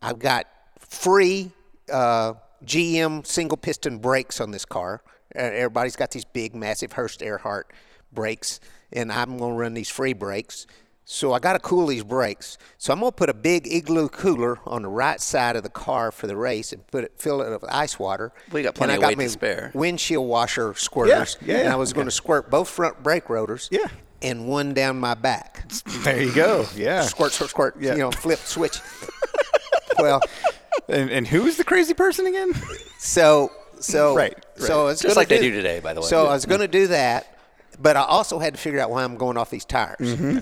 I've 0.00 0.18
got 0.18 0.46
free 0.78 1.50
uh, 1.92 2.34
GM 2.64 3.26
single 3.26 3.56
piston 3.58 3.98
brakes 3.98 4.40
on 4.40 4.50
this 4.50 4.64
car. 4.64 5.02
Uh, 5.34 5.38
Everybody's 5.40 5.96
got 5.96 6.10
these 6.10 6.24
big, 6.24 6.54
massive 6.54 6.92
Hurst 6.92 7.20
Airheart 7.20 7.64
brakes, 8.12 8.60
and 8.92 9.12
I'm 9.12 9.38
going 9.38 9.52
to 9.54 9.58
run 9.58 9.74
these 9.74 9.88
free 9.88 10.12
brakes. 10.12 10.66
So 11.04 11.32
I 11.32 11.40
got 11.40 11.54
to 11.54 11.58
cool 11.58 11.88
these 11.88 12.04
brakes. 12.04 12.56
So 12.78 12.92
I'm 12.92 13.00
going 13.00 13.10
to 13.10 13.16
put 13.16 13.28
a 13.30 13.34
big 13.34 13.66
igloo 13.66 14.08
cooler 14.08 14.58
on 14.64 14.82
the 14.82 14.88
right 14.88 15.20
side 15.20 15.56
of 15.56 15.64
the 15.64 15.68
car 15.70 16.12
for 16.12 16.28
the 16.28 16.36
race 16.36 16.72
and 16.72 16.86
put 16.86 17.02
it, 17.02 17.12
fill 17.16 17.42
it 17.42 17.50
with 17.50 17.64
ice 17.68 17.98
water. 17.98 18.32
We 18.52 18.62
got 18.62 18.68
And 18.68 18.74
plenty 18.76 18.92
I 18.92 18.96
of 18.96 19.00
got 19.02 19.16
weight 19.16 19.24
to 19.24 19.30
spare. 19.30 19.70
Windshield 19.74 20.28
washer 20.28 20.72
squirters. 20.74 21.36
yeah, 21.44 21.56
And 21.56 21.64
yeah. 21.64 21.72
I 21.72 21.76
was 21.76 21.92
going 21.92 22.06
to 22.06 22.12
squirt 22.12 22.48
both 22.48 22.68
front 22.68 23.02
brake 23.02 23.28
rotors. 23.28 23.68
Yeah. 23.72 23.88
And 24.22 24.46
one 24.46 24.72
down 24.72 25.00
my 25.00 25.14
back. 25.14 25.64
There 26.04 26.22
you 26.22 26.32
go. 26.32 26.66
Yeah. 26.76 27.00
Squirt, 27.02 27.32
squirt, 27.32 27.50
squirt. 27.50 27.76
Yeah. 27.80 27.92
You 27.94 27.98
know, 28.00 28.10
flip 28.12 28.38
switch. 28.38 28.78
well, 29.98 30.20
And, 30.88 31.10
and 31.10 31.26
who 31.26 31.46
is 31.46 31.56
the 31.56 31.64
crazy 31.64 31.94
person 31.94 32.26
again? 32.26 32.52
so 32.98 33.50
so 33.80 34.14
Right, 34.14 34.36
So 34.56 34.82
I 34.82 34.84
was 34.84 35.00
Just 35.00 35.14
gonna 35.14 35.20
like 35.20 35.28
they 35.28 35.40
do 35.40 35.50
today, 35.52 35.80
by 35.80 35.94
the 35.94 36.00
way. 36.00 36.06
So 36.06 36.26
I 36.26 36.32
was 36.32 36.46
going 36.46 36.60
to 36.60 36.68
do 36.68 36.88
that, 36.88 37.38
but 37.80 37.96
I 37.96 38.02
also 38.02 38.38
had 38.38 38.54
to 38.54 38.60
figure 38.60 38.78
out 38.80 38.90
why 38.90 39.04
I'm 39.04 39.16
going 39.16 39.36
off 39.36 39.50
these 39.50 39.64
tires. 39.64 39.96
Mm-hmm. 40.00 40.40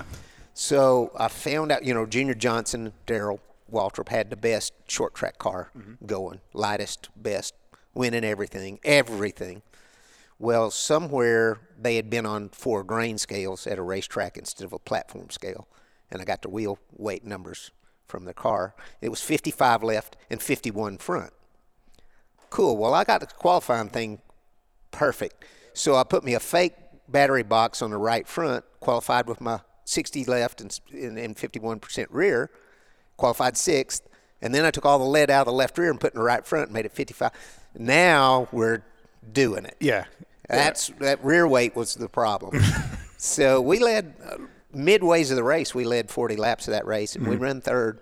So 0.55 1.13
I 1.17 1.29
found 1.29 1.71
out, 1.71 1.85
you 1.85 1.95
know, 1.95 2.05
Junior 2.05 2.35
Johnson, 2.35 2.93
Darrell 3.07 3.41
Waltrip 3.73 4.09
had 4.09 4.31
the 4.31 4.37
best 4.37 4.73
short 4.89 5.15
track 5.15 5.39
car 5.39 5.71
Mm-hmm. 5.79 6.07
going, 6.07 6.41
lightest, 6.53 7.11
best, 7.15 7.55
winning 7.95 8.25
everything, 8.25 8.81
everything. 8.83 9.63
Well, 10.41 10.71
somewhere 10.71 11.59
they 11.81 11.97
had 11.97 12.11
been 12.11 12.27
on 12.27 12.49
four 12.49 12.83
grain 12.85 13.19
scales 13.19 13.67
at 13.67 13.79
a 13.79 13.83
racetrack 13.83 14.37
instead 14.37 14.65
of 14.65 14.73
a 14.73 14.79
platform 14.79 15.31
scale, 15.31 15.69
and 16.11 16.21
I 16.21 16.25
got 16.25 16.43
the 16.43 16.49
wheel 16.49 16.79
weight 16.97 17.25
numbers 17.25 17.71
from 18.09 18.25
the 18.25 18.35
car. 18.35 18.75
It 19.01 19.11
was 19.11 19.21
55 19.21 19.83
left 19.83 20.17
and 20.31 20.43
51 20.43 20.99
front. 20.99 21.33
Cool. 22.51 22.77
Well, 22.77 22.95
I 22.95 23.05
got 23.05 23.21
the 23.21 23.27
qualifying 23.27 23.91
thing 23.91 24.21
perfect. 24.91 25.45
So 25.75 25.95
I 25.95 26.05
put 26.05 26.25
me 26.25 26.35
a 26.35 26.41
fake 26.41 26.75
battery 27.09 27.43
box 27.43 27.83
on 27.83 27.91
the 27.91 27.99
right 27.99 28.27
front, 28.27 28.65
qualified 28.81 29.27
with 29.27 29.41
my 29.41 29.61
60 29.85 30.25
left 30.25 30.61
and, 30.61 30.79
and, 30.93 31.19
and 31.19 31.37
51% 31.37 32.07
rear, 32.11 32.51
qualified 33.17 33.57
sixth. 33.57 34.09
And 34.41 34.55
then 34.55 34.65
I 34.65 34.71
took 34.71 34.87
all 34.87 34.99
the 34.99 35.05
lead 35.05 35.31
out 35.31 35.43
of 35.43 35.47
the 35.47 35.53
left 35.53 35.79
rear 35.79 35.91
and 35.91 36.01
put 36.01 36.09
it 36.09 36.15
in 36.15 36.21
the 36.21 36.25
right 36.25 36.45
front 36.47 36.67
and 36.67 36.75
made 36.75 36.87
it 36.87 36.93
55. 36.93 37.31
Now 37.79 38.49
we're 38.53 38.83
doing 39.33 39.65
it. 39.65 39.77
Yeah. 39.81 40.05
That's 40.49 40.89
that 41.01 41.23
rear 41.23 41.47
weight 41.47 41.77
was 41.77 41.95
the 41.95 42.09
problem. 42.09 42.59
so 43.19 43.61
we 43.61 43.79
led 43.81 44.15
midways 44.75 45.31
of 45.31 45.37
the 45.37 45.45
race. 45.45 45.75
We 45.75 45.85
led 45.85 46.11
40 46.11 46.37
laps 46.37 46.69
of 46.69 46.73
that 46.73 46.87
race, 46.87 47.17
and 47.17 47.27
we 47.27 47.37
run 47.37 47.61
third. 47.61 48.01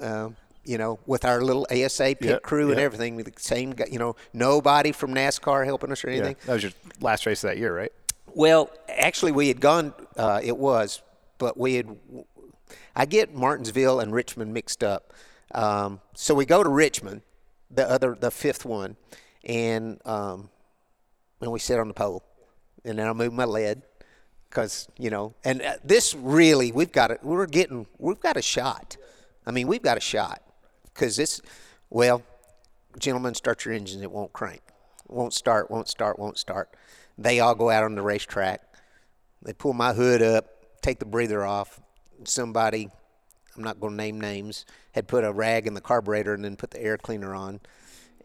Uh, 0.00 0.30
you 0.64 0.78
know, 0.78 1.00
with 1.06 1.24
our 1.24 1.42
little 1.42 1.66
ASA 1.72 2.14
pit 2.20 2.22
Yep, 2.22 2.42
crew 2.42 2.70
and 2.70 2.78
everything, 2.78 3.16
with 3.16 3.26
the 3.26 3.42
same, 3.42 3.74
you 3.90 3.98
know, 3.98 4.14
nobody 4.32 4.92
from 4.92 5.12
NASCAR 5.12 5.64
helping 5.64 5.90
us 5.90 6.04
or 6.04 6.10
Yeah. 6.10 6.18
anything. 6.18 6.36
That 6.46 6.52
was 6.52 6.62
your 6.62 6.72
last 7.00 7.26
race 7.26 7.42
of 7.42 7.50
that 7.50 7.58
year, 7.58 7.76
right? 7.76 7.90
Well, 8.34 8.70
actually, 8.88 9.32
we 9.32 9.48
had 9.48 9.60
gone. 9.60 9.92
Uh, 10.16 10.40
it 10.42 10.56
was, 10.56 11.02
but 11.38 11.58
we 11.58 11.74
had. 11.74 11.96
I 12.94 13.06
get 13.06 13.34
Martinsville 13.34 13.98
and 14.00 14.12
Richmond 14.12 14.54
mixed 14.54 14.84
up. 14.84 15.12
Um, 15.54 16.00
so 16.14 16.32
we 16.34 16.46
go 16.46 16.62
to 16.62 16.68
Richmond, 16.70 17.22
the 17.70 17.90
other, 17.90 18.14
the 18.18 18.30
fifth 18.30 18.64
one, 18.64 18.96
and 19.44 20.00
um, 20.06 20.48
and 21.40 21.50
we 21.50 21.58
sit 21.58 21.78
on 21.80 21.88
the 21.88 21.94
pole, 21.94 22.22
and 22.84 22.98
then 23.00 23.08
I 23.08 23.12
move 23.12 23.32
my 23.32 23.44
lead 23.44 23.82
because 24.52 24.88
you 24.98 25.08
know, 25.08 25.34
and 25.44 25.62
uh, 25.62 25.76
this 25.82 26.14
really 26.14 26.72
we've 26.72 26.92
got 26.92 27.10
it. 27.10 27.20
We're 27.22 27.46
getting 27.46 27.86
we've 27.98 28.20
got 28.20 28.36
a 28.36 28.42
shot. 28.42 28.96
I 29.46 29.50
mean, 29.50 29.66
we've 29.66 29.82
got 29.82 29.96
a 29.96 30.00
shot 30.00 30.42
because 30.84 31.16
this. 31.16 31.40
Well, 31.88 32.22
gentlemen, 32.98 33.34
start 33.34 33.64
your 33.64 33.74
engines. 33.74 34.02
It 34.02 34.10
won't 34.10 34.32
crank. 34.32 34.62
Won't 35.08 35.34
start. 35.34 35.70
Won't 35.70 35.88
start. 35.88 36.18
Won't 36.18 36.38
start. 36.38 36.74
They 37.18 37.40
all 37.40 37.54
go 37.54 37.70
out 37.70 37.84
on 37.84 37.94
the 37.94 38.02
racetrack. 38.02 38.60
They 39.42 39.52
pull 39.52 39.72
my 39.72 39.92
hood 39.92 40.22
up. 40.22 40.46
take 40.82 40.98
the 40.98 41.04
breather 41.04 41.44
off. 41.44 41.80
Somebody, 42.24 42.88
I'm 43.56 43.62
not 43.62 43.80
going 43.80 43.92
to 43.92 43.96
name 43.96 44.20
names, 44.20 44.64
had 44.92 45.08
put 45.08 45.24
a 45.24 45.32
rag 45.32 45.66
in 45.66 45.74
the 45.74 45.80
carburetor 45.80 46.34
and 46.34 46.44
then 46.44 46.56
put 46.56 46.70
the 46.70 46.80
air 46.80 46.96
cleaner 46.96 47.34
on. 47.34 47.60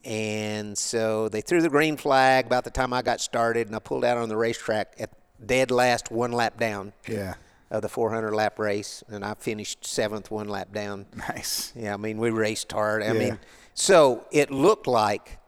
And 0.05 0.77
so 0.77 1.27
they 1.27 1.41
threw 1.41 1.61
the 1.61 1.69
green 1.69 1.97
flag 1.97 2.45
about 2.45 2.63
the 2.63 2.71
time 2.71 2.93
I 2.93 3.01
got 3.01 3.19
started, 3.19 3.67
and 3.67 3.75
I 3.75 3.79
pulled 3.79 4.05
out 4.05 4.17
on 4.17 4.29
the 4.29 4.37
racetrack 4.37 4.93
at 4.99 5.09
dead 5.43 5.71
last, 5.71 6.11
one 6.11 6.31
lap 6.31 6.59
down 6.59 6.93
Yeah. 7.07 7.35
of 7.69 7.81
the 7.81 7.89
400 7.89 8.33
lap 8.33 8.59
race, 8.59 9.03
and 9.07 9.23
I 9.25 9.33
finished 9.35 9.85
seventh, 9.85 10.31
one 10.31 10.47
lap 10.47 10.71
down. 10.73 11.05
Nice. 11.15 11.71
Yeah, 11.75 11.93
I 11.93 11.97
mean, 11.97 12.17
we 12.17 12.29
raced 12.29 12.71
hard. 12.71 13.03
I 13.03 13.07
Yeah. 13.07 13.13
mean, 13.13 13.39
so 13.73 14.25
it 14.31 14.51
looked 14.51 14.87
like 14.87 15.39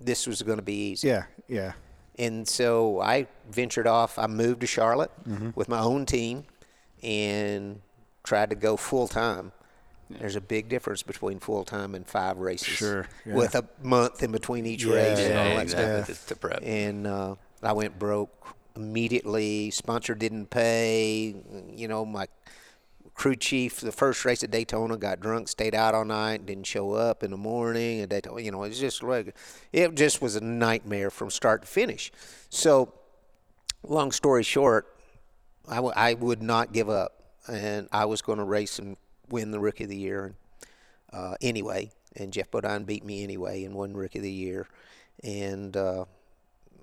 this 0.00 0.26
was 0.26 0.42
going 0.42 0.58
to 0.58 0.62
be 0.64 0.90
easy. 0.92 1.08
Yeah. 1.08 1.24
Yeah. 1.48 1.72
And 2.18 2.48
so 2.48 3.00
I 3.00 3.26
ventured 3.50 3.86
off. 3.86 4.18
I 4.18 4.26
moved 4.26 4.60
to 4.62 4.66
Charlotte 4.66 5.10
Mm-hmm. 5.28 5.50
with 5.54 5.68
my 5.68 5.80
own 5.80 6.06
team 6.06 6.44
and 7.02 7.80
tried 8.24 8.50
to 8.50 8.56
go 8.56 8.76
full 8.76 9.06
time. 9.08 9.52
There's 10.08 10.36
a 10.36 10.40
big 10.40 10.68
difference 10.68 11.02
between 11.02 11.40
full 11.40 11.64
time 11.64 11.94
and 11.94 12.06
five 12.06 12.38
races. 12.38 12.68
Sure, 12.68 13.08
yeah. 13.24 13.34
With 13.34 13.54
a 13.56 13.64
month 13.82 14.22
in 14.22 14.30
between 14.32 14.64
each 14.64 14.84
Yeah, 14.84 14.94
race 14.94 15.18
and 15.18 15.36
all 15.38 15.44
Yeah, 15.46 15.54
that 15.56 15.62
exactly. 15.62 15.94
stuff. 15.96 16.06
Just 16.06 16.28
to 16.28 16.36
prep. 16.36 16.60
And 16.62 17.06
uh, 17.06 17.34
I 17.62 17.72
went 17.72 17.98
broke 17.98 18.54
immediately. 18.76 19.70
Sponsor 19.70 20.14
didn't 20.14 20.50
pay. 20.50 21.34
You 21.72 21.88
know, 21.88 22.04
my 22.04 22.26
crew 23.14 23.34
chief, 23.34 23.80
the 23.80 23.92
first 23.92 24.24
race 24.24 24.44
at 24.44 24.50
Daytona, 24.50 24.96
got 24.96 25.20
drunk, 25.20 25.48
stayed 25.48 25.74
out 25.74 25.94
all 25.94 26.04
night, 26.04 26.46
didn't 26.46 26.66
show 26.66 26.92
up 26.92 27.22
in 27.22 27.30
the 27.30 27.36
morning. 27.36 28.00
And 28.00 28.10
Daytona, 28.10 28.42
you 28.42 28.50
know, 28.50 28.62
it 28.62 28.68
was 28.68 28.78
just 28.78 29.02
like, 29.02 29.34
it 29.72 29.94
just 29.94 30.20
was 30.20 30.36
a 30.36 30.40
nightmare 30.40 31.10
from 31.10 31.30
start 31.30 31.62
to 31.62 31.68
finish. 31.68 32.12
So, 32.50 32.92
long 33.82 34.12
story 34.12 34.42
short, 34.42 34.94
I, 35.68 35.76
w- 35.76 35.94
I 35.96 36.14
would 36.14 36.42
not 36.42 36.72
give 36.72 36.90
up, 36.90 37.22
and 37.48 37.88
I 37.90 38.04
was 38.04 38.22
going 38.22 38.38
to 38.38 38.44
race 38.44 38.78
and 38.78 38.96
win 39.30 39.50
the 39.50 39.58
Rookie 39.58 39.84
of 39.84 39.90
the 39.90 39.96
Year. 39.96 40.26
And 40.26 40.34
uh, 41.12 41.34
anyway, 41.40 41.90
and 42.14 42.32
Geoff 42.32 42.50
Bodine 42.50 42.84
beat 42.84 43.04
me 43.04 43.22
anyway 43.22 43.64
and 43.64 43.74
won 43.74 43.94
Rookie 43.94 44.18
of 44.18 44.22
the 44.22 44.30
Year, 44.30 44.68
and 45.24 45.76
uh, 45.76 46.04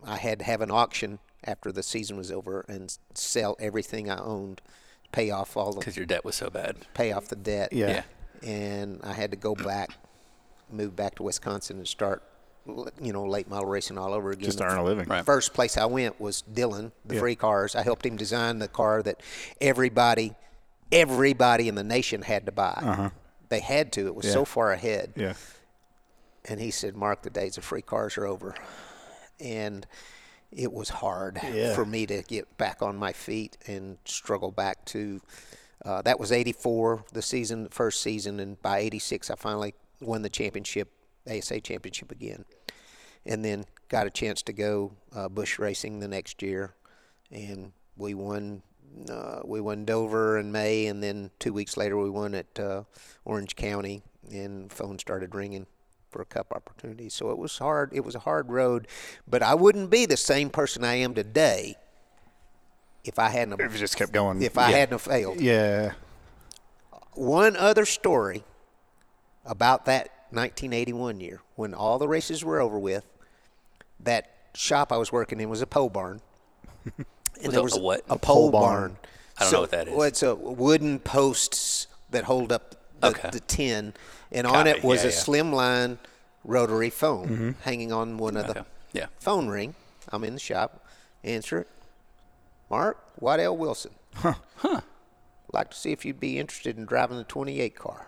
I 0.05 0.17
had 0.17 0.39
to 0.39 0.45
have 0.45 0.61
an 0.61 0.71
auction 0.71 1.19
after 1.45 1.71
the 1.71 1.83
season 1.83 2.17
was 2.17 2.31
over 2.31 2.65
and 2.67 2.95
sell 3.13 3.55
everything 3.59 4.09
I 4.09 4.17
owned, 4.19 4.61
pay 5.11 5.29
off 5.31 5.55
all 5.57 5.73
the 5.73 5.79
Because 5.79 5.97
your 5.97 6.05
debt 6.05 6.23
was 6.25 6.35
so 6.35 6.49
bad. 6.49 6.77
pay 6.93 7.11
off 7.11 7.27
the 7.27 7.35
debt. 7.35 7.73
Yeah. 7.73 8.03
Yeah. 8.43 8.49
And 8.49 8.99
I 9.03 9.13
had 9.13 9.31
to 9.31 9.37
go 9.37 9.55
back, 9.55 9.89
move 10.71 10.95
back 10.95 11.15
to 11.15 11.23
Wisconsin 11.23 11.77
and 11.77 11.87
start, 11.87 12.23
you 13.01 13.13
know, 13.13 13.25
late 13.25 13.47
model 13.49 13.67
racing 13.67 13.97
all 13.97 14.13
over 14.13 14.31
again. 14.31 14.45
Just 14.45 14.57
to 14.59 14.65
earn 14.65 14.77
a 14.77 14.83
living. 14.83 15.07
Right. 15.07 15.25
First 15.25 15.53
place 15.53 15.77
I 15.77 15.85
went 15.85 16.19
was 16.19 16.41
Dillon, 16.41 16.91
the 17.05 17.15
Yeah. 17.15 17.19
free 17.21 17.35
cars. 17.35 17.75
I 17.75 17.83
helped 17.83 18.05
him 18.05 18.15
design 18.17 18.59
the 18.59 18.67
car 18.67 19.01
that 19.03 19.21
everybody, 19.61 20.33
everybody 20.91 21.67
in 21.67 21.75
the 21.75 21.83
nation 21.83 22.21
had 22.23 22.45
to 22.45 22.51
buy. 22.51 23.11
They 23.49 23.59
had 23.59 23.91
to. 23.93 24.07
It 24.07 24.15
was 24.15 24.25
so 24.31 24.41
Uh-huh. 24.41 24.45
Far 24.45 24.71
ahead. 24.71 25.13
Yeah. 25.15 25.33
And 26.45 26.59
he 26.59 26.71
said, 26.71 26.95
Mark, 26.97 27.21
the 27.21 27.29
days 27.29 27.57
of 27.57 27.63
free 27.63 27.81
cars 27.81 28.17
are 28.17 28.25
over. 28.25 28.55
And 29.39 29.85
it 30.55 30.71
was 30.71 30.89
hard 30.89 31.39
Yeah. 31.43 31.73
for 31.75 31.85
me 31.85 32.05
to 32.07 32.23
get 32.23 32.57
back 32.57 32.81
on 32.81 32.95
my 32.97 33.11
feet 33.13 33.57
and 33.67 33.97
struggle 34.05 34.51
back 34.51 34.85
to. 34.85 35.21
Uh, 35.85 36.01
that 36.03 36.19
was 36.19 36.31
'84, 36.31 37.03
the 37.11 37.21
season, 37.21 37.65
the 37.65 37.69
first 37.69 38.01
season, 38.01 38.39
and 38.39 38.61
by 38.61 38.79
'86 38.79 39.29
I 39.29 39.35
finally 39.35 39.73
won 39.99 40.21
the 40.21 40.29
championship, 40.29 40.89
ASA 41.29 41.59
championship 41.61 42.11
again, 42.11 42.45
and 43.25 43.43
then 43.43 43.65
got 43.89 44.07
a 44.07 44.09
chance 44.09 44.41
to 44.43 44.53
go 44.53 44.93
uh, 45.13 45.27
Busch 45.27 45.59
racing 45.59 45.99
the 45.99 46.07
next 46.07 46.41
year, 46.41 46.73
and 47.31 47.73
we 47.97 48.13
won. 48.13 48.61
Uh, 49.09 49.39
we 49.43 49.59
won 49.59 49.85
Dover 49.85 50.37
in 50.37 50.51
May, 50.51 50.85
and 50.85 51.01
then 51.01 51.31
two 51.39 51.51
weeks 51.51 51.75
later 51.77 51.97
we 51.97 52.11
won 52.11 52.35
at 52.35 52.59
uh, 52.59 52.83
Orange 53.25 53.55
County, 53.55 54.03
and 54.31 54.71
phone 54.71 54.99
started 54.99 55.33
ringing 55.33 55.65
for 56.13 56.21
a 56.21 56.25
cup 56.25 56.53
opportunity. 56.55 57.09
So 57.09 57.31
it 57.31 57.37
was 57.37 57.57
hard. 57.57 57.89
It 57.91 58.05
was 58.05 58.13
a 58.15 58.19
hard 58.19 58.49
road, 58.51 58.87
but 59.27 59.41
I 59.43 59.55
wouldn't 59.55 59.89
be 59.89 60.05
the 60.05 60.15
same 60.15 60.49
person 60.49 60.83
I 60.85 60.93
am 60.95 61.13
today 61.15 61.75
if 63.03 63.17
I 63.19 63.29
hadn't 63.29 63.59
If 63.59 63.75
it 63.75 63.79
just 63.79 63.97
kept 63.97 64.11
going. 64.13 64.41
if 64.41 64.57
I 64.57 64.69
yeah. 64.69 64.77
hadn't 64.77 64.99
failed. 64.99 65.41
Yeah. 65.41 65.93
One 67.15 67.57
other 67.57 67.85
story 67.85 68.43
about 69.45 69.85
that 69.85 70.09
1981 70.29 71.19
year 71.19 71.41
when 71.55 71.73
all 71.73 71.97
the 71.99 72.07
races 72.07 72.45
were 72.45 72.61
over 72.61 72.79
with. 72.79 73.03
That 73.99 74.29
shop 74.53 74.91
I 74.91 74.97
was 74.97 75.11
working 75.11 75.39
in 75.41 75.49
was 75.49 75.61
a 75.61 75.67
pole 75.67 75.89
barn. 75.89 76.21
And 77.43 77.51
there 77.51 77.63
Was 77.63 77.75
a- 77.75 77.79
a 77.79 77.83
what? 77.83 78.01
A 78.09 78.17
pole, 78.17 78.19
Pole 78.19 78.51
barn. 78.51 78.79
barn. 78.91 78.97
I 79.37 79.43
don't 79.43 79.53
know 79.53 79.61
what 79.61 79.71
that 79.71 79.87
is. 79.89 79.93
Well, 79.97 80.07
it's 80.07 80.23
a 80.23 80.33
wooden 80.35 80.99
posts 80.99 81.87
that 82.11 82.23
hold 82.25 82.51
up 82.53 82.75
the, 83.11 83.17
Okay. 83.19 83.29
the 83.31 83.39
tin, 83.41 83.93
and 84.31 84.47
on 84.47 84.67
it 84.67 84.83
was 84.83 85.03
yeah, 85.03 85.09
a 85.09 85.11
yeah. 85.11 85.17
slimline 85.17 85.97
rotary 86.43 86.89
phone 86.89 87.27
Mm-hmm. 87.27 87.51
hanging 87.61 87.91
on 87.91 88.17
one 88.17 88.35
of 88.37 88.49
Okay. 88.49 88.59
the 88.61 88.65
Yeah. 88.99 89.05
phone 89.19 89.47
ring. 89.47 89.75
I'm 90.11 90.23
in 90.23 90.33
the 90.33 90.39
shop. 90.39 90.85
Answer 91.23 91.59
it. 91.59 91.67
Mark, 92.69 92.97
Waddell 93.19 93.55
Wilson. 93.55 93.91
Huh. 94.15 94.33
Huh. 94.57 94.81
Like 95.51 95.71
to 95.71 95.77
see 95.77 95.91
if 95.91 96.03
you'd 96.05 96.19
be 96.19 96.39
interested 96.39 96.77
in 96.77 96.85
driving 96.85 97.17
the 97.17 97.23
28 97.23 97.75
car. 97.75 98.07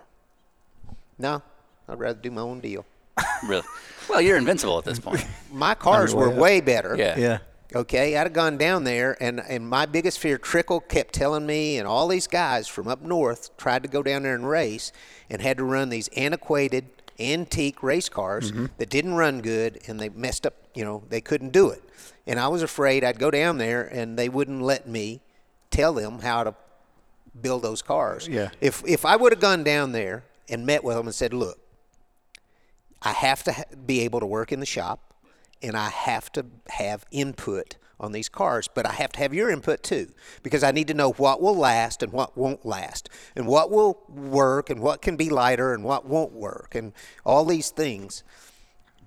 No, 1.18 1.42
I'd 1.88 2.00
rather 2.00 2.20
do 2.20 2.32
my 2.32 2.42
own 2.42 2.60
deal. 2.60 2.86
Really? 3.46 3.64
Well, 4.10 4.22
you're 4.22 4.38
invincible 4.38 4.78
at 4.80 4.86
this 4.86 5.00
point. 5.00 5.24
My 5.52 5.76
cars 5.76 6.16
were 6.16 6.30
way 6.30 6.38
way 6.38 6.62
better. 6.62 6.96
Yeah. 6.98 7.18
Yeah. 7.18 7.38
Okay, 7.74 8.16
I'd 8.16 8.24
have 8.28 8.34
gone 8.34 8.58
down 8.58 8.84
there, 8.84 9.18
and, 9.20 9.40
and 9.40 9.68
my 9.68 9.86
biggest 9.86 10.20
fear, 10.20 10.38
Trickle 10.38 10.82
kept 10.82 11.14
telling 11.14 11.46
me, 11.46 11.78
and 11.78 11.88
all 11.88 12.08
these 12.08 12.28
guys 12.28 12.68
from 12.68 12.88
up 12.88 13.02
north 13.02 13.56
tried 13.58 13.84
to 13.84 13.90
go 13.90 14.04
down 14.04 14.24
there 14.24 14.36
and 14.36 14.48
race, 14.48 14.92
and 15.30 15.42
had 15.42 15.58
to 15.58 15.64
run 15.64 15.90
these 15.90 16.08
antiquated, 16.10 16.86
antique 17.20 17.82
race 17.82 18.08
cars 18.08 18.52
mm-hmm. 18.52 18.68
that 18.78 18.90
didn't 18.90 19.16
run 19.16 19.42
good, 19.42 19.80
and 19.88 20.00
they 20.00 20.10
messed 20.10 20.46
up. 20.46 20.54
You 20.76 20.86
know, 20.86 21.04
they 21.10 21.22
couldn't 21.22 21.52
do 21.52 21.70
it, 21.70 21.82
and 22.28 22.40
I 22.40 22.50
was 22.50 22.62
afraid 22.62 23.04
I'd 23.04 23.20
go 23.20 23.32
down 23.32 23.58
there, 23.58 23.84
and 23.84 24.18
they 24.18 24.30
wouldn't 24.30 24.62
let 24.62 24.88
me 24.88 25.22
tell 25.72 25.94
them 25.94 26.20
how 26.20 26.44
to 26.44 26.56
build 27.42 27.64
those 27.64 27.82
cars. 27.82 28.28
Yeah. 28.28 28.50
If 28.62 28.84
if 28.86 29.06
I 29.06 29.16
would 29.16 29.32
have 29.32 29.42
gone 29.42 29.64
down 29.64 29.92
there 29.92 30.24
and 30.50 30.66
met 30.66 30.84
with 30.84 30.96
them 30.98 31.08
and 31.08 31.16
said, 31.16 31.34
"Look, 31.34 31.60
I 33.02 33.12
have 33.12 33.44
to 33.44 33.66
be 33.86 34.02
able 34.02 34.20
to 34.20 34.26
work 34.26 34.52
in 34.52 34.60
the 34.60 34.66
shop 34.66 35.15
and 35.62 35.76
I 35.76 35.90
have 35.90 36.32
to 36.34 36.46
have 36.70 37.06
input 37.12 37.78
on 38.00 38.12
these 38.12 38.28
cars, 38.28 38.68
but 38.68 38.86
I 38.86 38.92
have 38.94 39.14
to 39.14 39.20
have 39.20 39.34
your 39.34 39.50
input 39.50 39.82
too 39.82 40.10
because 40.44 40.64
I 40.64 40.72
need 40.72 40.88
to 40.90 40.94
know 40.94 41.12
what 41.14 41.42
will 41.42 41.56
last 41.56 42.04
and 42.04 42.12
what 42.12 42.38
won't 42.38 42.66
last 42.66 43.10
and 43.36 43.48
what 43.48 43.72
will 43.72 44.00
work 44.10 44.70
and 44.70 44.82
what 44.82 45.02
can 45.02 45.16
be 45.16 45.30
lighter 45.30 45.74
and 45.74 45.84
what 45.84 46.06
won't 46.06 46.34
work 46.34 46.76
and 46.76 46.92
all 47.26 47.46
these 47.46 47.70
things. 47.70 48.24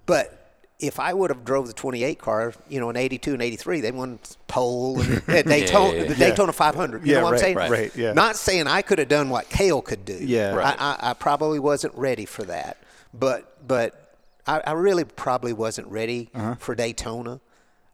But 0.07 0.35
if 0.79 0.99
I 1.01 1.12
would 1.12 1.29
have 1.31 1.45
drove 1.45 1.66
the 1.66 1.73
28 1.75 2.19
car, 2.19 2.55
you 2.69 2.81
know, 2.81 2.89
in 2.89 2.97
82 2.97 3.33
and 3.35 3.43
83, 3.43 3.81
they 3.81 3.91
won 3.93 4.20
pole 4.47 5.01
and 5.01 5.16
at 5.29 5.45
Daytona, 5.47 5.95
yeah, 5.95 6.03
yeah. 6.03 6.09
the 6.09 6.15
Daytona 6.15 6.53
500. 6.53 7.05
You 7.05 7.12
Yeah, 7.12 7.19
know 7.19 7.25
what 7.25 7.33
right, 7.33 7.37
I'm 7.39 7.41
saying? 7.43 7.57
right, 7.57 7.70
right, 7.70 7.97
yeah. 7.97 8.12
Not 8.12 8.37
saying 8.37 8.69
I 8.69 8.83
could 8.83 8.99
have 9.01 9.09
done 9.09 9.29
what 9.29 9.49
Cale 9.51 9.83
could 9.83 10.05
do. 10.05 10.16
Yeah. 10.19 10.57
I, 10.57 10.93
I, 11.09 11.11
I 11.11 11.15
probably 11.15 11.59
wasn't 11.59 11.95
ready 11.95 12.25
for 12.25 12.45
that, 12.45 12.79
but 13.12 13.66
but 13.66 14.07
I, 14.49 14.61
I 14.66 14.73
really 14.73 15.05
probably 15.05 15.53
wasn't 15.53 15.89
ready 15.89 16.31
Uh-huh. 16.35 16.55
for 16.59 16.75
Daytona. 16.75 17.41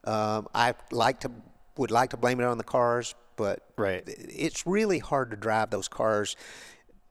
Um, 0.05 0.49
I 0.55 0.75
like 0.91 1.21
to 1.21 1.31
would 1.77 1.91
like 1.91 2.11
to 2.11 2.17
blame 2.17 2.39
it 2.41 2.45
on 2.45 2.57
the 2.57 2.65
cars, 2.65 3.15
but 3.37 3.61
Right. 3.77 4.05
it's 4.07 4.65
really 4.65 5.01
hard 5.01 5.31
to 5.33 5.37
drive 5.37 5.71
those 5.71 5.89
cars 5.89 6.37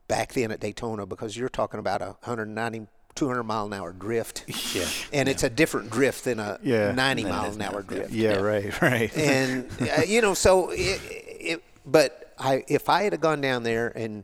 back 0.07 0.32
then 0.34 0.52
at 0.52 0.61
Daytona 0.61 1.06
because 1.06 1.36
you're 1.36 1.49
talking 1.49 1.80
about 1.82 2.02
a 2.02 2.15
190, 2.24 2.88
200 3.15 3.44
mile 3.44 3.65
an 3.65 3.74
hour 3.74 3.91
drift. 3.91 4.45
Yeah. 4.74 4.88
And 5.11 5.28
it's 5.28 5.44
a 5.44 5.49
different 5.49 5.90
drift 5.90 6.24
than 6.24 6.40
a 6.40 6.60
Yeah. 6.64 6.94
90 6.94 7.24
Than 7.24 7.32
mile 7.32 7.52
an 7.52 7.61
hour 7.61 7.82
drift 7.82 8.11
Yeah. 8.11 8.36
Right. 8.38 8.72
Right. 8.82 9.15
and 9.18 9.70
uh, 9.82 10.03
you 10.07 10.22
know, 10.22 10.34
so 10.34 10.70
it, 10.72 11.02
it, 11.10 11.64
but 11.86 12.34
I 12.40 12.64
if 12.70 12.88
I 12.90 13.03
had 13.03 13.20
gone 13.20 13.41
down 13.41 13.64
there 13.64 13.90
and 13.98 14.24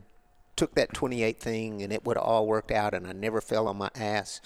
took 0.56 0.74
that 0.76 0.92
28 0.94 1.38
thing 1.38 1.82
and 1.82 1.92
it 1.92 2.04
would 2.06 2.16
have 2.16 2.24
all 2.24 2.46
worked 2.46 2.70
out 2.70 2.94
and 2.94 3.06
I 3.06 3.12
never 3.12 3.40
fell 3.42 3.68
on 3.68 3.76
my 3.76 3.90
ass, 3.94 4.40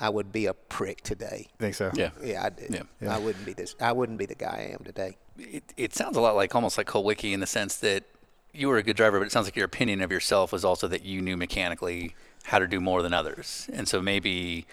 I 0.00 0.10
would 0.10 0.30
be 0.32 0.46
a 0.46 0.54
prick 0.54 1.02
today. 1.02 1.48
think 1.58 1.74
so. 1.74 1.90
Yeah. 1.94 2.10
Yeah, 2.22 2.44
I 2.44 2.50
did. 2.50 2.84
Yeah. 3.00 3.14
I 3.14 3.18
wouldn't 3.18 3.44
be 3.44 3.52
this. 3.52 3.74
I 3.80 3.92
wouldn't 3.92 4.18
be 4.18 4.26
the 4.26 4.34
guy 4.34 4.68
I 4.70 4.74
am 4.74 4.84
today. 4.84 5.16
It, 5.38 5.64
it 5.76 5.94
sounds 5.94 6.16
a 6.16 6.20
lot 6.20 6.36
like 6.36 6.54
almost 6.54 6.78
like 6.78 6.86
Kulwicki 6.86 7.32
in 7.32 7.40
the 7.40 7.46
sense 7.46 7.76
that 7.76 8.04
you 8.52 8.68
were 8.68 8.78
a 8.78 8.82
good 8.82 8.96
driver, 8.96 9.18
but 9.18 9.26
it 9.26 9.32
sounds 9.32 9.46
like 9.46 9.56
your 9.56 9.66
opinion 9.66 10.00
of 10.00 10.10
yourself 10.10 10.52
was 10.52 10.64
also 10.64 10.88
that 10.88 11.04
you 11.04 11.20
knew 11.20 11.36
mechanically 11.36 12.14
how 12.44 12.58
to 12.58 12.66
do 12.66 12.80
more 12.80 13.02
than 13.02 13.12
others. 13.12 13.68
And 13.72 13.88
so 13.88 14.00
maybe 14.00 14.66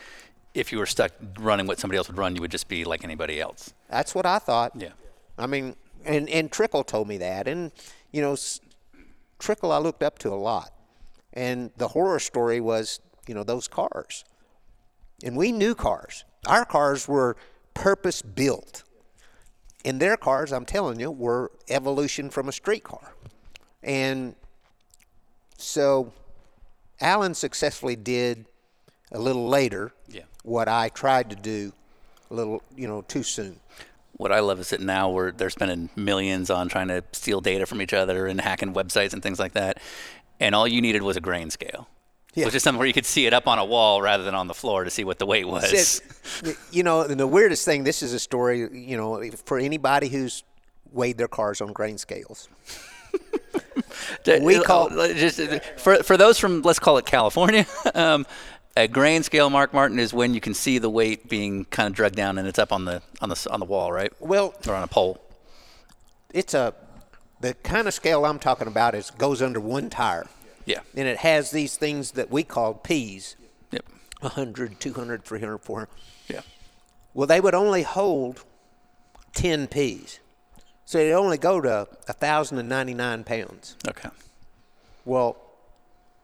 if 0.54 0.72
you 0.72 0.78
were 0.78 0.86
stuck 0.86 1.12
running 1.40 1.68
what 1.68 1.80
somebody 1.80 1.98
else 1.98 2.08
would 2.08 2.18
run, 2.18 2.36
you 2.36 2.42
would 2.42 2.52
just 2.52 2.68
be 2.68 2.86
like 2.86 3.04
anybody 3.04 3.40
else. 3.40 3.74
That's 3.90 4.16
what 4.16 4.26
I 4.26 4.40
thought. 4.40 4.72
Yeah. 4.76 4.90
I 5.38 5.48
mean, 5.48 5.76
and 6.06 6.30
and 6.30 6.52
Trickle 6.52 6.84
told 6.84 7.08
me 7.08 7.18
that, 7.18 7.48
and 7.48 7.72
you 8.12 8.22
know, 8.22 8.38
Trickle 9.40 9.72
I 9.72 9.80
looked 9.80 10.02
up 10.02 10.18
to 10.20 10.30
a 10.30 10.36
lot, 10.36 10.72
and 11.34 11.72
the 11.78 11.90
horror 11.90 12.20
story 12.20 12.62
was 12.62 13.02
you 13.28 13.36
know 13.36 13.44
those 13.44 13.68
cars, 13.68 14.24
and 15.24 15.36
we 15.38 15.52
knew 15.52 15.76
cars. 15.76 16.26
Our 16.48 16.66
cars 16.66 17.08
were 17.08 17.36
purpose 17.74 18.22
built. 18.22 18.84
And 19.84 20.00
their 20.00 20.18
cars, 20.18 20.52
I'm 20.52 20.66
telling 20.66 21.00
you, 21.00 21.12
were 21.12 21.52
evolution 21.70 22.30
from 22.30 22.50
a 22.50 22.52
street 22.52 22.84
car. 22.84 23.14
And 23.84 24.36
so 25.58 26.12
Alan 27.00 27.34
successfully 27.34 27.96
did 27.96 28.46
a 29.12 29.20
little 29.20 29.48
later 29.48 29.92
Yeah. 30.08 30.24
what 30.44 30.68
I 30.68 30.90
tried 30.90 31.30
to 31.30 31.36
do 31.36 31.74
a 32.32 32.34
little, 32.34 32.64
you 32.76 32.88
know, 32.88 33.04
too 33.04 33.22
soon. 33.24 33.60
What 34.14 34.32
I 34.32 34.40
love 34.40 34.60
is 34.60 34.70
that 34.70 34.82
now 34.82 35.10
we're 35.10 35.32
they're 35.32 35.50
spending 35.50 35.90
millions 35.96 36.50
on 36.50 36.70
trying 36.70 36.88
to 36.88 37.04
steal 37.12 37.42
data 37.42 37.66
from 37.66 37.82
each 37.82 37.94
other 37.94 38.26
and 38.28 38.40
hacking 38.42 38.74
websites 38.74 39.14
and 39.14 39.22
things 39.22 39.40
like 39.40 39.54
that. 39.54 39.80
And 40.40 40.56
all 40.56 40.68
you 40.68 40.82
needed 40.82 41.02
was 41.04 41.18
a 41.18 41.22
grain 41.22 41.50
scale. 41.50 41.88
Yeah. 42.36 42.46
Which 42.46 42.56
is 42.56 42.64
something 42.64 42.80
where 42.80 42.88
you 42.88 42.94
could 42.94 43.06
see 43.06 43.26
it 43.26 43.34
up 43.34 43.48
on 43.48 43.60
a 43.60 43.66
wall 43.66 44.02
rather 44.02 44.24
than 44.24 44.36
on 44.36 44.48
the 44.48 44.54
floor 44.54 44.84
to 44.84 44.90
see 44.90 45.06
what 45.06 45.20
the 45.20 45.26
weight 45.26 45.48
was. 45.48 46.02
You 46.72 46.84
know, 46.84 47.02
and 47.02 47.20
the 47.20 47.28
weirdest 47.28 47.64
thing, 47.66 47.84
this 47.84 48.02
is 48.04 48.12
a 48.12 48.20
story, 48.20 48.68
you 48.74 48.98
know, 48.98 49.24
for 49.46 49.58
anybody 49.58 50.10
who's 50.10 50.44
weighed 50.92 51.18
their 51.18 51.28
cars 51.28 51.62
on 51.62 51.72
grain 51.72 51.98
scales. 51.98 52.50
we 54.42 54.58
uh, 54.58 54.64
call- 54.64 55.00
uh, 55.00 55.14
just 55.14 55.40
uh, 55.40 55.60
for 55.78 55.98
for 56.04 56.18
those 56.18 56.40
from 56.40 56.62
let's 56.64 56.80
call 56.80 56.98
it 56.98 57.06
California. 57.06 57.66
Um, 57.96 58.26
a 58.76 58.90
grain 58.90 59.24
scale, 59.24 59.50
Mark 59.50 59.74
Martin, 59.74 60.00
is 60.00 60.14
when 60.14 60.34
you 60.34 60.42
can 60.42 60.54
see 60.54 60.80
the 60.80 60.90
weight 60.90 61.30
being 61.30 61.64
kind 61.66 61.88
of 61.88 61.94
dragged 61.94 62.16
down 62.16 62.38
and 62.38 62.46
it's 62.48 62.60
up 62.60 62.74
on 62.74 62.84
the 62.84 63.02
on 63.22 63.30
the 63.30 63.48
on 63.50 63.60
the 63.62 63.66
wall, 63.66 63.92
right, 63.94 64.12
Well, 64.20 64.54
or 64.68 64.76
on 64.76 64.84
a 64.84 64.88
pole. 64.88 65.22
it's 66.34 66.54
a 66.54 66.74
the 67.40 67.54
kind 67.54 67.88
of 67.88 67.94
scale 67.94 68.26
I'm 68.26 68.40
talking 68.40 68.68
about 68.68 68.96
is 68.96 69.12
goes 69.12 69.42
under 69.42 69.60
one 69.62 69.90
tire. 69.90 70.28
Yeah. 70.66 70.80
And 70.96 71.08
it 71.08 71.18
has 71.18 71.52
these 71.52 71.78
things 71.78 72.12
that 72.12 72.32
we 72.32 72.44
call 72.44 72.74
P's, 72.74 73.36
Yep. 73.72 73.86
100, 74.22 74.80
200, 74.80 75.24
300, 75.24 75.58
400. 75.60 75.90
Yeah. 76.28 76.42
Well, 77.14 77.28
they 77.28 77.40
would 77.40 77.56
only 77.56 77.84
hold 77.84 78.44
10 79.34 79.68
P's. 79.68 80.20
So 80.86 81.00
it'd 81.00 81.14
only 81.14 81.38
go 81.38 81.62
to 81.62 81.88
1,099 82.08 83.24
pounds. 83.24 83.76
Okay. 83.88 84.10
Well, 85.04 85.38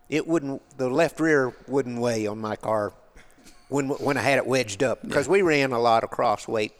it 0.09 0.27
wouldn't. 0.27 0.61
The 0.77 0.89
left 0.89 1.19
rear 1.19 1.53
wouldn't 1.67 1.99
weigh 1.99 2.27
on 2.27 2.39
my 2.39 2.55
car 2.55 2.93
when 3.69 3.87
when 3.87 4.17
I 4.17 4.21
had 4.21 4.37
it 4.37 4.45
wedged 4.45 4.83
up 4.83 5.01
because 5.01 5.29
we 5.29 5.41
ran 5.41 5.71
a 5.71 5.79
lot 5.79 6.03
of 6.03 6.09
cross 6.09 6.47
weight, 6.47 6.73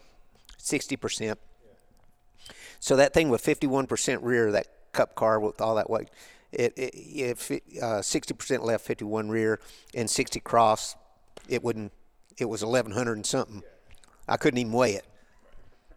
sixty 0.58 0.98
percent. 0.98 1.40
So 2.80 2.98
that 2.98 3.14
thing 3.14 3.30
with 3.30 3.42
fifty-one 3.42 3.88
percent 3.88 4.22
rear, 4.22 4.52
that 4.52 4.68
cup 4.92 5.16
car 5.16 5.40
with 5.40 5.62
all 5.62 5.76
that 5.76 5.90
weight, 5.90 6.10
it, 6.52 6.74
it 6.78 6.94
if 6.96 7.52
uh, 7.82 8.02
sixty 8.02 8.34
percent 8.34 8.64
left, 8.64 8.86
fifty-one 8.86 9.30
rear, 9.30 9.60
and 9.94 10.10
sixty 10.10 10.40
cross, 10.40 10.96
it 11.48 11.64
wouldn't. 11.64 11.92
It 12.38 12.46
was 12.46 12.64
eleven 12.64 12.92
hundred 12.92 13.14
and 13.18 13.26
something. 13.26 13.64
I 14.28 14.38
couldn't 14.38 14.58
even 14.58 14.72
weigh 14.72 14.94
it. 14.94 15.06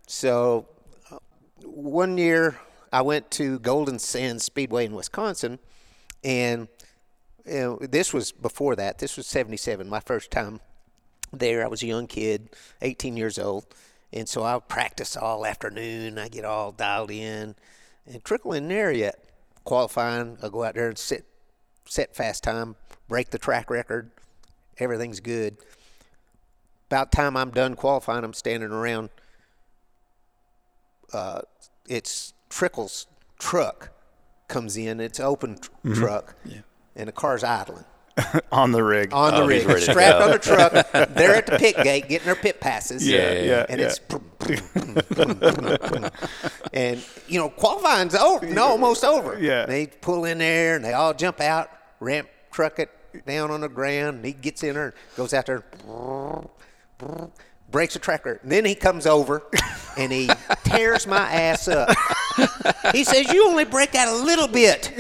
So 0.07 0.67
uh, 1.11 1.19
one 1.65 2.19
year 2.19 2.59
I 2.93 3.03
went 3.03 3.31
to 3.33 3.59
Golden 3.59 3.99
Sands 3.99 4.45
Speedway 4.45 4.87
in 4.87 4.95
Wisconsin, 4.95 5.59
and 6.23 6.69
you 7.47 7.55
know, 7.55 7.79
this 7.81 8.13
was 8.13 8.33
before 8.33 8.77
that. 8.77 8.99
This 8.99 9.17
was 9.17 9.27
77, 9.27 9.89
my 9.89 10.01
first 10.01 10.31
time 10.31 10.61
there. 11.33 11.65
I 11.65 11.69
was 11.69 11.83
a 11.83 11.87
young 11.87 12.07
kid, 12.07 12.51
18 12.83 13.17
years 13.17 13.39
old. 13.39 13.67
And 14.13 14.29
so 14.29 14.45
I 14.45 14.59
practice 14.61 15.17
all 15.17 15.45
afternoon. 15.45 16.19
I 16.19 16.29
get 16.29 16.45
all 16.45 16.73
dialed 16.73 17.11
in 17.11 17.55
and 18.07 18.25
trickle 18.25 18.53
in 18.53 18.69
there 18.69 18.93
yet. 18.93 19.24
Qualifying, 19.65 20.39
I 20.43 20.49
go 20.49 20.63
out 20.65 20.75
there 20.75 20.89
and 20.89 20.99
sit, 20.99 21.25
set 21.87 22.15
fast 22.15 22.45
time, 22.45 22.77
break 23.09 23.31
the 23.31 23.39
track 23.39 23.71
record. 23.71 24.11
Everything's 24.79 25.21
good. 25.21 25.57
About 26.91 27.11
time 27.11 27.37
I'm 27.37 27.51
done 27.51 27.75
qualifying, 27.75 28.25
I'm 28.25 28.35
standing 28.35 28.71
around. 28.71 29.09
Uh, 31.13 31.41
it's 31.89 32.35
Trickle's 32.51 33.07
truck 33.39 33.91
comes 34.49 34.77
in. 34.77 35.01
It's 35.01 35.19
open 35.21 35.59
tr- 35.59 35.71
truck, 35.95 36.37
and 36.95 37.09
the 37.09 37.13
car's 37.13 37.43
idling 37.43 37.85
on 38.53 38.73
the 38.73 38.83
rig. 38.83 39.13
on 39.13 39.35
the 39.35 39.41
Oh, 39.43 39.49
he's 39.49 39.65
rig, 39.65 39.69
ready 39.75 39.87
to 39.87 39.91
strapped 39.93 40.19
go. 40.19 40.25
on 40.27 40.31
the 40.31 40.39
truck. 40.39 40.73
They're 41.15 41.35
at 41.37 41.47
the 41.47 41.59
pit 41.59 41.77
gate 41.83 42.09
getting 42.09 42.27
their 42.27 42.37
pit 42.37 42.61
passes. 42.61 43.07
yeah, 43.07 43.33
yeah, 43.41 43.67
and 43.69 43.81
yeah. 43.81 43.87
it's 43.89 44.01
and 46.73 47.03
you 47.29 47.39
know 47.39 47.49
qualifying's 47.49 48.15
over, 48.15 48.47
no, 48.47 48.65
almost 48.67 49.05
over. 49.05 49.39
Yeah. 49.41 49.65
they 49.67 49.87
pull 49.87 50.25
in 50.27 50.39
there 50.39 50.77
and 50.77 50.85
they 50.85 50.93
all 50.93 51.15
jump 51.15 51.41
out, 51.41 51.71
ramp 52.01 52.29
truck 52.53 52.79
it 52.79 52.91
down 53.27 53.51
on 53.51 53.61
the 53.63 53.69
ground. 53.69 54.17
And 54.17 54.25
he 54.25 54.33
gets 54.33 54.63
in 54.63 54.75
there, 54.75 54.85
and 54.87 54.95
goes 55.17 55.35
out 55.35 55.47
there, 55.47 55.65
breaks 57.71 57.95
the 57.95 58.01
tracker. 58.01 58.39
And 58.43 58.53
then 58.53 58.65
he 58.65 58.75
comes 58.75 59.07
over 59.07 59.43
and 59.97 60.13
he 60.13 60.29
tears 60.65 61.07
my 61.07 61.19
ass 61.33 61.69
up. 61.69 61.89
He 62.93 63.05
says, 63.05 63.33
"You 63.33 63.47
only 63.49 63.65
break 63.65 63.93
that 63.93 64.09
a 64.09 64.15
little 64.15 64.49
bit." 64.49 64.93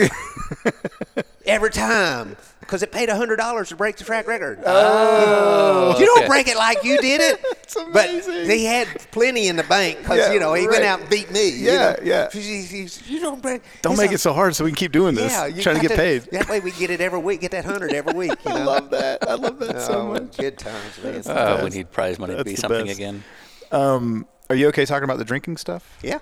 Every 1.46 1.70
time 1.70 2.36
because 2.60 2.82
it 2.82 2.90
paid 2.92 3.08
hundred 3.10 3.36
dollars 3.36 3.68
to 3.68 3.76
break 3.76 3.96
the 3.96 4.04
track 4.04 4.26
record. 4.26 4.58
Oh, 4.64 5.96
you 5.98 6.06
don't 6.06 6.26
break 6.26 6.48
it 6.48 6.56
like 6.56 6.82
you 6.84 6.98
did 6.98 7.20
it. 7.20 7.44
But 7.92 8.08
he 8.08 8.64
had 8.64 8.86
plenty 9.10 9.48
in 9.48 9.56
the 9.56 9.64
bank 9.64 9.98
because 9.98 10.18
Yeah, 10.18 10.32
you 10.32 10.38
know 10.38 10.54
he 10.54 10.64
right. 10.66 10.74
went 10.74 10.84
out 10.84 11.00
and 11.00 11.10
beat 11.10 11.30
me. 11.32 11.48
you 11.48 11.72
Yeah, 11.72 11.90
know. 11.90 11.96
yeah. 12.04 12.28
You 12.32 13.20
don't 13.20 13.42
break. 13.42 13.62
Don't 13.82 13.96
make 13.96 14.06
like, 14.08 14.14
it 14.14 14.18
so 14.18 14.32
hard 14.32 14.54
so 14.54 14.64
we 14.64 14.70
can 14.70 14.76
keep 14.76 14.92
doing 14.92 15.14
this. 15.16 15.32
Yeah, 15.32 15.46
you 15.46 15.60
trying 15.60 15.76
to 15.80 15.82
got 15.82 15.88
get 15.88 15.96
paid. 15.98 16.22
That 16.32 16.48
way 16.48 16.60
we 16.60 16.70
get 16.72 16.90
it 16.90 17.00
every 17.00 17.18
week. 17.18 17.40
Get 17.40 17.50
that 17.50 17.64
hundred 17.64 17.92
every 17.92 18.12
week. 18.14 18.30
You 18.46 18.50
know? 18.54 18.60
I 18.60 18.64
love 18.64 18.90
that. 18.90 19.28
I 19.28 19.34
love 19.34 19.58
that 19.58 19.80
so 19.82 20.02
Oh, 20.02 20.06
much. 20.12 20.36
Good 20.36 20.56
times, 20.58 21.02
man. 21.02 21.22
Uh, 21.26 21.60
we 21.64 21.70
need 21.70 21.90
prize 21.90 22.18
money 22.18 22.36
to 22.36 22.44
be 22.44 22.54
something 22.54 22.86
best. 22.86 22.98
again. 22.98 23.24
Um, 23.72 24.26
are 24.48 24.54
you 24.56 24.68
okay 24.68 24.84
talking 24.84 25.04
about 25.04 25.18
the 25.18 25.24
drinking 25.24 25.56
stuff? 25.56 25.98
yeah. 26.02 26.20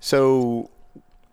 So 0.00 0.70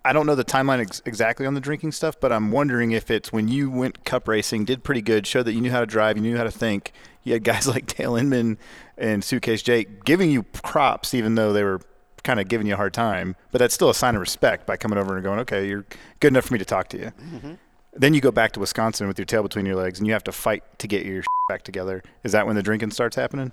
I 0.08 0.14
don't 0.14 0.26
know 0.26 0.36
the 0.36 0.46
timeline 0.46 0.80
ex- 0.80 1.02
exactly 1.06 1.46
on 1.46 1.54
the 1.54 1.60
drinking 1.60 1.92
stuff, 1.92 2.18
but 2.18 2.32
I'm 2.32 2.50
wondering 2.50 2.92
if 2.92 3.12
it's 3.12 3.34
when 3.34 3.50
you 3.50 3.70
went 3.70 4.06
cup 4.06 4.26
racing, 4.30 4.64
did 4.64 4.82
pretty 4.82 5.02
good, 5.02 5.28
showed 5.28 5.44
that 5.44 5.52
you 5.52 5.60
knew 5.60 5.70
how 5.70 5.82
to 5.82 5.86
drive, 5.86 6.16
you 6.16 6.24
knew 6.24 6.38
how 6.38 6.46
to 6.46 6.52
think. 6.52 6.94
You 7.24 7.34
had 7.34 7.44
guys 7.44 7.68
like 7.74 7.94
Dale 7.94 8.16
Inman 8.16 8.58
and 8.98 9.22
Suitcase 9.22 9.62
Jake 9.62 10.06
giving 10.06 10.32
you 10.32 10.44
props, 10.44 11.14
even 11.14 11.36
though 11.36 11.52
they 11.52 11.62
were 11.62 11.82
kind 12.24 12.40
of 12.40 12.48
giving 12.48 12.68
you 12.68 12.76
a 12.76 12.78
hard 12.78 12.94
time. 12.94 13.36
But 13.52 13.60
that's 13.60 13.74
still 13.74 13.90
a 13.90 13.94
sign 13.94 14.16
of 14.16 14.22
respect 14.22 14.66
by 14.66 14.78
coming 14.78 14.98
over 14.98 15.16
and 15.16 15.26
going, 15.26 15.40
okay, 15.40 15.68
you're 15.68 15.86
good 16.22 16.30
enough 16.30 16.46
for 16.46 16.54
me 16.54 16.60
to 16.60 16.66
talk 16.66 16.88
to 16.90 16.98
you. 16.98 17.12
Mm-hmm. 17.22 17.54
Then 17.92 18.14
you 18.14 18.22
go 18.22 18.32
back 18.32 18.54
to 18.54 18.62
Wisconsin 18.62 19.10
with 19.10 19.20
your 19.20 19.26
tail 19.26 19.44
between 19.44 19.66
your 19.66 19.76
legs, 19.76 20.00
and 20.00 20.08
you 20.08 20.14
have 20.14 20.24
to 20.24 20.32
fight 20.32 20.64
to 20.80 20.88
get 20.88 21.06
your 21.06 21.22
back 21.50 21.64
together. 21.64 22.02
Is 22.24 22.32
that 22.32 22.48
when 22.48 22.56
the 22.56 22.64
drinking 22.64 22.92
starts 22.92 23.18
happening? 23.18 23.52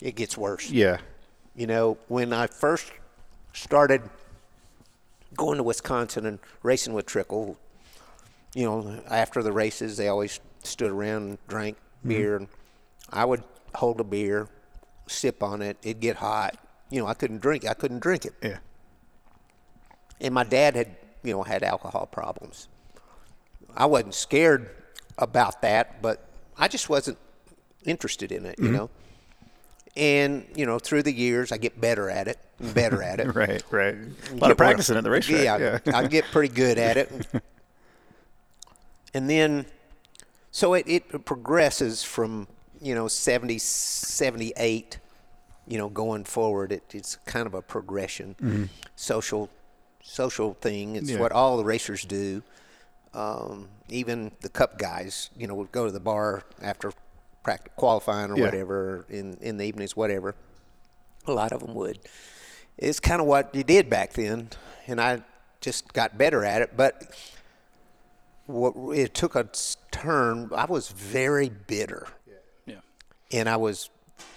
It 0.00 0.16
gets 0.16 0.38
worse. 0.38 0.70
Yeah. 0.70 0.98
You 1.54 1.66
know, 1.66 1.98
when 2.08 2.32
I 2.32 2.46
first 2.46 2.92
started 3.52 4.00
going 5.36 5.58
to 5.58 5.62
Wisconsin 5.62 6.26
and 6.26 6.38
racing 6.62 6.94
with 6.94 7.06
Trickle, 7.06 7.56
you 8.54 8.64
know, 8.64 9.02
after 9.08 9.42
the 9.42 9.52
races, 9.52 9.96
they 9.96 10.08
always 10.08 10.40
stood 10.62 10.90
around 10.90 11.22
and 11.22 11.38
drank 11.48 11.76
mm-hmm. 11.76 12.08
beer. 12.08 12.36
And 12.36 12.48
I 13.12 13.24
would 13.24 13.44
hold 13.74 14.00
a 14.00 14.04
beer, 14.04 14.48
sip 15.06 15.42
on 15.42 15.62
it. 15.62 15.76
It'd 15.82 16.00
get 16.00 16.16
hot. 16.16 16.56
You 16.90 17.00
know, 17.00 17.06
I 17.06 17.14
couldn't 17.14 17.40
drink. 17.40 17.66
I 17.66 17.74
couldn't 17.74 18.00
drink 18.00 18.24
it. 18.24 18.34
Yeah. 18.42 18.58
And 20.20 20.32
my 20.32 20.44
dad 20.44 20.76
had, 20.76 20.96
you 21.22 21.32
know, 21.32 21.42
had 21.42 21.62
alcohol 21.62 22.06
problems. 22.06 22.68
I 23.76 23.86
wasn't 23.86 24.14
scared 24.14 24.70
about 25.18 25.60
that, 25.62 26.00
but 26.00 26.28
I 26.56 26.68
just 26.68 26.88
wasn't 26.88 27.18
interested 27.84 28.32
in 28.32 28.46
it, 28.46 28.58
you 28.58 28.66
mm-hmm. 28.66 28.74
know. 28.76 28.90
And 29.96 30.46
you 30.54 30.66
know, 30.66 30.78
through 30.78 31.04
the 31.04 31.12
years, 31.12 31.52
I 31.52 31.56
get 31.56 31.80
better 31.80 32.10
at 32.10 32.28
it, 32.28 32.38
better 32.60 33.02
at 33.02 33.18
it. 33.20 33.26
Right, 33.34 33.62
right. 33.70 33.94
A 33.94 33.98
lot 33.98 34.04
Get 34.04 34.32
of 34.32 34.40
more- 34.40 34.54
practicing 34.54 34.96
at 34.96 35.04
the 35.04 35.10
racetrack. 35.10 35.60
Yeah, 35.60 35.78
I, 35.94 36.02
I 36.02 36.06
get 36.06 36.24
pretty 36.26 36.52
good 36.54 36.76
at 36.78 36.96
it. 36.98 37.26
and 39.14 39.28
then, 39.30 39.66
so 40.50 40.74
it, 40.74 40.84
it 40.86 41.24
progresses 41.24 42.02
from, 42.02 42.46
you 42.80 42.94
know, 42.94 43.08
70, 43.08 43.58
78, 43.58 44.98
you 45.66 45.78
know, 45.78 45.88
going 45.88 46.24
forward. 46.24 46.72
It, 46.72 46.84
it's 46.94 47.16
kind 47.24 47.46
of 47.46 47.54
a 47.54 47.62
progression, 47.62 48.68
social, 48.96 49.48
social 50.02 50.54
thing. 50.60 50.96
It's 50.96 51.10
Yeah. 51.10 51.18
what 51.20 51.32
all 51.32 51.56
the 51.56 51.64
racers 51.64 52.04
do. 52.04 52.42
Um, 53.14 53.68
even 53.88 54.32
the 54.42 54.50
cup 54.50 54.78
guys, 54.78 55.30
you 55.38 55.46
know, 55.46 55.54
would 55.54 55.72
go 55.72 55.86
to 55.86 55.92
the 55.92 56.00
bar 56.00 56.42
after 56.60 56.92
practice, 57.46 57.72
qualifying 57.76 58.32
or 58.32 58.36
Yeah. 58.36 58.44
whatever 58.46 59.04
in, 59.08 59.36
in 59.40 59.56
the 59.56 59.64
evenings, 59.64 59.94
whatever. 59.96 60.34
A 61.26 61.32
lot 61.32 61.52
of 61.52 61.60
them 61.60 61.74
would. 61.74 61.98
It's 62.76 62.98
kind 63.00 63.20
of 63.20 63.26
what 63.28 63.54
you 63.54 63.62
did 63.64 63.88
back 63.88 64.12
then, 64.14 64.50
and 64.88 65.00
I 65.00 65.22
just 65.60 65.92
got 65.92 66.18
better 66.18 66.44
at 66.44 66.60
it. 66.60 66.76
But 66.76 67.02
what 68.46 68.74
it 68.96 69.14
took 69.14 69.34
a 69.36 69.48
turn. 69.92 70.50
I 70.54 70.66
was 70.66 70.88
very 70.88 71.48
bitter, 71.48 72.06
Yeah. 72.66 72.76
and 73.32 73.48
I 73.48 73.56
was, 73.56 73.90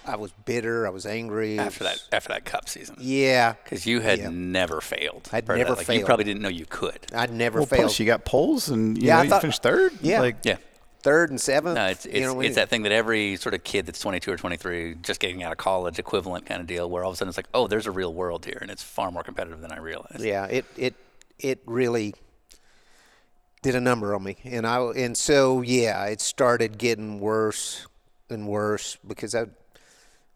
I 0.06 0.16
was 0.16 0.32
bitter. 0.44 0.86
I 0.86 0.90
was 0.90 1.04
angry. 1.04 1.58
After 1.58 1.84
that, 1.84 2.02
after 2.12 2.28
that 2.30 2.44
cup 2.44 2.68
season, 2.68 2.96
yeah, 2.98 3.54
because 3.64 3.86
you 3.86 4.00
had 4.00 4.18
Yeah. 4.20 4.30
never 4.32 4.80
failed. 4.80 5.28
I'd 5.32 5.46
never 5.46 5.74
that. 5.74 5.88
Like, 5.88 5.98
You 5.98 6.04
probably 6.04 6.24
didn't 6.24 6.42
know 6.42 6.48
you 6.48 6.66
could. 6.66 6.98
I'd 7.14 7.32
never 7.32 7.58
Well, 7.60 7.66
failed. 7.66 7.82
plus 7.82 7.98
you 8.00 8.06
got 8.06 8.24
poles 8.24 8.68
and 8.68 8.96
you, 8.96 9.08
Yeah, 9.08 9.22
know, 9.22 9.32
I 9.32 9.36
you 9.36 9.40
finished 9.40 9.62
third. 9.62 9.92
Yeah. 10.00 10.20
Like, 10.20 10.36
Yeah. 10.44 10.56
Third 11.02 11.30
and 11.30 11.40
seventh. 11.40 11.74
No, 11.76 11.86
it's 11.86 12.06
it's, 12.06 12.14
you 12.14 12.20
know, 12.22 12.34
we- 12.34 12.46
it's 12.46 12.56
that 12.56 12.68
thing 12.68 12.82
that 12.82 12.92
every 12.92 13.36
sort 13.36 13.54
of 13.54 13.64
kid 13.64 13.86
that's 13.86 13.98
22 14.00 14.32
or 14.32 14.36
23, 14.36 14.96
just 15.02 15.20
getting 15.20 15.42
out 15.42 15.52
of 15.52 15.58
college, 15.58 15.98
equivalent 15.98 16.46
kind 16.46 16.60
of 16.60 16.66
deal, 16.66 16.88
where 16.90 17.02
all 17.04 17.10
of 17.10 17.14
a 17.14 17.16
sudden 17.16 17.28
it's 17.30 17.38
like, 17.38 17.48
oh, 17.54 17.66
there's 17.66 17.86
a 17.86 17.90
real 17.90 18.12
world 18.14 18.44
here, 18.44 18.58
and 18.60 18.70
it's 18.70 18.82
far 18.82 19.10
more 19.10 19.22
competitive 19.22 19.60
than 19.60 19.72
I 19.72 19.78
realized. 19.78 20.20
Yeah, 20.20 20.46
it 20.46 20.64
it 20.76 20.94
it 21.38 21.60
really 21.66 22.14
did 23.62 23.74
a 23.74 23.80
number 23.80 24.14
on 24.14 24.22
me, 24.22 24.36
and 24.44 24.66
I 24.66 24.78
and 24.96 25.16
so 25.16 25.62
yeah, 25.62 26.04
it 26.06 26.20
started 26.20 26.78
getting 26.78 27.20
worse 27.20 27.86
and 28.28 28.46
worse 28.46 28.96
because 29.06 29.34
I 29.34 29.46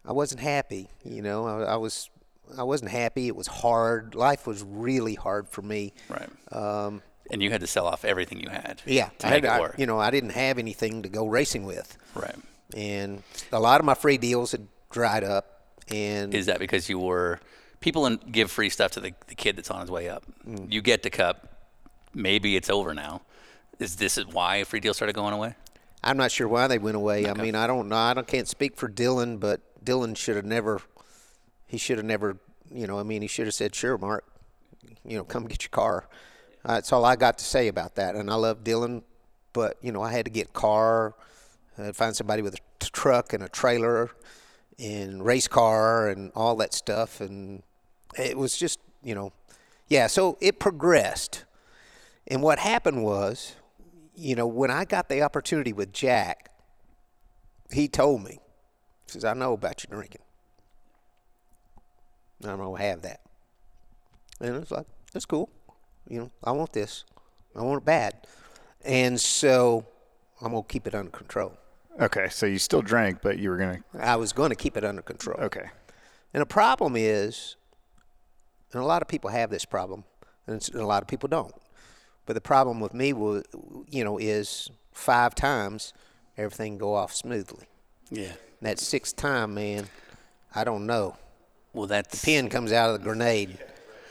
I 0.05 0.11
wasn't 0.11 0.41
happy. 0.41 0.89
You 1.03 1.21
know, 1.21 1.47
I, 1.47 1.63
I 1.73 1.75
was 1.77 2.09
I 2.57 2.63
wasn't 2.63 2.91
happy. 2.91 3.27
It 3.27 3.35
was 3.35 3.47
hard. 3.47 4.13
Life 4.13 4.45
was 4.45 4.63
really 4.63 5.15
hard 5.15 5.49
for 5.49 5.61
me. 5.63 5.93
Right. 6.09 6.29
Um, 6.51 7.01
And 7.31 7.41
you 7.41 7.49
had 7.51 7.61
to 7.61 7.67
sell 7.67 7.87
off 7.87 8.05
everything 8.05 8.39
you 8.39 8.49
had. 8.49 8.81
yeah, 8.85 9.09
To 9.19 9.27
I 9.27 9.29
make 9.31 9.45
had, 9.45 9.59
it 9.61 9.71
I- 9.71 9.75
you 9.77 9.85
know, 9.87 9.99
I 9.99 10.11
didn't 10.11 10.29
have 10.31 10.59
anything 10.59 11.01
to 11.03 11.09
go 11.09 11.25
racing 11.25 11.65
with, 11.65 11.97
right. 12.13 12.35
and 12.75 13.23
a 13.51 13.59
lot 13.59 13.79
of 13.81 13.85
my 13.85 13.95
free 13.95 14.17
deals 14.17 14.51
had 14.51 14.67
dried 14.91 15.23
up. 15.23 15.61
And 15.87 16.33
Is 16.35 16.45
that 16.47 16.59
because 16.59 16.87
you 16.89 16.99
were 16.99 17.39
people 17.79 18.05
in, 18.05 18.17
give 18.31 18.51
free 18.51 18.69
stuff 18.69 18.91
to 18.91 18.99
the, 18.99 19.13
the 19.27 19.35
kid 19.35 19.55
that's 19.55 19.71
on 19.71 19.81
his 19.81 19.89
way 19.89 20.07
up? 20.09 20.23
Mm. 20.47 20.71
You 20.71 20.81
get 20.81 21.01
the 21.03 21.09
cup, 21.09 21.47
maybe 22.13 22.55
it's 22.55 22.69
over 22.69 22.93
now. 22.93 23.21
Is 23.79 23.95
this 23.97 24.17
why 24.17 24.63
free 24.63 24.79
deals 24.79 24.95
started 24.97 25.13
going 25.13 25.33
away? 25.33 25.55
I'm 26.03 26.17
not 26.17 26.31
sure 26.31 26.47
why 26.47 26.67
they 26.67 26.77
went 26.77 26.95
away. 26.95 27.27
I 27.27 27.33
mean, 27.33 27.55
I 27.55 27.65
don't 27.65 27.89
know. 27.89 27.95
I 27.97 28.13
don't, 28.13 28.27
can't 28.27 28.47
speak 28.47 28.77
for 28.77 28.87
Dillon, 28.87 29.37
but 29.37 29.61
Dillon 29.83 30.13
should 30.13 30.35
have 30.35 30.45
never. 30.45 30.79
He 31.65 31.77
should 31.79 31.97
have 31.97 32.05
never. 32.05 32.37
You 32.71 32.85
know, 32.85 32.99
I 32.99 33.03
mean, 33.03 33.21
he 33.23 33.27
should 33.27 33.47
have 33.47 33.55
said, 33.55 33.73
"Sure, 33.73 33.97
Mark. 33.97 34.23
You 35.03 35.17
know, 35.17 35.23
come 35.23 35.45
get 35.47 35.63
your 35.63 35.69
car." 35.71 36.07
Uh, 36.65 36.73
that's 36.73 36.91
all 36.91 37.05
I 37.05 37.15
got 37.15 37.37
to 37.37 37.45
say 37.45 37.67
about 37.67 37.95
that. 37.95 38.15
And 38.15 38.29
I 38.29 38.35
love 38.35 38.63
Dillon, 38.63 39.03
but 39.53 39.77
you 39.81 39.91
know, 39.91 40.01
I 40.01 40.11
had 40.11 40.25
to 40.25 40.31
get 40.31 40.51
car. 40.51 41.13
I'd 41.77 41.95
find 41.95 42.15
somebody 42.15 42.41
with 42.41 42.55
a 42.55 42.59
t- 42.79 42.89
truck 42.91 43.33
and 43.33 43.43
a 43.43 43.49
trailer, 43.49 44.09
and 44.79 45.23
race 45.23 45.47
car 45.47 46.09
and 46.09 46.31
all 46.35 46.55
that 46.57 46.73
stuff, 46.73 47.21
and 47.21 47.63
it 48.17 48.37
was 48.37 48.57
just 48.57 48.79
you 49.03 49.13
know, 49.13 49.31
yeah. 49.87 50.07
So 50.07 50.37
it 50.41 50.59
progressed, 50.59 51.45
and 52.27 52.41
what 52.41 52.59
happened 52.59 53.03
was 53.03 53.55
you 54.15 54.35
know, 54.35 54.47
when 54.47 54.71
I 54.71 54.85
got 54.85 55.09
the 55.09 55.21
opportunity 55.21 55.73
with 55.73 55.91
Jack, 55.91 56.51
he 57.71 57.87
told 57.87 58.23
me, 58.23 58.39
he 59.05 59.11
says, 59.11 59.25
I 59.25 59.33
know 59.33 59.53
about 59.53 59.83
your 59.83 59.97
drinking. 59.97 60.21
I'm 62.43 62.57
going 62.57 62.77
to 62.77 62.83
have 62.83 63.01
that. 63.01 63.21
And 64.39 64.55
it's 64.55 64.71
like, 64.71 64.85
that's 65.13 65.25
cool. 65.25 65.49
You 66.07 66.19
know, 66.19 66.31
I 66.43 66.51
want 66.51 66.73
this. 66.73 67.03
I 67.55 67.61
want 67.61 67.81
it 67.81 67.85
bad. 67.85 68.27
And 68.83 69.19
so 69.19 69.85
I'm 70.41 70.51
going 70.51 70.63
to 70.63 70.67
keep 70.71 70.87
it 70.87 70.93
under 70.95 71.11
control. 71.11 71.53
Okay, 71.99 72.27
so 72.29 72.45
you 72.45 72.59
still 72.59 72.81
drank, 72.81 73.21
but 73.21 73.39
you 73.39 73.49
were 73.49 73.57
gonna. 73.57 73.79
I 73.97 74.17
was 74.17 74.33
going 74.33 74.49
to 74.49 74.55
keep 74.55 74.75
it 74.75 74.83
under 74.83 75.01
control. 75.01 75.39
Okay. 75.39 75.69
And 76.33 76.41
the 76.41 76.45
problem 76.45 76.95
is, 76.97 77.55
and 78.73 78.81
a 78.83 78.85
lot 78.85 79.01
of 79.01 79.07
people 79.07 79.29
have 79.29 79.49
this 79.49 79.63
problem, 79.63 80.03
and 80.45 80.57
it's- 80.57 80.67
and 80.69 80.81
a 80.81 80.85
lot 80.85 81.01
of 81.01 81.07
people 81.07 81.29
don't. 81.29 81.55
But 82.25 82.33
the 82.33 82.41
problem 82.41 82.81
with 82.81 82.93
me 82.93 83.13
was, 83.13 83.43
you 83.89 84.03
know, 84.03 84.17
is 84.17 84.69
five 84.91 85.35
times 85.35 85.93
everything 86.37 86.77
go 86.77 86.93
off 86.93 87.13
smoothly. 87.13 87.67
Yeah. 88.09 88.33
That 88.61 88.79
sixth 88.79 89.15
time, 89.15 89.53
man, 89.53 89.87
I 90.53 90.65
don't 90.65 90.85
know. 90.85 91.15
Well, 91.73 91.87
that's 91.87 92.19
the 92.19 92.25
Pin 92.25 92.49
comes 92.49 92.71
out 92.73 92.89
of 92.89 92.99
the 92.99 93.03
grenade. 93.03 93.57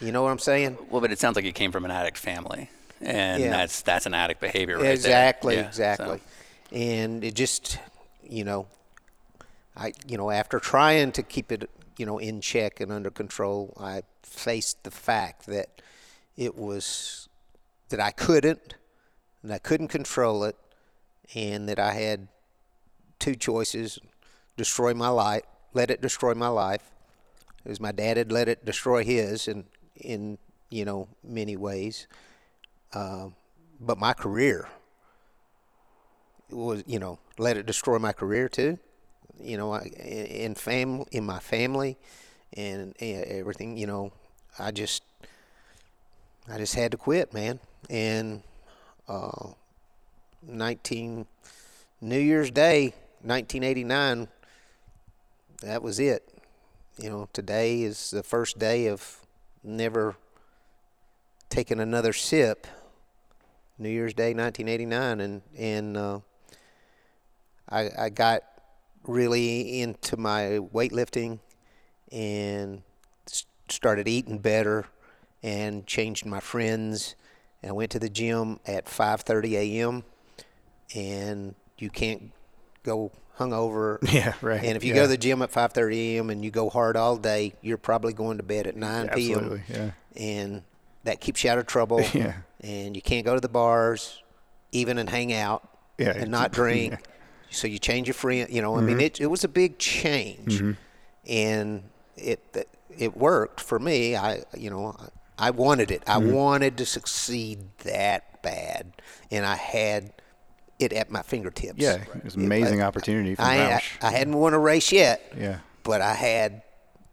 You 0.01 0.13
know 0.13 0.23
what 0.23 0.31
I'm 0.31 0.39
saying? 0.39 0.79
Well, 0.91 1.01
but 1.01 1.13
it 1.13 1.19
sounds 1.19 1.37
like 1.37 1.45
you 1.45 1.53
came 1.53 1.73
from 1.73 1.85
an 1.85 1.91
addict 1.91 2.19
family, 2.19 2.71
and 3.01 3.43
Yeah. 3.43 3.51
that's 3.51 3.83
that's 3.83 4.07
an 4.07 4.15
addict 4.15 4.41
behavior, 4.41 4.77
right 4.77 4.83
there. 4.83 4.93
exactly, 4.93 5.55
Yeah, 5.57 5.67
exactly. 5.67 6.19
so- 6.19 6.77
And 6.77 7.23
it 7.25 7.35
just, 7.35 7.79
you 8.23 8.45
know, 8.45 8.67
I, 9.77 9.93
you 10.07 10.17
know, 10.17 10.31
after 10.31 10.59
trying 10.59 11.13
to 11.13 11.23
keep 11.23 11.53
it, 11.53 11.71
you 11.97 12.07
know, 12.07 12.19
in 12.19 12.41
check 12.41 12.81
and 12.81 12.91
under 12.93 13.11
control, 13.11 13.73
I 13.79 14.03
faced 14.23 14.83
the 14.85 14.91
fact 14.91 15.47
that 15.47 15.81
it 16.37 16.57
was 16.57 17.29
that 17.91 18.01
I 18.01 18.11
couldn't, 18.11 18.75
and 19.43 19.53
I 19.53 19.59
couldn't 19.59 19.89
control 19.89 20.43
it, 20.45 20.57
and 21.35 21.69
that 21.69 21.79
I 21.79 21.93
had 21.93 22.29
two 23.21 23.37
choices: 23.37 23.99
destroy 24.57 24.93
my 24.95 25.09
life, 25.09 25.43
let 25.73 25.91
it 25.91 26.01
destroy 26.01 26.35
my 26.35 26.49
life, 26.49 26.91
as 27.65 27.79
my 27.81 27.93
dad 27.93 28.17
had 28.17 28.33
let 28.33 28.49
it 28.49 28.65
destroy 28.65 29.05
his, 29.05 29.47
in 29.47 29.65
in 30.05 30.39
you 30.71 30.85
know 30.85 31.09
many 31.23 31.57
ways. 31.57 32.07
Um, 32.93 33.35
but 33.81 33.99
my 33.99 34.13
career 34.13 34.69
was, 36.51 36.85
you 36.87 36.99
know, 36.99 37.19
let 37.39 37.57
it 37.57 37.67
destroy 37.67 37.99
my 37.99 38.13
career 38.13 38.49
too. 38.49 38.79
You 39.41 39.57
know, 39.57 39.73
I, 39.73 39.81
in 39.81 40.55
fam 40.55 41.05
in 41.11 41.25
my 41.25 41.41
family, 41.41 41.99
and, 42.57 42.95
and 43.01 43.25
everything. 43.25 43.77
You 43.77 43.87
know, 43.87 44.13
I 44.59 44.71
just, 44.71 45.03
I 46.49 46.59
just 46.59 46.75
had 46.75 46.93
to 46.93 46.97
quit, 46.97 47.35
man. 47.35 47.59
And 47.91 48.43
uh, 49.09 49.49
19 50.47 51.27
New 52.01 52.19
Year's 52.19 52.51
Day, 52.51 52.95
1989. 53.23 54.29
That 55.63 55.83
was 55.83 55.99
it. 55.99 56.29
You 56.99 57.11
know, 57.11 57.29
today 57.33 57.83
is 57.83 58.11
the 58.11 58.23
first 58.23 58.59
day 58.59 58.87
of 58.87 59.24
never 59.65 60.17
taking 61.49 61.81
another 61.81 62.13
sip. 62.13 62.67
New 63.79 63.89
Year's 63.89 64.15
Day, 64.15 64.35
1989, 64.35 65.21
and 65.21 65.43
and 65.59 65.97
uh, 65.97 66.21
I 67.69 67.91
I 67.99 68.09
got 68.11 68.43
really 69.07 69.81
into 69.81 70.17
my 70.17 70.61
weightlifting 70.73 71.41
and 72.13 72.83
started 73.69 74.07
eating 74.07 74.39
better 74.39 74.87
and 75.43 75.87
changed 75.87 76.25
my 76.25 76.41
friends. 76.41 77.17
And 77.63 77.71
I 77.71 77.73
went 77.73 77.91
to 77.93 77.99
the 77.99 78.09
gym 78.09 78.61
at 78.67 78.87
5:30 78.87 79.53
a.m. 79.55 80.05
and 80.95 81.55
you 81.79 81.91
can't 81.91 82.31
go 82.85 83.11
hungover. 83.39 83.99
Yeah, 84.13 84.35
right. 84.43 84.63
And 84.63 84.77
if 84.77 84.85
you 84.85 84.91
Yeah. 84.91 84.97
go 84.97 85.03
to 85.03 85.09
the 85.09 85.17
gym 85.19 85.43
at 85.43 85.51
5:30 85.53 86.17
a.m. 86.17 86.31
and 86.31 86.45
you 86.45 86.51
go 86.51 86.69
hard 86.71 86.97
all 86.97 87.17
day, 87.17 87.55
you're 87.63 87.79
probably 87.79 88.13
going 88.13 88.37
to 88.39 88.43
bed 88.43 88.67
at 88.67 88.77
9 88.77 89.09
p.m. 89.11 89.39
Absolutely, 89.39 89.63
yeah. 89.69 89.91
And 90.17 90.63
that 91.05 91.21
keeps 91.21 91.43
you 91.45 91.51
out 91.51 91.59
of 91.59 91.67
trouble. 91.67 92.05
Yeah. 92.15 92.35
And 92.61 92.97
you 92.97 93.03
can't 93.03 93.27
go 93.27 93.35
to 93.35 93.41
the 93.41 93.49
bars, 93.49 94.23
even 94.73 94.97
and 94.99 95.11
hang 95.11 95.33
out, 95.35 95.69
Yeah, 95.99 96.13
and 96.17 96.31
not 96.31 96.51
drink. 96.61 96.93
yeah. 96.93 96.99
Mm-hmm. 96.99 97.11
So 97.51 97.67
you 97.69 97.79
change 97.79 98.07
your 98.09 98.15
friend. 98.15 98.49
You 98.51 98.63
know, 98.63 98.77
I 98.77 98.81
mean, 98.81 99.01
it 99.01 99.21
it 99.21 99.27
was 99.27 99.45
a 99.45 99.49
big 99.49 99.79
change, 99.79 100.63
and 101.29 101.85
it 102.17 102.41
it 102.97 103.17
worked 103.17 103.61
for 103.61 103.79
me. 103.79 104.17
I 104.17 104.43
you 104.57 104.71
know 104.71 104.97
I 105.39 105.51
wanted 105.51 105.91
it. 105.91 106.03
I 106.07 106.19
Mm-hmm. 106.19 106.33
wanted 106.33 106.77
to 106.79 106.87
succeed 106.87 107.59
that 107.85 108.43
bad, 108.43 108.93
and 109.31 109.45
I 109.47 109.57
had 109.57 110.13
it 110.85 110.93
at 110.93 111.11
my 111.11 111.23
fingertips. 111.23 111.79
Yeah, 111.79 111.97
it 112.15 112.25
was 112.25 112.37
an 112.37 112.45
amazing 112.45 112.83
opportunity 112.83 113.35
from 113.35 113.45
I, 113.47 113.55
I, 113.55 113.79
Roush. 113.79 114.05
I 114.05 114.11
hadn't 114.13 114.37
won 114.37 114.55
a 114.55 114.59
race 114.59 114.93
yet. 114.93 115.33
Yeah. 115.37 115.59
But 115.83 116.01
I 116.01 116.15
had 116.15 116.63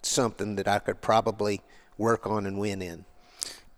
something 0.04 0.56
that 0.58 0.68
I 0.68 0.80
could 0.80 1.02
probably 1.02 1.62
work 1.98 2.28
on 2.28 2.46
and 2.46 2.60
win 2.60 2.82
in. 2.82 3.06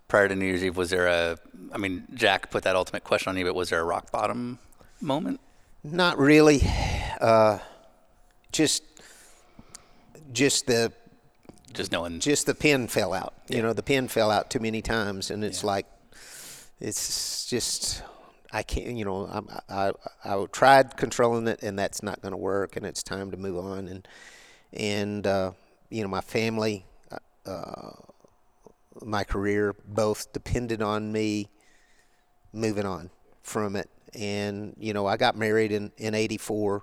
Prior 0.08 0.28
to 0.28 0.36
New 0.36 0.44
Year's 0.44 0.62
Eve, 0.62 0.76
was 0.76 0.90
there 0.90 1.06
a? 1.06 1.38
I 1.72 1.78
mean, 1.78 2.04
Jack 2.14 2.50
put 2.50 2.62
that 2.64 2.76
ultimate 2.76 3.02
question 3.02 3.30
on 3.30 3.36
you, 3.36 3.44
but 3.44 3.54
was 3.54 3.70
there 3.70 3.80
a 3.80 3.84
rock 3.84 4.12
bottom 4.12 4.58
moment? 5.00 5.40
Not 5.82 6.18
really. 6.18 6.62
Uh, 7.20 7.58
just, 8.52 8.82
just 10.32 10.66
the 10.66 10.92
Just 11.72 11.90
knowing. 11.90 12.20
just 12.20 12.46
the 12.46 12.54
pin 12.54 12.86
fell 12.86 13.12
out. 13.12 13.34
You 13.48 13.62
know, 13.62 13.72
the 13.72 13.82
pin 13.82 14.08
fell 14.08 14.30
out 14.30 14.50
too 14.50 14.60
many 14.60 14.80
times, 14.82 15.30
and 15.30 15.42
it's 15.44 15.64
like, 15.64 15.86
it's 16.80 17.46
just 17.46 18.02
I 18.54 18.62
can't. 18.62 18.96
You 18.96 19.04
know, 19.04 19.26
I 19.68 19.88
I 19.88 19.92
I 20.24 20.46
tried 20.52 20.96
controlling 20.96 21.48
it, 21.48 21.62
and 21.62 21.78
that's 21.78 22.02
not 22.02 22.22
going 22.22 22.32
to 22.32 22.38
work, 22.38 22.76
and 22.76 22.86
it's 22.86 23.02
time 23.02 23.32
to 23.32 23.36
move 23.36 23.58
on. 23.58 23.88
And 23.88 24.08
and 24.72 25.26
uh, 25.26 25.52
you 25.90 26.02
know, 26.02 26.08
my 26.08 26.20
family, 26.20 26.86
uh, 27.44 27.90
my 29.02 29.24
career, 29.24 29.74
both 29.86 30.32
depended 30.32 30.82
on 30.82 31.12
me 31.12 31.48
moving 32.52 32.86
on 32.86 33.10
from 33.42 33.74
it. 33.76 33.90
And 34.14 34.74
you 34.78 34.94
know, 34.94 35.06
I 35.06 35.16
got 35.16 35.36
married 35.36 35.72
in 35.72 35.90
in 35.98 36.14
'84, 36.14 36.82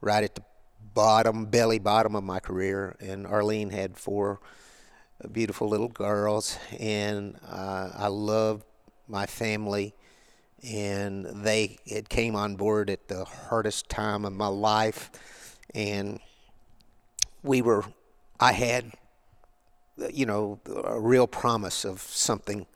right 0.00 0.22
at 0.22 0.36
the 0.36 0.42
bottom, 0.94 1.46
belly 1.46 1.80
bottom 1.80 2.14
of 2.14 2.22
my 2.22 2.38
career, 2.38 2.96
and 3.00 3.26
Arlene 3.26 3.70
had 3.70 3.96
four 3.96 4.40
beautiful 5.32 5.68
little 5.68 5.88
girls, 5.88 6.58
and 6.78 7.36
uh, 7.48 7.90
I 7.96 8.06
loved 8.06 8.64
my 9.08 9.26
family, 9.26 9.94
and 10.62 11.24
they 11.44 11.78
it 11.86 12.08
came 12.08 12.34
on 12.34 12.56
board 12.56 12.90
at 12.90 13.08
the 13.08 13.24
hardest 13.24 13.88
time 13.88 14.24
of 14.24 14.32
my 14.32 14.46
life, 14.48 15.10
and 15.74 16.20
we 17.42 17.62
were, 17.62 17.84
I 18.40 18.52
had, 18.52 18.92
you 20.12 20.26
know, 20.26 20.60
a 20.84 20.98
real 20.98 21.26
promise 21.26 21.84
of 21.84 22.00
something 22.00 22.66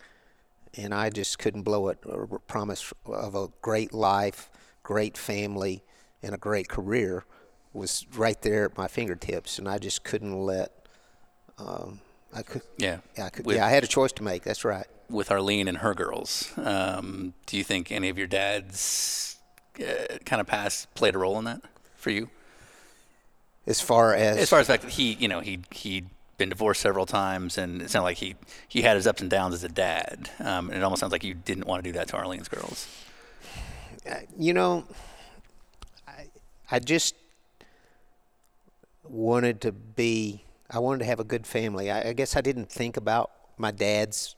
and 0.74 0.94
I 0.94 1.10
just 1.10 1.38
couldn't 1.38 1.62
blow 1.62 1.88
it. 1.88 1.98
A 2.08 2.38
promise 2.38 2.92
of 3.06 3.34
a 3.34 3.48
great 3.60 3.92
life, 3.92 4.50
great 4.82 5.16
family 5.16 5.82
and 6.22 6.34
a 6.34 6.38
great 6.38 6.68
career 6.68 7.24
was 7.72 8.06
right 8.14 8.40
there 8.42 8.66
at 8.66 8.76
my 8.76 8.86
fingertips, 8.86 9.58
and 9.58 9.68
I 9.68 9.78
just 9.78 10.04
couldn't 10.04 10.38
let. 10.38 10.86
Um, 11.58 12.00
I 12.34 12.42
could. 12.42 12.62
Yeah. 12.76 12.98
I 13.22 13.30
could. 13.30 13.46
With- 13.46 13.56
yeah, 13.56 13.66
I 13.66 13.70
had 13.70 13.84
a 13.84 13.86
choice 13.86 14.12
to 14.12 14.22
make. 14.22 14.42
That's 14.42 14.64
right. 14.64 14.86
With 15.12 15.30
Arlene 15.30 15.68
and 15.68 15.78
her 15.78 15.94
girls. 15.94 16.52
Um, 16.56 17.34
do 17.46 17.56
you 17.56 17.64
think 17.64 17.92
any 17.92 18.08
of 18.08 18.18
your 18.18 18.26
dads 18.26 19.36
uh, 19.78 20.18
kind 20.24 20.40
of 20.40 20.46
past 20.46 20.92
played 20.94 21.14
a 21.14 21.18
role 21.18 21.38
in 21.38 21.44
that 21.44 21.62
for 21.96 22.10
you? 22.10 22.30
As 23.66 23.80
far 23.80 24.14
as 24.14 24.38
As 24.38 24.50
far 24.50 24.58
as 24.58 24.66
the 24.66 24.72
fact 24.72 24.82
that 24.82 24.92
he, 24.92 25.12
you 25.12 25.28
know, 25.28 25.40
he 25.40 25.60
he'd 25.70 26.08
been 26.36 26.48
divorced 26.48 26.80
several 26.80 27.06
times, 27.06 27.56
and 27.56 27.82
it 27.82 27.90
sounded 27.90 28.04
like 28.04 28.16
he 28.16 28.34
he 28.66 28.82
had 28.82 28.96
his 28.96 29.06
ups 29.06 29.20
and 29.20 29.30
downs 29.30 29.54
as 29.54 29.62
a 29.62 29.68
dad. 29.68 30.30
Um, 30.40 30.68
and 30.68 30.78
it 30.78 30.82
almost 30.82 31.00
sounds 31.00 31.12
like 31.12 31.22
you 31.22 31.34
didn't 31.34 31.66
want 31.66 31.84
to 31.84 31.88
do 31.88 31.96
that 31.96 32.08
to 32.08 32.16
Arlene's 32.16 32.48
girls. 32.48 32.88
you 34.36 34.52
know, 34.52 34.84
I, 36.08 36.26
I 36.70 36.78
just 36.80 37.14
wanted 39.04 39.60
to 39.60 39.72
be, 39.72 40.42
I 40.70 40.78
wanted 40.78 41.00
to 41.00 41.04
have 41.04 41.20
a 41.20 41.24
good 41.24 41.46
family. 41.46 41.90
I, 41.90 42.08
I 42.08 42.12
guess 42.12 42.36
I 42.36 42.40
didn't 42.40 42.70
think 42.70 42.96
about 42.96 43.30
my 43.58 43.70
dad's 43.70 44.34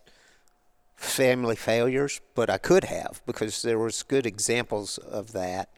family 0.96 1.56
failures, 1.56 2.20
but 2.34 2.48
I 2.50 2.58
could 2.58 2.84
have 2.84 3.20
because 3.26 3.62
there 3.62 3.78
was 3.78 4.02
good 4.02 4.26
examples 4.26 4.98
of 4.98 5.32
that. 5.32 5.68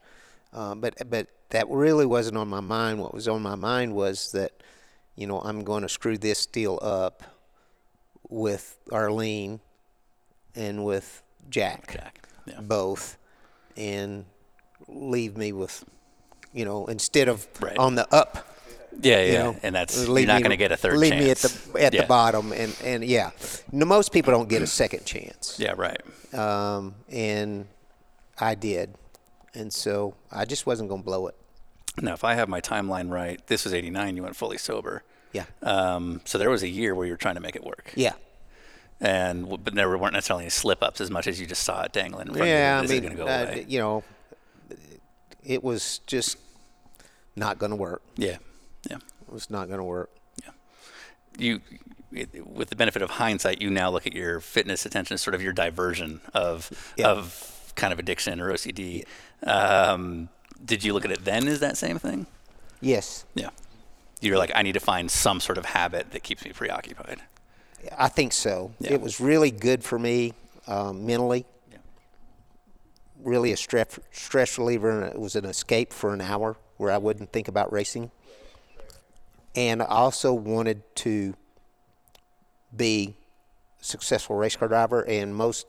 Uh, 0.52 0.74
but 0.74 0.94
but 1.10 1.28
that 1.50 1.68
really 1.68 2.06
wasn't 2.06 2.36
on 2.36 2.48
my 2.48 2.60
mind. 2.60 3.00
What 3.00 3.12
was 3.14 3.28
on 3.28 3.42
my 3.42 3.54
mind 3.54 3.94
was 3.94 4.32
that, 4.32 4.52
you 5.14 5.26
know, 5.26 5.40
I'm 5.40 5.64
going 5.64 5.82
to 5.82 5.88
screw 5.88 6.16
this 6.18 6.46
deal 6.46 6.78
up 6.82 7.22
with 8.28 8.76
Arlene 8.92 9.60
and 10.54 10.84
with 10.84 11.22
Jack 11.48 11.92
Jack, 11.92 12.28
yeah. 12.46 12.60
both 12.60 13.18
and 13.76 14.24
leave 14.88 15.36
me 15.36 15.52
with, 15.52 15.84
you 16.52 16.64
know, 16.64 16.86
instead 16.86 17.28
of 17.28 17.46
Right. 17.60 17.76
on 17.76 17.94
the 17.94 18.12
up. 18.14 18.55
Yeah, 19.00 19.20
yeah, 19.22 19.24
You 19.32 19.38
know, 19.38 19.56
and 19.62 19.74
that's 19.74 20.06
you're 20.06 20.26
not 20.26 20.40
going 20.42 20.50
to 20.50 20.56
get 20.56 20.72
a 20.72 20.76
third 20.76 20.98
leave 20.98 21.12
chance. 21.12 21.24
me 21.24 21.30
at 21.30 21.38
the 21.38 21.84
at 21.84 21.94
yeah. 21.94 22.00
the 22.02 22.06
bottom, 22.06 22.52
and 22.52 22.74
and 22.84 23.04
yeah, 23.04 23.30
no, 23.72 23.84
most 23.84 24.12
people 24.12 24.32
don't 24.32 24.48
get 24.48 24.62
a 24.62 24.66
second 24.66 25.04
chance, 25.04 25.56
Yeah, 25.58 25.74
right. 25.76 26.00
um, 26.34 26.94
and 27.10 27.66
I 28.38 28.54
did, 28.54 28.94
and 29.54 29.72
so 29.72 30.14
I 30.32 30.44
just 30.44 30.66
wasn't 30.66 30.88
going 30.88 31.02
to 31.02 31.04
blow 31.04 31.26
it. 31.28 31.34
Now, 32.00 32.12
if 32.14 32.24
I 32.24 32.34
have 32.34 32.48
my 32.48 32.60
timeline 32.60 33.10
right, 33.10 33.40
this 33.46 33.64
was 33.64 33.72
'89. 33.74 34.16
You 34.16 34.22
went 34.22 34.36
fully 34.36 34.58
sober. 34.58 35.02
Yeah, 35.32 35.44
Um, 35.62 36.22
so 36.24 36.38
there 36.38 36.48
was 36.50 36.62
a 36.62 36.68
year 36.68 36.94
where 36.94 37.06
you 37.06 37.12
were 37.12 37.18
trying 37.18 37.34
to 37.34 37.40
make 37.42 37.56
it 37.56 37.64
work. 37.64 37.92
yeah, 37.96 38.14
and 39.00 39.48
but 39.62 39.74
there 39.74 39.88
weren't 39.98 40.14
necessarily 40.14 40.44
any 40.44 40.50
slip 40.50 40.82
ups 40.82 41.00
as 41.00 41.10
much 41.10 41.26
as 41.26 41.38
you 41.38 41.46
just 41.46 41.62
saw 41.62 41.82
it 41.82 41.92
dangling 41.92 42.34
yeah. 42.34 42.78
I 42.80 42.82
you. 42.82 42.88
mean, 42.88 43.02
going 43.02 43.16
to 43.16 43.22
go 43.22 43.28
uh, 43.28 43.42
away. 43.44 43.64
you 43.68 43.78
know, 43.78 44.04
it 45.44 45.62
was 45.62 45.98
just 46.06 46.38
not 47.34 47.58
going 47.58 47.70
to 47.70 47.76
work. 47.76 48.02
Yeah, 48.16 48.36
was 49.36 49.50
not 49.50 49.68
going 49.68 49.78
to 49.78 49.84
work. 49.84 50.10
Yeah. 50.42 50.50
You, 51.38 51.60
it, 52.10 52.46
with 52.46 52.70
the 52.70 52.76
benefit 52.76 53.02
of 53.02 53.10
hindsight, 53.10 53.60
you 53.60 53.68
now 53.68 53.90
look 53.90 54.06
at 54.06 54.14
your 54.14 54.40
fitness 54.40 54.86
attention 54.86 55.12
as 55.14 55.20
sort 55.20 55.34
of 55.34 55.42
your 55.42 55.52
diversion 55.52 56.22
of 56.32 56.70
Yeah. 56.96 57.08
of 57.08 57.72
kind 57.76 57.92
of 57.92 57.98
addiction 57.98 58.40
or 58.40 58.50
OCD. 58.50 59.04
Um, 59.42 60.30
did 60.64 60.82
you 60.82 60.94
look 60.94 61.04
at 61.04 61.10
it 61.10 61.24
then 61.26 61.46
as 61.46 61.60
that 61.60 61.76
same 61.76 61.98
thing? 61.98 62.26
Yes, 62.80 63.24
Yeah. 63.34 63.50
You're 64.22 64.38
like, 64.38 64.50
I 64.54 64.62
need 64.62 64.72
to 64.72 64.80
find 64.80 65.10
some 65.10 65.40
sort 65.40 65.58
of 65.58 65.66
habit 65.66 66.12
that 66.12 66.22
keeps 66.22 66.42
me 66.42 66.52
preoccupied. 66.52 67.20
I 67.98 68.08
think 68.08 68.32
so. 68.32 68.72
Yeah. 68.80 68.94
It 68.94 69.02
was 69.02 69.20
really 69.20 69.50
good 69.50 69.84
for 69.84 69.98
me 69.98 70.32
um, 70.66 71.04
mentally. 71.04 71.44
Yeah. 71.70 71.76
Really 73.22 73.52
a 73.52 73.56
stress 73.58 73.98
stress 74.12 74.56
reliever, 74.58 74.90
and 74.90 75.12
it 75.12 75.20
was 75.20 75.36
an 75.36 75.44
escape 75.44 75.92
for 75.92 76.14
an 76.14 76.22
hour 76.22 76.56
where 76.78 76.90
I 76.90 76.96
wouldn't 76.98 77.30
think 77.32 77.46
about 77.48 77.70
racing. 77.72 78.10
And 79.56 79.82
I 79.82 79.86
also 79.86 80.34
wanted 80.34 80.82
to 80.96 81.34
be 82.76 83.14
a 83.80 83.84
successful 83.84 84.36
race 84.36 84.54
car 84.54 84.68
driver, 84.68 85.02
and 85.02 85.34
most, 85.34 85.66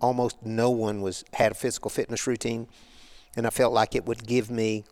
almost 0.00 0.36
no 0.44 0.70
one 0.70 1.02
was 1.02 1.24
had 1.32 1.52
a 1.52 1.54
physical 1.56 1.90
fitness 1.90 2.26
routine, 2.26 2.68
and 3.36 3.46
I 3.46 3.50
felt 3.50 3.72
like 3.72 3.96
it 3.96 4.06
would 4.06 4.26
give 4.26 4.48
me 4.48 4.84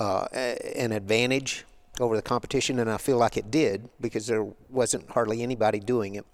uh, 0.00 0.26
an 0.32 0.90
advantage 0.90 1.64
over 2.00 2.16
the 2.16 2.22
competition, 2.22 2.80
and 2.80 2.90
I 2.90 2.96
feel 2.96 3.16
like 3.16 3.36
it 3.36 3.50
did 3.50 3.88
because 4.00 4.26
there 4.26 4.46
wasn't 4.68 5.08
hardly 5.10 5.42
anybody 5.42 5.78
doing 5.78 6.16
it. 6.16 6.26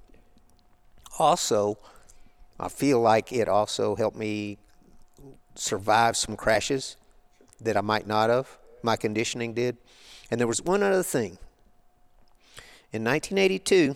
Also, 1.19 1.77
I 2.59 2.69
feel 2.69 3.01
like 3.01 3.33
it 3.33 3.49
also 3.49 3.97
helped 3.97 4.17
me 4.17 4.57
survive 5.55 6.17
some 6.17 6.37
crashes 6.37 6.97
that 7.61 7.77
I 7.77 7.81
might 7.81 8.07
not 8.07 8.31
have. 8.31 8.59
My 8.83 8.97
conditioning 8.97 9.53
did. 9.53 9.77
And 10.31 10.41
there 10.41 10.47
was 10.49 10.63
one 10.63 10.83
other 10.83 11.03
thing. 11.03 11.39
In 12.93 13.05
1982, 13.05 13.95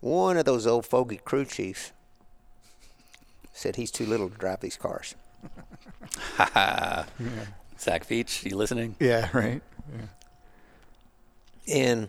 one 0.00 0.36
of 0.36 0.44
those 0.44 0.66
old 0.66 0.86
fogey 0.86 1.16
crew 1.18 1.44
chiefs 1.44 1.92
said 3.52 3.76
he's 3.76 3.90
too 3.90 4.06
little 4.06 4.28
to 4.28 4.36
drive 4.36 4.60
these 4.60 4.76
cars. 4.76 5.14
Zach 7.78 8.06
Beach, 8.08 8.44
you 8.44 8.56
listening? 8.56 8.96
Yeah, 9.00 9.28
right. 9.32 9.62
and 11.72 12.08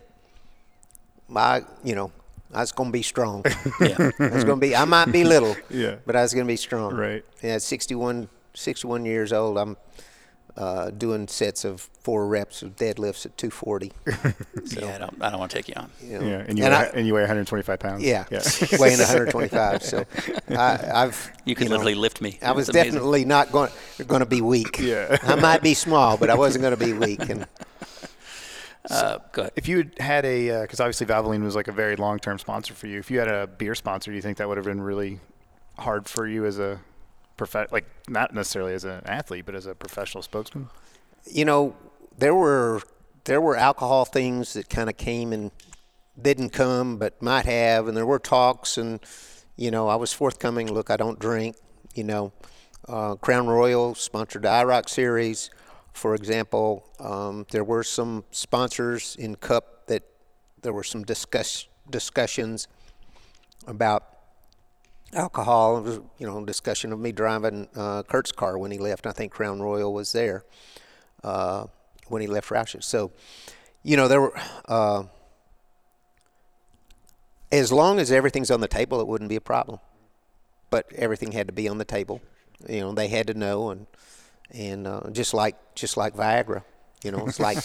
my, 1.28 1.62
you 1.84 1.94
know, 1.94 2.12
I 2.54 2.60
was 2.60 2.72
going 2.72 2.88
to 2.90 2.92
be 2.92 3.02
strong. 3.02 3.44
Yeah. 3.80 4.10
I 4.18 4.28
was 4.28 4.44
going 4.44 4.60
to 4.60 4.66
be. 4.66 4.74
I 4.74 4.84
might 4.84 5.12
be 5.12 5.24
little, 5.24 5.56
Yeah. 5.70 5.96
but 6.06 6.16
I 6.16 6.22
was 6.22 6.32
going 6.34 6.46
to 6.46 6.50
be 6.52 6.56
strong. 6.56 6.94
Right. 6.94 7.24
Yeah, 7.42 7.54
at 7.54 7.62
61, 7.62 8.28
61 8.54 9.04
years 9.04 9.32
old, 9.32 9.58
I'm 9.58 9.76
uh, 10.58 10.90
doing 10.90 11.26
sets 11.28 11.64
of 11.64 11.80
four 12.02 12.26
reps 12.26 12.62
of 12.62 12.74
deadlifts 12.74 13.24
at 13.24 13.36
240. 13.38 13.92
yeah, 14.76 14.94
I 14.94 14.98
don't, 14.98 15.16
I 15.22 15.30
don't 15.30 15.38
want 15.38 15.52
to 15.52 15.56
take 15.56 15.68
you 15.68 15.74
on. 15.76 15.88
You 16.02 16.18
know. 16.18 16.26
Yeah, 16.26 16.44
and 16.48 16.58
you 16.58 16.64
And 16.64 16.72
weigh, 16.74 16.78
I- 16.80 16.84
and 16.94 17.06
you 17.06 17.14
weigh 17.14 17.20
125 17.22 17.78
pounds. 17.78 18.02
yeah, 18.02 18.24
yeah. 18.30 18.40
weighing 18.80 18.98
125. 18.98 19.82
So 19.84 20.04
I, 20.50 20.90
I've 21.04 21.30
You 21.44 21.54
could 21.54 21.66
know, 21.68 21.72
literally 21.76 21.94
lift 21.94 22.20
me. 22.20 22.38
I 22.42 22.52
was 22.52 22.66
That's 22.66 22.76
amazing. 22.76 22.92
definitely 22.94 23.24
not 23.24 23.52
going 23.52 23.70
going 24.06 24.20
to 24.20 24.26
be 24.26 24.40
weak. 24.40 24.78
Yeah. 24.80 25.16
I 25.22 25.36
might 25.36 25.62
be 25.62 25.74
small, 25.74 26.16
but 26.16 26.28
I 26.28 26.34
wasn't 26.34 26.62
going 26.62 26.76
to 26.76 26.84
be 26.84 26.92
weak. 26.92 27.28
And 27.30 27.46
Uh, 28.90 29.18
go 29.32 29.42
ahead. 29.42 29.52
If 29.54 29.68
you 29.68 29.78
had 29.78 29.98
had 29.98 30.24
a, 30.24 30.62
because 30.62 30.80
obviously 30.80 31.06
Valvoline 31.06 31.42
was 31.44 31.54
like 31.54 31.68
a 31.68 31.72
very 31.72 31.94
long-term 31.96 32.38
sponsor 32.38 32.72
for 32.74 32.86
you. 32.86 32.98
If 32.98 33.10
you 33.10 33.18
had 33.18 33.28
a 33.28 33.46
beer 33.46 33.74
sponsor, 33.74 34.10
do 34.10 34.14
you 34.16 34.22
think 34.22 34.38
that 34.38 34.48
would 34.48 34.56
have 34.56 34.64
been 34.66 34.80
really 34.80 35.20
hard 35.78 36.08
for 36.08 36.26
you 36.26 36.46
as 36.46 36.58
a 36.58 36.80
prof- 37.38 37.72
like 37.72 37.86
not 38.08 38.34
necessarily 38.34 38.74
as 38.74 38.84
an 38.84 39.00
athlete, 39.06 39.46
but 39.46 39.54
as 39.54 39.64
a 39.64 39.74
professional 39.74 40.22
spokesman? 40.22 40.68
you 41.30 41.44
know, 41.44 41.76
there 42.16 42.34
were 42.34 42.82
there 43.24 43.40
were 43.40 43.56
alcohol 43.56 44.04
things 44.04 44.54
that 44.54 44.68
kind 44.68 44.88
of 44.88 44.96
came 44.96 45.32
and 45.32 45.50
didn't 46.20 46.50
come, 46.50 46.96
but 46.96 47.20
might 47.20 47.44
have, 47.44 47.86
and 47.86 47.96
there 47.96 48.06
were 48.06 48.18
talks, 48.18 48.78
and 48.78 49.00
you 49.56 49.70
know, 49.70 49.88
I 49.88 49.96
was 49.96 50.12
forthcoming. 50.12 50.72
Look, 50.72 50.90
I 50.90 50.96
don't 50.96 51.18
drink. 51.18 51.56
You 51.94 52.04
know, 52.04 52.32
uh, 52.88 53.16
Crown 53.16 53.46
Royal 53.46 53.94
sponsored 53.94 54.42
the 54.42 54.48
IROC 54.48 54.88
series, 54.88 55.50
for 55.92 56.14
example. 56.14 56.84
Um, 56.98 57.46
there 57.50 57.64
were 57.64 57.82
some 57.82 58.24
sponsors 58.30 59.16
in 59.16 59.36
Cup 59.36 59.86
that 59.88 60.02
there 60.62 60.72
were 60.72 60.84
some 60.84 61.04
discuss 61.04 61.66
discussions 61.90 62.68
about 63.66 64.17
alcohol. 65.12 65.78
It 65.78 65.82
was, 65.82 66.00
you 66.18 66.26
know, 66.26 66.44
discussion 66.44 66.92
of 66.92 66.98
me 66.98 67.12
driving 67.12 67.68
uh, 67.76 68.02
Kurt's 68.02 68.32
car 68.32 68.58
when 68.58 68.70
he 68.70 68.78
left. 68.78 69.06
I 69.06 69.12
think 69.12 69.32
Crown 69.32 69.60
Royal 69.60 69.92
was 69.92 70.12
there 70.12 70.44
uh, 71.24 71.66
when 72.08 72.22
he 72.22 72.28
left 72.28 72.50
Roush's. 72.50 72.86
So, 72.86 73.12
you 73.82 73.96
know, 73.96 74.08
there 74.08 74.20
were. 74.20 74.34
Uh, 74.66 75.04
as 77.50 77.72
long 77.72 77.98
as 77.98 78.12
everything's 78.12 78.50
on 78.50 78.60
the 78.60 78.68
table, 78.68 79.00
it 79.00 79.06
wouldn't 79.06 79.30
be 79.30 79.36
a 79.36 79.40
problem. 79.40 79.80
But 80.70 80.92
everything 80.94 81.32
had 81.32 81.46
to 81.46 81.52
be 81.52 81.66
on 81.66 81.78
the 81.78 81.84
table. 81.84 82.20
You 82.68 82.80
know, 82.80 82.92
they 82.92 83.08
had 83.08 83.28
to 83.28 83.34
know, 83.34 83.70
and 83.70 83.86
and 84.50 84.86
uh, 84.86 85.10
just 85.12 85.32
like 85.32 85.56
just 85.74 85.96
like 85.96 86.14
Viagra, 86.14 86.62
you 87.02 87.10
know, 87.10 87.26
it's 87.26 87.40
like, 87.40 87.58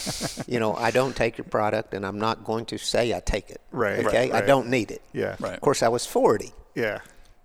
you 0.48 0.58
know, 0.58 0.74
I 0.74 0.90
don't 0.90 1.14
take 1.14 1.36
your 1.36 1.44
product, 1.44 1.92
and 1.92 2.06
I'm 2.06 2.18
not 2.18 2.44
going 2.44 2.64
to 2.66 2.78
say 2.78 3.14
I 3.14 3.20
take 3.20 3.50
it. 3.50 3.60
Right, 3.72 3.98
right, 3.98 4.06
Okay. 4.06 4.32
I 4.32 4.40
don't 4.40 4.68
need 4.68 4.90
it. 4.90 5.02
Yeah. 5.12 5.36
Right. 5.40 5.54
Of 5.54 5.60
course, 5.60 5.82
I 5.82 5.88
was 5.88 6.06
40. 6.06 6.52
Yeah. 6.74 7.00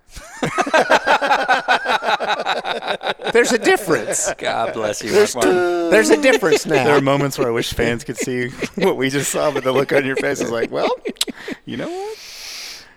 There's 3.33 3.51
a 3.51 3.59
difference. 3.59 4.31
God 4.37 4.73
bless 4.73 5.03
you, 5.03 5.11
There's, 5.11 5.35
Mark 5.35 5.45
Martin. 5.45 5.89
there's 5.91 6.09
a 6.09 6.21
difference 6.21 6.65
now. 6.65 6.83
There 6.83 6.97
are 6.97 7.01
moments 7.01 7.37
where 7.37 7.47
I 7.47 7.51
wish 7.51 7.73
fans 7.73 8.03
could 8.03 8.17
see 8.17 8.49
what 8.75 8.97
we 8.97 9.09
just 9.09 9.31
saw, 9.31 9.51
but 9.51 9.63
the 9.63 9.71
look 9.71 9.93
on 9.93 10.05
your 10.05 10.15
face 10.15 10.41
is 10.41 10.51
like, 10.51 10.71
well, 10.71 10.89
you 11.65 11.77
know 11.77 11.89
what? 11.89 12.17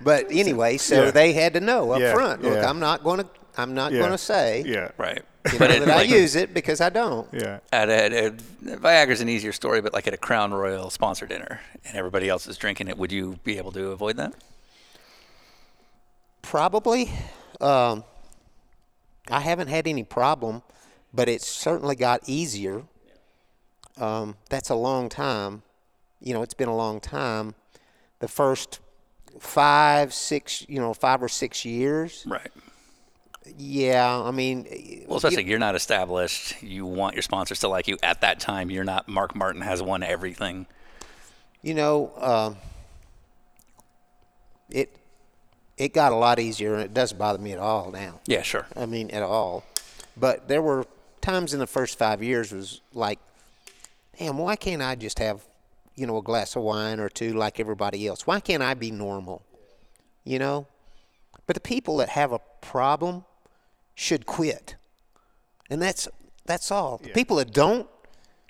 But 0.00 0.26
anyway, 0.30 0.78
so 0.78 1.04
Yeah. 1.04 1.10
they 1.10 1.32
had 1.32 1.54
to 1.54 1.60
know 1.60 1.92
up 1.92 2.00
Yeah, 2.00 2.14
front. 2.14 2.42
Look, 2.42 2.54
yeah. 2.54 2.68
I'm 2.68 2.80
not 2.80 3.04
going 3.04 3.20
to. 3.20 3.26
I'm 3.56 3.74
not 3.74 3.92
Yeah. 3.92 3.98
going 4.00 4.12
to 4.12 4.18
say 4.18 4.64
Yeah. 4.66 4.90
Right. 4.96 5.22
you 5.52 5.58
But 5.58 5.70
know, 5.70 5.76
it, 5.76 5.86
that 5.86 5.98
I 5.98 6.02
use 6.02 6.34
it 6.34 6.54
because 6.54 6.80
I 6.80 6.88
don't. 6.88 7.28
Yeah. 7.32 7.58
at 7.70 7.88
a, 7.90 8.24
at 8.24 8.36
Viagra's 8.62 9.20
an 9.20 9.28
easier 9.28 9.52
story, 9.52 9.80
but 9.82 9.92
like 9.92 10.08
at 10.08 10.14
a 10.14 10.18
Crown 10.18 10.52
Royal 10.54 10.88
sponsor 10.90 11.26
dinner 11.26 11.60
and 11.84 11.96
everybody 11.96 12.28
else 12.28 12.46
is 12.46 12.56
drinking 12.56 12.88
it, 12.88 12.96
would 12.98 13.12
you 13.12 13.38
be 13.44 13.58
able 13.58 13.72
to 13.72 13.90
avoid 13.90 14.16
that? 14.16 14.32
Probably. 16.42 17.10
Um, 17.60 18.04
I 19.30 19.40
haven't 19.40 19.68
had 19.68 19.86
any 19.86 20.04
problem, 20.04 20.62
but 21.14 21.28
it 21.28 21.42
certainly 21.42 21.96
got 21.96 22.20
easier. 22.26 22.82
Um, 23.96 24.36
that's 24.50 24.68
a 24.70 24.74
long 24.74 25.08
time. 25.08 25.62
You 26.20 26.34
know, 26.34 26.42
it's 26.42 26.54
been 26.54 26.68
a 26.68 26.76
long 26.76 27.00
time. 27.00 27.54
The 28.18 28.28
first 28.28 28.80
five, 29.38 30.12
six, 30.12 30.66
you 30.68 30.78
know, 30.80 30.92
five 30.94 31.22
or 31.22 31.28
six 31.28 31.64
years. 31.64 32.24
Right. 32.26 32.50
Yeah, 33.58 34.20
I 34.20 34.30
mean, 34.30 35.04
Well, 35.08 35.16
especially 35.16 35.44
you're 35.44 35.58
not 35.58 35.74
established. 35.74 36.62
You 36.62 36.86
want 36.86 37.14
your 37.16 37.22
sponsors 37.22 37.58
to 37.60 37.68
like 37.68 37.88
you 37.88 37.98
at 38.02 38.20
that 38.20 38.38
time. 38.38 38.70
You're 38.70 38.84
not 38.84 39.08
Mark 39.08 39.34
Martin 39.34 39.62
has 39.62 39.82
won 39.82 40.02
everything. 40.04 40.66
you 41.60 41.74
know, 41.74 42.12
uh, 42.18 42.54
it 44.70 44.96
it 45.82 45.92
got 45.92 46.12
a 46.12 46.16
lot 46.16 46.38
easier, 46.38 46.74
and 46.74 46.82
it 46.82 46.94
doesn't 46.94 47.18
bother 47.18 47.40
me 47.40 47.52
at 47.52 47.58
all 47.58 47.90
now. 47.90 48.20
Yeah, 48.26 48.42
sure. 48.42 48.66
I 48.76 48.86
mean, 48.86 49.10
at 49.10 49.22
all. 49.24 49.64
But 50.16 50.46
there 50.46 50.62
were 50.62 50.86
times 51.20 51.52
in 51.52 51.58
the 51.58 51.66
first 51.66 51.98
five 51.98 52.22
years 52.22 52.52
was 52.52 52.80
like, 52.94 53.18
damn, 54.16 54.38
why 54.38 54.54
can't 54.54 54.80
I 54.80 54.94
just 54.94 55.18
have, 55.18 55.42
you 55.96 56.06
know, 56.06 56.18
a 56.18 56.22
glass 56.22 56.54
of 56.54 56.62
wine 56.62 57.00
or 57.00 57.08
two 57.08 57.32
like 57.32 57.58
everybody 57.58 58.06
else? 58.06 58.28
Why 58.28 58.38
can't 58.38 58.62
I 58.62 58.74
be 58.74 58.92
normal? 58.92 59.42
You 60.24 60.38
know? 60.38 60.66
But 61.48 61.54
the 61.54 61.60
people 61.60 61.96
that 61.96 62.10
have 62.10 62.30
a 62.30 62.38
problem 62.60 63.24
should 63.96 64.24
quit. 64.24 64.76
And 65.68 65.82
that's 65.82 66.06
that's 66.44 66.70
all. 66.70 66.98
The 66.98 67.10
people 67.10 67.38
that 67.38 67.52
don't 67.52 67.88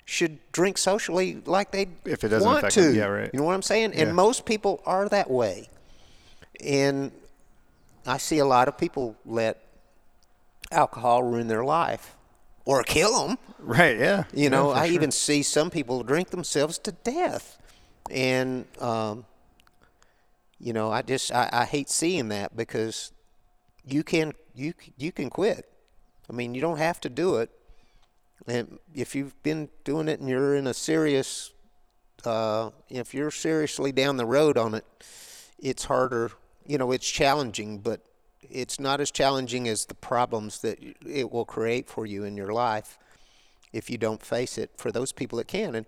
should 0.05 0.37
drink 0.51 0.77
socially 0.77 1.41
like 1.45 1.71
they 1.71 1.87
If 2.05 2.23
it 2.23 2.29
doesn't 2.29 2.45
want 2.45 2.59
affect 2.59 2.75
to. 2.75 2.81
them, 2.81 2.95
yeah, 2.95 3.05
right. 3.05 3.29
You 3.33 3.39
know 3.39 3.45
what 3.45 3.55
I'm 3.55 3.63
saying? 3.63 3.93
Yeah. 3.93 4.03
And 4.03 4.15
most 4.15 4.45
people 4.45 4.83
are 4.85 5.09
that 5.09 5.31
way. 5.31 5.69
And 6.63 7.11
I 8.05 8.17
see 8.17 8.39
a 8.39 8.45
lot 8.45 8.67
of 8.67 8.77
people 8.77 9.15
let 9.25 9.61
alcohol 10.71 11.23
ruin 11.23 11.47
their 11.47 11.63
life 11.63 12.15
or 12.65 12.83
kill 12.83 13.27
them. 13.27 13.37
Right. 13.59 13.97
Yeah. 13.97 14.23
You 14.33 14.49
know, 14.49 14.71
for 14.71 14.77
I 14.77 14.87
sure. 14.87 14.95
even 14.95 15.11
see 15.11 15.43
some 15.43 15.69
people 15.69 16.03
drink 16.03 16.29
themselves 16.29 16.77
to 16.79 16.91
death. 16.91 17.57
And, 18.11 18.65
um, 18.79 19.25
you 20.59 20.73
know, 20.73 20.91
I 20.91 21.01
just, 21.01 21.31
I, 21.31 21.49
I 21.51 21.65
hate 21.65 21.89
seeing 21.89 22.29
that 22.29 22.55
because 22.55 23.11
you 23.85 24.03
can, 24.03 24.33
you, 24.53 24.73
you 24.97 25.11
can 25.11 25.29
quit. 25.29 25.69
I 26.29 26.33
mean, 26.33 26.55
you 26.55 26.61
don't 26.61 26.77
have 26.77 26.99
to 27.01 27.09
do 27.09 27.37
it. 27.37 27.49
And 28.47 28.79
if 28.93 29.15
you've 29.15 29.41
been 29.43 29.69
doing 29.83 30.09
it 30.09 30.19
and 30.19 30.27
you're 30.27 30.55
in 30.55 30.67
a 30.67 30.73
serious, 30.73 31.51
uh, 32.25 32.71
if 32.89 33.13
you're 33.13 33.31
seriously 33.31 33.91
down 33.91 34.17
the 34.17 34.25
road 34.25 34.57
on 34.57 34.73
it, 34.73 34.85
it's 35.59 35.85
harder. 35.85 36.31
You 36.65 36.77
know, 36.77 36.91
it's 36.91 37.09
challenging, 37.09 37.79
but 37.79 38.01
it's 38.49 38.79
not 38.79 39.01
as 39.01 39.11
challenging 39.11 39.67
as 39.67 39.85
the 39.85 39.95
problems 39.95 40.61
that 40.61 40.77
it 41.05 41.31
will 41.31 41.45
create 41.45 41.89
for 41.89 42.05
you 42.05 42.23
in 42.23 42.37
your 42.37 42.51
life 42.53 42.97
if 43.71 43.89
you 43.89 43.97
don't 43.97 44.21
face 44.21 44.57
it 44.57 44.71
for 44.77 44.91
those 44.91 45.11
people 45.11 45.37
that 45.37 45.47
can. 45.47 45.75
And 45.75 45.85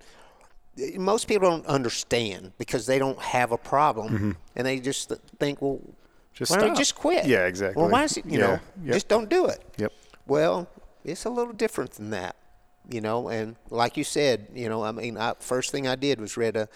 uh, 0.80 0.99
most 0.99 1.27
people 1.27 1.49
don't 1.49 1.65
understand 1.68 2.53
because 2.57 2.85
they 2.85 2.97
don't 2.99 3.19
have 3.19 3.52
a 3.52 3.57
problem 3.57 4.38
and 4.56 4.65
they 4.68 4.80
just 4.80 5.11
think, 5.39 5.61
well, 5.61 5.80
Mm-hmm. 6.35 6.43
Just 6.43 6.52
why 6.52 6.57
don't 6.57 6.76
just 6.76 6.95
quit? 6.95 7.26
Yeah, 7.26 7.45
exactly. 7.45 7.81
Well, 7.81 7.89
why 7.89 8.03
is 8.03 8.18
it, 8.18 8.26
you 8.26 8.39
Yeah, 8.39 8.45
know, 8.45 8.60
yep. 8.84 8.93
just 8.95 9.07
don't 9.07 9.30
do 9.30 9.45
it. 9.45 9.64
Yep. 9.77 9.93
Well, 10.27 10.68
it's 11.06 11.23
a 11.23 11.30
little 11.30 11.53
different 11.53 11.91
than 11.91 12.10
that, 12.10 12.35
you 12.89 12.99
know. 12.99 13.30
And 13.30 13.56
like 13.69 13.95
you 13.95 14.03
said, 14.03 14.47
you 14.53 14.68
know, 14.68 14.84
I 14.84 14.91
mean, 14.91 15.18
I, 15.18 15.35
first 15.39 15.72
thing 15.72 15.88
I 15.88 15.95
did 15.95 16.19
was 16.19 16.35
read 16.35 16.57
a 16.57 16.68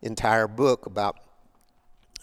entire 0.00 0.48
book 0.48 0.86
about 0.86 1.18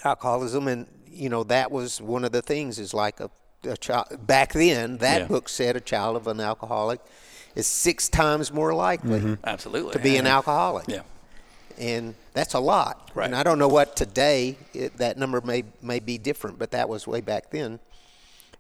alcoholism, 0.04 0.68
and 0.68 0.88
you 1.12 1.30
know, 1.30 1.44
that 1.46 1.72
was 1.72 2.02
one 2.02 2.24
of 2.26 2.32
the 2.32 2.42
things. 2.42 2.80
Is 2.80 2.94
like 2.94 3.20
a, 3.20 3.30
a 3.64 3.78
child 3.78 4.26
back 4.26 4.54
then. 4.54 4.98
That 4.98 5.22
Yeah. 5.22 5.28
book 5.28 5.50
said 5.50 5.76
a 5.76 5.82
child 5.82 6.16
of 6.16 6.28
an 6.28 6.40
alcoholic 6.40 7.00
is 7.56 7.68
six 7.68 8.08
times 8.10 8.54
more 8.54 8.74
likely 8.74 9.38
Absolutely. 9.44 9.94
to 9.94 10.00
be 10.00 10.18
an 10.18 10.28
alcoholic 10.28 10.88
Yeah. 10.88 11.02
and 11.80 12.14
that's 12.34 12.54
a 12.54 12.60
lot. 12.60 13.10
Right. 13.16 13.26
And 13.26 13.36
I 13.36 13.44
don't 13.44 13.58
know 13.60 13.68
what 13.68 13.96
today 13.96 14.56
it, 14.74 14.98
that 14.98 15.18
number 15.18 15.42
may 15.42 15.64
may 15.82 16.00
be 16.00 16.18
different, 16.18 16.60
but 16.60 16.72
that 16.72 16.88
was 16.88 17.08
way 17.08 17.22
back 17.22 17.50
then. 17.50 17.80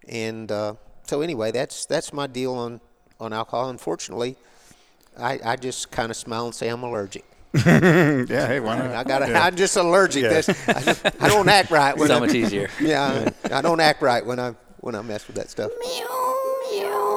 And 0.07 0.51
uh, 0.51 0.73
so 1.05 1.21
anyway, 1.21 1.51
that's 1.51 1.85
that's 1.85 2.11
my 2.13 2.27
deal 2.27 2.53
on 2.55 2.81
on 3.19 3.31
alcohol. 3.31 3.69
Unfortunately, 3.69 4.35
I, 5.17 5.39
I 5.45 5.55
just 5.55 5.91
kind 5.91 6.09
of 6.09 6.17
smile 6.17 6.45
and 6.45 6.55
say 6.55 6.67
I'm 6.69 6.83
allergic. 6.83 7.25
Yeah. 8.29 8.47
Hey, 8.47 8.59
why 8.59 8.77
not? 8.77 8.91
I 8.91 9.03
got 9.03 9.27
Yeah. 9.27 9.43
I'm 9.43 9.55
just 9.55 9.75
allergic. 9.75 10.23
Yeah. 10.23 10.29
This 10.29 10.49
I, 10.69 10.81
just, 10.81 11.05
I 11.05 11.27
don't 11.27 11.49
act 11.49 11.71
right 11.71 11.97
when 11.97 12.07
So 12.07 12.17
I, 12.17 12.19
much 12.19 12.33
easier. 12.35 12.69
Yeah, 12.79 13.31
I, 13.45 13.57
I 13.57 13.61
don't 13.61 13.79
act 13.79 14.01
right 14.01 14.25
when 14.25 14.39
I 14.39 14.53
when 14.81 14.95
I 14.95 15.01
mess 15.01 15.25
with 15.27 15.35
that 15.37 15.49
stuff. 15.49 15.71
I'm 15.81 17.08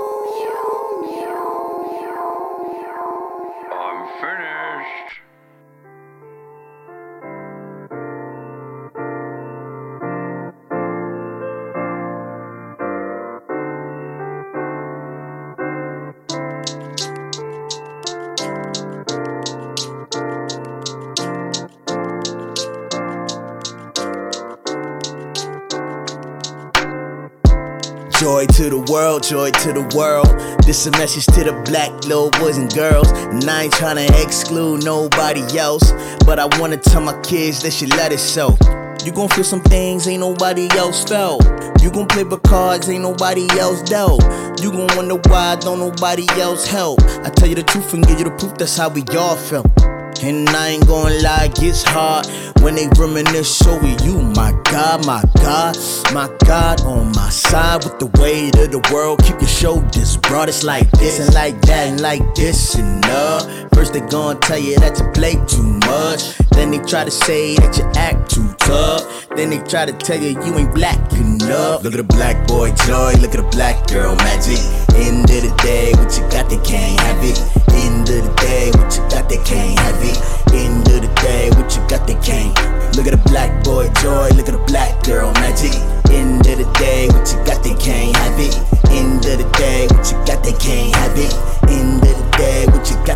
to 28.63 28.71
the 28.71 28.93
world, 28.93 29.25
joy 29.25 29.51
to 29.51 29.73
the 29.73 29.83
world. 29.97 30.29
This 30.65 30.87
a 30.87 30.93
message 30.93 31.27
to 31.35 31.43
the 31.43 31.53
black 31.65 31.91
little 32.05 32.31
boys 32.39 32.59
and 32.59 32.73
girls. 32.73 33.11
And 33.11 33.43
I 33.51 33.65
ain't 33.65 33.73
tryna 33.73 34.07
exclude 34.23 34.85
nobody 34.85 35.43
else. 35.59 35.91
But 36.25 36.39
I 36.39 36.47
wanna 36.61 36.77
tell 36.77 37.01
my 37.01 37.21
kids 37.23 37.61
they 37.61 37.71
should 37.71 37.91
let 37.91 38.13
it 38.13 38.21
show. 38.21 38.57
You 39.05 39.11
gon' 39.11 39.29
feel 39.31 39.43
some 39.43 39.63
things 39.63 40.07
ain't 40.07 40.21
nobody 40.21 40.69
else 40.79 41.03
felt. 41.03 41.43
You 41.83 41.91
gon' 41.91 42.07
play 42.07 42.23
with 42.23 42.45
cards 42.45 42.89
ain't 42.89 43.03
nobody 43.03 43.49
else 43.59 43.83
dealt. 43.83 44.23
You 44.63 44.71
gon' 44.71 44.95
wonder 44.95 45.17
why 45.29 45.57
don't 45.57 45.81
nobody 45.81 46.27
else 46.41 46.65
help. 46.65 47.03
I 47.27 47.31
tell 47.31 47.49
you 47.49 47.57
the 47.57 47.65
truth 47.65 47.93
and 47.95 48.07
give 48.07 48.21
you 48.21 48.27
the 48.27 48.37
proof 48.39 48.55
that's 48.59 48.77
how 48.77 48.91
we 48.91 49.03
all 49.19 49.35
felt. 49.35 49.67
And 50.23 50.49
I 50.51 50.69
ain't 50.69 50.87
gonna 50.87 51.15
lie, 51.21 51.47
it 51.47 51.55
gets 51.55 51.83
hard 51.83 52.27
when 52.61 52.75
they 52.77 52.89
reminisce 52.97 53.67
over 53.67 53.89
you. 54.05 54.21
My 54.21 54.53
God, 54.65 55.07
my 55.07 55.23
God, 55.43 55.77
my 56.13 56.29
God 56.47 56.81
on 56.83 57.13
my 57.13 57.29
side 57.29 57.85
with 57.85 57.99
the 57.99 58.07
weight 58.21 58.57
of 58.57 58.71
the 58.71 58.89
world. 58.93 59.23
Keep 59.25 59.41
your 59.41 59.49
shoulders 59.49 60.17
broad. 60.17 60.49
It's 60.49 60.63
like 60.63 60.91
this 60.93 61.19
and 61.19 61.35
like 61.35 61.61
that 61.63 61.89
and 61.89 62.01
like 62.01 62.35
this 62.35 62.75
and 62.77 63.05
uh. 63.07 63.69
First 63.75 63.95
they 63.95 64.01
gon' 64.01 64.41
tell 64.41 64.59
you 64.59 64.77
that 64.79 64.99
you 64.99 65.11
play 65.13 65.35
too 65.47 65.81
much. 65.91 66.37
Then 66.51 66.71
they 66.71 66.79
try 66.79 67.05
to 67.05 67.11
say 67.11 67.57
that 67.57 67.77
you 67.77 67.85
act 67.97 68.31
too 68.31 68.55
tough. 68.59 69.29
Then 69.35 69.51
they 69.51 69.59
try 69.59 69.87
to 69.87 69.93
tell 69.93 70.21
you 70.21 70.31
you 70.45 70.59
ain't 70.59 70.75
black 70.75 71.01
enough. 71.15 71.83
Look 71.83 71.95
at 71.95 71.97
the 71.97 72.05
black 72.05 72.47
boy 72.47 72.73
joy, 72.87 73.15
look 73.21 73.35
at 73.35 73.43
the 73.43 73.49
black 73.51 73.87
girl 73.89 74.15
magic. 74.17 74.61
End 74.95 75.25
of 75.25 75.43
the 75.43 75.53
day, 75.63 75.93
what 75.99 76.15
you 76.17 76.23
got, 76.31 76.49
they 76.49 76.59
can't 76.59 77.01
have 77.01 77.25
it. 77.25 77.39
End 77.73 78.09
of 78.09 78.23
the 78.23 78.35
day, 78.41 78.71
what 78.77 78.95
you 78.95 79.03
got, 79.09 79.29
they 79.29 79.39
can't 79.39 79.79
have 79.81 79.97
it. 79.99 80.02
End 80.53 80.89
of 80.89 81.03
the 81.03 81.13
day, 81.23 81.51
what 81.55 81.75
you 81.77 81.83
got, 81.89 82.07
they 82.07 82.19
can't. 82.25 82.55
Look 82.97 83.07
at 83.07 83.13
the 83.13 83.23
black 83.31 83.63
boy 83.63 83.89
joy, 84.01 84.29
look 84.35 84.49
at 84.49 84.57
the 84.59 84.65
black 84.67 85.03
girl 85.05 85.33
magic. 85.35 85.73
End 86.11 86.47
of 86.47 86.59
the 86.59 86.69
day, 86.79 87.09
what 87.09 87.31
you 87.31 87.39
got, 87.47 87.63
they 87.63 87.75
can't 87.75 88.17
have 88.17 88.39
it. 88.39 88.55
End 88.91 89.25
of 89.25 89.39
the 89.39 89.49
day, 89.57 89.87
what 89.91 90.05
you 90.11 90.19
got, 90.27 90.43
they 90.45 90.53
can't 90.53 90.95
have 90.97 91.17
it. 91.17 91.33
End 91.71 92.03
of 92.03 92.17
the 92.19 92.32
what 92.71 92.91
you 92.91 92.97
got. 93.07 93.13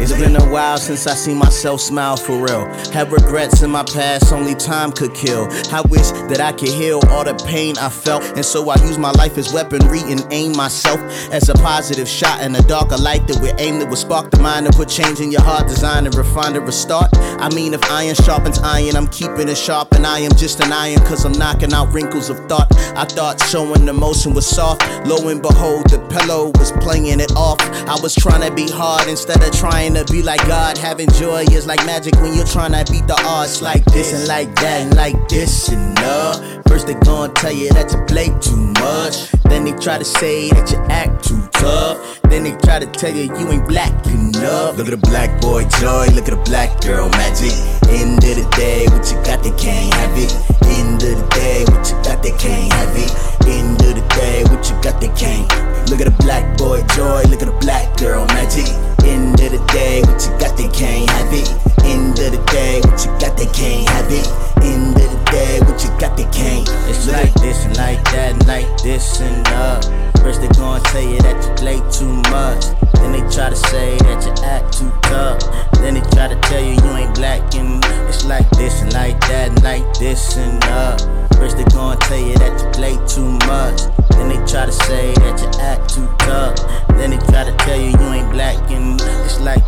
It's 0.00 0.12
been 0.12 0.36
a 0.36 0.44
while 0.52 0.78
since 0.78 1.08
I 1.08 1.14
seen 1.14 1.38
myself 1.38 1.80
smile 1.80 2.16
for 2.16 2.36
real. 2.40 2.64
Have 2.92 3.12
regrets 3.12 3.62
in 3.62 3.70
my 3.70 3.82
past, 3.82 4.32
only 4.32 4.54
time 4.54 4.92
could 4.92 5.12
kill. 5.12 5.48
I 5.72 5.80
wish 5.90 6.10
that 6.30 6.40
I 6.40 6.52
could 6.52 6.68
heal 6.68 7.00
all 7.08 7.24
the 7.24 7.34
pain 7.46 7.76
I 7.78 7.88
felt. 7.88 8.22
And 8.36 8.44
so 8.44 8.70
I 8.70 8.76
use 8.86 8.96
my 8.96 9.10
life 9.12 9.36
as 9.38 9.52
weaponry 9.52 10.00
and 10.02 10.24
aim 10.30 10.56
myself 10.56 11.00
as 11.32 11.48
a 11.48 11.54
positive 11.54 12.08
shot 12.08 12.40
in. 12.42 12.54
A 12.54 12.96
light 12.96 13.26
that 13.26 13.40
would 13.40 13.60
aim 13.60 13.80
that 13.80 13.88
would 13.88 13.98
spark 13.98 14.30
the 14.30 14.38
mind 14.38 14.66
and 14.66 14.74
put 14.74 14.88
change 14.88 15.20
in 15.20 15.32
your 15.32 15.42
heart, 15.42 15.66
design 15.66 16.06
and 16.06 16.14
refine 16.14 16.52
to 16.54 16.60
restart. 16.60 17.10
I 17.40 17.52
mean, 17.54 17.74
if 17.74 17.82
iron 17.90 18.14
sharpens 18.14 18.60
iron, 18.60 18.94
I'm 18.96 19.08
keeping 19.08 19.48
it 19.48 19.58
sharp, 19.58 19.92
and 19.92 20.06
I 20.06 20.20
am 20.20 20.32
just 20.36 20.60
an 20.60 20.72
iron, 20.72 21.00
cause 21.00 21.24
I'm 21.24 21.32
knocking 21.32 21.72
out 21.72 21.92
wrinkles 21.92 22.30
of 22.30 22.38
thought. 22.48 22.72
I 22.96 23.04
thought 23.04 23.40
showing 23.42 23.88
emotion 23.88 24.32
was 24.32 24.46
soft. 24.46 24.82
Lo 25.06 25.28
and 25.28 25.42
behold, 25.42 25.90
the 25.90 25.98
pillow 26.08 26.52
was 26.54 26.72
playing 26.80 27.20
it 27.20 27.32
off. 27.32 27.60
I 27.88 27.98
was 28.00 28.14
trying 28.14 28.27
to 28.36 28.52
be 28.54 28.68
hard 28.70 29.08
instead 29.08 29.42
of 29.42 29.52
trying 29.52 29.94
to 29.94 30.04
be 30.04 30.22
like 30.22 30.40
God. 30.46 30.76
Having 30.78 31.10
joy 31.10 31.44
is 31.50 31.66
like 31.66 31.84
magic 31.84 32.14
when 32.20 32.34
you're 32.34 32.46
trying 32.46 32.72
to 32.72 32.92
beat 32.92 33.06
the 33.06 33.20
odds. 33.24 33.62
Like 33.62 33.84
this 33.86 34.12
and 34.12 34.26
like 34.28 34.54
that 34.56 34.82
and 34.82 34.96
like 34.96 35.28
this 35.28 35.68
and 35.68 35.98
uh. 35.98 36.62
First 36.68 36.86
they 36.86 36.94
gon' 36.94 37.34
tell 37.34 37.52
you 37.52 37.70
that 37.70 37.92
you 37.92 38.04
play 38.06 38.28
too 38.40 38.56
much. 38.80 39.30
Then 39.44 39.64
they 39.64 39.72
try 39.72 39.98
to 39.98 40.04
say 40.04 40.50
that 40.50 40.70
you 40.70 40.78
act 40.88 41.24
too 41.24 41.47
tough. 41.58 42.22
Then 42.30 42.44
they 42.44 42.56
try 42.62 42.78
to 42.78 42.86
tell 42.86 43.14
you 43.14 43.24
you 43.36 43.52
ain't 43.52 43.66
black 43.68 43.92
enough. 44.06 44.78
Look 44.78 44.88
at 44.88 44.94
the 44.94 45.06
black 45.10 45.40
boy 45.40 45.64
joy, 45.80 46.06
look 46.14 46.28
at 46.28 46.34
the 46.34 46.42
black 46.46 46.80
girl 46.80 47.08
magic. 47.10 47.52
End 47.90 48.22
of 48.22 48.34
the 48.38 48.46
day, 48.56 48.86
what 48.88 49.04
you 49.10 49.18
got, 49.26 49.42
they 49.42 49.54
can't 49.58 49.92
have 49.94 50.16
it. 50.16 50.32
End 50.78 51.02
of 51.02 51.14
the 51.18 51.26
day, 51.34 51.64
what 51.68 51.84
you 51.90 51.96
got, 52.06 52.22
they 52.22 52.32
can't 52.38 52.72
have 52.72 52.94
it. 52.96 53.10
End 53.46 53.80
of 53.82 53.94
the 53.98 54.04
day, 54.14 54.44
what 54.50 54.62
you 54.68 54.76
got, 54.82 55.00
they 55.00 55.12
can't. 55.18 55.48
Look 55.90 56.00
at 56.00 56.06
the 56.06 56.16
black 56.22 56.44
boy 56.58 56.82
joy, 56.94 57.22
look 57.28 57.42
at 57.42 57.48
the 57.48 57.58
black 57.60 57.96
girl 57.96 58.26
magic. 58.36 58.68
End 59.04 59.40
of 59.40 59.50
the 59.52 59.62
day, 59.72 60.02
what 60.06 60.20
you 60.22 60.32
got, 60.38 60.56
they 60.56 60.68
can't 60.68 61.08
have 61.10 61.32
it. 61.32 61.48
End 61.84 62.18
of 62.18 62.30
the 62.32 62.42
day, 62.52 62.80
what 62.84 63.00
you 63.00 63.10
got, 63.18 63.36
they 63.36 63.48
can't 63.56 63.88
have 63.88 64.10
it. 64.12 64.26
End 64.62 64.94
of 64.94 65.08
the 65.08 65.20
day, 65.32 65.60
what 65.64 65.80
you 65.82 65.90
got, 65.98 66.16
they 66.16 66.28
can't. 66.28 66.68
It's 66.86 67.08
like 67.08 67.32
this 67.40 67.64
and 67.64 67.76
like 67.76 68.04
that, 68.12 68.46
like 68.46 68.68
this 68.82 69.20
and 69.20 69.48
uh. 69.48 70.07
First 70.22 70.40
they 70.40 70.48
gon' 70.48 70.82
tell 70.82 71.02
you 71.02 71.18
that 71.20 71.36
you 71.44 71.54
play 71.54 71.78
too 71.90 72.12
much. 72.30 72.64
Then 73.00 73.12
they 73.12 73.20
try 73.34 73.50
to 73.50 73.56
say 73.56 73.96
that 73.98 74.24
you 74.24 74.32
act 74.44 74.76
too 74.76 74.90
tough. 75.02 75.40
Then 75.80 75.94
they 75.94 76.00
try 76.10 76.28
to 76.28 76.38
tell 76.48 76.60
you 76.60 76.72
you 76.72 76.90
ain't 76.96 77.14
black 77.14 77.54
and 77.54 77.82
it's 78.08 78.24
like 78.24 78.48
this 78.50 78.82
and 78.82 78.92
like 78.92 79.20
that 79.28 79.48
and 79.50 79.62
like 79.62 79.86
this 79.98 80.36
and 80.36 80.62
uh. 80.64 80.96
First 81.36 81.56
they 81.56 81.64
gon' 81.64 81.98
tell 82.00 82.18
you 82.18 82.34
that 82.38 82.60
you 82.60 82.70
play 82.72 82.94
too 83.06 83.30
much. 83.46 83.80
Then 84.10 84.28
they 84.28 84.40
try 84.50 84.66
to 84.66 84.72
say 84.72 85.14
that 85.14 85.40
you 85.40 85.48
act 85.60 85.94
too 85.94 86.08
tough. 86.18 86.56
Then 86.96 87.10
they 87.10 87.18
try 87.18 87.44
to 87.44 87.54
tell 87.58 87.78
you 87.78 87.90
you 87.90 88.12
ain't 88.12 88.30
black 88.32 88.58
and 88.70 89.00
it's 89.24 89.40
like 89.40 89.64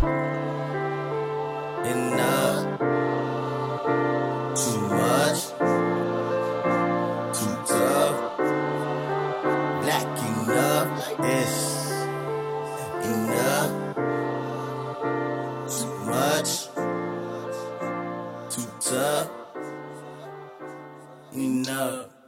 enough. 1.85 2.79
Too 4.55 4.81
much. 4.89 5.70
Enough. 10.81 11.19
It's 11.19 11.91
enough. 13.05 13.71
Too 15.69 15.93
much. 16.05 16.51
Too 18.49 18.67
tough. 18.79 19.29
Enough. 21.33 22.20